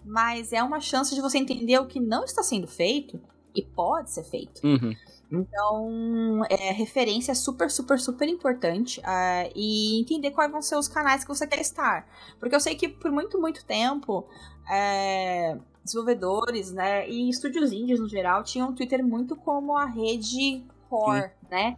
Mas 0.04 0.52
é 0.52 0.62
uma 0.62 0.78
chance 0.78 1.12
de 1.12 1.20
você 1.20 1.38
entender 1.38 1.80
o 1.80 1.86
que 1.86 1.98
não 1.98 2.22
está 2.22 2.44
sendo 2.44 2.68
feito 2.68 3.20
e 3.52 3.60
pode 3.60 4.12
ser 4.12 4.22
feito. 4.22 4.64
Uhum. 4.64 4.94
Então, 5.32 6.44
é, 6.48 6.70
referência 6.70 7.32
é 7.32 7.34
super, 7.34 7.70
super, 7.72 7.98
super 7.98 8.28
importante. 8.28 9.00
Uh, 9.00 9.50
e 9.54 10.00
entender 10.00 10.30
quais 10.30 10.50
vão 10.50 10.62
ser 10.62 10.76
os 10.76 10.86
canais 10.86 11.24
que 11.24 11.28
você 11.28 11.44
quer 11.44 11.60
estar. 11.60 12.06
Porque 12.38 12.54
eu 12.54 12.60
sei 12.60 12.76
que 12.76 12.88
por 12.88 13.10
muito, 13.10 13.40
muito 13.40 13.64
tempo, 13.64 14.28
é, 14.70 15.58
desenvolvedores, 15.84 16.72
né, 16.72 17.08
e 17.08 17.28
estúdios 17.28 17.72
indies 17.72 18.00
no 18.00 18.08
geral, 18.08 18.42
tinham 18.42 18.70
o 18.70 18.72
Twitter 18.74 19.04
muito 19.04 19.36
como 19.36 19.76
a 19.76 19.84
rede 19.84 20.64
core, 20.88 21.22
Sim. 21.22 21.30
né? 21.50 21.76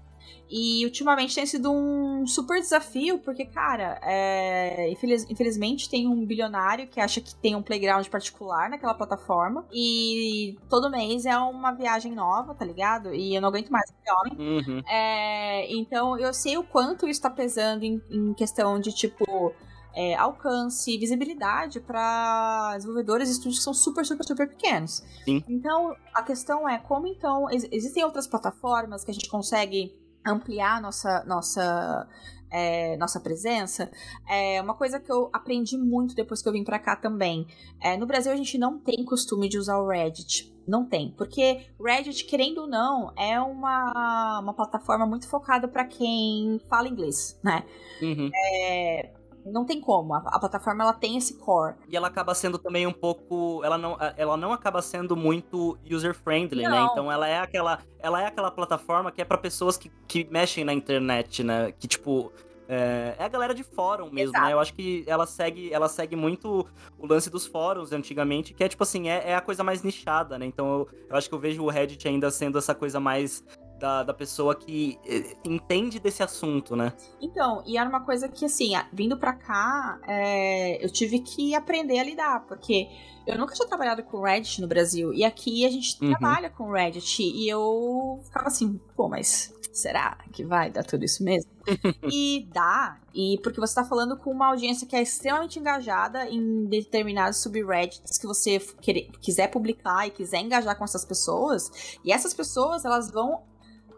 E 0.55 0.85
ultimamente 0.85 1.35
tem 1.35 1.47
sido 1.47 1.73
um 1.73 2.27
super 2.27 2.61
desafio, 2.61 3.19
porque, 3.19 3.47
cara, 3.47 3.99
é, 4.03 4.91
infeliz, 4.91 5.27
infelizmente 5.31 5.89
tem 5.89 6.07
um 6.07 6.27
bilionário 6.27 6.87
que 6.87 7.01
acha 7.01 7.23
que 7.23 7.35
tem 7.35 7.57
um 7.57 7.63
playground 7.63 8.07
particular 8.09 8.69
naquela 8.69 8.93
plataforma. 8.93 9.65
E 9.73 10.59
todo 10.69 10.91
mês 10.91 11.25
é 11.25 11.37
uma 11.39 11.73
viagem 11.73 12.13
nova, 12.13 12.55
tá 12.55 12.67
ligado? 12.67 13.15
E 13.15 13.35
eu 13.35 13.41
não 13.41 13.49
aguento 13.49 13.71
mais 13.71 13.91
esse 13.91 14.13
homem. 14.13 14.59
Uhum. 14.59 14.83
É, 14.87 15.75
então 15.75 16.19
eu 16.19 16.35
sei 16.35 16.59
o 16.59 16.63
quanto 16.63 17.09
isso 17.09 17.23
tá 17.23 17.31
pesando 17.31 17.85
em, 17.85 18.03
em 18.11 18.35
questão 18.35 18.79
de, 18.79 18.93
tipo. 18.93 19.55
É, 19.95 20.15
alcance, 20.15 20.97
visibilidade 20.97 21.81
para 21.81 22.75
desenvolvedores 22.77 23.29
e 23.29 23.33
estúdios 23.33 23.59
que 23.59 23.65
são 23.65 23.75
super, 23.75 24.05
super, 24.07 24.25
super 24.25 24.49
pequenos. 24.49 25.03
Sim. 25.25 25.45
Então, 25.49 25.95
a 26.15 26.23
questão 26.23 26.69
é 26.69 26.79
como 26.79 27.07
então 27.07 27.51
ex 27.51 27.69
existem 27.71 28.05
outras 28.05 28.27
plataformas 28.27 29.05
que 29.05 29.11
a 29.11 29.15
gente 29.15 29.29
consegue 29.29 29.95
ampliar 30.25 30.81
nossa 30.81 31.25
nossa 31.25 32.09
é, 32.53 32.97
nossa 32.99 33.19
presença, 33.19 33.91
é 34.29 34.61
uma 34.61 34.75
coisa 34.75 35.01
que 35.01 35.11
eu 35.11 35.31
aprendi 35.33 35.79
muito 35.79 36.15
depois 36.15 36.43
que 36.43 36.49
eu 36.49 36.53
vim 36.53 36.63
para 36.63 36.79
cá 36.79 36.95
também. 36.95 37.47
É, 37.81 37.97
no 37.97 38.07
Brasil 38.07 38.31
a 38.31 38.37
gente 38.37 38.59
não 38.59 38.79
tem 38.79 39.03
costume 39.05 39.49
de 39.49 39.59
usar 39.59 39.79
o 39.79 39.89
Reddit. 39.89 40.53
Não 40.69 40.85
tem, 40.85 41.13
porque 41.19 41.67
Reddit, 41.81 42.25
querendo 42.25 42.59
ou 42.59 42.67
não, 42.69 43.13
é 43.17 43.41
uma, 43.41 44.39
uma 44.41 44.55
plataforma 44.55 45.05
muito 45.05 45.27
focada 45.29 45.67
para 45.67 45.85
quem 45.85 46.61
fala 46.69 46.87
inglês, 46.87 47.37
né? 47.43 47.65
Uhum. 48.01 48.31
É, 48.33 49.11
não 49.45 49.65
tem 49.65 49.81
como. 49.81 50.15
A, 50.15 50.19
a, 50.19 50.39
plataforma 50.39 50.85
ela 50.85 50.93
tem 50.93 51.17
esse 51.17 51.35
core. 51.35 51.75
E 51.89 51.97
ela 51.97 52.09
acaba 52.09 52.35
sendo 52.35 52.59
também 52.59 52.87
um 52.87 52.93
pouco, 52.93 53.63
ela 53.65 53.77
não, 53.77 53.97
ela 54.17 54.37
não 54.37 54.53
acaba 54.53 54.81
sendo 54.83 55.17
muito 55.17 55.79
user 55.91 56.15
friendly, 56.15 56.63
né? 56.63 56.87
Então 56.91 57.11
ela 57.11 57.29
é 57.29 57.41
aquela, 57.41 57.79
ela 57.99 58.23
é 58.23 58.27
aquela 58.27 58.51
plataforma 58.51 59.11
que 59.11 59.21
é 59.21 59.25
para 59.25 59.39
pessoas 59.39 59.77
que, 59.77 59.91
que 60.07 60.27
mexem 60.31 60.65
na 60.65 60.73
internet, 60.73 61.43
né? 61.43 61.73
Que 61.73 61.89
tipo 61.89 62.33
é, 62.69 63.17
é, 63.19 63.25
a 63.25 63.29
galera 63.29 63.55
de 63.55 63.63
fórum 63.63 64.11
mesmo, 64.11 64.35
Exato. 64.35 64.47
né? 64.47 64.53
Eu 64.55 64.61
acho 64.61 64.73
que 64.73 65.05
ela 65.07 65.27
segue, 65.27 65.73
ela 65.73 65.89
segue 65.89 66.17
muito 66.17 66.67
o 66.99 67.07
lance 67.07 67.29
dos 67.29 67.47
fóruns 67.47 67.93
antigamente, 67.93 68.55
que 68.55 68.65
é 68.65 68.69
tipo 68.69 68.83
assim, 68.83 69.11
é, 69.11 69.31
é 69.31 69.35
a 69.35 69.43
coisa 69.43 69.63
mais 69.63 69.83
nichada, 69.83 70.39
né? 70.39 70.47
Então 70.47 70.67
eu, 70.73 70.89
eu, 71.11 71.17
acho 71.17 71.29
que 71.29 71.35
eu 71.35 71.39
vejo 71.39 71.63
o 71.63 71.69
Reddit 71.69 72.09
ainda 72.09 72.31
sendo 72.31 72.57
essa 72.57 72.75
coisa 72.75 72.99
mais 72.99 73.45
da, 73.83 74.05
da 74.05 74.15
pessoa 74.15 74.55
que 74.55 74.97
eh, 75.05 75.37
entende 75.45 75.99
desse 75.99 76.23
assunto, 76.23 76.77
né? 76.77 76.93
Então, 77.21 77.65
e 77.67 77.77
era 77.77 77.89
uma 77.89 78.05
coisa 78.05 78.29
que, 78.29 78.45
assim, 78.45 78.75
vindo 78.93 79.17
pra 79.17 79.33
cá, 79.33 79.99
é, 80.07 80.83
eu 80.85 80.89
tive 80.89 81.19
que 81.19 81.53
aprender 81.53 81.99
a 81.99 82.05
lidar, 82.05 82.47
porque 82.47 82.87
eu 83.27 83.37
nunca 83.37 83.55
tinha 83.55 83.67
trabalhado 83.67 84.05
com 84.05 84.23
Reddit 84.23 84.61
no 84.61 84.69
Brasil, 84.69 85.13
e 85.13 85.25
aqui 85.25 85.67
a 85.67 85.71
gente 85.71 85.99
uhum. 86.01 86.11
trabalha 86.11 86.49
com 86.49 86.71
Reddit, 86.71 87.25
e 87.25 87.49
eu 87.49 88.21
ficava 88.23 88.47
assim, 88.47 88.81
pô, 88.95 89.09
mas 89.09 89.53
será 89.73 90.17
que 90.33 90.45
vai 90.45 90.71
dar 90.71 90.85
tudo 90.85 91.05
isso 91.05 91.25
mesmo? 91.25 91.51
e 92.09 92.49
dá, 92.53 93.01
e 93.13 93.41
porque 93.43 93.59
você 93.59 93.75
tá 93.75 93.85
falando 93.85 94.17
com 94.17 94.31
uma 94.31 94.51
audiência 94.51 94.87
que 94.87 94.95
é 94.95 95.03
extremamente 95.03 95.59
engajada 95.59 96.29
em 96.29 96.67
determinados 96.67 97.39
subreddits 97.39 98.17
que 98.17 98.29
você 98.29 98.61
quer, 98.81 99.09
quiser 99.21 99.49
publicar 99.49 100.07
e 100.07 100.13
quiser 100.13 100.39
engajar 100.39 100.79
com 100.79 100.85
essas 100.85 101.05
pessoas, 101.05 101.99
e 102.05 102.13
essas 102.13 102.33
pessoas, 102.33 102.85
elas 102.85 103.11
vão 103.11 103.51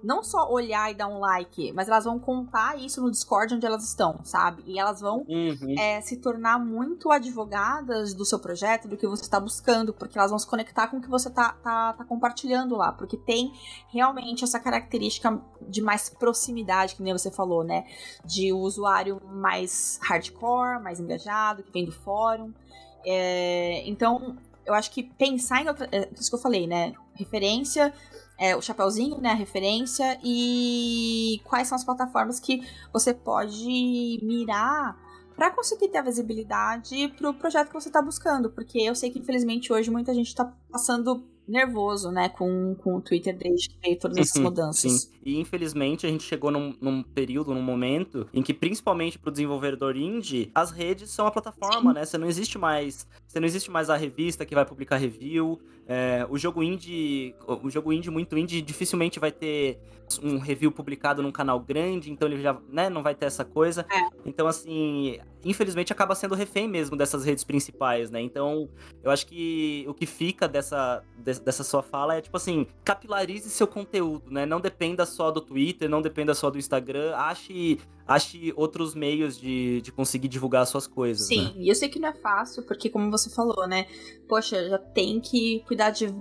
não 0.04 0.22
só 0.22 0.50
olhar 0.50 0.90
e 0.90 0.94
dar 0.94 1.08
um 1.08 1.18
like, 1.18 1.72
mas 1.72 1.88
elas 1.88 2.04
vão 2.04 2.18
contar 2.18 2.78
isso 2.78 3.00
no 3.00 3.10
Discord 3.10 3.54
onde 3.54 3.64
elas 3.64 3.84
estão, 3.84 4.20
sabe? 4.22 4.62
E 4.66 4.78
elas 4.78 5.00
vão 5.00 5.24
uhum. 5.26 5.74
é, 5.78 6.00
se 6.02 6.18
tornar 6.18 6.58
muito 6.58 7.10
advogadas 7.10 8.12
do 8.12 8.24
seu 8.24 8.38
projeto, 8.38 8.86
do 8.86 8.96
que 8.96 9.06
você 9.06 9.22
está 9.22 9.40
buscando, 9.40 9.94
porque 9.94 10.18
elas 10.18 10.30
vão 10.30 10.38
se 10.38 10.46
conectar 10.46 10.88
com 10.88 10.98
o 10.98 11.00
que 11.00 11.08
você 11.08 11.30
tá, 11.30 11.52
tá, 11.62 11.94
tá 11.94 12.04
compartilhando 12.04 12.76
lá, 12.76 12.92
porque 12.92 13.16
tem 13.16 13.52
realmente 13.88 14.44
essa 14.44 14.60
característica 14.60 15.40
de 15.62 15.80
mais 15.80 16.10
proximidade, 16.10 16.94
que 16.94 17.02
nem 17.02 17.12
você 17.12 17.30
falou, 17.30 17.64
né? 17.64 17.86
De 18.24 18.52
o 18.52 18.58
usuário 18.58 19.20
mais 19.24 19.98
hardcore, 20.02 20.82
mais 20.82 21.00
engajado, 21.00 21.62
que 21.62 21.72
vem 21.72 21.86
do 21.86 21.92
fórum. 21.92 22.52
É, 23.06 23.82
então, 23.86 24.36
eu 24.66 24.74
acho 24.74 24.90
que 24.90 25.02
pensar 25.02 25.62
em 25.62 25.68
outra. 25.68 25.88
É 25.90 26.08
isso 26.18 26.30
que 26.30 26.36
eu 26.36 26.40
falei, 26.40 26.66
né? 26.66 26.92
Referência 27.14 27.92
é, 28.38 28.56
o 28.56 28.62
chapeuzinho, 28.62 29.18
né, 29.20 29.30
a 29.30 29.34
referência, 29.34 30.18
e 30.22 31.40
quais 31.44 31.68
são 31.68 31.76
as 31.76 31.84
plataformas 31.84 32.40
que 32.40 32.62
você 32.92 33.14
pode 33.14 34.20
mirar 34.22 34.96
para 35.36 35.50
conseguir 35.50 35.88
ter 35.88 35.98
a 35.98 36.02
visibilidade 36.02 37.08
para 37.16 37.30
o 37.30 37.34
projeto 37.34 37.68
que 37.68 37.74
você 37.74 37.88
está 37.88 38.00
buscando, 38.00 38.50
porque 38.50 38.78
eu 38.78 38.94
sei 38.94 39.10
que 39.10 39.18
infelizmente 39.18 39.72
hoje 39.72 39.90
muita 39.90 40.14
gente 40.14 40.28
está 40.28 40.52
passando 40.70 41.24
nervoso, 41.46 42.10
né, 42.10 42.28
com, 42.30 42.74
com 42.76 42.96
o 42.96 43.00
Twitter 43.00 43.36
desde 43.36 43.68
que 43.68 43.76
veio 43.82 43.98
todas 43.98 44.16
essas 44.16 44.36
uhum, 44.36 44.44
mudanças. 44.44 44.92
Sim. 44.92 45.10
E 45.24 45.38
infelizmente 45.38 46.06
a 46.06 46.08
gente 46.08 46.24
chegou 46.24 46.50
num, 46.50 46.74
num 46.80 47.02
período, 47.02 47.54
num 47.54 47.62
momento, 47.62 48.26
em 48.32 48.42
que 48.42 48.54
principalmente 48.54 49.18
para 49.18 49.28
o 49.28 49.32
desenvolvedor 49.32 49.96
indie, 49.96 50.50
as 50.54 50.70
redes 50.70 51.10
são 51.10 51.26
a 51.26 51.30
plataforma, 51.30 51.92
sim. 51.92 51.98
né? 51.98 52.04
Você 52.04 52.18
não 52.18 52.26
existe 52.26 52.58
mais. 52.58 53.06
Você 53.34 53.40
não 53.40 53.48
existe 53.48 53.68
mais 53.68 53.90
a 53.90 53.96
revista 53.96 54.46
que 54.46 54.54
vai 54.54 54.64
publicar 54.64 54.96
review. 54.96 55.60
É, 55.88 56.24
o 56.30 56.38
jogo 56.38 56.62
indie. 56.62 57.34
O 57.44 57.68
jogo 57.68 57.92
indie, 57.92 58.08
muito 58.08 58.38
indie, 58.38 58.62
dificilmente 58.62 59.18
vai 59.18 59.32
ter 59.32 59.80
um 60.22 60.38
review 60.38 60.70
publicado 60.70 61.20
num 61.20 61.32
canal 61.32 61.58
grande, 61.58 62.12
então 62.12 62.28
ele 62.28 62.40
já 62.40 62.56
né, 62.68 62.88
não 62.88 63.02
vai 63.02 63.12
ter 63.12 63.26
essa 63.26 63.44
coisa. 63.44 63.84
É. 63.90 64.00
Então, 64.24 64.46
assim, 64.46 65.18
infelizmente 65.44 65.92
acaba 65.92 66.14
sendo 66.14 66.36
refém 66.36 66.68
mesmo 66.68 66.96
dessas 66.96 67.24
redes 67.24 67.42
principais, 67.42 68.08
né? 68.08 68.20
Então, 68.20 68.68
eu 69.02 69.10
acho 69.10 69.26
que 69.26 69.84
o 69.88 69.94
que 69.94 70.06
fica 70.06 70.46
dessa, 70.46 71.02
dessa 71.16 71.64
sua 71.64 71.82
fala 71.82 72.14
é, 72.14 72.20
tipo 72.20 72.36
assim, 72.36 72.68
capilarize 72.84 73.50
seu 73.50 73.66
conteúdo, 73.66 74.30
né? 74.30 74.46
Não 74.46 74.60
dependa 74.60 75.04
só 75.04 75.32
do 75.32 75.40
Twitter, 75.40 75.90
não 75.90 76.00
dependa 76.00 76.34
só 76.34 76.50
do 76.50 76.58
Instagram, 76.58 77.16
ache, 77.16 77.80
ache 78.06 78.52
outros 78.56 78.94
meios 78.94 79.38
de, 79.38 79.80
de 79.80 79.90
conseguir 79.90 80.28
divulgar 80.28 80.66
suas 80.66 80.86
coisas. 80.86 81.26
Sim, 81.26 81.44
né? 81.44 81.52
e 81.56 81.68
eu 81.68 81.74
sei 81.74 81.88
que 81.88 81.98
não 81.98 82.08
é 82.08 82.14
fácil, 82.14 82.62
porque 82.64 82.90
como 82.90 83.10
você 83.10 83.30
falou, 83.30 83.66
né? 83.66 83.86
Poxa, 84.28 84.68
já 84.68 84.78
tem 84.78 85.20
que 85.20 85.60
cuidar 85.66 85.90
de 85.90 86.14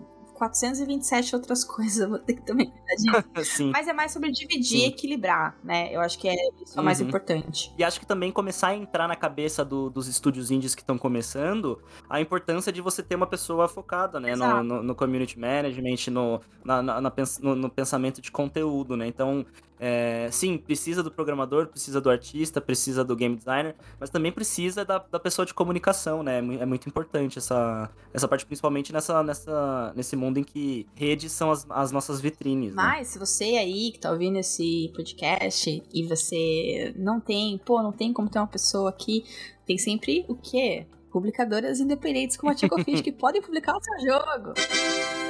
427 0.50 1.36
outras 1.36 1.64
coisas, 1.66 2.00
eu 2.00 2.10
vou 2.10 2.20
ter 2.20 2.34
que 2.34 2.42
também 2.42 2.70
cuidar 2.70 3.24
disso. 3.36 3.70
Mas 3.72 3.88
é 3.88 3.94
mais 3.94 4.12
sobre 4.12 4.32
dividir 4.32 4.80
e 4.80 4.86
equilibrar, 4.86 5.58
né? 5.64 5.94
Eu 5.94 6.02
acho 6.02 6.18
que 6.18 6.28
é 6.28 6.36
isso 6.62 6.78
é 6.78 6.82
o 6.82 6.84
mais 6.84 7.00
uhum. 7.00 7.08
importante. 7.08 7.74
E 7.78 7.84
acho 7.84 8.00
que 8.00 8.06
também 8.06 8.32
começar 8.32 8.70
a 8.70 8.76
entrar 8.76 9.08
na 9.08 9.16
cabeça 9.16 9.64
do, 9.64 9.90
dos 9.90 10.08
estúdios 10.08 10.52
indies 10.52 10.76
que 10.76 10.82
estão 10.82 10.98
começando 10.98 11.82
a 12.10 12.20
importância 12.20 12.72
de 12.72 12.82
você 12.82 13.02
ter 13.02 13.16
uma 13.16 13.28
pessoa 13.28 13.68
focada, 13.68 14.20
né? 14.20 14.36
No, 14.36 14.64
no, 14.64 14.84
no, 14.84 14.96
community 14.96 15.40
management, 15.40 16.12
no, 16.12 16.42
na, 16.64 16.82
na, 16.82 17.02
na, 17.02 17.14
no, 17.42 17.56
no 17.56 17.70
pensamento 17.70 18.22
de 18.22 18.32
conteúdo, 18.32 18.98
né? 18.98 19.08
Então, 19.08 19.46
é, 19.86 20.30
sim, 20.32 20.58
precisa 20.58 21.04
do 21.04 21.12
programador, 21.12 21.68
precisa 21.68 22.00
do 22.00 22.10
artista, 22.10 22.62
precisa 22.62 23.04
do 23.04 23.18
game 23.18 23.36
designer, 23.36 23.76
mas 24.00 24.10
também 24.10 24.32
precisa 24.32 24.86
da, 24.86 24.98
da 24.98 25.20
pessoa 25.20 25.46
de 25.46 25.54
comunicação, 25.54 26.24
né? 26.24 26.38
É 26.38 26.66
muito 26.66 26.88
importante 26.88 27.38
essa, 27.38 27.90
essa 28.14 28.26
parte, 28.26 28.46
principalmente 28.46 28.94
nessa, 28.94 29.22
nessa, 29.22 29.92
nesse 29.94 30.16
mundo 30.16 30.33
em 30.40 30.44
que 30.44 30.88
redes 30.96 31.32
são 31.32 31.52
as, 31.52 31.66
as 31.70 31.92
nossas 31.92 32.20
vitrines. 32.22 32.70
Né? 32.70 32.76
Mas, 32.76 33.00
né? 33.00 33.04
se 33.06 33.20
você 33.20 33.44
aí 33.58 33.92
que 33.92 34.00
tá 34.00 34.12
ouvindo 34.12 34.38
esse 34.38 34.92
podcast 34.96 35.84
e 35.94 36.04
você 36.04 36.94
não 36.98 37.20
tem, 37.20 37.58
pô, 37.58 37.82
não 37.82 37.92
tem 37.92 38.14
como 38.14 38.30
ter 38.30 38.40
uma 38.40 38.48
pessoa 38.48 38.90
aqui, 38.90 39.24
tem 39.66 39.78
sempre 39.78 40.26
o 40.28 40.36
quê? 40.36 40.86
publicadoras 41.14 41.80
independentes 41.80 42.36
como 42.36 42.52
a 42.52 42.56
Tico 42.56 42.84
Fish 42.84 43.00
que 43.06 43.12
podem 43.12 43.40
publicar 43.40 43.78
o 43.78 43.84
seu 43.84 44.00
jogo. 44.00 44.54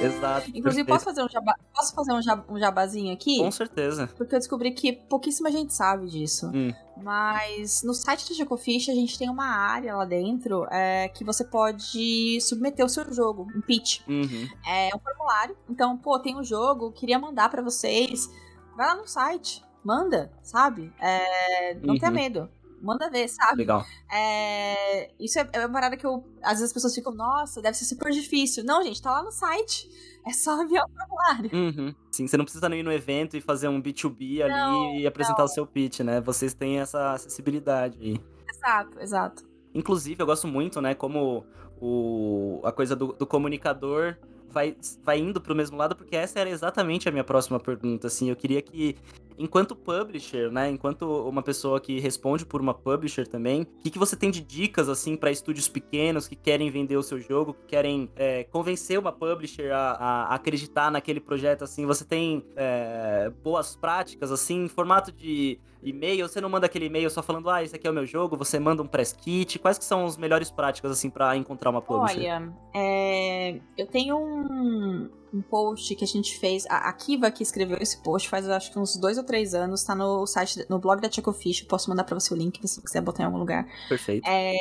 Exato. 0.02 0.50
Inclusive, 0.54 0.84
posso 0.88 1.06
fazer, 1.06 1.24
um 1.24 1.30
jaba, 1.30 1.56
posso 1.74 1.94
fazer 1.96 2.12
um, 2.14 2.22
jab, 2.22 2.44
um 2.50 2.60
jabazinho 2.60 3.14
aqui? 3.14 3.38
Com 3.38 3.52
certeza. 3.52 4.08
Porque 4.18 4.36
eu 4.36 4.40
descobri 4.40 4.72
que 4.72 4.92
pouquíssima 4.94 5.52
gente 5.52 5.74
sabe 5.74 6.08
disso. 6.08 6.52
Hum. 6.54 6.74
Mas 7.02 7.82
no 7.84 7.94
site 7.94 8.28
do 8.28 8.34
Jacofish 8.34 8.90
a 8.90 8.94
gente 8.94 9.18
tem 9.18 9.30
uma 9.30 9.46
área 9.48 9.96
lá 9.96 10.06
dentro 10.06 10.66
é, 10.72 11.08
que 11.10 11.24
você 11.24 11.44
pode 11.44 12.40
submeter 12.42 12.86
o 12.86 12.90
seu 12.90 13.12
jogo, 13.14 13.48
um 13.56 13.62
pitch. 13.62 14.02
Uhum. 14.08 14.48
É 14.68 14.90
um 14.96 15.00
formulário. 15.00 15.56
Então, 15.70 15.98
pô, 15.98 16.20
tem 16.20 16.36
um 16.38 16.44
jogo, 16.44 16.92
queria 16.92 17.18
mandar 17.18 17.50
para 17.50 17.62
vocês. 17.62 18.30
Vai 18.76 18.88
lá 18.88 18.96
no 18.96 19.08
site, 19.08 19.64
manda, 19.84 20.32
sabe? 20.42 20.92
É, 21.00 21.76
não 21.76 21.94
Uhum. 21.94 22.00
tenha 22.00 22.12
medo. 22.12 22.50
Manda 22.84 23.10
ver, 23.10 23.30
sabe? 23.30 23.60
Legal. 23.60 23.86
É, 24.12 25.10
isso 25.18 25.40
é, 25.40 25.50
é 25.54 25.60
uma 25.60 25.72
parada 25.72 25.96
que 25.96 26.06
eu. 26.06 26.22
Às 26.42 26.54
vezes 26.60 26.66
as 26.66 26.74
pessoas 26.74 26.94
ficam, 26.94 27.14
nossa, 27.14 27.62
deve 27.62 27.78
ser 27.78 27.86
super 27.86 28.12
difícil. 28.12 28.62
Não, 28.66 28.84
gente, 28.84 29.02
tá 29.02 29.10
lá 29.10 29.24
no 29.24 29.32
site. 29.32 29.90
É 30.28 30.34
só 30.34 30.60
enviar 30.62 30.86
o 30.86 30.90
formulário. 30.90 31.50
Uhum. 31.54 31.96
Sim, 32.12 32.28
você 32.28 32.36
não 32.36 32.44
precisa 32.44 32.68
nem 32.68 32.82
ir 32.82 32.84
no 32.84 32.92
evento 32.92 33.38
e 33.38 33.42
fazer 33.42 33.70
um 33.70 33.82
B2B 33.82 34.42
ali 34.42 34.54
Não, 34.54 34.96
e 34.96 35.08
apresentar 35.08 35.46
o 35.46 35.48
seu 35.48 35.66
pitch, 35.66 36.02
né? 36.02 36.20
Vocês 36.20 36.54
têm 36.54 36.82
essa 36.82 37.14
acessibilidade 37.14 37.98
aí. 38.02 38.22
Exato, 38.54 39.00
exato. 39.00 39.44
Inclusive, 39.74 40.22
eu 40.22 40.26
gosto 40.26 40.48
muito, 40.48 40.80
né, 40.82 40.94
como 40.94 41.46
o, 41.82 42.62
a 42.64 42.72
coisa 42.72 42.96
do, 42.96 43.14
do 43.14 43.26
comunicador 43.26 44.18
vai, 44.54 44.78
vai 45.04 45.20
indo 45.20 45.42
pro 45.42 45.56
mesmo 45.56 45.76
lado, 45.76 45.96
porque 45.96 46.16
essa 46.16 46.40
era 46.40 46.50
exatamente 46.50 47.10
a 47.10 47.12
minha 47.12 47.24
próxima 47.24 47.60
pergunta, 47.60 48.08
assim. 48.08 48.30
Eu 48.30 48.36
queria 48.36 48.62
que, 48.62 48.96
enquanto 49.38 49.76
publisher, 49.76 50.52
né, 50.52 50.70
enquanto 50.70 51.04
uma 51.28 51.42
pessoa 51.42 51.80
que 51.80 52.00
responde 52.00 52.46
por 52.46 52.62
uma 52.62 52.74
publisher 52.74 53.28
também, 53.28 53.64
o 53.64 53.68
que, 53.82 53.90
que 53.92 54.00
você 54.00 54.16
tem 54.16 54.32
de 54.32 54.42
dicas, 54.42 54.90
assim, 54.90 55.16
para 55.16 55.32
estúdios 55.32 55.68
pequenos 55.68 56.28
que 56.28 56.36
querem 56.36 56.70
vender 56.70 56.98
o 56.98 57.04
seu 57.04 57.20
jogo, 57.20 57.54
que 57.54 57.66
querem 57.68 58.10
é, 58.16 58.44
convencer 58.46 59.00
uma 59.00 59.12
publisher 59.12 59.72
a, 59.72 59.92
a 59.92 60.36
acreditar 60.36 60.92
naquele 60.92 61.20
projeto, 61.20 61.64
assim? 61.64 61.86
Você 61.86 62.06
tem 62.06 62.46
é, 62.56 63.32
boas 63.44 63.76
práticas, 63.76 64.32
assim, 64.32 64.66
em 64.66 64.68
formato 64.68 65.12
de 65.12 65.60
e-mail? 65.82 66.28
Você 66.28 66.40
não 66.40 66.50
manda 66.50 66.66
aquele 66.66 66.86
e-mail 66.86 67.10
só 67.10 67.22
falando, 67.22 67.50
ah, 67.50 67.64
esse 67.64 67.76
aqui 67.76 67.88
é 67.88 67.90
o 67.92 67.94
meu 67.94 68.06
jogo, 68.06 68.38
você 68.38 68.60
manda 68.60 68.82
um 68.82 68.88
press 68.88 69.14
kit? 69.14 69.60
Quais 69.60 69.78
que 69.78 69.86
são 69.86 70.06
as 70.06 70.18
melhores 70.18 70.50
práticas, 70.50 70.92
assim, 70.92 71.10
para 71.10 71.36
encontrar 71.36 71.70
uma 71.70 71.82
publisher? 71.82 72.20
Olha, 72.20 72.54
é, 72.74 73.60
eu 73.78 73.88
tenho 73.88 74.18
um, 74.18 75.10
um 75.34 75.42
post 75.42 75.96
que 75.96 76.04
a 76.04 76.08
gente 76.08 76.38
fez. 76.38 76.66
A, 76.68 76.90
a 76.90 76.94
Kiva 76.94 77.32
que 77.32 77.44
escreveu 77.44 77.78
esse 77.82 77.98
post 78.02 78.30
faz 78.30 78.48
acho 78.48 78.72
que 78.72 78.80
uns 78.80 78.96
dois 78.96 79.18
ou 79.18 79.24
três 79.24 79.54
anos. 79.54 79.84
Tá 79.84 79.96
no 79.96 80.26
site, 80.28 80.66
no 80.70 80.80
blog 80.80 81.02
da 81.02 81.12
Checofish. 81.12 81.64
Posso 81.64 81.90
mandar 81.90 82.04
pra 82.04 82.20
você 82.20 82.34
o 82.34 82.38
link 82.38 82.60
se 82.62 82.76
você 82.76 82.82
quiser 82.82 83.02
botar 83.02 83.24
em 83.24 83.26
algum 83.26 83.40
lugar. 83.40 83.68
Perfeito. 83.90 84.28
É, 84.28 84.54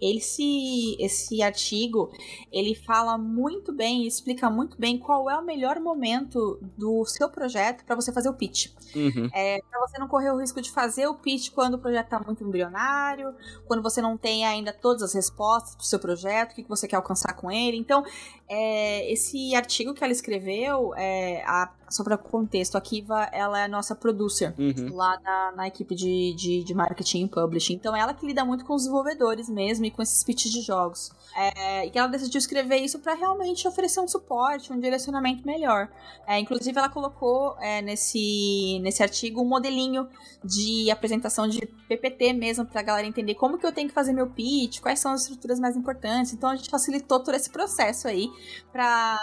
esse, 0.00 0.96
esse 1.00 1.42
artigo 1.42 2.12
ele 2.52 2.74
fala 2.74 3.16
muito 3.16 3.72
bem, 3.72 4.06
explica 4.06 4.50
muito 4.50 4.76
bem 4.78 4.98
qual 4.98 5.30
é 5.30 5.38
o 5.38 5.44
melhor 5.44 5.80
momento 5.80 6.58
do 6.76 7.04
seu 7.06 7.28
projeto 7.30 7.84
para 7.84 7.94
você 7.94 8.12
fazer 8.12 8.28
o 8.28 8.34
pitch. 8.34 8.70
Uhum. 8.94 9.28
É, 9.32 9.60
para 9.70 9.80
você 9.80 9.98
não 9.98 10.08
correr 10.08 10.30
o 10.30 10.38
risco 10.38 10.60
de 10.60 10.70
fazer 10.70 11.06
o 11.06 11.14
pitch 11.14 11.50
quando 11.50 11.74
o 11.74 11.78
projeto 11.78 12.04
está 12.04 12.20
muito 12.20 12.44
embrionário, 12.44 13.34
quando 13.66 13.82
você 13.82 14.02
não 14.02 14.16
tem 14.16 14.44
ainda 14.44 14.72
todas 14.72 15.02
as 15.02 15.14
respostas 15.14 15.74
para 15.74 15.82
o 15.82 15.86
seu 15.86 15.98
projeto, 15.98 16.52
o 16.52 16.54
que, 16.54 16.62
que 16.64 16.68
você 16.68 16.86
quer 16.86 16.96
alcançar 16.96 17.34
com 17.34 17.50
ele. 17.50 17.76
Então, 17.76 18.04
é, 18.48 19.10
esse 19.10 19.54
artigo 19.54 19.94
que 19.94 20.04
ela 20.04 20.12
escreveu, 20.12 20.94
é, 20.96 21.42
a, 21.46 21.72
só 21.88 22.04
para 22.04 22.18
contexto, 22.18 22.76
a 22.76 22.80
Kiva 22.80 23.22
ela 23.32 23.58
é 23.58 23.64
a 23.64 23.68
nossa 23.68 23.94
producer 23.94 24.54
Uhum. 24.58 24.94
lá 24.94 25.18
na, 25.22 25.52
na 25.56 25.68
equipe 25.68 25.94
de, 25.94 26.34
de, 26.34 26.62
de 26.62 26.74
marketing 26.74 27.24
e 27.24 27.28
publishing. 27.28 27.74
Então, 27.74 27.96
ela 27.96 28.12
que 28.12 28.26
lida 28.26 28.44
muito 28.44 28.64
com 28.64 28.74
os 28.74 28.82
desenvolvedores 28.82 29.48
mesmo 29.48 29.84
e 29.86 29.90
com 29.90 30.02
esses 30.02 30.22
pitches 30.22 30.52
de 30.52 30.60
jogos. 30.60 31.10
É, 31.36 31.86
e 31.86 31.92
ela 31.94 32.06
decidiu 32.08 32.38
escrever 32.38 32.76
isso 32.76 32.98
para 32.98 33.14
realmente 33.14 33.66
oferecer 33.66 34.00
um 34.00 34.08
suporte, 34.08 34.72
um 34.72 34.78
direcionamento 34.78 35.46
melhor. 35.46 35.88
É, 36.26 36.38
inclusive, 36.38 36.76
ela 36.78 36.88
colocou 36.88 37.56
é, 37.60 37.80
nesse, 37.80 38.78
nesse 38.82 39.02
artigo 39.02 39.40
um 39.40 39.44
modelinho 39.44 40.06
de 40.44 40.90
apresentação 40.90 41.48
de 41.48 41.66
PPT 41.88 42.32
mesmo, 42.34 42.66
pra 42.66 42.82
galera 42.82 43.06
entender 43.06 43.34
como 43.34 43.58
que 43.58 43.66
eu 43.66 43.72
tenho 43.72 43.88
que 43.88 43.94
fazer 43.94 44.12
meu 44.12 44.28
pitch, 44.28 44.80
quais 44.80 45.00
são 45.00 45.12
as 45.12 45.22
estruturas 45.22 45.58
mais 45.58 45.76
importantes. 45.76 46.32
Então, 46.32 46.50
a 46.50 46.56
gente 46.56 46.70
facilitou 46.70 47.20
todo 47.20 47.34
esse 47.34 47.50
processo 47.50 48.06
aí 48.06 48.30
pra 48.72 49.18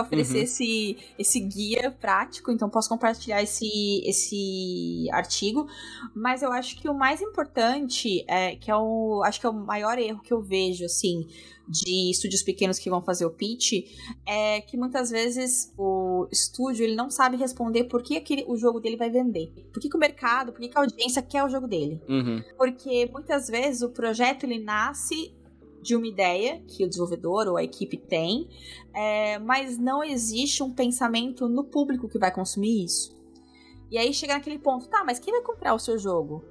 oferecer 0.00 0.38
Uhum. 0.38 0.44
esse, 0.44 0.96
esse 1.18 1.40
guia 1.40 1.90
prático. 1.90 2.50
Então, 2.50 2.68
posso 2.68 2.88
compartilhar 2.88 3.42
esse, 3.42 4.02
esse 4.04 5.08
artigo. 5.12 5.66
Mas 6.14 6.42
eu 6.42 6.52
acho 6.52 6.76
que 6.80 6.88
o 6.88 6.94
mais 6.94 7.20
importante, 7.20 8.24
é, 8.28 8.56
que 8.56 8.70
é 8.70 8.76
o. 8.76 9.22
Acho 9.24 9.40
que 9.40 9.46
é 9.46 9.50
o 9.50 9.52
maior 9.52 9.98
erro 9.98 10.20
que 10.20 10.32
eu 10.32 10.42
vejo, 10.42 10.84
assim, 10.84 11.26
de 11.68 12.10
estúdios 12.10 12.42
pequenos 12.42 12.78
que 12.78 12.90
vão 12.90 13.02
fazer 13.02 13.24
o 13.24 13.30
pitch, 13.30 13.88
é 14.26 14.60
que 14.60 14.76
muitas 14.76 15.10
vezes 15.10 15.72
o 15.78 16.28
estúdio 16.30 16.84
ele 16.84 16.94
não 16.94 17.10
sabe 17.10 17.36
responder 17.36 17.84
por 17.84 18.02
que 18.02 18.16
aquele, 18.16 18.44
o 18.48 18.56
jogo 18.56 18.80
dele 18.80 18.96
vai 18.96 19.10
vender. 19.10 19.52
Por 19.72 19.80
que, 19.80 19.88
que 19.88 19.96
o 19.96 20.00
mercado, 20.00 20.52
por 20.52 20.60
que, 20.60 20.68
que 20.68 20.76
a 20.76 20.80
audiência 20.80 21.22
quer 21.22 21.44
o 21.44 21.48
jogo 21.48 21.66
dele. 21.66 22.00
Uhum. 22.08 22.42
Porque 22.58 23.08
muitas 23.12 23.48
vezes 23.48 23.82
o 23.82 23.90
projeto 23.90 24.44
ele 24.44 24.58
nasce 24.58 25.32
de 25.82 25.96
uma 25.96 26.06
ideia 26.06 26.62
que 26.66 26.84
o 26.84 26.88
desenvolvedor 26.88 27.48
ou 27.48 27.56
a 27.56 27.64
equipe 27.64 27.96
tem, 27.96 28.48
é, 28.94 29.38
mas 29.38 29.76
não 29.78 30.02
existe 30.02 30.62
um 30.62 30.72
pensamento 30.72 31.48
no 31.48 31.64
público 31.64 32.08
que 32.08 32.18
vai 32.18 32.32
consumir 32.32 32.84
isso. 32.84 33.20
E 33.90 33.98
aí 33.98 34.14
chega 34.14 34.34
naquele 34.34 34.58
ponto, 34.58 34.88
tá, 34.88 35.04
mas 35.04 35.18
quem 35.18 35.34
vai 35.34 35.42
comprar 35.42 35.74
o 35.74 35.78
seu 35.78 35.98
jogo? 35.98 36.44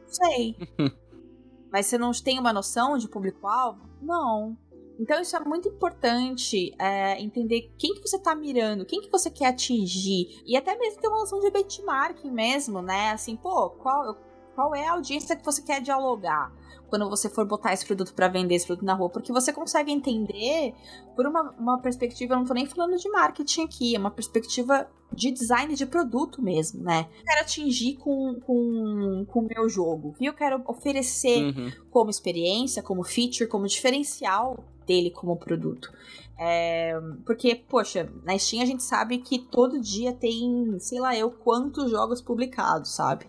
Não 0.00 0.08
sei. 0.08 0.56
mas 1.70 1.86
você 1.86 1.96
não 1.96 2.10
tem 2.12 2.38
uma 2.38 2.52
noção 2.52 2.98
de 2.98 3.08
público-alvo? 3.08 3.80
Não. 4.00 4.56
Então 4.98 5.20
isso 5.20 5.36
é 5.36 5.40
muito 5.40 5.68
importante 5.68 6.74
é, 6.78 7.20
entender 7.20 7.72
quem 7.78 7.94
que 7.94 8.00
você 8.00 8.18
tá 8.18 8.34
mirando, 8.34 8.84
quem 8.84 9.00
que 9.00 9.10
você 9.10 9.30
quer 9.30 9.46
atingir. 9.46 10.42
E 10.46 10.56
até 10.56 10.76
mesmo 10.76 11.00
ter 11.00 11.08
uma 11.08 11.20
noção 11.20 11.40
de 11.40 11.50
benchmarking 11.50 12.30
mesmo, 12.30 12.82
né? 12.82 13.10
Assim, 13.10 13.36
pô, 13.36 13.70
qual, 13.70 14.16
qual 14.54 14.74
é 14.74 14.86
a 14.86 14.92
audiência 14.92 15.36
que 15.36 15.44
você 15.44 15.62
quer 15.62 15.80
dialogar? 15.80 16.52
quando 16.92 17.08
você 17.08 17.30
for 17.30 17.46
botar 17.46 17.72
esse 17.72 17.86
produto 17.86 18.12
para 18.12 18.28
vender 18.28 18.54
esse 18.54 18.66
produto 18.66 18.84
na 18.84 18.92
rua, 18.92 19.08
porque 19.08 19.32
você 19.32 19.50
consegue 19.50 19.90
entender 19.90 20.74
por 21.16 21.26
uma, 21.26 21.50
uma 21.58 21.78
perspectiva, 21.78 22.34
eu 22.34 22.38
não 22.38 22.44
tô 22.44 22.52
nem 22.52 22.66
falando 22.66 22.98
de 22.98 23.08
marketing 23.08 23.62
aqui, 23.62 23.96
é 23.96 23.98
uma 23.98 24.10
perspectiva 24.10 24.86
de 25.10 25.30
design 25.30 25.74
de 25.74 25.86
produto 25.86 26.42
mesmo, 26.42 26.82
né? 26.82 27.08
Eu 27.20 27.24
quero 27.24 27.40
atingir 27.40 27.94
com, 27.96 28.38
com, 28.40 29.24
com 29.26 29.40
o 29.40 29.48
meu 29.48 29.70
jogo, 29.70 30.14
e 30.20 30.26
eu 30.26 30.34
quero 30.34 30.62
oferecer 30.66 31.42
Uhum. 31.42 31.72
como 31.90 32.10
experiência, 32.10 32.82
como 32.82 33.02
feature, 33.02 33.48
como 33.48 33.66
diferencial 33.66 34.62
dele 34.86 35.10
como 35.10 35.34
produto. 35.38 35.90
É, 36.38 36.92
porque, 37.24 37.54
poxa, 37.54 38.12
na 38.22 38.38
Steam 38.38 38.62
a 38.62 38.66
gente 38.66 38.82
sabe 38.82 39.16
que 39.16 39.38
todo 39.38 39.80
dia 39.80 40.12
tem, 40.12 40.78
sei 40.78 41.00
lá 41.00 41.16
eu, 41.16 41.30
quantos 41.30 41.90
jogos 41.90 42.20
publicados, 42.20 42.94
sabe? 42.94 43.26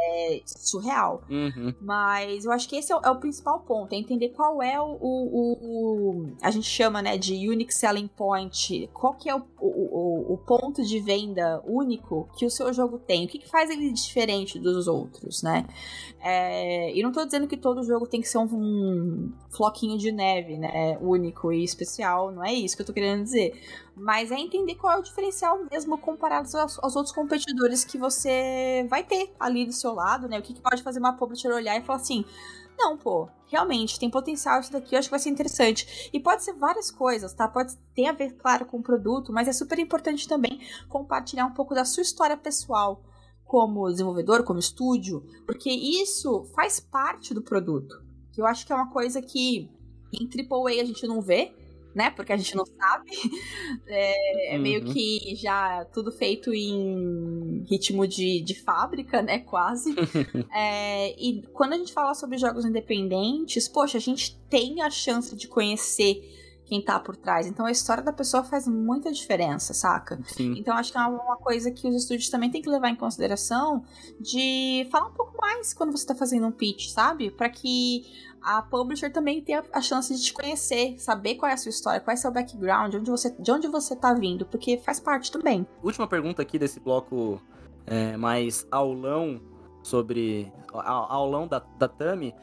É 0.00 0.40
surreal. 0.46 1.22
Uhum. 1.28 1.74
Mas 1.80 2.44
eu 2.44 2.52
acho 2.52 2.68
que 2.68 2.76
esse 2.76 2.92
é 2.92 2.96
o, 2.96 3.00
é 3.00 3.10
o 3.10 3.16
principal 3.16 3.60
ponto, 3.60 3.92
é 3.92 3.96
entender 3.96 4.28
qual 4.30 4.62
é 4.62 4.80
o, 4.80 4.96
o, 5.00 5.52
o- 5.52 6.32
A 6.42 6.50
gente 6.50 6.66
chama 6.66 7.02
né, 7.02 7.16
de 7.16 7.48
unique 7.48 7.74
selling 7.74 8.08
point. 8.08 8.88
Qual 8.92 9.14
que 9.14 9.28
é 9.28 9.34
o, 9.34 9.42
o, 9.60 10.38
ponto 10.46 10.82
de 10.84 11.00
venda 11.00 11.62
único 11.66 12.28
que 12.36 12.46
o 12.46 12.50
seu 12.50 12.72
jogo 12.72 12.98
tem? 12.98 13.24
O 13.24 13.28
que, 13.28 13.38
que 13.38 13.48
faz 13.48 13.70
ele 13.70 13.92
diferente 13.92 14.58
dos 14.58 14.86
outros, 14.86 15.42
né? 15.42 15.66
É, 16.20 16.94
e 16.94 17.02
não 17.02 17.12
tô 17.12 17.24
dizendo 17.24 17.46
que 17.46 17.56
todo 17.56 17.82
jogo 17.82 18.06
tem 18.06 18.20
que 18.20 18.28
ser 18.28 18.38
um, 18.38 18.44
um 18.44 19.32
floquinho 19.50 19.98
de 19.98 20.12
neve, 20.12 20.56
né? 20.56 20.98
Único 21.00 21.52
e 21.52 21.64
especial, 21.64 22.30
não 22.30 22.44
é 22.44 22.52
isso 22.52 22.76
que 22.76 22.82
eu 22.82 22.86
tô 22.86 22.92
querendo 22.92 23.22
dizer. 23.24 23.52
Mas 23.98 24.30
é 24.30 24.38
entender 24.38 24.76
qual 24.76 24.92
é 24.92 24.98
o 24.98 25.02
diferencial 25.02 25.58
mesmo 25.70 25.98
comparado 25.98 26.48
aos, 26.56 26.78
aos 26.78 26.96
outros 26.96 27.14
competidores 27.14 27.84
que 27.84 27.98
você 27.98 28.86
vai 28.88 29.02
ter 29.02 29.34
ali 29.38 29.66
do 29.66 29.72
seu 29.72 29.92
lado, 29.92 30.28
né? 30.28 30.38
O 30.38 30.42
que, 30.42 30.54
que 30.54 30.60
pode 30.60 30.82
fazer 30.82 30.98
uma 30.98 31.16
publisher 31.16 31.48
olhar 31.48 31.76
e 31.76 31.84
falar 31.84 31.98
assim: 31.98 32.24
não, 32.78 32.96
pô, 32.96 33.28
realmente 33.46 33.98
tem 33.98 34.08
potencial 34.08 34.60
isso 34.60 34.70
daqui, 34.70 34.94
eu 34.94 35.00
acho 35.00 35.08
que 35.08 35.12
vai 35.12 35.18
ser 35.18 35.30
interessante. 35.30 36.08
E 36.12 36.20
pode 36.20 36.44
ser 36.44 36.52
várias 36.52 36.90
coisas, 36.90 37.34
tá? 37.34 37.48
Pode 37.48 37.76
ter 37.92 38.06
a 38.06 38.12
ver, 38.12 38.36
claro, 38.36 38.64
com 38.66 38.78
o 38.78 38.82
produto, 38.82 39.32
mas 39.32 39.48
é 39.48 39.52
super 39.52 39.78
importante 39.80 40.28
também 40.28 40.60
compartilhar 40.88 41.44
um 41.44 41.54
pouco 41.54 41.74
da 41.74 41.84
sua 41.84 42.02
história 42.02 42.36
pessoal 42.36 43.02
como 43.44 43.88
desenvolvedor, 43.90 44.44
como 44.44 44.60
estúdio, 44.60 45.24
porque 45.44 45.70
isso 45.70 46.44
faz 46.54 46.78
parte 46.78 47.34
do 47.34 47.42
produto. 47.42 48.00
Que 48.30 48.40
eu 48.40 48.46
acho 48.46 48.64
que 48.64 48.72
é 48.72 48.76
uma 48.76 48.92
coisa 48.92 49.20
que 49.20 49.68
em 50.12 50.28
AAA 50.28 50.82
a 50.82 50.84
gente 50.84 51.06
não 51.06 51.20
vê, 51.20 51.52
né? 51.98 52.10
Porque 52.10 52.32
a 52.32 52.36
gente 52.36 52.54
não 52.56 52.64
sabe. 52.64 53.10
É, 53.90 54.54
é 54.54 54.58
meio 54.58 54.86
Uhum. 54.86 54.92
que 54.92 55.34
já 55.34 55.84
tudo 55.92 56.10
feito 56.12 56.52
em 56.54 57.64
ritmo 57.68 58.06
de, 58.06 58.40
de 58.42 58.54
fábrica, 58.54 59.20
né? 59.20 59.40
Quase. 59.40 59.94
É, 60.54 61.14
e 61.20 61.42
quando 61.52 61.72
a 61.74 61.76
gente 61.76 61.92
fala 61.92 62.14
sobre 62.14 62.38
jogos 62.38 62.64
independentes, 62.64 63.68
poxa, 63.68 63.98
a 63.98 64.00
gente 64.00 64.38
tem 64.48 64.80
a 64.82 64.90
chance 64.90 65.34
de 65.34 65.48
conhecer 65.48 66.22
quem 66.64 66.82
tá 66.82 67.00
por 67.00 67.16
trás. 67.16 67.46
Então 67.46 67.64
a 67.66 67.70
história 67.70 68.02
da 68.02 68.12
pessoa 68.12 68.44
faz 68.44 68.68
muita 68.68 69.10
diferença, 69.10 69.72
saca? 69.72 70.20
Sim. 70.26 70.54
Então 70.58 70.76
acho 70.76 70.92
que 70.92 70.98
é 70.98 71.00
uma 71.00 71.36
coisa 71.38 71.70
que 71.70 71.88
os 71.88 71.94
estúdios 71.96 72.28
também 72.28 72.50
têm 72.50 72.60
que 72.62 72.68
levar 72.68 72.90
em 72.90 72.96
consideração 72.96 73.82
de 74.20 74.86
falar 74.90 75.08
um 75.08 75.14
pouco 75.14 75.36
mais 75.40 75.72
quando 75.72 75.92
você 75.92 76.06
tá 76.06 76.14
fazendo 76.14 76.46
um 76.46 76.52
pitch, 76.52 76.88
sabe? 76.90 77.30
Para 77.30 77.48
que 77.48 78.02
a 78.42 78.62
publisher 78.62 79.10
também 79.12 79.42
tenha 79.42 79.64
a 79.72 79.80
chance 79.80 80.14
de 80.14 80.22
te 80.22 80.32
conhecer, 80.32 80.98
saber 80.98 81.36
qual 81.36 81.50
é 81.50 81.54
a 81.54 81.56
sua 81.56 81.70
história, 81.70 82.00
qual 82.00 82.12
é 82.12 82.16
seu 82.16 82.30
background, 82.30 82.94
onde 82.94 83.10
você, 83.10 83.30
de 83.38 83.50
onde 83.50 83.68
você 83.68 83.94
tá 83.96 84.14
vindo, 84.14 84.46
porque 84.46 84.78
faz 84.78 85.00
parte 85.00 85.30
também. 85.30 85.66
Última 85.82 86.06
pergunta 86.06 86.42
aqui 86.42 86.58
desse 86.58 86.80
bloco 86.80 87.40
é, 87.86 88.16
mais 88.16 88.66
aulão. 88.70 89.40
sobre 89.82 90.52
aulão 90.72 91.48
da, 91.48 91.60
da 91.78 91.88
Tami, 91.88 92.34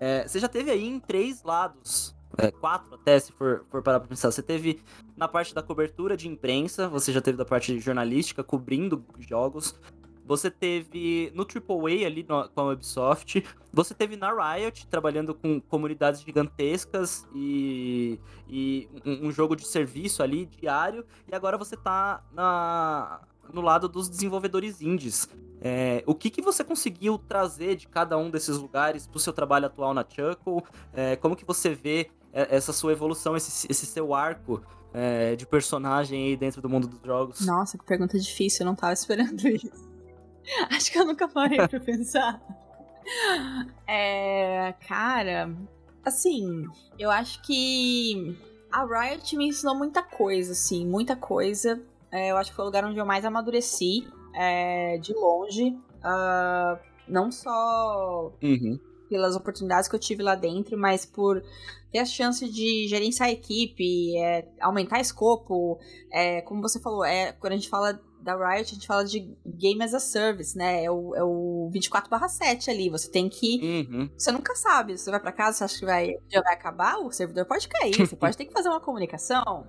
é, 0.00 0.26
você 0.26 0.38
já 0.38 0.48
teve 0.48 0.70
aí 0.70 0.84
em 0.84 0.98
três 0.98 1.42
lados, 1.42 2.14
é, 2.38 2.50
quatro 2.50 2.94
até, 2.94 3.18
se 3.18 3.32
for, 3.32 3.64
for 3.70 3.82
parar 3.82 4.00
pra 4.00 4.08
pensar. 4.08 4.30
Você 4.30 4.42
teve 4.42 4.82
na 5.16 5.28
parte 5.28 5.54
da 5.54 5.62
cobertura 5.62 6.16
de 6.16 6.28
imprensa, 6.28 6.88
você 6.88 7.12
já 7.12 7.20
teve 7.20 7.36
da 7.36 7.44
parte 7.44 7.78
jornalística, 7.78 8.42
cobrindo 8.42 9.04
jogos. 9.18 9.78
Você 10.26 10.50
teve 10.50 11.30
no 11.34 11.42
AAA 11.42 12.06
ali 12.06 12.24
no, 12.26 12.48
com 12.48 12.60
a 12.60 12.72
Ubisoft. 12.72 13.44
Você 13.72 13.94
teve 13.94 14.16
na 14.16 14.30
Riot, 14.32 14.86
trabalhando 14.86 15.34
com 15.34 15.60
comunidades 15.60 16.22
gigantescas 16.22 17.26
e, 17.34 18.18
e 18.48 18.88
um, 19.04 19.28
um 19.28 19.32
jogo 19.32 19.54
de 19.54 19.66
serviço 19.66 20.22
ali 20.22 20.46
diário. 20.46 21.04
E 21.30 21.34
agora 21.34 21.58
você 21.58 21.76
tá 21.76 22.24
na, 22.32 23.20
no 23.52 23.60
lado 23.60 23.88
dos 23.88 24.08
desenvolvedores 24.08 24.80
indies. 24.80 25.28
É, 25.60 26.02
o 26.06 26.14
que, 26.14 26.30
que 26.30 26.42
você 26.42 26.64
conseguiu 26.64 27.18
trazer 27.18 27.76
de 27.76 27.86
cada 27.88 28.16
um 28.16 28.30
desses 28.30 28.56
lugares 28.56 29.06
para 29.06 29.16
o 29.16 29.20
seu 29.20 29.32
trabalho 29.32 29.66
atual 29.66 29.92
na 29.92 30.02
Chuckle? 30.02 30.62
É, 30.92 31.16
como 31.16 31.36
que 31.36 31.44
você 31.44 31.74
vê 31.74 32.10
é, 32.32 32.56
essa 32.56 32.72
sua 32.72 32.92
evolução, 32.92 33.36
esse, 33.36 33.66
esse 33.70 33.86
seu 33.86 34.14
arco 34.14 34.62
é, 34.92 35.36
de 35.36 35.46
personagem 35.46 36.28
aí 36.28 36.36
dentro 36.36 36.62
do 36.62 36.68
mundo 36.68 36.86
dos 36.86 37.00
jogos? 37.02 37.46
Nossa, 37.46 37.76
que 37.76 37.84
pergunta 37.84 38.18
difícil, 38.18 38.60
eu 38.62 38.66
não 38.66 38.74
estava 38.74 38.92
esperando 38.92 39.40
isso. 39.48 39.93
Acho 40.70 40.92
que 40.92 40.98
eu 40.98 41.06
nunca 41.06 41.28
parei 41.28 41.66
para 41.66 41.80
pensar. 41.80 42.40
É, 43.86 44.74
cara, 44.86 45.54
assim, 46.04 46.66
eu 46.98 47.10
acho 47.10 47.42
que 47.42 48.36
a 48.72 48.84
Riot 48.84 49.36
me 49.36 49.48
ensinou 49.48 49.76
muita 49.76 50.02
coisa, 50.02 50.52
assim, 50.52 50.86
muita 50.86 51.14
coisa 51.14 51.82
é, 52.14 52.30
eu 52.30 52.36
acho 52.36 52.50
que 52.50 52.56
foi 52.56 52.64
o 52.64 52.66
lugar 52.66 52.84
onde 52.84 52.96
eu 52.96 53.04
mais 53.04 53.24
amadureci, 53.24 54.06
é, 54.36 54.98
de 54.98 55.12
longe. 55.12 55.76
Uh, 55.96 56.78
não 57.08 57.32
só 57.32 58.32
uhum. 58.40 58.78
pelas 59.08 59.34
oportunidades 59.34 59.88
que 59.88 59.96
eu 59.96 59.98
tive 59.98 60.22
lá 60.22 60.36
dentro, 60.36 60.78
mas 60.78 61.04
por 61.04 61.42
ter 61.90 61.98
a 61.98 62.04
chance 62.04 62.48
de 62.48 62.86
gerenciar 62.86 63.30
a 63.30 63.32
equipe, 63.32 64.16
é, 64.16 64.48
aumentar 64.60 65.00
escopo. 65.00 65.76
É, 66.12 66.40
como 66.42 66.62
você 66.62 66.78
falou, 66.78 67.04
é, 67.04 67.32
quando 67.32 67.54
a 67.54 67.56
gente 67.56 67.68
fala 67.68 68.00
da 68.24 68.34
Riot, 68.34 68.70
a 68.70 68.74
gente 68.74 68.86
fala 68.86 69.04
de 69.04 69.20
Game 69.46 69.82
as 69.84 69.92
a 69.92 70.00
Service, 70.00 70.56
né? 70.56 70.82
É 70.82 70.90
o, 70.90 71.14
é 71.14 71.22
o 71.22 71.70
24/7 71.72 72.70
ali. 72.70 72.88
Você 72.88 73.10
tem 73.10 73.28
que. 73.28 73.60
Uhum. 73.62 74.08
Você 74.16 74.32
nunca 74.32 74.56
sabe. 74.56 74.96
Você 74.96 75.10
vai 75.10 75.20
para 75.20 75.30
casa, 75.30 75.58
você 75.58 75.64
acha 75.64 75.78
que 75.78 75.84
vai, 75.84 76.16
já 76.32 76.40
vai 76.40 76.54
acabar, 76.54 76.96
o 76.96 77.12
servidor 77.12 77.44
pode 77.44 77.68
cair. 77.68 77.94
Você 77.94 78.16
pode 78.16 78.36
ter 78.36 78.46
que 78.46 78.52
fazer 78.52 78.70
uma 78.70 78.80
comunicação. 78.80 79.66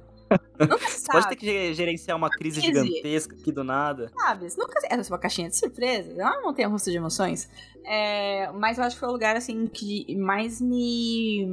Nunca 0.59 0.87
se 0.87 1.05
Pode 1.11 1.29
ter 1.29 1.35
que 1.35 1.73
gerenciar 1.73 2.17
uma 2.17 2.29
crise, 2.29 2.61
crise. 2.61 2.83
gigantesca 2.83 3.35
aqui 3.35 3.51
do 3.51 3.63
nada. 3.63 4.11
Sabe, 4.17 4.47
nunca 4.57 4.79
é 4.89 4.95
uma 4.95 5.19
caixinha 5.19 5.49
de 5.49 5.57
surpresa, 5.57 6.11
é 6.11 6.25
uma 6.25 6.41
montanha 6.41 6.67
russa 6.67 6.89
de 6.89 6.97
emoções. 6.97 7.49
É, 7.83 8.51
mas 8.53 8.77
eu 8.77 8.85
acho 8.85 8.95
que 8.95 8.99
foi 9.01 9.09
o 9.09 9.11
lugar 9.11 9.35
assim 9.35 9.67
que 9.67 10.15
mais 10.15 10.59
me, 10.59 11.45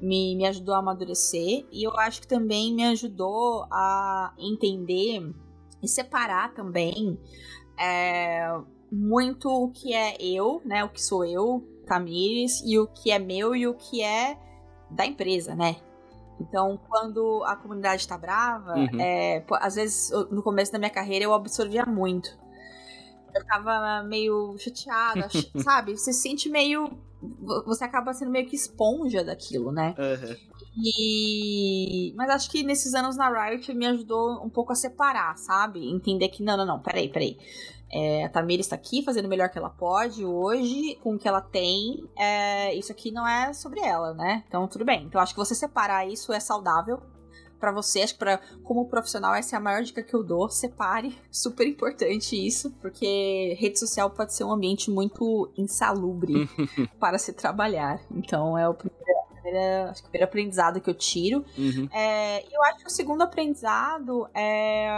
me, 0.00 0.36
me 0.36 0.46
ajudou 0.46 0.74
a 0.74 0.78
amadurecer. 0.78 1.66
E 1.70 1.82
eu 1.82 1.94
acho 1.98 2.22
que 2.22 2.26
também 2.26 2.72
me 2.74 2.84
ajudou 2.84 3.66
a 3.70 4.32
entender 4.38 5.22
e 5.82 5.88
separar 5.88 6.54
também 6.54 7.18
é, 7.78 8.46
muito 8.90 9.48
o 9.48 9.70
que 9.70 9.94
é 9.94 10.16
eu, 10.20 10.60
né? 10.64 10.84
O 10.84 10.88
que 10.88 11.02
sou 11.02 11.24
eu, 11.24 11.66
Tamires, 11.86 12.62
e 12.64 12.78
o 12.78 12.86
que 12.86 13.10
é 13.10 13.18
meu 13.18 13.56
e 13.56 13.66
o 13.66 13.74
que 13.74 14.02
é 14.02 14.38
da 14.90 15.06
empresa, 15.06 15.54
né? 15.54 15.76
Então, 16.40 16.78
quando 16.88 17.42
a 17.44 17.56
comunidade 17.56 18.06
tá 18.06 18.18
brava, 18.18 18.74
uhum. 18.74 19.00
é, 19.00 19.44
às 19.60 19.76
vezes 19.76 20.10
no 20.30 20.42
começo 20.42 20.72
da 20.72 20.78
minha 20.78 20.90
carreira 20.90 21.24
eu 21.24 21.32
absorvia 21.32 21.86
muito. 21.86 22.36
Eu 23.34 23.40
ficava 23.40 24.02
meio 24.02 24.56
chateada, 24.58 25.28
sabe? 25.62 25.96
Você 25.96 26.12
se 26.12 26.20
sente 26.20 26.48
meio. 26.48 26.90
Você 27.66 27.84
acaba 27.84 28.12
sendo 28.12 28.30
meio 28.30 28.46
que 28.46 28.56
esponja 28.56 29.24
daquilo, 29.24 29.70
né? 29.70 29.94
Uhum. 29.96 30.51
E. 30.76 32.14
Mas 32.16 32.30
acho 32.30 32.50
que 32.50 32.62
nesses 32.62 32.94
anos 32.94 33.16
na 33.16 33.28
Riot 33.28 33.72
me 33.74 33.86
ajudou 33.86 34.42
um 34.44 34.48
pouco 34.48 34.72
a 34.72 34.76
separar, 34.76 35.36
sabe? 35.36 35.88
Entender 35.90 36.28
que, 36.28 36.42
não, 36.42 36.56
não, 36.56 36.66
não, 36.66 36.80
peraí, 36.80 37.08
peraí. 37.08 37.38
É, 37.94 38.24
a 38.24 38.28
Tamira 38.30 38.62
está 38.62 38.74
aqui 38.74 39.02
fazendo 39.02 39.26
o 39.26 39.28
melhor 39.28 39.50
que 39.50 39.58
ela 39.58 39.68
pode 39.68 40.24
hoje, 40.24 40.98
com 41.02 41.14
o 41.14 41.18
que 41.18 41.28
ela 41.28 41.42
tem. 41.42 42.02
É, 42.16 42.74
isso 42.74 42.90
aqui 42.90 43.10
não 43.10 43.28
é 43.28 43.52
sobre 43.52 43.80
ela, 43.80 44.14
né? 44.14 44.42
Então, 44.48 44.66
tudo 44.66 44.84
bem. 44.84 45.04
Então, 45.04 45.20
acho 45.20 45.34
que 45.34 45.38
você 45.38 45.54
separar 45.54 46.08
isso 46.08 46.32
é 46.32 46.40
saudável 46.40 47.02
para 47.60 47.70
você. 47.70 48.00
Acho 48.00 48.14
que 48.14 48.18
pra, 48.18 48.40
como 48.64 48.88
profissional, 48.88 49.34
essa 49.34 49.56
é 49.56 49.58
a 49.58 49.60
maior 49.60 49.82
dica 49.82 50.02
que 50.02 50.14
eu 50.14 50.24
dou. 50.24 50.48
Separe. 50.48 51.16
Super 51.30 51.66
importante 51.66 52.34
isso, 52.34 52.70
porque 52.80 53.56
rede 53.60 53.78
social 53.78 54.08
pode 54.08 54.32
ser 54.32 54.44
um 54.44 54.52
ambiente 54.52 54.90
muito 54.90 55.52
insalubre 55.56 56.48
para 56.98 57.18
se 57.18 57.34
trabalhar. 57.34 58.00
Então, 58.10 58.56
é 58.56 58.66
o 58.66 58.72
primeiro 58.72 59.21
primeira, 59.42 59.90
acho 59.90 60.02
que 60.02 60.08
o 60.08 60.10
primeiro 60.10 60.28
aprendizado 60.28 60.80
que 60.80 60.88
eu 60.88 60.94
tiro. 60.94 61.44
Uhum. 61.58 61.88
É, 61.92 62.44
eu 62.54 62.62
acho 62.64 62.78
que 62.78 62.86
o 62.86 62.90
segundo 62.90 63.22
aprendizado 63.22 64.28
é. 64.34 64.88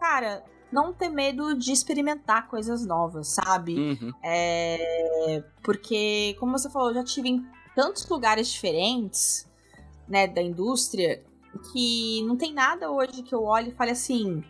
Cara, 0.00 0.44
não 0.70 0.92
ter 0.92 1.08
medo 1.08 1.54
de 1.54 1.72
experimentar 1.72 2.48
coisas 2.48 2.84
novas, 2.86 3.28
sabe? 3.28 3.74
Uhum. 3.74 4.12
É, 4.22 5.42
porque, 5.62 6.36
como 6.38 6.58
você 6.58 6.70
falou, 6.70 6.88
eu 6.88 6.94
já 6.94 7.04
tive 7.04 7.28
em 7.28 7.46
tantos 7.74 8.08
lugares 8.08 8.48
diferentes, 8.48 9.48
né, 10.08 10.26
da 10.26 10.42
indústria, 10.42 11.22
que 11.72 12.22
não 12.26 12.36
tem 12.36 12.52
nada 12.52 12.90
hoje 12.90 13.22
que 13.22 13.34
eu 13.34 13.44
olhe 13.44 13.70
e 13.70 13.74
fale 13.74 13.90
assim, 13.90 14.42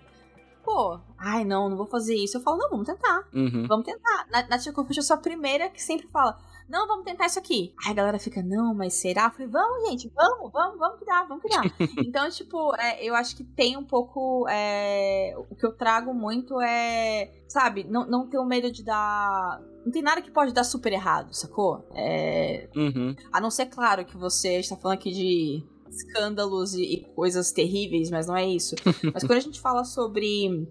pô, 0.64 0.98
ai 1.16 1.44
não, 1.44 1.68
não 1.68 1.76
vou 1.76 1.86
fazer 1.86 2.14
isso. 2.14 2.36
Eu 2.36 2.42
falo, 2.42 2.58
não, 2.58 2.70
vamos 2.70 2.86
tentar. 2.86 3.26
Uhum. 3.32 3.66
Vamos 3.66 3.86
tentar. 3.86 4.26
Na, 4.30 4.46
na 4.46 4.58
Tia 4.58 4.72
eu 4.76 5.02
sou 5.02 5.14
a 5.14 5.20
primeira 5.20 5.68
que 5.70 5.82
sempre 5.82 6.06
fala, 6.08 6.38
não, 6.68 6.86
vamos 6.86 7.04
tentar 7.04 7.26
isso 7.26 7.38
aqui. 7.38 7.74
Aí 7.84 7.92
a 7.92 7.94
galera 7.94 8.18
fica, 8.18 8.42
não, 8.42 8.74
mas 8.74 8.94
será? 8.94 9.26
Eu 9.26 9.30
falei, 9.30 9.46
vamos, 9.46 9.88
gente, 9.88 10.12
vamos, 10.14 10.52
vamos, 10.52 10.78
vamos 10.78 10.98
criar, 11.00 11.24
vamos 11.24 11.42
criar. 11.42 11.62
então, 12.06 12.28
tipo, 12.30 12.74
é, 12.76 13.02
eu 13.02 13.14
acho 13.14 13.34
que 13.34 13.42
tem 13.42 13.76
um 13.76 13.84
pouco. 13.84 14.46
É, 14.48 15.34
o 15.50 15.54
que 15.54 15.64
eu 15.64 15.72
trago 15.72 16.12
muito 16.12 16.60
é, 16.60 17.32
sabe, 17.48 17.84
não, 17.84 18.06
não 18.06 18.28
ter 18.28 18.38
o 18.38 18.44
medo 18.44 18.70
de 18.70 18.84
dar. 18.84 19.62
Não 19.84 19.90
tem 19.90 20.02
nada 20.02 20.20
que 20.20 20.30
pode 20.30 20.52
dar 20.52 20.64
super 20.64 20.92
errado, 20.92 21.32
sacou? 21.32 21.86
É, 21.94 22.68
uhum. 22.76 23.16
A 23.32 23.40
não 23.40 23.50
ser, 23.50 23.66
claro, 23.66 24.04
que 24.04 24.16
você 24.16 24.58
está 24.58 24.76
falando 24.76 24.98
aqui 24.98 25.10
de 25.10 25.64
escândalos 25.88 26.74
e, 26.74 26.82
e 26.82 27.04
coisas 27.14 27.50
terríveis, 27.50 28.10
mas 28.10 28.26
não 28.26 28.36
é 28.36 28.46
isso. 28.46 28.74
mas 29.12 29.24
quando 29.24 29.38
a 29.38 29.40
gente 29.40 29.60
fala 29.60 29.84
sobre 29.84 30.68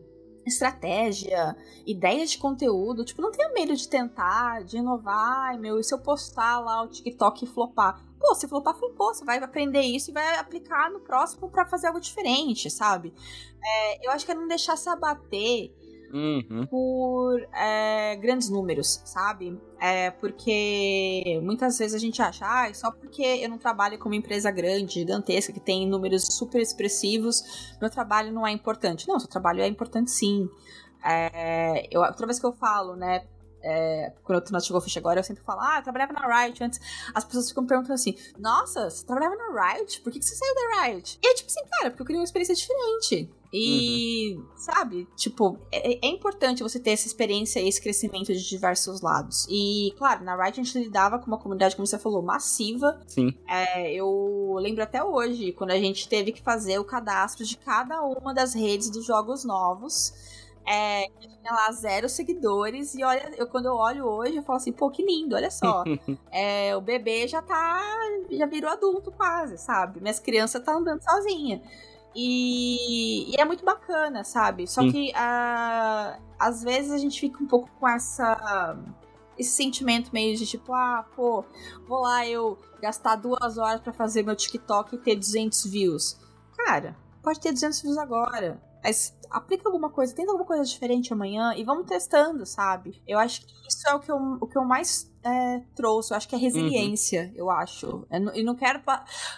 estratégia, 0.48 1.56
ideias 1.86 2.32
de 2.32 2.38
conteúdo. 2.38 3.06
Tipo, 3.06 3.22
não 3.22 3.32
tenha 3.32 3.52
medo 3.53 3.76
de 3.76 3.88
tentar, 3.88 4.64
de 4.64 4.78
inovar. 4.78 5.49
Ai, 5.49 5.57
meu, 5.57 5.80
e 5.80 5.84
se 5.84 5.94
eu 5.94 5.99
postar 5.99 6.60
lá 6.60 6.82
o 6.84 6.88
TikTok 6.88 7.44
e 7.44 7.48
flopar? 7.48 8.03
Pô, 8.19 8.34
se 8.36 8.48
flopar, 8.48 8.76
flopou. 8.76 9.14
Você 9.14 9.24
vai 9.24 9.38
aprender 9.38 9.82
isso 9.82 10.11
e 10.11 10.14
vai 10.14 10.38
aplicar 10.38 10.90
no 10.91 10.99
próximo 10.99 11.49
para 11.49 11.65
fazer 11.65 11.88
algo 11.88 11.99
diferente, 11.99 12.69
sabe? 12.69 13.14
É, 13.64 14.07
eu 14.07 14.11
acho 14.11 14.26
que 14.26 14.32
é 14.32 14.36
não 14.36 14.48
deixar 14.48 14.76
se 14.78 14.90
abater 14.90 15.74
uhum. 16.13 16.65
por 16.67 17.39
é, 17.53 18.15
grandes 18.15 18.49
números, 18.49 19.01
sabe? 19.05 19.59
É, 19.79 20.11
porque 20.11 21.39
muitas 21.43 21.77
vezes 21.77 21.95
a 21.95 21.99
gente 21.99 22.21
acha, 22.21 22.45
ah, 22.45 22.73
só 22.73 22.91
porque 22.91 23.21
eu 23.21 23.49
não 23.49 23.57
trabalho 23.57 23.97
com 23.99 24.09
uma 24.09 24.15
empresa 24.15 24.49
grande, 24.51 24.95
gigantesca, 24.95 25.53
que 25.53 25.59
tem 25.59 25.88
números 25.88 26.25
super 26.25 26.61
expressivos, 26.61 27.77
meu 27.79 27.89
trabalho 27.89 28.31
não 28.31 28.45
é 28.45 28.51
importante. 28.51 29.07
Não, 29.07 29.19
seu 29.19 29.29
trabalho 29.29 29.61
é 29.61 29.67
importante 29.67 30.11
sim. 30.11 30.49
É, 31.03 31.88
eu, 31.91 32.01
toda 32.13 32.25
vez 32.25 32.39
que 32.39 32.45
eu 32.45 32.53
falo, 32.53 32.95
né, 32.95 33.25
é, 33.61 34.13
quando 34.23 34.39
eu 34.39 34.51
na 34.51 34.59
Tigofish 34.59 34.97
agora, 34.97 35.19
eu 35.19 35.23
sempre 35.23 35.43
falo, 35.43 35.61
ah, 35.61 35.77
eu 35.79 35.84
trabalhava 35.84 36.13
na 36.13 36.25
Riot 36.25 36.63
antes. 36.63 36.79
As 37.13 37.25
pessoas 37.25 37.49
ficam 37.49 37.65
perguntando 37.65 37.95
assim, 37.95 38.15
nossa, 38.38 38.89
você 38.89 39.05
trabalhava 39.05 39.35
na 39.35 39.73
Riot? 39.73 40.01
Por 40.01 40.11
que, 40.11 40.19
que 40.19 40.25
você 40.25 40.35
saiu 40.35 40.55
da 40.55 40.84
Riot? 40.84 41.19
E 41.21 41.27
é 41.27 41.34
tipo 41.34 41.49
assim, 41.49 41.61
cara, 41.69 41.89
porque 41.89 42.01
eu 42.01 42.05
queria 42.05 42.19
uma 42.19 42.25
experiência 42.25 42.55
diferente. 42.55 43.29
E, 43.52 44.36
uhum. 44.36 44.45
sabe, 44.56 45.07
tipo, 45.15 45.57
é, 45.72 46.06
é, 46.06 46.10
importante 46.10 46.64
você 46.64 46.80
ter 46.80 46.91
essa 46.91 47.07
experiência 47.07 47.60
e 47.60 47.68
esse 47.68 47.82
crescimento 47.82 48.34
de 48.34 48.48
diversos 48.48 49.02
lados. 49.02 49.48
E, 49.49 49.94
claro, 49.98 50.24
na 50.24 50.36
Riot 50.36 50.60
a 50.60 50.64
gente 50.64 50.80
lidava 50.80 51.18
com 51.18 51.28
uma 51.28 51.38
comunidade, 51.38 51.76
como 51.76 51.88
você 51.88 51.98
falou, 51.98 52.22
massiva. 52.22 52.99
Sim. 53.07 53.34
É, 53.48 53.94
eu 53.94 54.56
lembro 54.60 54.84
até 54.84 55.03
hoje, 55.03 55.53
quando 55.53 55.72
a 55.72 55.80
gente 55.80 56.10
teve 56.10 56.32
que 56.32 56.41
fazer 56.41 56.78
o 56.80 56.84
cadastro 56.84 57.45
de 57.45 57.57
cada 57.57 58.02
uma 58.02 58.34
das 58.34 58.53
redes 58.53 58.90
dos 58.90 59.06
jogos 59.06 59.45
novos. 59.45 60.14
É, 60.69 61.07
tinha 61.22 61.53
lá 61.53 61.72
zero 61.72 62.10
seguidores. 62.10 62.94
E 62.94 63.02
olha, 63.02 63.32
eu, 63.38 63.48
quando 63.48 63.68
eu 63.68 63.76
olho 63.76 64.06
hoje, 64.06 64.36
eu 64.36 64.44
falo 64.44 64.57
assim, 64.57 64.74
pô, 64.74 64.90
que 64.90 65.02
lindo, 65.02 65.34
olha 65.36 65.49
só. 65.49 65.86
é, 66.30 66.76
o 66.76 66.82
bebê 66.82 67.26
já 67.26 67.41
tá. 67.41 67.82
Já 68.30 68.45
virou 68.45 68.69
adulto 68.69 69.10
quase, 69.10 69.57
sabe? 69.57 70.02
Minhas 70.02 70.19
crianças 70.19 70.60
estão 70.60 70.74
tá 70.74 70.80
andando 70.82 71.02
sozinha. 71.02 71.61
E, 72.19 73.30
e, 73.30 73.39
é 73.39 73.45
muito 73.45 73.64
bacana, 73.64 74.23
sabe? 74.23 74.65
Só 74.65 74.81
Sim. 74.81 74.91
que 74.91 75.11
uh, 75.11 76.19
às 76.39 76.64
vezes 76.64 76.91
a 76.91 76.98
gente 76.98 77.19
fica 77.19 77.44
um 77.44 77.45
pouco 77.45 77.69
com 77.80 77.88
essa. 77.88 78.76
Esse 79.38 79.52
sentimento 79.52 80.10
meio 80.11 80.35
de 80.35 80.48
tipo, 80.48 80.73
ah, 80.73 81.06
pô, 81.15 81.45
vou 81.88 82.02
lá 82.02 82.26
eu 82.26 82.57
gastar 82.81 83.18
duas 83.18 83.60
horas 83.60 83.80
para 83.81 83.94
fazer 83.94 84.23
meu 84.23 84.35
TikTok 84.35 84.95
e 84.95 84.98
ter 84.98 85.15
200 85.15 85.64
views. 85.65 86.19
Cara, 86.57 86.98
pode 87.22 87.39
ter 87.39 87.52
200 87.52 87.84
views 87.84 87.98
agora. 87.99 88.60
mas 88.84 89.15
aplica 89.30 89.68
alguma 89.68 89.90
coisa, 89.90 90.16
tenta 90.16 90.32
alguma 90.32 90.45
coisa 90.45 90.64
diferente 90.64 91.14
amanhã 91.14 91.54
e 91.56 91.64
vamos 91.64 91.86
testando, 91.86 92.45
sabe? 92.45 93.02
Eu 93.08 93.20
acho 93.20 93.45
que 93.45 93.54
isso 93.68 93.88
é 93.88 93.94
o 93.94 93.99
que 93.99 94.12
eu, 94.12 94.18
o 94.40 94.48
que 94.48 94.58
eu 94.58 94.64
mais 94.64 95.12
é, 95.24 95.62
trouxe. 95.76 96.12
Eu 96.12 96.18
acho 96.18 96.28
que 96.28 96.36
é 96.36 96.38
resiliência, 96.38 97.32
uhum. 97.32 97.34
eu 97.36 97.49
acho. 97.49 98.06
E 98.34 98.44
não 98.44 98.56
quero, 98.56 98.82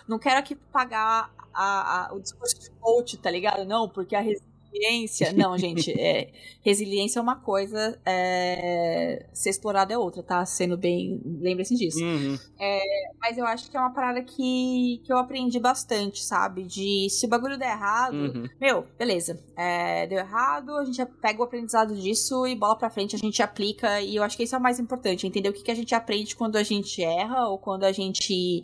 não 0.08 0.20
quero 0.20 0.40
aqui 0.40 0.56
pagar 0.56 1.32
a, 1.54 2.08
a, 2.10 2.14
o 2.14 2.20
discurso 2.20 2.60
de 2.60 2.70
coach, 2.72 3.18
tá 3.18 3.30
ligado? 3.30 3.66
Não, 3.66 3.88
porque 3.90 4.16
a 4.16 4.20
resiliência 4.20 4.49
resiliência. 4.72 5.34
Não, 5.34 5.58
gente, 5.58 5.92
é, 6.00 6.32
resiliência 6.62 7.20
é 7.20 7.22
uma 7.22 7.36
coisa, 7.36 8.00
é, 8.06 9.26
ser 9.34 9.50
explorado 9.50 9.92
é 9.92 9.98
outra, 9.98 10.24
tá? 10.24 10.46
Sendo 10.46 10.78
bem. 10.78 11.22
Lembre-se 11.26 11.76
disso. 11.76 12.04
Uhum. 12.04 12.38
É, 12.60 12.82
mas 13.20 13.38
eu 13.38 13.46
acho 13.46 13.70
que 13.70 13.78
é 13.78 13.80
uma 13.80 13.94
parada 13.94 14.22
que, 14.24 15.02
que 15.04 15.12
eu 15.12 15.18
aprendi 15.18 15.60
bastante, 15.60 16.24
sabe? 16.24 16.64
De 16.64 17.08
se 17.10 17.26
o 17.26 17.30
bagulho 17.30 17.58
der 17.58 17.72
errado, 17.72 18.16
uhum. 18.16 18.48
meu, 18.60 18.86
beleza. 18.98 19.44
É, 19.58 20.08
deu 20.08 20.20
errado, 20.20 20.76
a 20.78 20.86
gente 20.86 21.06
pega 21.22 21.40
o 21.40 21.44
aprendizado 21.44 21.96
disso 21.96 22.48
e 22.48 22.56
bola 22.56 22.78
pra 22.78 22.90
frente, 22.90 23.16
a 23.16 23.20
gente 23.20 23.42
aplica. 23.42 24.02
E 24.02 24.16
eu 24.16 24.24
acho 24.24 24.38
que 24.38 24.44
isso 24.44 24.56
é 24.56 24.58
o 24.58 24.62
mais 24.62 24.80
importante, 24.80 25.28
entender 25.28 25.50
o 25.50 25.54
que, 25.54 25.64
que 25.64 25.72
a 25.72 25.76
gente 25.76 25.94
aprende 25.94 26.36
quando 26.36 26.56
a 26.56 26.64
gente 26.64 27.04
erra 27.04 27.48
ou 27.48 27.58
quando 27.58 27.84
a 27.84 27.92
gente 27.92 28.64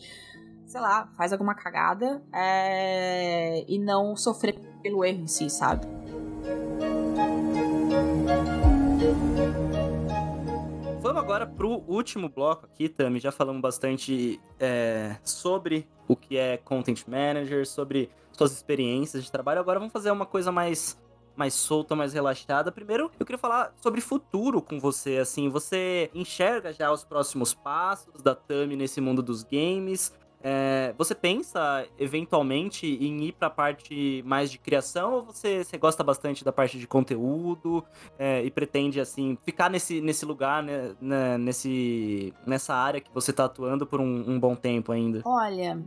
sei 0.75 0.81
lá, 0.81 1.07
faz 1.15 1.31
alguma 1.31 1.55
cagada 1.55 2.21
é... 2.33 3.63
e 3.65 3.79
não 3.79 4.13
sofrer 4.13 4.59
pelo 4.83 5.05
erro 5.05 5.21
em 5.21 5.27
si, 5.27 5.49
sabe? 5.49 5.87
Vamos 10.99 11.17
agora 11.17 11.47
pro 11.47 11.81
último 11.87 12.27
bloco 12.27 12.65
aqui, 12.65 12.89
Tami. 12.89 13.21
Já 13.21 13.31
falamos 13.31 13.61
bastante 13.61 14.37
é, 14.59 15.15
sobre 15.23 15.87
o 16.09 16.15
que 16.15 16.35
é 16.35 16.57
Content 16.57 17.07
Manager, 17.07 17.65
sobre 17.65 18.11
suas 18.33 18.51
experiências 18.51 19.23
de 19.23 19.31
trabalho. 19.31 19.61
Agora 19.61 19.79
vamos 19.79 19.93
fazer 19.93 20.11
uma 20.11 20.25
coisa 20.25 20.51
mais 20.51 21.01
mais 21.37 21.53
solta, 21.53 21.95
mais 21.95 22.13
relaxada. 22.13 22.71
Primeiro, 22.71 23.11
eu 23.19 23.25
queria 23.25 23.37
falar 23.37 23.73
sobre 23.81 23.99
futuro 23.99 24.61
com 24.61 24.79
você, 24.79 25.17
assim, 25.17 25.49
você 25.49 26.09
enxerga 26.13 26.71
já 26.71 26.89
os 26.91 27.03
próximos 27.03 27.53
passos 27.53 28.21
da 28.21 28.33
Tami 28.33 28.75
nesse 28.77 29.01
mundo 29.01 29.21
dos 29.21 29.43
games? 29.43 30.13
É, 30.47 30.93
você 30.95 31.15
pensa 31.15 31.87
eventualmente 31.97 32.85
em 32.85 33.23
ir 33.23 33.31
para 33.31 33.47
a 33.47 33.49
parte 33.49 34.21
mais 34.27 34.51
de 34.51 34.59
criação 34.59 35.15
ou 35.15 35.23
você, 35.23 35.63
você 35.63 35.75
gosta 35.75 36.03
bastante 36.03 36.45
da 36.45 36.51
parte 36.51 36.77
de 36.77 36.85
conteúdo 36.85 37.83
é, 38.19 38.43
e 38.43 38.51
pretende 38.51 39.01
assim 39.01 39.39
ficar 39.43 39.71
nesse, 39.71 39.99
nesse 40.01 40.23
lugar, 40.23 40.61
né, 40.61 40.95
né, 41.01 41.35
nesse, 41.39 42.31
nessa 42.45 42.75
área 42.75 43.01
que 43.01 43.09
você 43.11 43.31
está 43.31 43.45
atuando 43.45 43.87
por 43.87 43.99
um, 43.99 44.29
um, 44.29 44.39
bom 44.39 44.55
tempo 44.55 44.91
ainda? 44.91 45.23
Olha, 45.25 45.83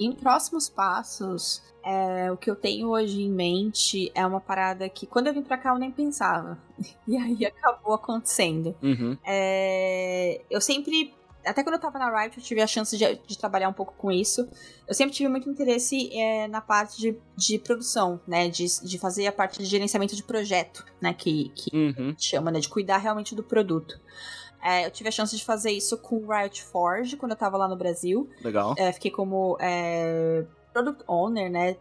em 0.00 0.10
próximos 0.10 0.68
passos, 0.68 1.62
é, 1.84 2.32
o 2.32 2.36
que 2.36 2.50
eu 2.50 2.56
tenho 2.56 2.88
hoje 2.88 3.22
em 3.22 3.30
mente 3.30 4.10
é 4.12 4.26
uma 4.26 4.40
parada 4.40 4.88
que 4.88 5.06
quando 5.06 5.28
eu 5.28 5.34
vim 5.34 5.42
para 5.42 5.56
cá 5.56 5.70
eu 5.70 5.78
nem 5.78 5.92
pensava 5.92 6.58
e 7.06 7.16
aí 7.16 7.46
acabou 7.46 7.94
acontecendo. 7.94 8.74
Uhum. 8.82 9.16
É, 9.24 10.40
eu 10.50 10.60
sempre 10.60 11.14
até 11.44 11.62
quando 11.62 11.74
eu 11.74 11.80
tava 11.80 11.98
na 11.98 12.10
Riot, 12.10 12.38
eu 12.38 12.44
tive 12.44 12.60
a 12.60 12.66
chance 12.66 12.96
de, 12.96 13.20
de, 13.26 13.38
trabalhar 13.38 13.68
um 13.68 13.72
pouco 13.72 13.94
com 13.96 14.10
isso. 14.10 14.48
Eu 14.86 14.94
sempre 14.94 15.14
tive 15.14 15.28
muito 15.28 15.48
interesse 15.48 16.10
é, 16.16 16.48
na 16.48 16.60
parte 16.60 17.00
de, 17.00 17.16
de 17.36 17.58
produção, 17.58 18.20
né? 18.26 18.48
De, 18.48 18.66
de 18.82 18.98
fazer 18.98 19.26
a 19.26 19.32
parte 19.32 19.58
de 19.58 19.64
gerenciamento 19.64 20.14
de 20.14 20.22
projeto, 20.22 20.84
né? 21.00 21.14
Que, 21.14 21.50
que 21.54 21.76
uhum. 21.76 22.14
chama, 22.18 22.50
né? 22.50 22.60
De 22.60 22.68
cuidar 22.68 22.98
realmente 22.98 23.34
do 23.34 23.42
produto. 23.42 23.98
É, 24.62 24.86
eu 24.86 24.90
tive 24.90 25.08
a 25.08 25.12
chance 25.12 25.34
de 25.34 25.44
fazer 25.44 25.70
isso 25.70 25.96
com 25.96 26.16
o 26.16 26.30
Riot 26.30 26.62
Forge 26.62 27.16
quando 27.16 27.32
eu 27.32 27.38
tava 27.38 27.56
lá 27.56 27.66
no 27.66 27.76
Brasil. 27.76 28.28
Legal. 28.44 28.74
É, 28.76 28.92
fiquei 28.92 29.10
como 29.10 29.56
é, 29.60 30.44
Product 30.72 31.02
Owner, 31.08 31.50
né? 31.50 31.76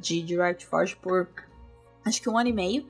De, 0.00 0.22
de 0.22 0.36
Riot 0.36 0.64
Forge 0.66 0.96
por 0.96 1.28
acho 2.08 2.22
que 2.22 2.28
um 2.28 2.38
ano 2.38 2.48
e 2.48 2.52
meio. 2.52 2.86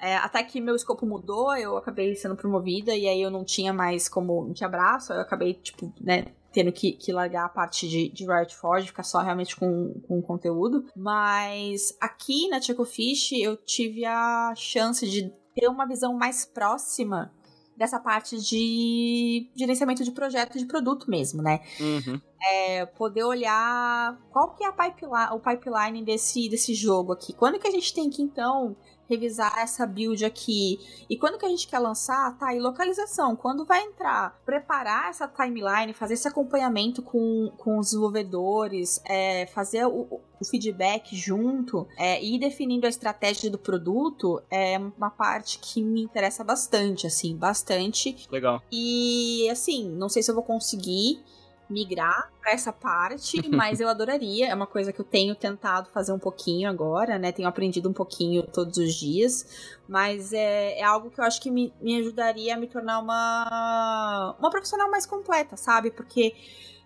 É, 0.00 0.16
até 0.16 0.42
que 0.42 0.60
meu 0.60 0.74
escopo 0.74 1.06
mudou, 1.06 1.56
eu 1.56 1.76
acabei 1.76 2.14
sendo 2.14 2.36
promovida 2.36 2.94
e 2.94 3.06
aí 3.08 3.20
eu 3.20 3.30
não 3.30 3.44
tinha 3.44 3.72
mais 3.72 4.08
como. 4.08 4.46
Não 4.46 4.52
tinha 4.52 4.68
braço, 4.68 5.12
eu 5.12 5.20
acabei, 5.20 5.54
tipo, 5.54 5.92
né, 6.00 6.26
tendo 6.52 6.72
que, 6.72 6.92
que 6.92 7.12
largar 7.12 7.46
a 7.46 7.48
parte 7.48 7.88
de, 7.88 8.08
de 8.08 8.26
Riot 8.26 8.54
Forge, 8.54 8.88
ficar 8.88 9.02
só 9.02 9.20
realmente 9.20 9.56
com, 9.56 10.00
com 10.06 10.20
conteúdo. 10.22 10.86
Mas 10.96 11.96
aqui 12.00 12.48
na 12.48 12.60
Choco 12.60 12.84
Fish 12.84 13.32
eu 13.32 13.56
tive 13.56 14.04
a 14.04 14.52
chance 14.56 15.08
de 15.08 15.32
ter 15.54 15.68
uma 15.68 15.86
visão 15.86 16.14
mais 16.14 16.44
próxima 16.44 17.32
dessa 17.78 18.00
parte 18.00 18.36
de 18.36 19.48
gerenciamento 19.54 20.02
de 20.02 20.10
projeto 20.10 20.58
de 20.58 20.66
produto 20.66 21.08
mesmo, 21.08 21.40
né? 21.40 21.60
Uhum. 21.78 22.20
É, 22.42 22.84
poder 22.86 23.22
olhar 23.22 24.18
qual 24.30 24.54
que 24.54 24.64
é 24.64 24.66
a 24.66 24.72
pipeline, 24.72 25.28
o 25.32 25.38
pipeline 25.38 26.04
desse, 26.04 26.48
desse 26.48 26.74
jogo 26.74 27.12
aqui. 27.12 27.32
Quando 27.32 27.58
que 27.58 27.68
a 27.68 27.70
gente 27.70 27.94
tem 27.94 28.10
que, 28.10 28.20
então, 28.20 28.76
revisar 29.08 29.58
essa 29.58 29.86
build 29.86 30.24
aqui. 30.24 30.78
E 31.08 31.16
quando 31.16 31.38
que 31.38 31.46
a 31.46 31.48
gente 31.48 31.66
quer 31.66 31.78
lançar, 31.78 32.36
tá? 32.38 32.54
E 32.54 32.60
localização, 32.60 33.34
quando 33.34 33.64
vai 33.64 33.82
entrar? 33.82 34.38
Preparar 34.44 35.10
essa 35.10 35.26
timeline, 35.26 35.92
fazer 35.92 36.14
esse 36.14 36.28
acompanhamento 36.28 37.02
com, 37.02 37.50
com 37.56 37.78
os 37.78 37.86
desenvolvedores, 37.86 39.00
é, 39.04 39.46
fazer 39.46 39.86
o, 39.86 40.20
o, 40.40 40.44
feedback 40.44 41.16
junto 41.16 41.86
é, 41.96 42.22
e 42.22 42.36
ir 42.36 42.38
definindo 42.38 42.86
a 42.86 42.88
estratégia 42.88 43.50
do 43.50 43.58
produto 43.58 44.40
é 44.50 44.78
uma 44.78 45.10
parte 45.10 45.58
que 45.58 45.82
me 45.82 46.02
interessa 46.02 46.44
bastante, 46.44 47.06
assim, 47.06 47.36
bastante. 47.36 48.28
Legal. 48.30 48.62
E, 48.70 49.48
assim, 49.50 49.88
não 49.90 50.08
sei 50.08 50.22
se 50.22 50.30
eu 50.30 50.34
vou 50.34 50.44
conseguir 50.44 51.20
migrar 51.68 52.32
para 52.40 52.52
essa 52.52 52.72
parte, 52.72 53.36
mas 53.48 53.80
eu 53.80 53.88
adoraria. 53.88 54.48
É 54.48 54.54
uma 54.54 54.66
coisa 54.66 54.92
que 54.92 55.00
eu 55.00 55.04
tenho 55.04 55.34
tentado 55.34 55.90
fazer 55.90 56.12
um 56.12 56.18
pouquinho 56.18 56.68
agora, 56.68 57.18
né? 57.18 57.32
Tenho 57.32 57.48
aprendido 57.48 57.88
um 57.88 57.92
pouquinho 57.92 58.42
todos 58.42 58.76
os 58.78 58.94
dias, 58.94 59.76
mas 59.88 60.32
é, 60.32 60.78
é 60.78 60.84
algo 60.84 61.10
que 61.10 61.20
eu 61.20 61.24
acho 61.24 61.40
que 61.40 61.50
me, 61.50 61.72
me 61.80 61.98
ajudaria 61.98 62.54
a 62.54 62.58
me 62.58 62.66
tornar 62.66 63.00
uma, 63.00 64.36
uma 64.38 64.50
profissional 64.50 64.90
mais 64.90 65.04
completa, 65.04 65.56
sabe? 65.56 65.90
Porque 65.90 66.34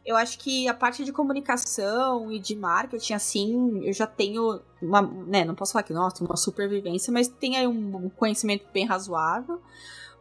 eu 0.04 0.16
acho 0.16 0.38
que 0.38 0.66
a 0.66 0.74
parte 0.74 1.04
de 1.04 1.12
comunicação 1.12 2.30
e 2.32 2.38
de 2.40 2.56
marketing, 2.56 3.14
assim, 3.14 3.84
eu 3.84 3.92
já 3.92 4.06
tenho 4.06 4.60
uma, 4.80 5.00
né, 5.00 5.44
não 5.44 5.54
posso 5.54 5.72
falar 5.72 5.84
que, 5.84 5.92
nossa, 5.92 6.24
uma 6.24 6.36
supervivência, 6.36 7.12
mas 7.12 7.28
tem 7.28 7.56
aí 7.56 7.66
um 7.68 8.08
conhecimento 8.10 8.66
bem 8.72 8.84
razoável. 8.84 9.60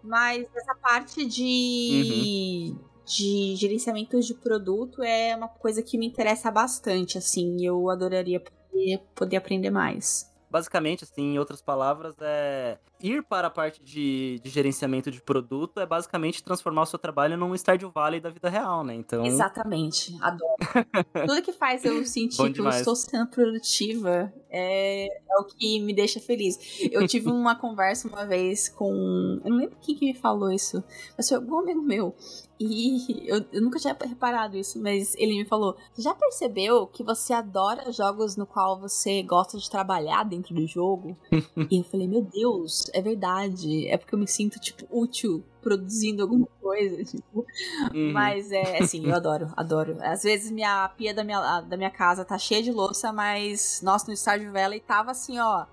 Mas 0.04 0.48
essa 0.56 0.74
parte 0.76 1.24
de, 1.26 2.76
uhum 2.76 2.91
de 3.12 3.56
gerenciamento 3.56 4.20
de 4.22 4.34
produto 4.34 5.04
é 5.04 5.36
uma 5.36 5.50
coisa 5.50 5.84
que 5.84 5.98
me 5.98 6.06
interessa 6.06 6.50
bastante, 6.50 7.18
assim, 7.18 7.66
eu 7.66 7.90
adoraria 7.90 8.40
poder, 8.40 9.00
poder 9.14 9.38
aprender 9.38 9.70
mais 9.70 10.32
basicamente, 10.52 11.06
assim, 11.06 11.34
em 11.34 11.40
outras 11.40 11.62
palavras, 11.62 12.14
é 12.20 12.78
ir 13.04 13.24
para 13.24 13.48
a 13.48 13.50
parte 13.50 13.84
de, 13.84 14.40
de 14.44 14.50
gerenciamento 14.50 15.10
de 15.10 15.20
produto 15.22 15.80
é 15.80 15.86
basicamente 15.86 16.44
transformar 16.44 16.84
o 16.84 16.86
seu 16.86 17.00
trabalho 17.00 17.36
num 17.36 17.56
Stardew 17.56 17.90
Valley 17.90 18.20
da 18.20 18.30
vida 18.30 18.50
real, 18.50 18.84
né? 18.84 18.94
Então... 18.94 19.26
Exatamente, 19.26 20.16
adoro. 20.22 20.56
Tudo 21.26 21.42
que 21.42 21.54
faz 21.54 21.84
eu 21.84 22.06
sentir 22.06 22.52
que 22.54 22.62
eu 22.62 22.70
estou 22.70 22.96
sendo 22.96 23.28
produtiva 23.28 24.32
é, 24.50 25.06
é, 25.08 25.40
o 25.40 25.46
que 25.46 25.80
me 25.80 25.94
deixa 25.94 26.20
feliz. 26.20 26.60
Eu 26.92 27.08
tive 27.08 27.30
uma 27.32 27.56
conversa 27.56 28.08
uma 28.08 28.26
vez 28.26 28.70
com. 28.70 29.40
Eu 29.44 29.50
não 29.50 29.58
lembro 29.58 29.78
quem 29.82 29.96
que 29.96 30.06
me 30.06 30.14
falou 30.14 30.52
isso, 30.52 30.84
mas 31.18 31.28
foi 31.28 31.38
algum 31.38 31.60
amigo 31.60 31.82
meu. 31.82 32.16
E 32.62 33.26
eu, 33.28 33.44
eu, 33.52 33.62
nunca 33.62 33.80
tinha 33.80 33.98
reparado 34.00 34.56
isso, 34.56 34.80
mas 34.82 35.16
ele 35.16 35.34
me 35.34 35.46
falou: 35.46 35.76
já 35.98 36.14
percebeu 36.14 36.86
que 36.86 37.04
você 37.04 37.34
adora 37.34 37.92
jogos 37.92 38.36
no 38.36 38.46
qual 38.46 38.80
você 38.80 39.24
gosta 39.24 39.58
de 39.58 39.70
trabalhar 39.70 40.24
dentro 40.24 40.54
do 40.54 40.68
jogo? 40.68 41.18
e 41.72 41.78
eu 41.80 41.84
falei: 41.84 42.08
Meu 42.08 42.22
Deus, 42.22 42.86
é 42.94 43.02
verdade. 43.02 43.88
É 43.88 43.98
porque 43.98 44.14
eu 44.14 44.20
me 44.20 44.28
sinto, 44.28 44.60
tipo, 44.60 44.86
útil 44.92 45.44
produzindo 45.62 46.22
alguma 46.22 46.48
coisa, 46.62 47.02
tipo. 47.04 47.46
Uhum. 47.94 48.12
Mas 48.14 48.52
é 48.52 48.80
assim, 48.80 49.06
eu 49.06 49.16
adoro, 49.16 49.52
adoro. 49.56 49.98
Às 50.02 50.24
vezes 50.24 50.52
minha 50.52 50.88
pia 50.90 51.14
da 51.14 51.24
minha, 51.24 51.62
da 51.62 51.78
minha 51.78 51.92
casa 51.92 52.24
tá 52.24 52.38
cheia 52.38 52.62
de 52.62 52.72
louça, 52.72 53.12
mas 53.12 53.82
nossa, 53.84 54.08
no 54.08 54.16
Stardew 54.16 54.52
Valley 54.52 54.80
tava 54.80 55.12
assim, 55.12 55.40
ó 55.40 55.66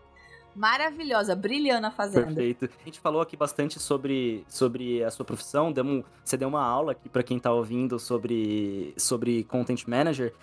maravilhosa, 0.59 1.36
brilhando 1.36 1.86
a 1.86 1.90
fazenda. 1.90 2.26
Perfeito. 2.26 2.68
A 2.80 2.85
gente 2.85 2.98
falou 3.01 3.22
aqui 3.22 3.36
bastante 3.36 3.78
sobre, 3.78 4.44
sobre 4.48 5.02
a 5.05 5.10
sua 5.10 5.24
profissão, 5.24 5.72
deu 5.72 6.05
você 6.24 6.36
deu 6.36 6.48
uma 6.48 6.62
aula 6.62 6.93
aqui 6.93 7.09
para 7.09 7.22
quem 7.22 7.39
tá 7.39 7.52
ouvindo 7.52 7.98
sobre, 7.98 8.93
sobre 8.97 9.44
Content 9.44 9.86
Manager, 9.86 10.35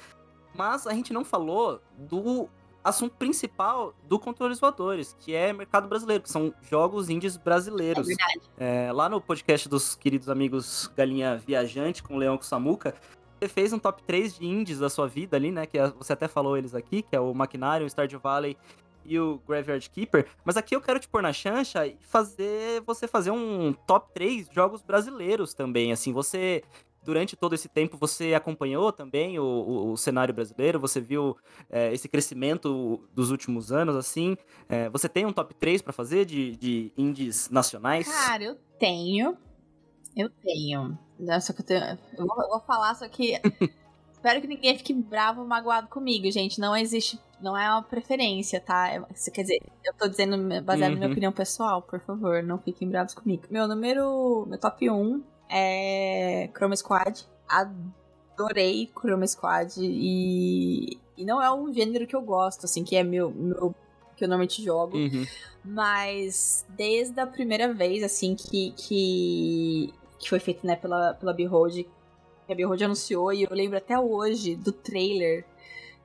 mas 0.56 0.88
a 0.88 0.94
gente 0.94 1.12
não 1.12 1.26
falou 1.26 1.82
do 1.98 2.48
assunto 2.84 3.16
principal 3.16 3.94
do 4.08 4.18
Controles 4.18 4.60
Voadores, 4.60 5.16
que 5.20 5.34
é 5.34 5.52
mercado 5.52 5.88
brasileiro, 5.88 6.24
que 6.24 6.30
são 6.30 6.54
jogos 6.70 7.10
indies 7.10 7.36
brasileiros. 7.36 8.08
É 8.08 8.16
verdade. 8.16 8.42
É, 8.58 8.92
lá 8.92 9.10
no 9.10 9.20
podcast 9.20 9.68
dos 9.68 9.96
queridos 9.96 10.30
amigos 10.30 10.90
Galinha 10.96 11.36
Viajante 11.36 12.02
com 12.02 12.16
o 12.16 12.18
Leão 12.18 12.40
Samuca, 12.42 12.96
você 13.40 13.50
fez 13.50 13.74
um 13.74 13.80
top 13.80 14.02
3 14.04 14.40
de 14.40 14.46
indies 14.46 14.80
da 14.80 14.90
sua 14.90 15.08
vida 15.08 15.36
ali, 15.36 15.52
né? 15.52 15.66
Que 15.66 15.78
é, 15.78 15.88
você 15.90 16.14
até 16.14 16.28
falou 16.28 16.56
eles 16.56 16.74
aqui, 16.74 17.02
que 17.02 17.16
é 17.16 17.20
o 17.20 17.34
Maquinário, 17.34 17.86
o 17.86 17.90
Stardew 17.90 18.20
Valley 18.20 18.56
e 19.06 19.19
o 19.19 19.41
Graveyard 19.48 19.90
Keeper, 19.90 20.27
mas 20.44 20.57
aqui 20.57 20.76
eu 20.76 20.82
quero 20.82 20.99
te 20.99 21.07
pôr 21.07 21.22
na 21.22 21.32
chancha 21.32 21.86
e 21.86 21.98
fazer 22.02 22.82
você 22.82 23.07
fazer 23.07 23.32
um 23.32 23.73
top 23.73 24.14
3 24.14 24.49
jogos 24.52 24.82
brasileiros 24.82 25.53
também, 25.53 25.91
assim, 25.91 26.11
você 26.11 26.64
durante 27.06 27.36
todo 27.36 27.53
esse 27.53 27.69
tempo 27.69 27.98
você 27.98 28.34
acompanhou 28.34 28.91
também 28.91 29.38
o, 29.38 29.44
o, 29.44 29.91
o 29.91 29.98
cenário 29.98 30.34
brasileiro? 30.34 30.80
Você 30.80 30.99
viu 30.99 31.38
é, 31.69 31.94
esse 31.94 32.10
crescimento 32.10 33.07
dos 33.14 33.30
últimos 33.30 33.72
anos, 33.72 33.95
assim? 33.95 34.36
É, 34.68 34.90
você 34.90 35.07
tem 35.07 35.26
um 35.26 35.32
top 35.32 35.53
3 35.53 35.84
para 35.84 35.94
fazer 35.94 36.26
de, 36.26 36.56
de 36.57 36.91
indies 36.98 37.48
nacionais? 37.49 38.07
Cara, 38.07 38.44
eu 38.44 38.56
tenho. 38.80 39.38
Eu 40.18 40.30
tenho. 40.30 40.98
Só 41.41 41.53
que 41.53 41.61
eu, 41.61 41.65
tenho, 41.65 41.99
eu, 42.18 42.26
vou, 42.26 42.41
eu 42.41 42.49
vou 42.49 42.61
falar, 42.61 42.95
só 42.95 43.07
que. 43.07 43.40
Espero 44.26 44.42
que 44.42 44.48
ninguém 44.48 44.76
fique 44.76 44.92
bravo, 44.92 45.46
magoado 45.46 45.88
comigo, 45.88 46.32
gente. 46.32 46.60
Não 46.60 46.76
existe. 46.76 47.20
Não 47.40 47.56
é 47.56 47.70
uma 47.70 47.84
preferência, 47.84 48.60
tá? 48.60 48.90
É, 48.90 49.00
quer 49.32 49.44
dizer, 49.44 49.62
eu 49.86 49.94
tô 49.94 50.08
dizendo 50.08 50.36
baseado 50.64 50.94
uhum. 50.94 50.96
na 50.96 51.00
minha 51.02 51.12
opinião 51.12 51.32
pessoal, 51.32 51.84
por 51.84 52.00
favor, 52.00 52.42
não 52.42 52.58
fiquem 52.58 52.90
bravos 52.90 53.14
comigo. 53.14 53.44
Meu 53.52 53.68
número. 53.68 54.48
Meu 54.48 54.58
top 54.58 54.90
1 54.90 55.24
é 55.48 56.50
Chroma 56.58 56.76
Squad. 56.76 57.24
Adorei 57.48 58.92
Chroma 59.00 59.28
Squad 59.28 59.76
e, 59.80 60.98
e 61.16 61.24
não 61.24 61.40
é 61.40 61.54
um 61.54 61.72
gênero 61.72 62.08
que 62.08 62.16
eu 62.16 62.22
gosto, 62.24 62.66
assim, 62.66 62.84
que 62.84 62.96
é 62.96 63.04
meu, 63.04 63.30
meu 63.30 63.76
que 64.18 64.24
eu 64.24 64.28
normalmente 64.28 64.64
jogo. 64.64 64.98
Uhum. 64.98 65.24
Mas 65.64 66.66
desde 66.70 67.20
a 67.20 67.28
primeira 67.28 67.72
vez, 67.72 68.02
assim, 68.02 68.34
que, 68.34 68.72
que, 68.72 69.94
que 70.18 70.28
foi 70.28 70.40
feito, 70.40 70.66
né, 70.66 70.76
pela, 70.76 71.14
pela 71.14 71.32
Behold, 71.32 71.86
que 72.46 72.54
a 72.54 72.56
Behold 72.56 72.82
anunciou, 72.84 73.34
e 73.34 73.44
eu 73.44 73.50
lembro 73.52 73.78
até 73.78 74.00
hoje 74.00 74.56
do 74.56 74.72
trailer, 74.72 75.46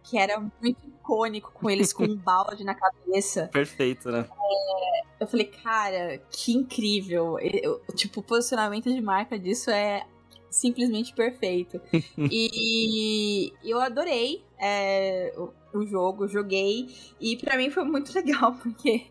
que 0.03 0.19
era 0.19 0.41
muito 0.41 0.79
icônico, 0.87 1.53
com 1.53 1.69
eles 1.69 1.93
com 1.93 2.05
um 2.05 2.17
balde 2.17 2.65
na 2.65 2.75
cabeça. 2.75 3.49
Perfeito, 3.53 4.11
né? 4.11 4.27
É, 4.31 5.03
eu 5.21 5.27
falei, 5.27 5.47
cara, 5.47 6.19
que 6.31 6.53
incrível. 6.53 7.39
Eu, 7.39 7.81
tipo, 7.95 8.21
o 8.21 8.23
posicionamento 8.23 8.93
de 8.93 9.01
marca 9.01 9.39
disso 9.39 9.71
é 9.71 10.07
simplesmente 10.51 11.15
perfeito. 11.15 11.81
e 12.19 13.53
eu 13.62 13.81
adorei 13.81 14.45
é, 14.59 15.33
o, 15.37 15.79
o, 15.79 15.87
jogo, 15.87 16.27
joguei, 16.27 16.89
e 17.21 17.37
para 17.37 17.57
mim 17.57 17.71
foi 17.71 17.85
muito 17.85 18.12
legal, 18.17 18.55
porque 18.55 19.07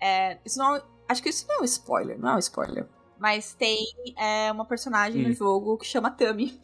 é, 0.00 0.38
isso 0.44 0.58
não. 0.58 0.80
Acho 1.08 1.22
que 1.22 1.30
isso 1.30 1.46
não 1.48 1.56
é 1.56 1.60
um 1.62 1.64
spoiler, 1.64 2.18
não 2.18 2.30
é 2.30 2.34
um 2.34 2.38
spoiler. 2.38 2.86
Mas 3.18 3.54
tem 3.54 3.84
é, 4.16 4.50
uma 4.52 4.64
personagem 4.64 5.24
hum. 5.24 5.28
no 5.28 5.34
jogo 5.34 5.76
que 5.76 5.86
chama 5.86 6.10
Tami 6.10 6.60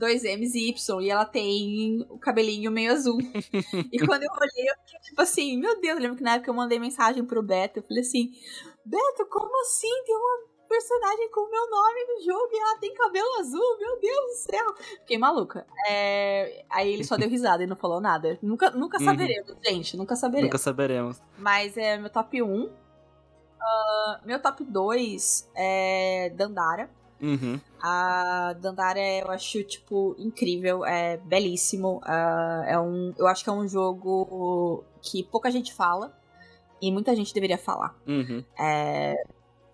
dois 0.00 0.24
M's 0.24 0.54
e 0.54 0.70
Y, 0.70 1.00
e 1.02 1.10
ela 1.10 1.26
tem 1.26 2.06
o 2.08 2.18
cabelinho 2.18 2.72
meio 2.72 2.90
azul. 2.90 3.18
e 3.92 3.98
quando 4.08 4.22
eu 4.22 4.30
olhei, 4.32 4.70
eu 4.70 4.74
fiquei 4.86 5.00
tipo 5.00 5.20
assim, 5.20 5.58
meu 5.58 5.78
Deus, 5.78 5.96
eu 5.96 6.02
lembro 6.02 6.16
que 6.16 6.22
na 6.22 6.34
época 6.34 6.50
eu 6.50 6.54
mandei 6.54 6.78
mensagem 6.78 7.22
pro 7.24 7.42
Beto, 7.42 7.78
eu 7.78 7.82
falei 7.82 8.02
assim, 8.02 8.32
Beto, 8.84 9.26
como 9.26 9.60
assim? 9.60 10.02
Tem 10.06 10.16
uma 10.16 10.50
personagem 10.66 11.30
com 11.30 11.40
o 11.40 11.50
meu 11.50 11.68
nome 11.68 12.00
no 12.04 12.24
jogo 12.24 12.48
e 12.52 12.58
ela 12.58 12.78
tem 12.78 12.94
cabelo 12.94 13.40
azul, 13.40 13.78
meu 13.78 14.00
Deus 14.00 14.26
do 14.26 14.50
céu. 14.50 14.74
Fiquei 15.00 15.18
maluca. 15.18 15.66
É... 15.86 16.64
Aí 16.70 16.92
ele 16.92 17.04
só 17.04 17.16
deu 17.16 17.28
risada 17.28 17.62
e 17.62 17.66
não 17.66 17.76
falou 17.76 18.00
nada. 18.00 18.38
Nunca, 18.40 18.70
nunca 18.70 18.98
uhum. 18.98 19.04
saberemos, 19.04 19.56
gente, 19.62 19.96
nunca 19.96 20.16
saberemos. 20.16 20.46
Nunca 20.46 20.58
saberemos. 20.58 21.20
Mas 21.36 21.76
é 21.76 21.98
meu 21.98 22.08
top 22.08 22.40
1. 22.40 22.70
Uh, 23.60 24.26
meu 24.26 24.40
top 24.40 24.64
2 24.64 25.50
é 25.54 26.32
Dandara. 26.36 26.90
Uhum. 27.20 27.60
A 27.82 28.54
Dandara 28.54 28.98
eu 28.98 29.30
acho, 29.30 29.62
tipo, 29.62 30.16
incrível, 30.18 30.84
é 30.84 31.18
belíssimo. 31.18 31.98
Uh, 31.98 32.64
é 32.66 32.80
um, 32.80 33.14
eu 33.18 33.26
acho 33.26 33.44
que 33.44 33.50
é 33.50 33.52
um 33.52 33.68
jogo 33.68 34.84
que 35.02 35.22
pouca 35.22 35.50
gente 35.50 35.72
fala 35.74 36.16
e 36.80 36.90
muita 36.90 37.14
gente 37.14 37.34
deveria 37.34 37.58
falar. 37.58 37.94
Uhum. 38.06 38.42
É, 38.58 39.14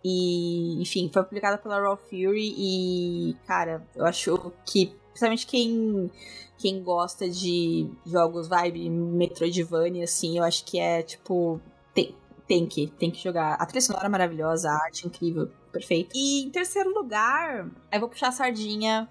e, 0.04 0.80
enfim, 0.80 1.10
foi 1.12 1.22
publicada 1.24 1.58
pela 1.58 1.80
Raw 1.80 1.96
Fury 1.96 2.54
e, 2.56 3.36
cara, 3.46 3.86
eu 3.94 4.04
acho 4.04 4.52
que, 4.64 4.94
principalmente 5.08 5.46
quem, 5.46 6.10
quem 6.58 6.82
gosta 6.82 7.28
de 7.28 7.88
jogos 8.04 8.48
vibe 8.48 8.90
Metroidvania, 8.90 10.04
assim, 10.04 10.38
eu 10.38 10.44
acho 10.44 10.64
que 10.64 10.78
é, 10.78 11.02
tipo, 11.02 11.60
tem, 12.46 12.66
que, 12.66 12.86
tem 12.98 13.10
que 13.10 13.22
jogar. 13.22 13.54
A 13.54 13.66
trilha 13.66 13.80
sonora 13.80 14.06
é 14.06 14.08
maravilhosa, 14.08 14.70
a 14.70 14.84
arte 14.84 15.04
é 15.04 15.08
incrível 15.08 15.50
perfeito. 15.72 16.10
E 16.14 16.44
em 16.44 16.50
terceiro 16.50 16.92
lugar, 16.92 17.68
eu 17.92 18.00
vou 18.00 18.08
puxar 18.08 18.28
a 18.28 18.32
sardinha 18.32 19.08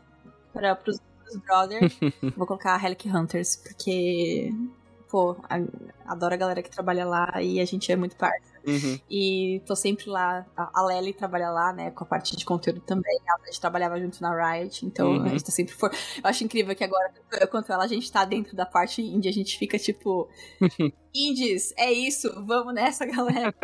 para 0.53 0.76
pros, 0.76 0.99
pros 1.24 1.38
brothers. 1.38 1.98
vou 2.36 2.48
colocar 2.48 2.76
a 2.76 2.84
Helic 2.84 3.07
Hunters, 3.07 3.57
porque, 3.57 4.52
pô, 5.10 5.36
a, 5.49 5.60
adoro 6.12 6.34
a 6.34 6.38
galera 6.38 6.64
que 6.64 6.70
trabalha 6.70 7.06
lá 7.06 7.41
e 7.41 7.60
a 7.60 7.66
gente 7.66 7.91
é 7.91 7.95
muito 7.95 8.16
parça. 8.16 8.55
Uhum. 8.66 9.00
E 9.10 9.62
tô 9.66 9.76
sempre 9.76 10.10
lá. 10.10 10.46
A 10.56 10.82
Lely 10.84 11.14
trabalha 11.14 11.50
lá, 11.50 11.72
né? 11.72 11.92
Com 11.92 12.04
a 12.04 12.08
parte 12.08 12.36
de 12.36 12.46
conteúdo 12.46 12.82
também. 12.82 13.20
A 13.28 13.46
gente 13.46 13.62
trabalhava 13.62 14.00
junto 14.00 14.22
na 14.22 14.34
Riot, 14.34 14.86
então 14.86 15.12
uhum. 15.12 15.24
a 15.24 15.30
gente 15.30 15.44
tá 15.44 15.52
sempre 15.52 15.74
for. 15.74 15.92
Eu 15.92 16.30
acho 16.30 16.44
incrível 16.44 16.76
que 16.76 16.84
agora, 16.84 17.14
eu 17.40 17.48
quanto 17.48 17.72
ela, 17.72 17.84
a 17.84 17.88
gente 17.88 18.12
tá 18.12 18.26
dentro 18.26 18.56
da 18.56 18.66
parte 18.66 19.02
indie, 19.02 19.30
a 19.30 19.34
gente 19.34 19.58
fica 19.58 19.78
tipo. 19.78 20.28
Indies, 21.18 21.74
é 21.78 21.94
isso, 21.94 22.30
vamos 22.46 22.74
nessa, 22.74 23.06
galera. 23.08 23.56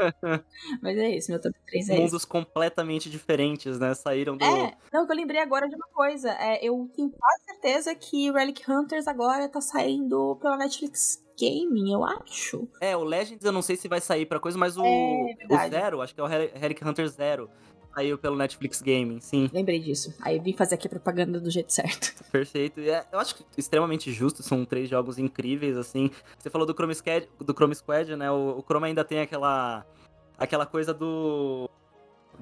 Mas 0.82 0.98
é 0.98 1.10
isso, 1.10 1.30
meu 1.32 1.42
top 1.42 1.54
3 1.68 1.90
é 1.90 1.98
Mundos 1.98 2.14
isso. 2.22 2.28
completamente 2.28 3.10
diferentes, 3.10 3.78
né? 3.78 3.94
Saíram 3.94 4.38
do. 4.38 4.46
É, 4.46 4.78
não, 4.94 5.06
que 5.06 5.12
eu 5.12 5.16
lembrei 5.18 5.42
agora 5.42 5.68
de 5.68 5.76
uma 5.76 5.88
coisa. 5.94 6.32
É, 6.40 6.66
eu 6.66 6.90
tenho 6.96 7.10
quase 7.10 7.44
certeza 7.44 7.94
que 7.94 8.32
Relic 8.32 8.64
Hunters 8.72 9.06
agora 9.06 9.50
tá 9.50 9.60
saindo 9.60 10.38
pela 10.38 10.56
Netflix 10.56 11.22
Gaming, 11.40 11.94
eu 11.94 12.04
acho. 12.04 12.68
É, 12.80 12.96
o 12.96 13.04
Legends 13.04 13.44
eu 13.44 13.52
não 13.52 13.62
sei 13.62 13.76
se 13.76 13.88
vai 13.88 14.02
sair 14.02 14.26
pra 14.26 14.40
coisa, 14.40 14.58
mas 14.58 14.78
o, 14.78 14.84
é, 14.84 15.36
o 15.50 15.70
Zero, 15.70 16.02
acho 16.02 16.14
que 16.14 16.22
é 16.22 16.24
o 16.24 16.28
Relic 16.28 16.86
Hunter 16.86 17.08
Zero. 17.08 17.50
Saiu 17.94 18.18
pelo 18.18 18.38
Netflix 18.38 18.82
Gaming, 18.82 19.20
sim. 19.20 19.50
Lembrei 19.52 19.78
disso. 19.78 20.14
Aí 20.22 20.40
vim 20.40 20.54
fazer 20.54 20.76
aqui 20.76 20.88
a 20.88 20.90
propaganda 20.90 21.42
do 21.42 21.52
jeito 21.52 21.74
certo. 21.74 22.24
Perfeito. 22.32 22.80
É, 22.80 23.06
eu 23.12 23.20
acho 23.20 23.36
extremamente 23.58 24.14
justo, 24.14 24.42
são 24.42 24.64
três 24.64 24.90
jogos 24.90 25.18
incríveis, 25.18 25.76
assim. 25.76 26.10
Você 26.40 26.50
falou 26.50 26.66
do 26.66 26.74
Chrome 26.74 26.96
Squad, 26.96 27.28
do 27.38 27.54
Chrome 27.54 27.76
Squad 27.76 28.16
né? 28.16 28.32
O, 28.32 28.60
o 28.60 28.64
Chrome 28.64 28.88
ainda 28.88 29.04
tem 29.04 29.20
aquela 29.20 29.86
aquela 30.38 30.66
coisa 30.66 30.94
do 30.94 31.70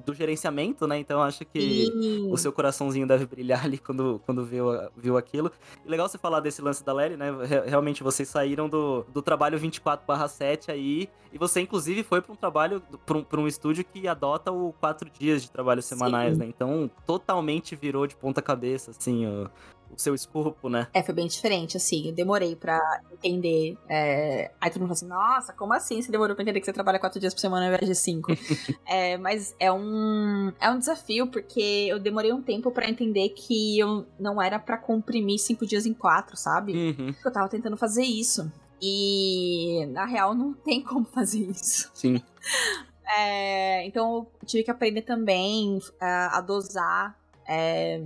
do 0.06 0.14
gerenciamento, 0.14 0.88
né? 0.88 0.98
Então 0.98 1.22
acho 1.22 1.46
que 1.46 1.88
Sim. 1.88 2.32
o 2.32 2.38
seu 2.38 2.52
coraçãozinho 2.52 3.08
deve 3.08 3.26
brilhar 3.26 3.64
ali 3.66 3.78
quando, 3.78 4.22
quando 4.26 4.44
viu, 4.44 4.68
viu 4.96 5.18
aquilo. 5.18 5.52
E 5.86 5.90
legal 5.90 6.08
você 6.08 6.18
falar 6.18 6.40
desse 6.40 6.62
lance 6.62 6.84
da 6.84 6.94
Lely, 6.94 7.18
né? 7.18 7.28
Realmente 7.66 8.04
vocês 8.04 8.28
saíram 8.28 8.70
do, 8.70 9.06
do 9.14 9.22
trabalho 9.22 9.60
24/7 9.60 10.70
aí 10.70 11.10
e 11.32 11.38
você 11.38 11.62
inclusive 11.62 12.04
foi 12.04 12.22
para 12.22 12.34
um 12.34 12.36
trabalho 12.36 12.82
para 13.06 13.18
um, 13.18 13.44
um 13.44 13.48
estúdio 13.48 13.84
que 13.84 14.08
adota 14.08 14.52
o 14.52 14.74
quatro 14.80 15.10
dias 15.10 15.42
de 15.42 15.52
trabalho 15.52 15.82
semanais, 15.82 16.34
Sim. 16.34 16.40
né? 16.40 16.46
Então 16.48 16.90
totalmente 17.06 17.76
virou 17.76 18.08
de 18.08 18.16
ponta 18.16 18.42
cabeça 18.42 18.92
assim 18.92 19.26
o, 19.26 19.50
o 19.92 20.00
seu 20.00 20.14
escopo, 20.16 20.70
né? 20.70 20.88
É, 20.94 21.04
foi 21.04 21.14
bem 21.14 21.28
diferente, 21.28 21.78
assim. 21.78 22.08
Eu 22.08 22.14
demorei 22.14 22.56
pra 22.56 22.80
entender. 23.12 23.78
É... 23.88 24.52
Aí 24.60 24.70
todo 24.70 24.82
mundo 24.82 24.90
falou 24.90 24.94
assim: 24.94 25.08
nossa, 25.08 25.54
como 25.54 25.74
assim 25.74 26.02
você 26.02 26.12
demorou 26.12 26.36
pra 26.36 26.44
entender 26.44 26.60
que 26.60 26.66
você 26.66 26.74
trabalha 26.74 27.00
quatro 27.00 27.20
dias 27.20 27.34
por 27.34 27.40
semana 27.40 27.68
ao 27.68 27.74
invés 27.74 27.88
de 27.88 27.96
cinco? 27.96 28.32
é, 28.86 29.18
mas 29.18 29.56
é 29.60 29.72
um, 29.72 30.52
é 30.60 30.70
um 30.70 30.80
desafio, 30.80 31.28
porque 31.28 31.88
eu 31.90 32.00
demorei 32.00 32.32
um 32.32 32.42
tempo 32.42 32.72
para 32.72 32.90
entender 32.90 33.30
que 33.30 33.80
eu 33.80 34.06
não 34.20 34.42
era 34.42 34.60
para 34.60 34.78
comprimir 34.78 35.40
cinco 35.40 35.66
dias 35.66 35.86
em 35.86 35.94
quatro, 35.94 36.38
sabe? 36.38 36.74
Uhum. 36.74 37.14
Eu 37.24 37.32
tava 37.32 37.50
tentando 37.50 37.78
fazer 37.78 38.04
isso. 38.04 38.52
E 38.82 39.86
na 39.88 40.06
real 40.06 40.34
não 40.34 40.54
tem 40.54 40.82
como 40.82 41.06
fazer 41.06 41.40
isso. 41.40 41.90
Sim. 41.94 42.22
É, 43.12 43.88
então 43.88 44.28
eu 44.40 44.48
tive 44.48 44.64
que 44.64 44.70
aprender 44.70 45.02
também 45.02 45.78
uh, 45.78 46.30
a 46.32 46.42
dosar 46.42 47.19
é, 47.52 48.00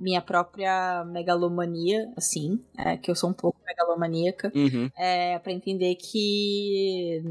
minha 0.00 0.22
própria 0.22 1.04
megalomania, 1.04 2.10
assim, 2.16 2.64
é, 2.78 2.96
que 2.96 3.10
eu 3.10 3.14
sou 3.14 3.28
um 3.28 3.34
pouco 3.34 3.60
megalomaníaca, 3.66 4.50
uhum. 4.54 4.90
é, 4.96 5.38
para 5.38 5.52
entender 5.52 5.96
que 5.96 7.22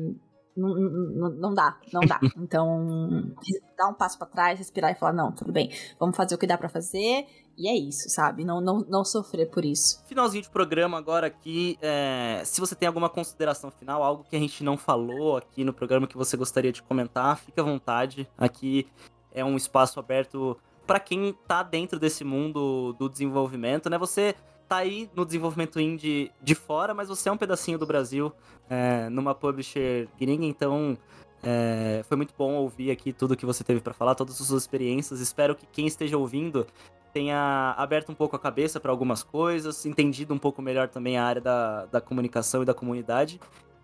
não, 0.56 1.56
dá, 1.56 1.80
não 1.92 2.02
dá. 2.02 2.20
Então, 2.38 3.34
dar 3.76 3.88
um 3.88 3.96
passo 3.96 4.20
para 4.20 4.28
trás, 4.28 4.60
respirar 4.60 4.92
e 4.92 4.96
falar: 4.96 5.14
não, 5.14 5.32
tudo 5.32 5.52
bem, 5.52 5.72
vamos 6.00 6.16
fazer 6.16 6.36
o 6.36 6.38
que 6.38 6.46
dá 6.46 6.56
para 6.56 6.70
fazer. 6.70 7.26
E 7.58 7.68
é 7.68 7.76
isso, 7.76 8.10
sabe? 8.10 8.44
Não, 8.44 8.62
não, 8.62 8.80
não 8.88 9.04
sofrer 9.04 9.50
por 9.50 9.64
isso. 9.66 10.04
Finalzinho 10.08 10.44
de 10.44 10.50
programa 10.50 10.98
agora 10.98 11.28
aqui. 11.28 11.78
É, 11.82 12.42
se 12.46 12.60
você 12.60 12.76
tem 12.76 12.88
alguma 12.88 13.10
consideração 13.10 13.72
final, 13.72 14.04
algo 14.04 14.24
que 14.24 14.36
a 14.36 14.40
gente 14.40 14.64
não 14.64 14.78
falou 14.78 15.38
aqui 15.38 15.64
no 15.64 15.74
programa 15.74 16.08
que 16.08 16.18
você 16.18 16.36
gostaria 16.38 16.72
de 16.72 16.82
comentar, 16.84 17.38
fique 17.38 17.60
à 17.60 17.64
vontade. 17.64 18.28
Aqui 18.38 18.88
é 19.32 19.44
um 19.46 19.56
espaço 19.56 20.00
aberto 20.00 20.58
para 20.86 21.00
quem 21.00 21.34
tá 21.48 21.64
dentro 21.64 22.00
desse 22.00 22.24
mundo 22.24 22.94
do 22.94 23.10
desenvolvimento, 23.10 23.90
né? 23.90 23.98
Você 23.98 24.36
tá 24.68 24.78
aí 24.78 25.10
no 25.16 25.26
desenvolvimento 25.26 25.80
indie 25.80 26.32
de 26.42 26.56
fora, 26.56 26.94
mas 26.94 27.10
você 27.10 27.30
é 27.30 27.32
um 27.32 27.38
pedacinho 27.38 27.78
do 27.78 27.86
Brasil 27.86 28.32
é, 28.70 29.10
numa 29.10 29.36
publisher 29.36 30.08
gringa, 30.20 30.46
então 30.46 30.98
é, 31.44 32.02
foi 32.08 32.18
muito 32.18 32.34
bom 32.38 32.54
ouvir 32.54 32.90
aqui 32.92 33.12
tudo 33.12 33.36
que 33.36 33.46
você 33.46 33.64
teve 33.64 33.82
para 33.82 33.94
falar, 33.94 34.16
todas 34.16 34.40
as 34.40 34.48
suas 34.48 34.64
experiências. 34.64 35.20
Espero 35.20 35.56
que 35.56 35.66
quem 35.66 35.86
esteja 35.86 36.18
ouvindo 36.18 36.66
tenha 37.14 37.76
aberto 37.78 38.12
um 38.12 38.16
pouco 38.16 38.36
a 38.36 38.40
cabeça 38.40 38.80
para 38.80 38.90
algumas 38.92 39.22
coisas, 39.22 39.86
entendido 39.86 40.34
um 40.34 40.40
pouco 40.40 40.62
melhor 40.62 40.90
também 40.90 41.18
a 41.18 41.24
área 41.24 41.42
da, 41.42 41.86
da 41.86 42.02
comunicação 42.02 42.64
e 42.64 42.66
da 42.66 42.74
comunidade. 42.74 43.40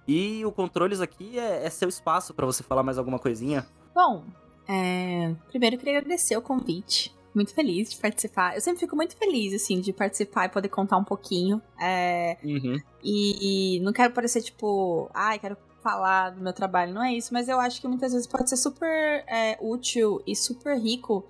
E 0.07 0.43
o 0.43 0.51
Controles 0.51 1.01
aqui 1.01 1.38
é, 1.38 1.65
é 1.65 1.69
seu 1.69 1.88
espaço 1.88 2.34
para 2.34 2.45
você 2.45 2.63
falar 2.63 2.81
mais 2.81 2.97
alguma 2.97 3.19
coisinha. 3.19 3.67
Bom, 3.93 4.23
é, 4.69 5.33
primeiro, 5.49 5.75
eu 5.75 5.79
queria 5.79 5.97
agradecer 5.97 6.37
o 6.37 6.41
convite. 6.41 7.11
muito 7.33 7.53
feliz 7.53 7.91
de 7.91 7.97
participar. 7.97 8.55
Eu 8.55 8.61
sempre 8.61 8.79
fico 8.79 8.95
muito 8.95 9.15
feliz, 9.15 9.53
assim, 9.53 9.79
de 9.79 9.91
participar 9.91 10.45
e 10.45 10.49
poder 10.49 10.69
contar 10.69 10.97
um 10.97 11.03
pouquinho. 11.03 11.61
É... 11.79 12.37
Uhum. 12.43 12.79
E, 13.03 13.77
e 13.77 13.79
não 13.79 13.93
quero 13.93 14.13
parecer, 14.13 14.41
tipo, 14.41 15.09
ai, 15.13 15.39
quero 15.39 15.57
falar 15.81 16.31
do 16.31 16.41
meu 16.41 16.53
trabalho, 16.53 16.93
não 16.93 17.03
é 17.03 17.13
isso, 17.13 17.33
mas 17.33 17.47
eu 17.47 17.59
acho 17.59 17.79
que 17.81 17.87
muitas 17.87 18.11
vezes 18.11 18.27
pode 18.27 18.49
ser 18.49 18.57
super 18.57 19.23
é, 19.27 19.57
útil 19.61 20.21
e 20.27 20.35
super 20.35 20.77
rico 20.77 21.25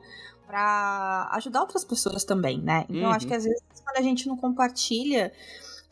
para 0.47 1.29
ajudar 1.33 1.61
outras 1.61 1.85
pessoas 1.85 2.23
também, 2.23 2.59
né? 2.59 2.83
Então 2.89 3.01
uhum. 3.01 3.03
eu 3.03 3.09
acho 3.11 3.27
que 3.27 3.33
às 3.33 3.43
vezes 3.43 3.61
quando 3.83 3.97
a 3.97 4.01
gente 4.01 4.27
não 4.27 4.35
compartilha, 4.35 5.31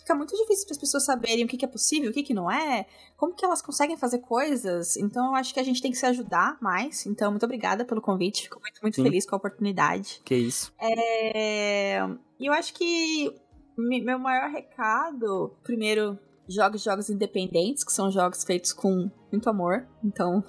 fica 0.07 0.15
muito 0.15 0.35
difícil 0.37 0.65
para 0.65 0.73
as 0.73 0.77
pessoas 0.77 1.03
saberem 1.03 1.43
o 1.43 1.47
que, 1.47 1.57
que 1.57 1.65
é 1.65 1.67
possível, 1.67 2.09
o 2.09 2.13
que, 2.13 2.23
que 2.23 2.33
não 2.33 2.49
é, 2.49 2.85
como 3.17 3.35
que 3.35 3.43
elas 3.43 3.61
conseguem 3.61 3.97
fazer 3.97 4.19
coisas. 4.19 4.95
Então 4.95 5.27
eu 5.27 5.35
acho 5.35 5.53
que 5.53 5.59
a 5.59 5.63
gente 5.63 5.81
tem 5.81 5.91
que 5.91 5.97
se 5.97 6.05
ajudar 6.05 6.57
mais. 6.61 7.05
Então, 7.05 7.29
muito 7.31 7.43
obrigada 7.43 7.83
pelo 7.83 8.01
convite, 8.01 8.43
fico 8.43 8.59
muito, 8.61 8.79
muito 8.81 8.95
feliz 8.95 9.25
com 9.25 9.35
a 9.35 9.37
oportunidade. 9.37 10.21
Que 10.23 10.35
isso. 10.35 10.73
É... 10.79 11.99
E 12.39 12.45
eu 12.45 12.53
acho 12.53 12.73
que 12.73 13.35
meu 13.77 14.17
maior 14.17 14.49
recado, 14.49 15.55
primeiro, 15.61 16.17
jogos 16.47 16.81
jogos 16.81 17.09
independentes, 17.09 17.83
que 17.83 17.91
são 17.91 18.09
jogos 18.09 18.43
feitos 18.45 18.71
com 18.71 19.11
muito 19.29 19.49
amor. 19.49 19.85
Então, 20.03 20.41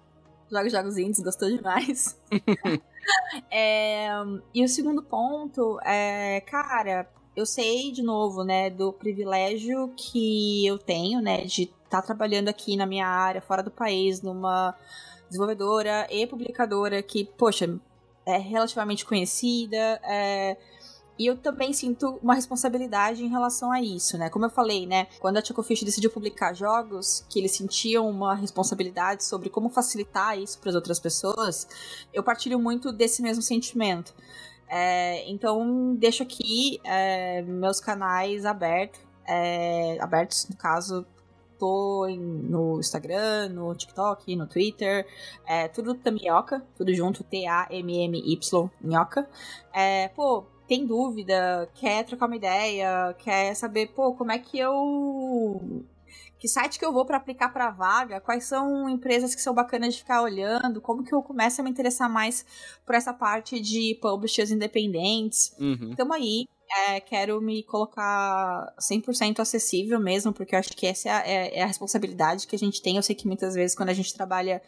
jogos 0.50 0.72
jogos 0.72 0.98
indies, 0.98 1.20
gostou 1.20 1.48
demais. 1.48 2.20
é, 3.50 4.08
e 4.54 4.64
o 4.64 4.68
segundo 4.68 5.02
ponto 5.02 5.78
é, 5.84 6.40
cara, 6.40 7.08
eu 7.36 7.44
sei 7.44 7.90
de 7.90 8.02
novo, 8.02 8.44
né, 8.44 8.70
do 8.70 8.92
privilégio 8.92 9.92
que 9.96 10.66
eu 10.66 10.78
tenho, 10.78 11.20
né, 11.20 11.44
de 11.44 11.62
estar 11.62 12.00
tá 12.00 12.02
trabalhando 12.02 12.48
aqui 12.48 12.76
na 12.76 12.86
minha 12.86 13.06
área, 13.06 13.40
fora 13.40 13.62
do 13.62 13.70
país, 13.70 14.22
numa 14.22 14.74
desenvolvedora 15.28 16.06
e 16.10 16.26
publicadora 16.26 17.02
que, 17.02 17.24
poxa, 17.24 17.78
é 18.26 18.38
relativamente 18.38 19.04
conhecida, 19.04 20.00
é, 20.04 20.56
e 21.18 21.26
eu 21.26 21.36
também 21.36 21.72
sinto 21.72 22.18
uma 22.22 22.34
responsabilidade 22.34 23.24
em 23.24 23.28
relação 23.28 23.70
a 23.70 23.80
isso, 23.80 24.18
né? 24.18 24.28
Como 24.28 24.46
eu 24.46 24.50
falei, 24.50 24.84
né? 24.84 25.06
Quando 25.20 25.36
a 25.36 25.44
Chocofish 25.44 25.84
decidiu 25.84 26.10
publicar 26.10 26.52
jogos, 26.54 27.24
que 27.28 27.38
eles 27.38 27.52
sentiam 27.52 28.10
uma 28.10 28.34
responsabilidade 28.34 29.24
sobre 29.24 29.48
como 29.48 29.68
facilitar 29.68 30.36
isso 30.36 30.58
para 30.58 30.70
as 30.70 30.74
outras 30.74 30.98
pessoas, 30.98 31.68
eu 32.12 32.22
partilho 32.22 32.58
muito 32.58 32.90
desse 32.90 33.22
mesmo 33.22 33.42
sentimento. 33.42 34.12
É, 34.76 35.30
então, 35.30 35.94
deixo 35.94 36.24
aqui 36.24 36.80
é, 36.82 37.42
meus 37.42 37.78
canais 37.78 38.44
abertos, 38.44 39.00
é, 39.24 39.96
abertos, 40.00 40.48
no 40.48 40.56
caso, 40.56 41.06
tô 41.60 42.08
em, 42.08 42.18
no 42.18 42.80
Instagram, 42.80 43.50
no 43.50 43.72
TikTok, 43.72 44.34
no 44.34 44.48
Twitter, 44.48 45.06
é, 45.46 45.68
tudo 45.68 45.94
Tamioca, 45.94 46.60
tudo 46.76 46.92
junto, 46.92 47.22
T-A-M-M-Y, 47.22 48.70
Minhoca. 48.80 49.28
É, 49.72 50.08
pô, 50.08 50.44
tem 50.66 50.84
dúvida, 50.84 51.68
quer 51.74 52.04
trocar 52.04 52.26
uma 52.26 52.34
ideia, 52.34 53.14
quer 53.20 53.54
saber, 53.54 53.92
pô, 53.94 54.12
como 54.14 54.32
é 54.32 54.40
que 54.40 54.58
eu 54.58 55.84
que 56.44 56.48
site 56.48 56.78
que 56.78 56.84
eu 56.84 56.92
vou 56.92 57.06
para 57.06 57.16
aplicar 57.16 57.48
para 57.48 57.70
vaga, 57.70 58.20
quais 58.20 58.44
são 58.44 58.86
empresas 58.86 59.34
que 59.34 59.40
são 59.40 59.54
bacanas 59.54 59.94
de 59.94 60.00
ficar 60.00 60.20
olhando, 60.20 60.78
como 60.78 61.02
que 61.02 61.14
eu 61.14 61.22
começo 61.22 61.58
a 61.58 61.64
me 61.64 61.70
interessar 61.70 62.06
mais 62.06 62.44
por 62.84 62.94
essa 62.94 63.14
parte 63.14 63.58
de 63.58 63.98
publishers 64.02 64.50
independentes. 64.50 65.56
Uhum. 65.58 65.94
Tamo 65.96 66.12
aí, 66.12 66.46
é, 66.74 67.00
quero 67.00 67.40
me 67.40 67.62
colocar 67.62 68.74
100% 68.80 69.38
acessível 69.38 70.00
mesmo, 70.00 70.32
porque 70.32 70.54
eu 70.54 70.58
acho 70.58 70.76
que 70.76 70.86
essa 70.86 71.08
é 71.08 71.12
a, 71.12 71.26
é, 71.26 71.58
é 71.58 71.62
a, 71.62 71.66
responsabilidade 71.66 72.46
que 72.46 72.56
a 72.56 72.58
gente 72.58 72.82
tem. 72.82 72.96
Eu 72.96 73.02
sei 73.02 73.14
que 73.14 73.26
muitas 73.26 73.54
vezes 73.54 73.76
quando 73.76 73.90
a 73.90 73.94
gente 73.94 74.12
trabalha 74.12 74.60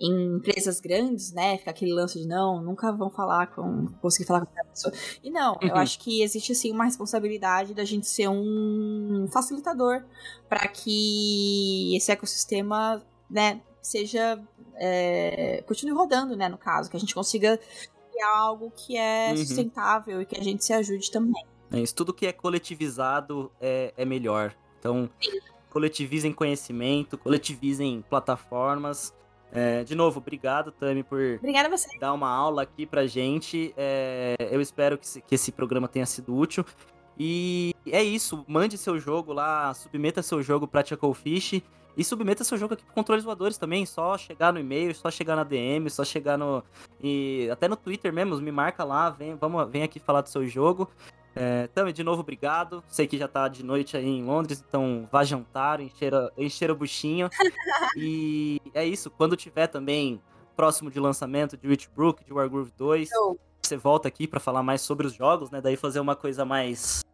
em 0.00 0.36
empresas 0.36 0.80
grandes, 0.80 1.32
né, 1.32 1.56
fica 1.58 1.70
aquele 1.70 1.92
lance 1.92 2.18
de 2.18 2.26
não, 2.26 2.60
nunca 2.60 2.90
vão 2.90 3.08
falar 3.08 3.46
com, 3.54 3.86
conseguir 4.02 4.26
falar 4.26 4.44
com 4.44 4.60
a 4.60 4.64
pessoa. 4.64 4.92
E 5.22 5.30
não, 5.30 5.52
uhum. 5.52 5.68
eu 5.68 5.76
acho 5.76 6.00
que 6.00 6.22
existe 6.22 6.54
sim 6.54 6.72
uma 6.72 6.84
responsabilidade 6.84 7.72
da 7.72 7.84
gente 7.84 8.08
ser 8.08 8.28
um 8.28 9.28
facilitador 9.32 10.02
para 10.48 10.66
que 10.66 11.96
esse 11.96 12.10
ecossistema, 12.10 13.00
né, 13.30 13.60
seja 13.80 14.42
é, 14.76 15.62
continue 15.68 15.94
rodando, 15.94 16.36
né, 16.36 16.48
no 16.48 16.58
caso, 16.58 16.90
que 16.90 16.96
a 16.96 17.00
gente 17.00 17.14
consiga 17.14 17.60
criar 18.14 18.36
algo 18.36 18.72
que 18.74 18.96
é 18.96 19.30
uhum. 19.30 19.36
sustentável 19.36 20.22
e 20.22 20.26
que 20.26 20.38
a 20.38 20.42
gente 20.42 20.64
se 20.64 20.72
ajude 20.72 21.10
também. 21.10 21.44
É 21.72 21.80
isso, 21.80 21.94
tudo 21.94 22.14
que 22.14 22.26
é 22.26 22.32
coletivizado 22.32 23.50
é, 23.60 23.92
é 23.96 24.04
melhor. 24.04 24.54
Então, 24.78 25.10
Sim. 25.20 25.40
coletivizem 25.70 26.32
conhecimento, 26.32 27.18
coletivizem 27.18 28.04
plataformas. 28.08 29.12
É, 29.50 29.84
de 29.84 29.94
novo, 29.94 30.18
obrigado, 30.18 30.72
Tami, 30.72 31.02
por 31.02 31.20
Obrigada 31.38 31.68
você. 31.68 31.98
dar 31.98 32.12
uma 32.12 32.28
aula 32.28 32.62
aqui 32.62 32.86
pra 32.86 33.06
gente. 33.06 33.72
É, 33.76 34.36
eu 34.50 34.60
espero 34.60 34.98
que, 34.98 35.20
que 35.20 35.34
esse 35.34 35.52
programa 35.52 35.88
tenha 35.88 36.06
sido 36.06 36.36
útil. 36.36 36.64
E 37.18 37.74
é 37.86 38.02
isso, 38.02 38.44
mande 38.48 38.76
seu 38.76 38.98
jogo 38.98 39.32
lá, 39.32 39.72
submeta 39.74 40.22
seu 40.22 40.42
jogo 40.42 40.66
pra 40.66 40.84
Chucklefish. 40.84 41.62
E 41.96 42.02
submeta 42.02 42.42
seu 42.42 42.58
jogo 42.58 42.74
aqui 42.74 42.84
pro 42.84 42.92
controles 42.92 43.24
voadores 43.24 43.56
também. 43.56 43.86
Só 43.86 44.18
chegar 44.18 44.52
no 44.52 44.58
e-mail, 44.58 44.94
só 44.94 45.10
chegar 45.10 45.36
na 45.36 45.44
DM, 45.44 45.88
só 45.88 46.04
chegar 46.04 46.36
no. 46.36 46.62
E 47.00 47.48
até 47.52 47.68
no 47.68 47.76
Twitter 47.76 48.12
mesmo, 48.12 48.36
me 48.40 48.50
marca 48.50 48.82
lá, 48.82 49.10
vem, 49.10 49.36
vamos, 49.36 49.70
vem 49.70 49.82
aqui 49.82 50.00
falar 50.00 50.20
do 50.20 50.28
seu 50.28 50.46
jogo. 50.46 50.90
É, 51.36 51.66
Tami, 51.68 51.92
de 51.92 52.04
novo, 52.04 52.20
obrigado. 52.20 52.82
Sei 52.88 53.06
que 53.06 53.18
já 53.18 53.26
tá 53.26 53.48
de 53.48 53.64
noite 53.64 53.96
aí 53.96 54.06
em 54.06 54.24
Londres, 54.24 54.64
então 54.66 55.08
vá 55.10 55.24
jantar, 55.24 55.80
encher, 55.80 56.12
encher 56.36 56.70
o 56.70 56.76
buchinho. 56.76 57.28
e 57.96 58.60
é 58.72 58.84
isso, 58.84 59.10
quando 59.10 59.36
tiver 59.36 59.66
também 59.66 60.20
próximo 60.56 60.90
de 60.90 61.00
lançamento 61.00 61.56
de 61.56 61.66
Witchbrook, 61.66 62.24
de 62.24 62.32
Wargroove 62.32 62.72
2, 62.76 63.08
oh. 63.18 63.36
Você 63.66 63.76
volta 63.76 64.08
aqui 64.08 64.26
para 64.26 64.40
falar 64.40 64.62
mais 64.62 64.80
sobre 64.80 65.06
os 65.06 65.14
jogos, 65.14 65.50
né? 65.50 65.60
Daí 65.60 65.76
fazer 65.76 66.00
uma 66.00 66.16
coisa 66.16 66.44
mais 66.44 67.04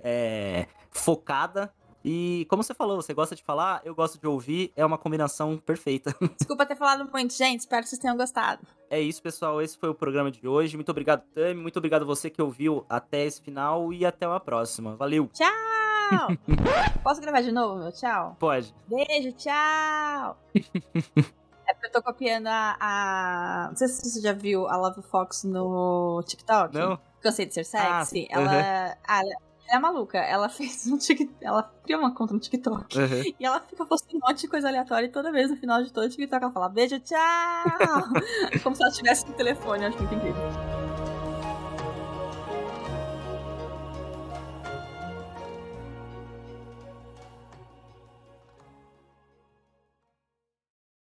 é, 0.00 0.66
focada 0.90 1.72
e 2.04 2.46
como 2.48 2.62
você 2.62 2.72
falou, 2.72 2.96
você 2.96 3.12
gosta 3.12 3.34
de 3.36 3.42
falar, 3.42 3.82
eu 3.84 3.94
gosto 3.94 4.18
de 4.18 4.26
ouvir, 4.26 4.72
é 4.74 4.84
uma 4.84 4.96
combinação 4.96 5.58
perfeita. 5.58 6.14
Desculpa 6.38 6.64
ter 6.64 6.76
falado 6.76 7.08
muito, 7.10 7.34
gente. 7.34 7.60
Espero 7.60 7.82
que 7.82 7.88
vocês 7.88 8.00
tenham 8.00 8.16
gostado. 8.16 8.66
É 8.88 9.00
isso, 9.00 9.22
pessoal. 9.22 9.60
Esse 9.60 9.76
foi 9.78 9.90
o 9.90 9.94
programa 9.94 10.30
de 10.30 10.46
hoje. 10.48 10.76
Muito 10.76 10.90
obrigado, 10.90 11.22
Tami. 11.34 11.54
Muito 11.54 11.76
obrigado 11.76 12.06
você 12.06 12.30
que 12.30 12.40
ouviu 12.40 12.84
até 12.88 13.24
esse 13.24 13.42
final 13.42 13.92
e 13.92 14.06
até 14.06 14.26
uma 14.26 14.40
próxima. 14.40 14.96
Valeu. 14.96 15.28
Tchau! 15.32 16.28
Posso 17.04 17.20
gravar 17.20 17.42
de 17.42 17.52
novo, 17.52 17.80
meu? 17.80 17.92
Tchau. 17.92 18.36
Pode. 18.38 18.74
Beijo, 18.88 19.32
tchau. 19.32 20.38
eu 21.82 21.92
tô 21.92 22.02
copiando 22.02 22.46
a, 22.46 22.76
a, 22.80 23.68
Não 23.68 23.76
sei 23.76 23.88
se 23.88 24.10
você 24.10 24.20
já 24.20 24.32
viu 24.32 24.68
a 24.68 24.76
Love 24.76 25.02
Fox 25.02 25.44
no 25.44 26.22
TikTok. 26.26 26.74
Não. 26.74 26.98
Cansei 27.20 27.46
de 27.46 27.54
ser 27.54 27.64
sexy. 27.64 28.28
Ah, 28.32 28.40
ela, 28.40 28.52
uh 28.52 28.96
ah, 29.06 29.20
-huh 29.22 29.50
é 29.70 29.78
maluca. 29.78 30.18
Ela 30.18 30.48
fez 30.48 30.86
um 30.88 30.98
TikTok. 30.98 31.36
Ela 31.40 31.62
criou 31.84 32.00
uma 32.00 32.14
conta 32.14 32.34
no 32.34 32.40
TikTok. 32.40 32.98
Uhum. 32.98 33.22
E 33.38 33.44
ela 33.44 33.60
fica 33.60 33.86
postando 33.86 34.16
um 34.16 34.28
monte 34.28 34.40
de 34.40 34.48
coisa 34.48 34.68
aleatória 34.68 35.06
e 35.06 35.10
toda 35.10 35.30
vez 35.30 35.50
no 35.50 35.56
final 35.56 35.82
de 35.82 35.92
todo 35.92 36.04
o 36.04 36.08
TikTok 36.08 36.42
ela 36.42 36.52
fala 36.52 36.68
beijo, 36.68 36.98
tchau! 37.00 37.18
Como 38.62 38.74
se 38.74 38.82
ela 38.82 38.92
tivesse 38.92 39.26
no 39.26 39.32
telefone, 39.34 39.84
eu 39.84 39.88
acho 39.88 39.98
muito 39.98 40.14
incrível. 40.14 40.79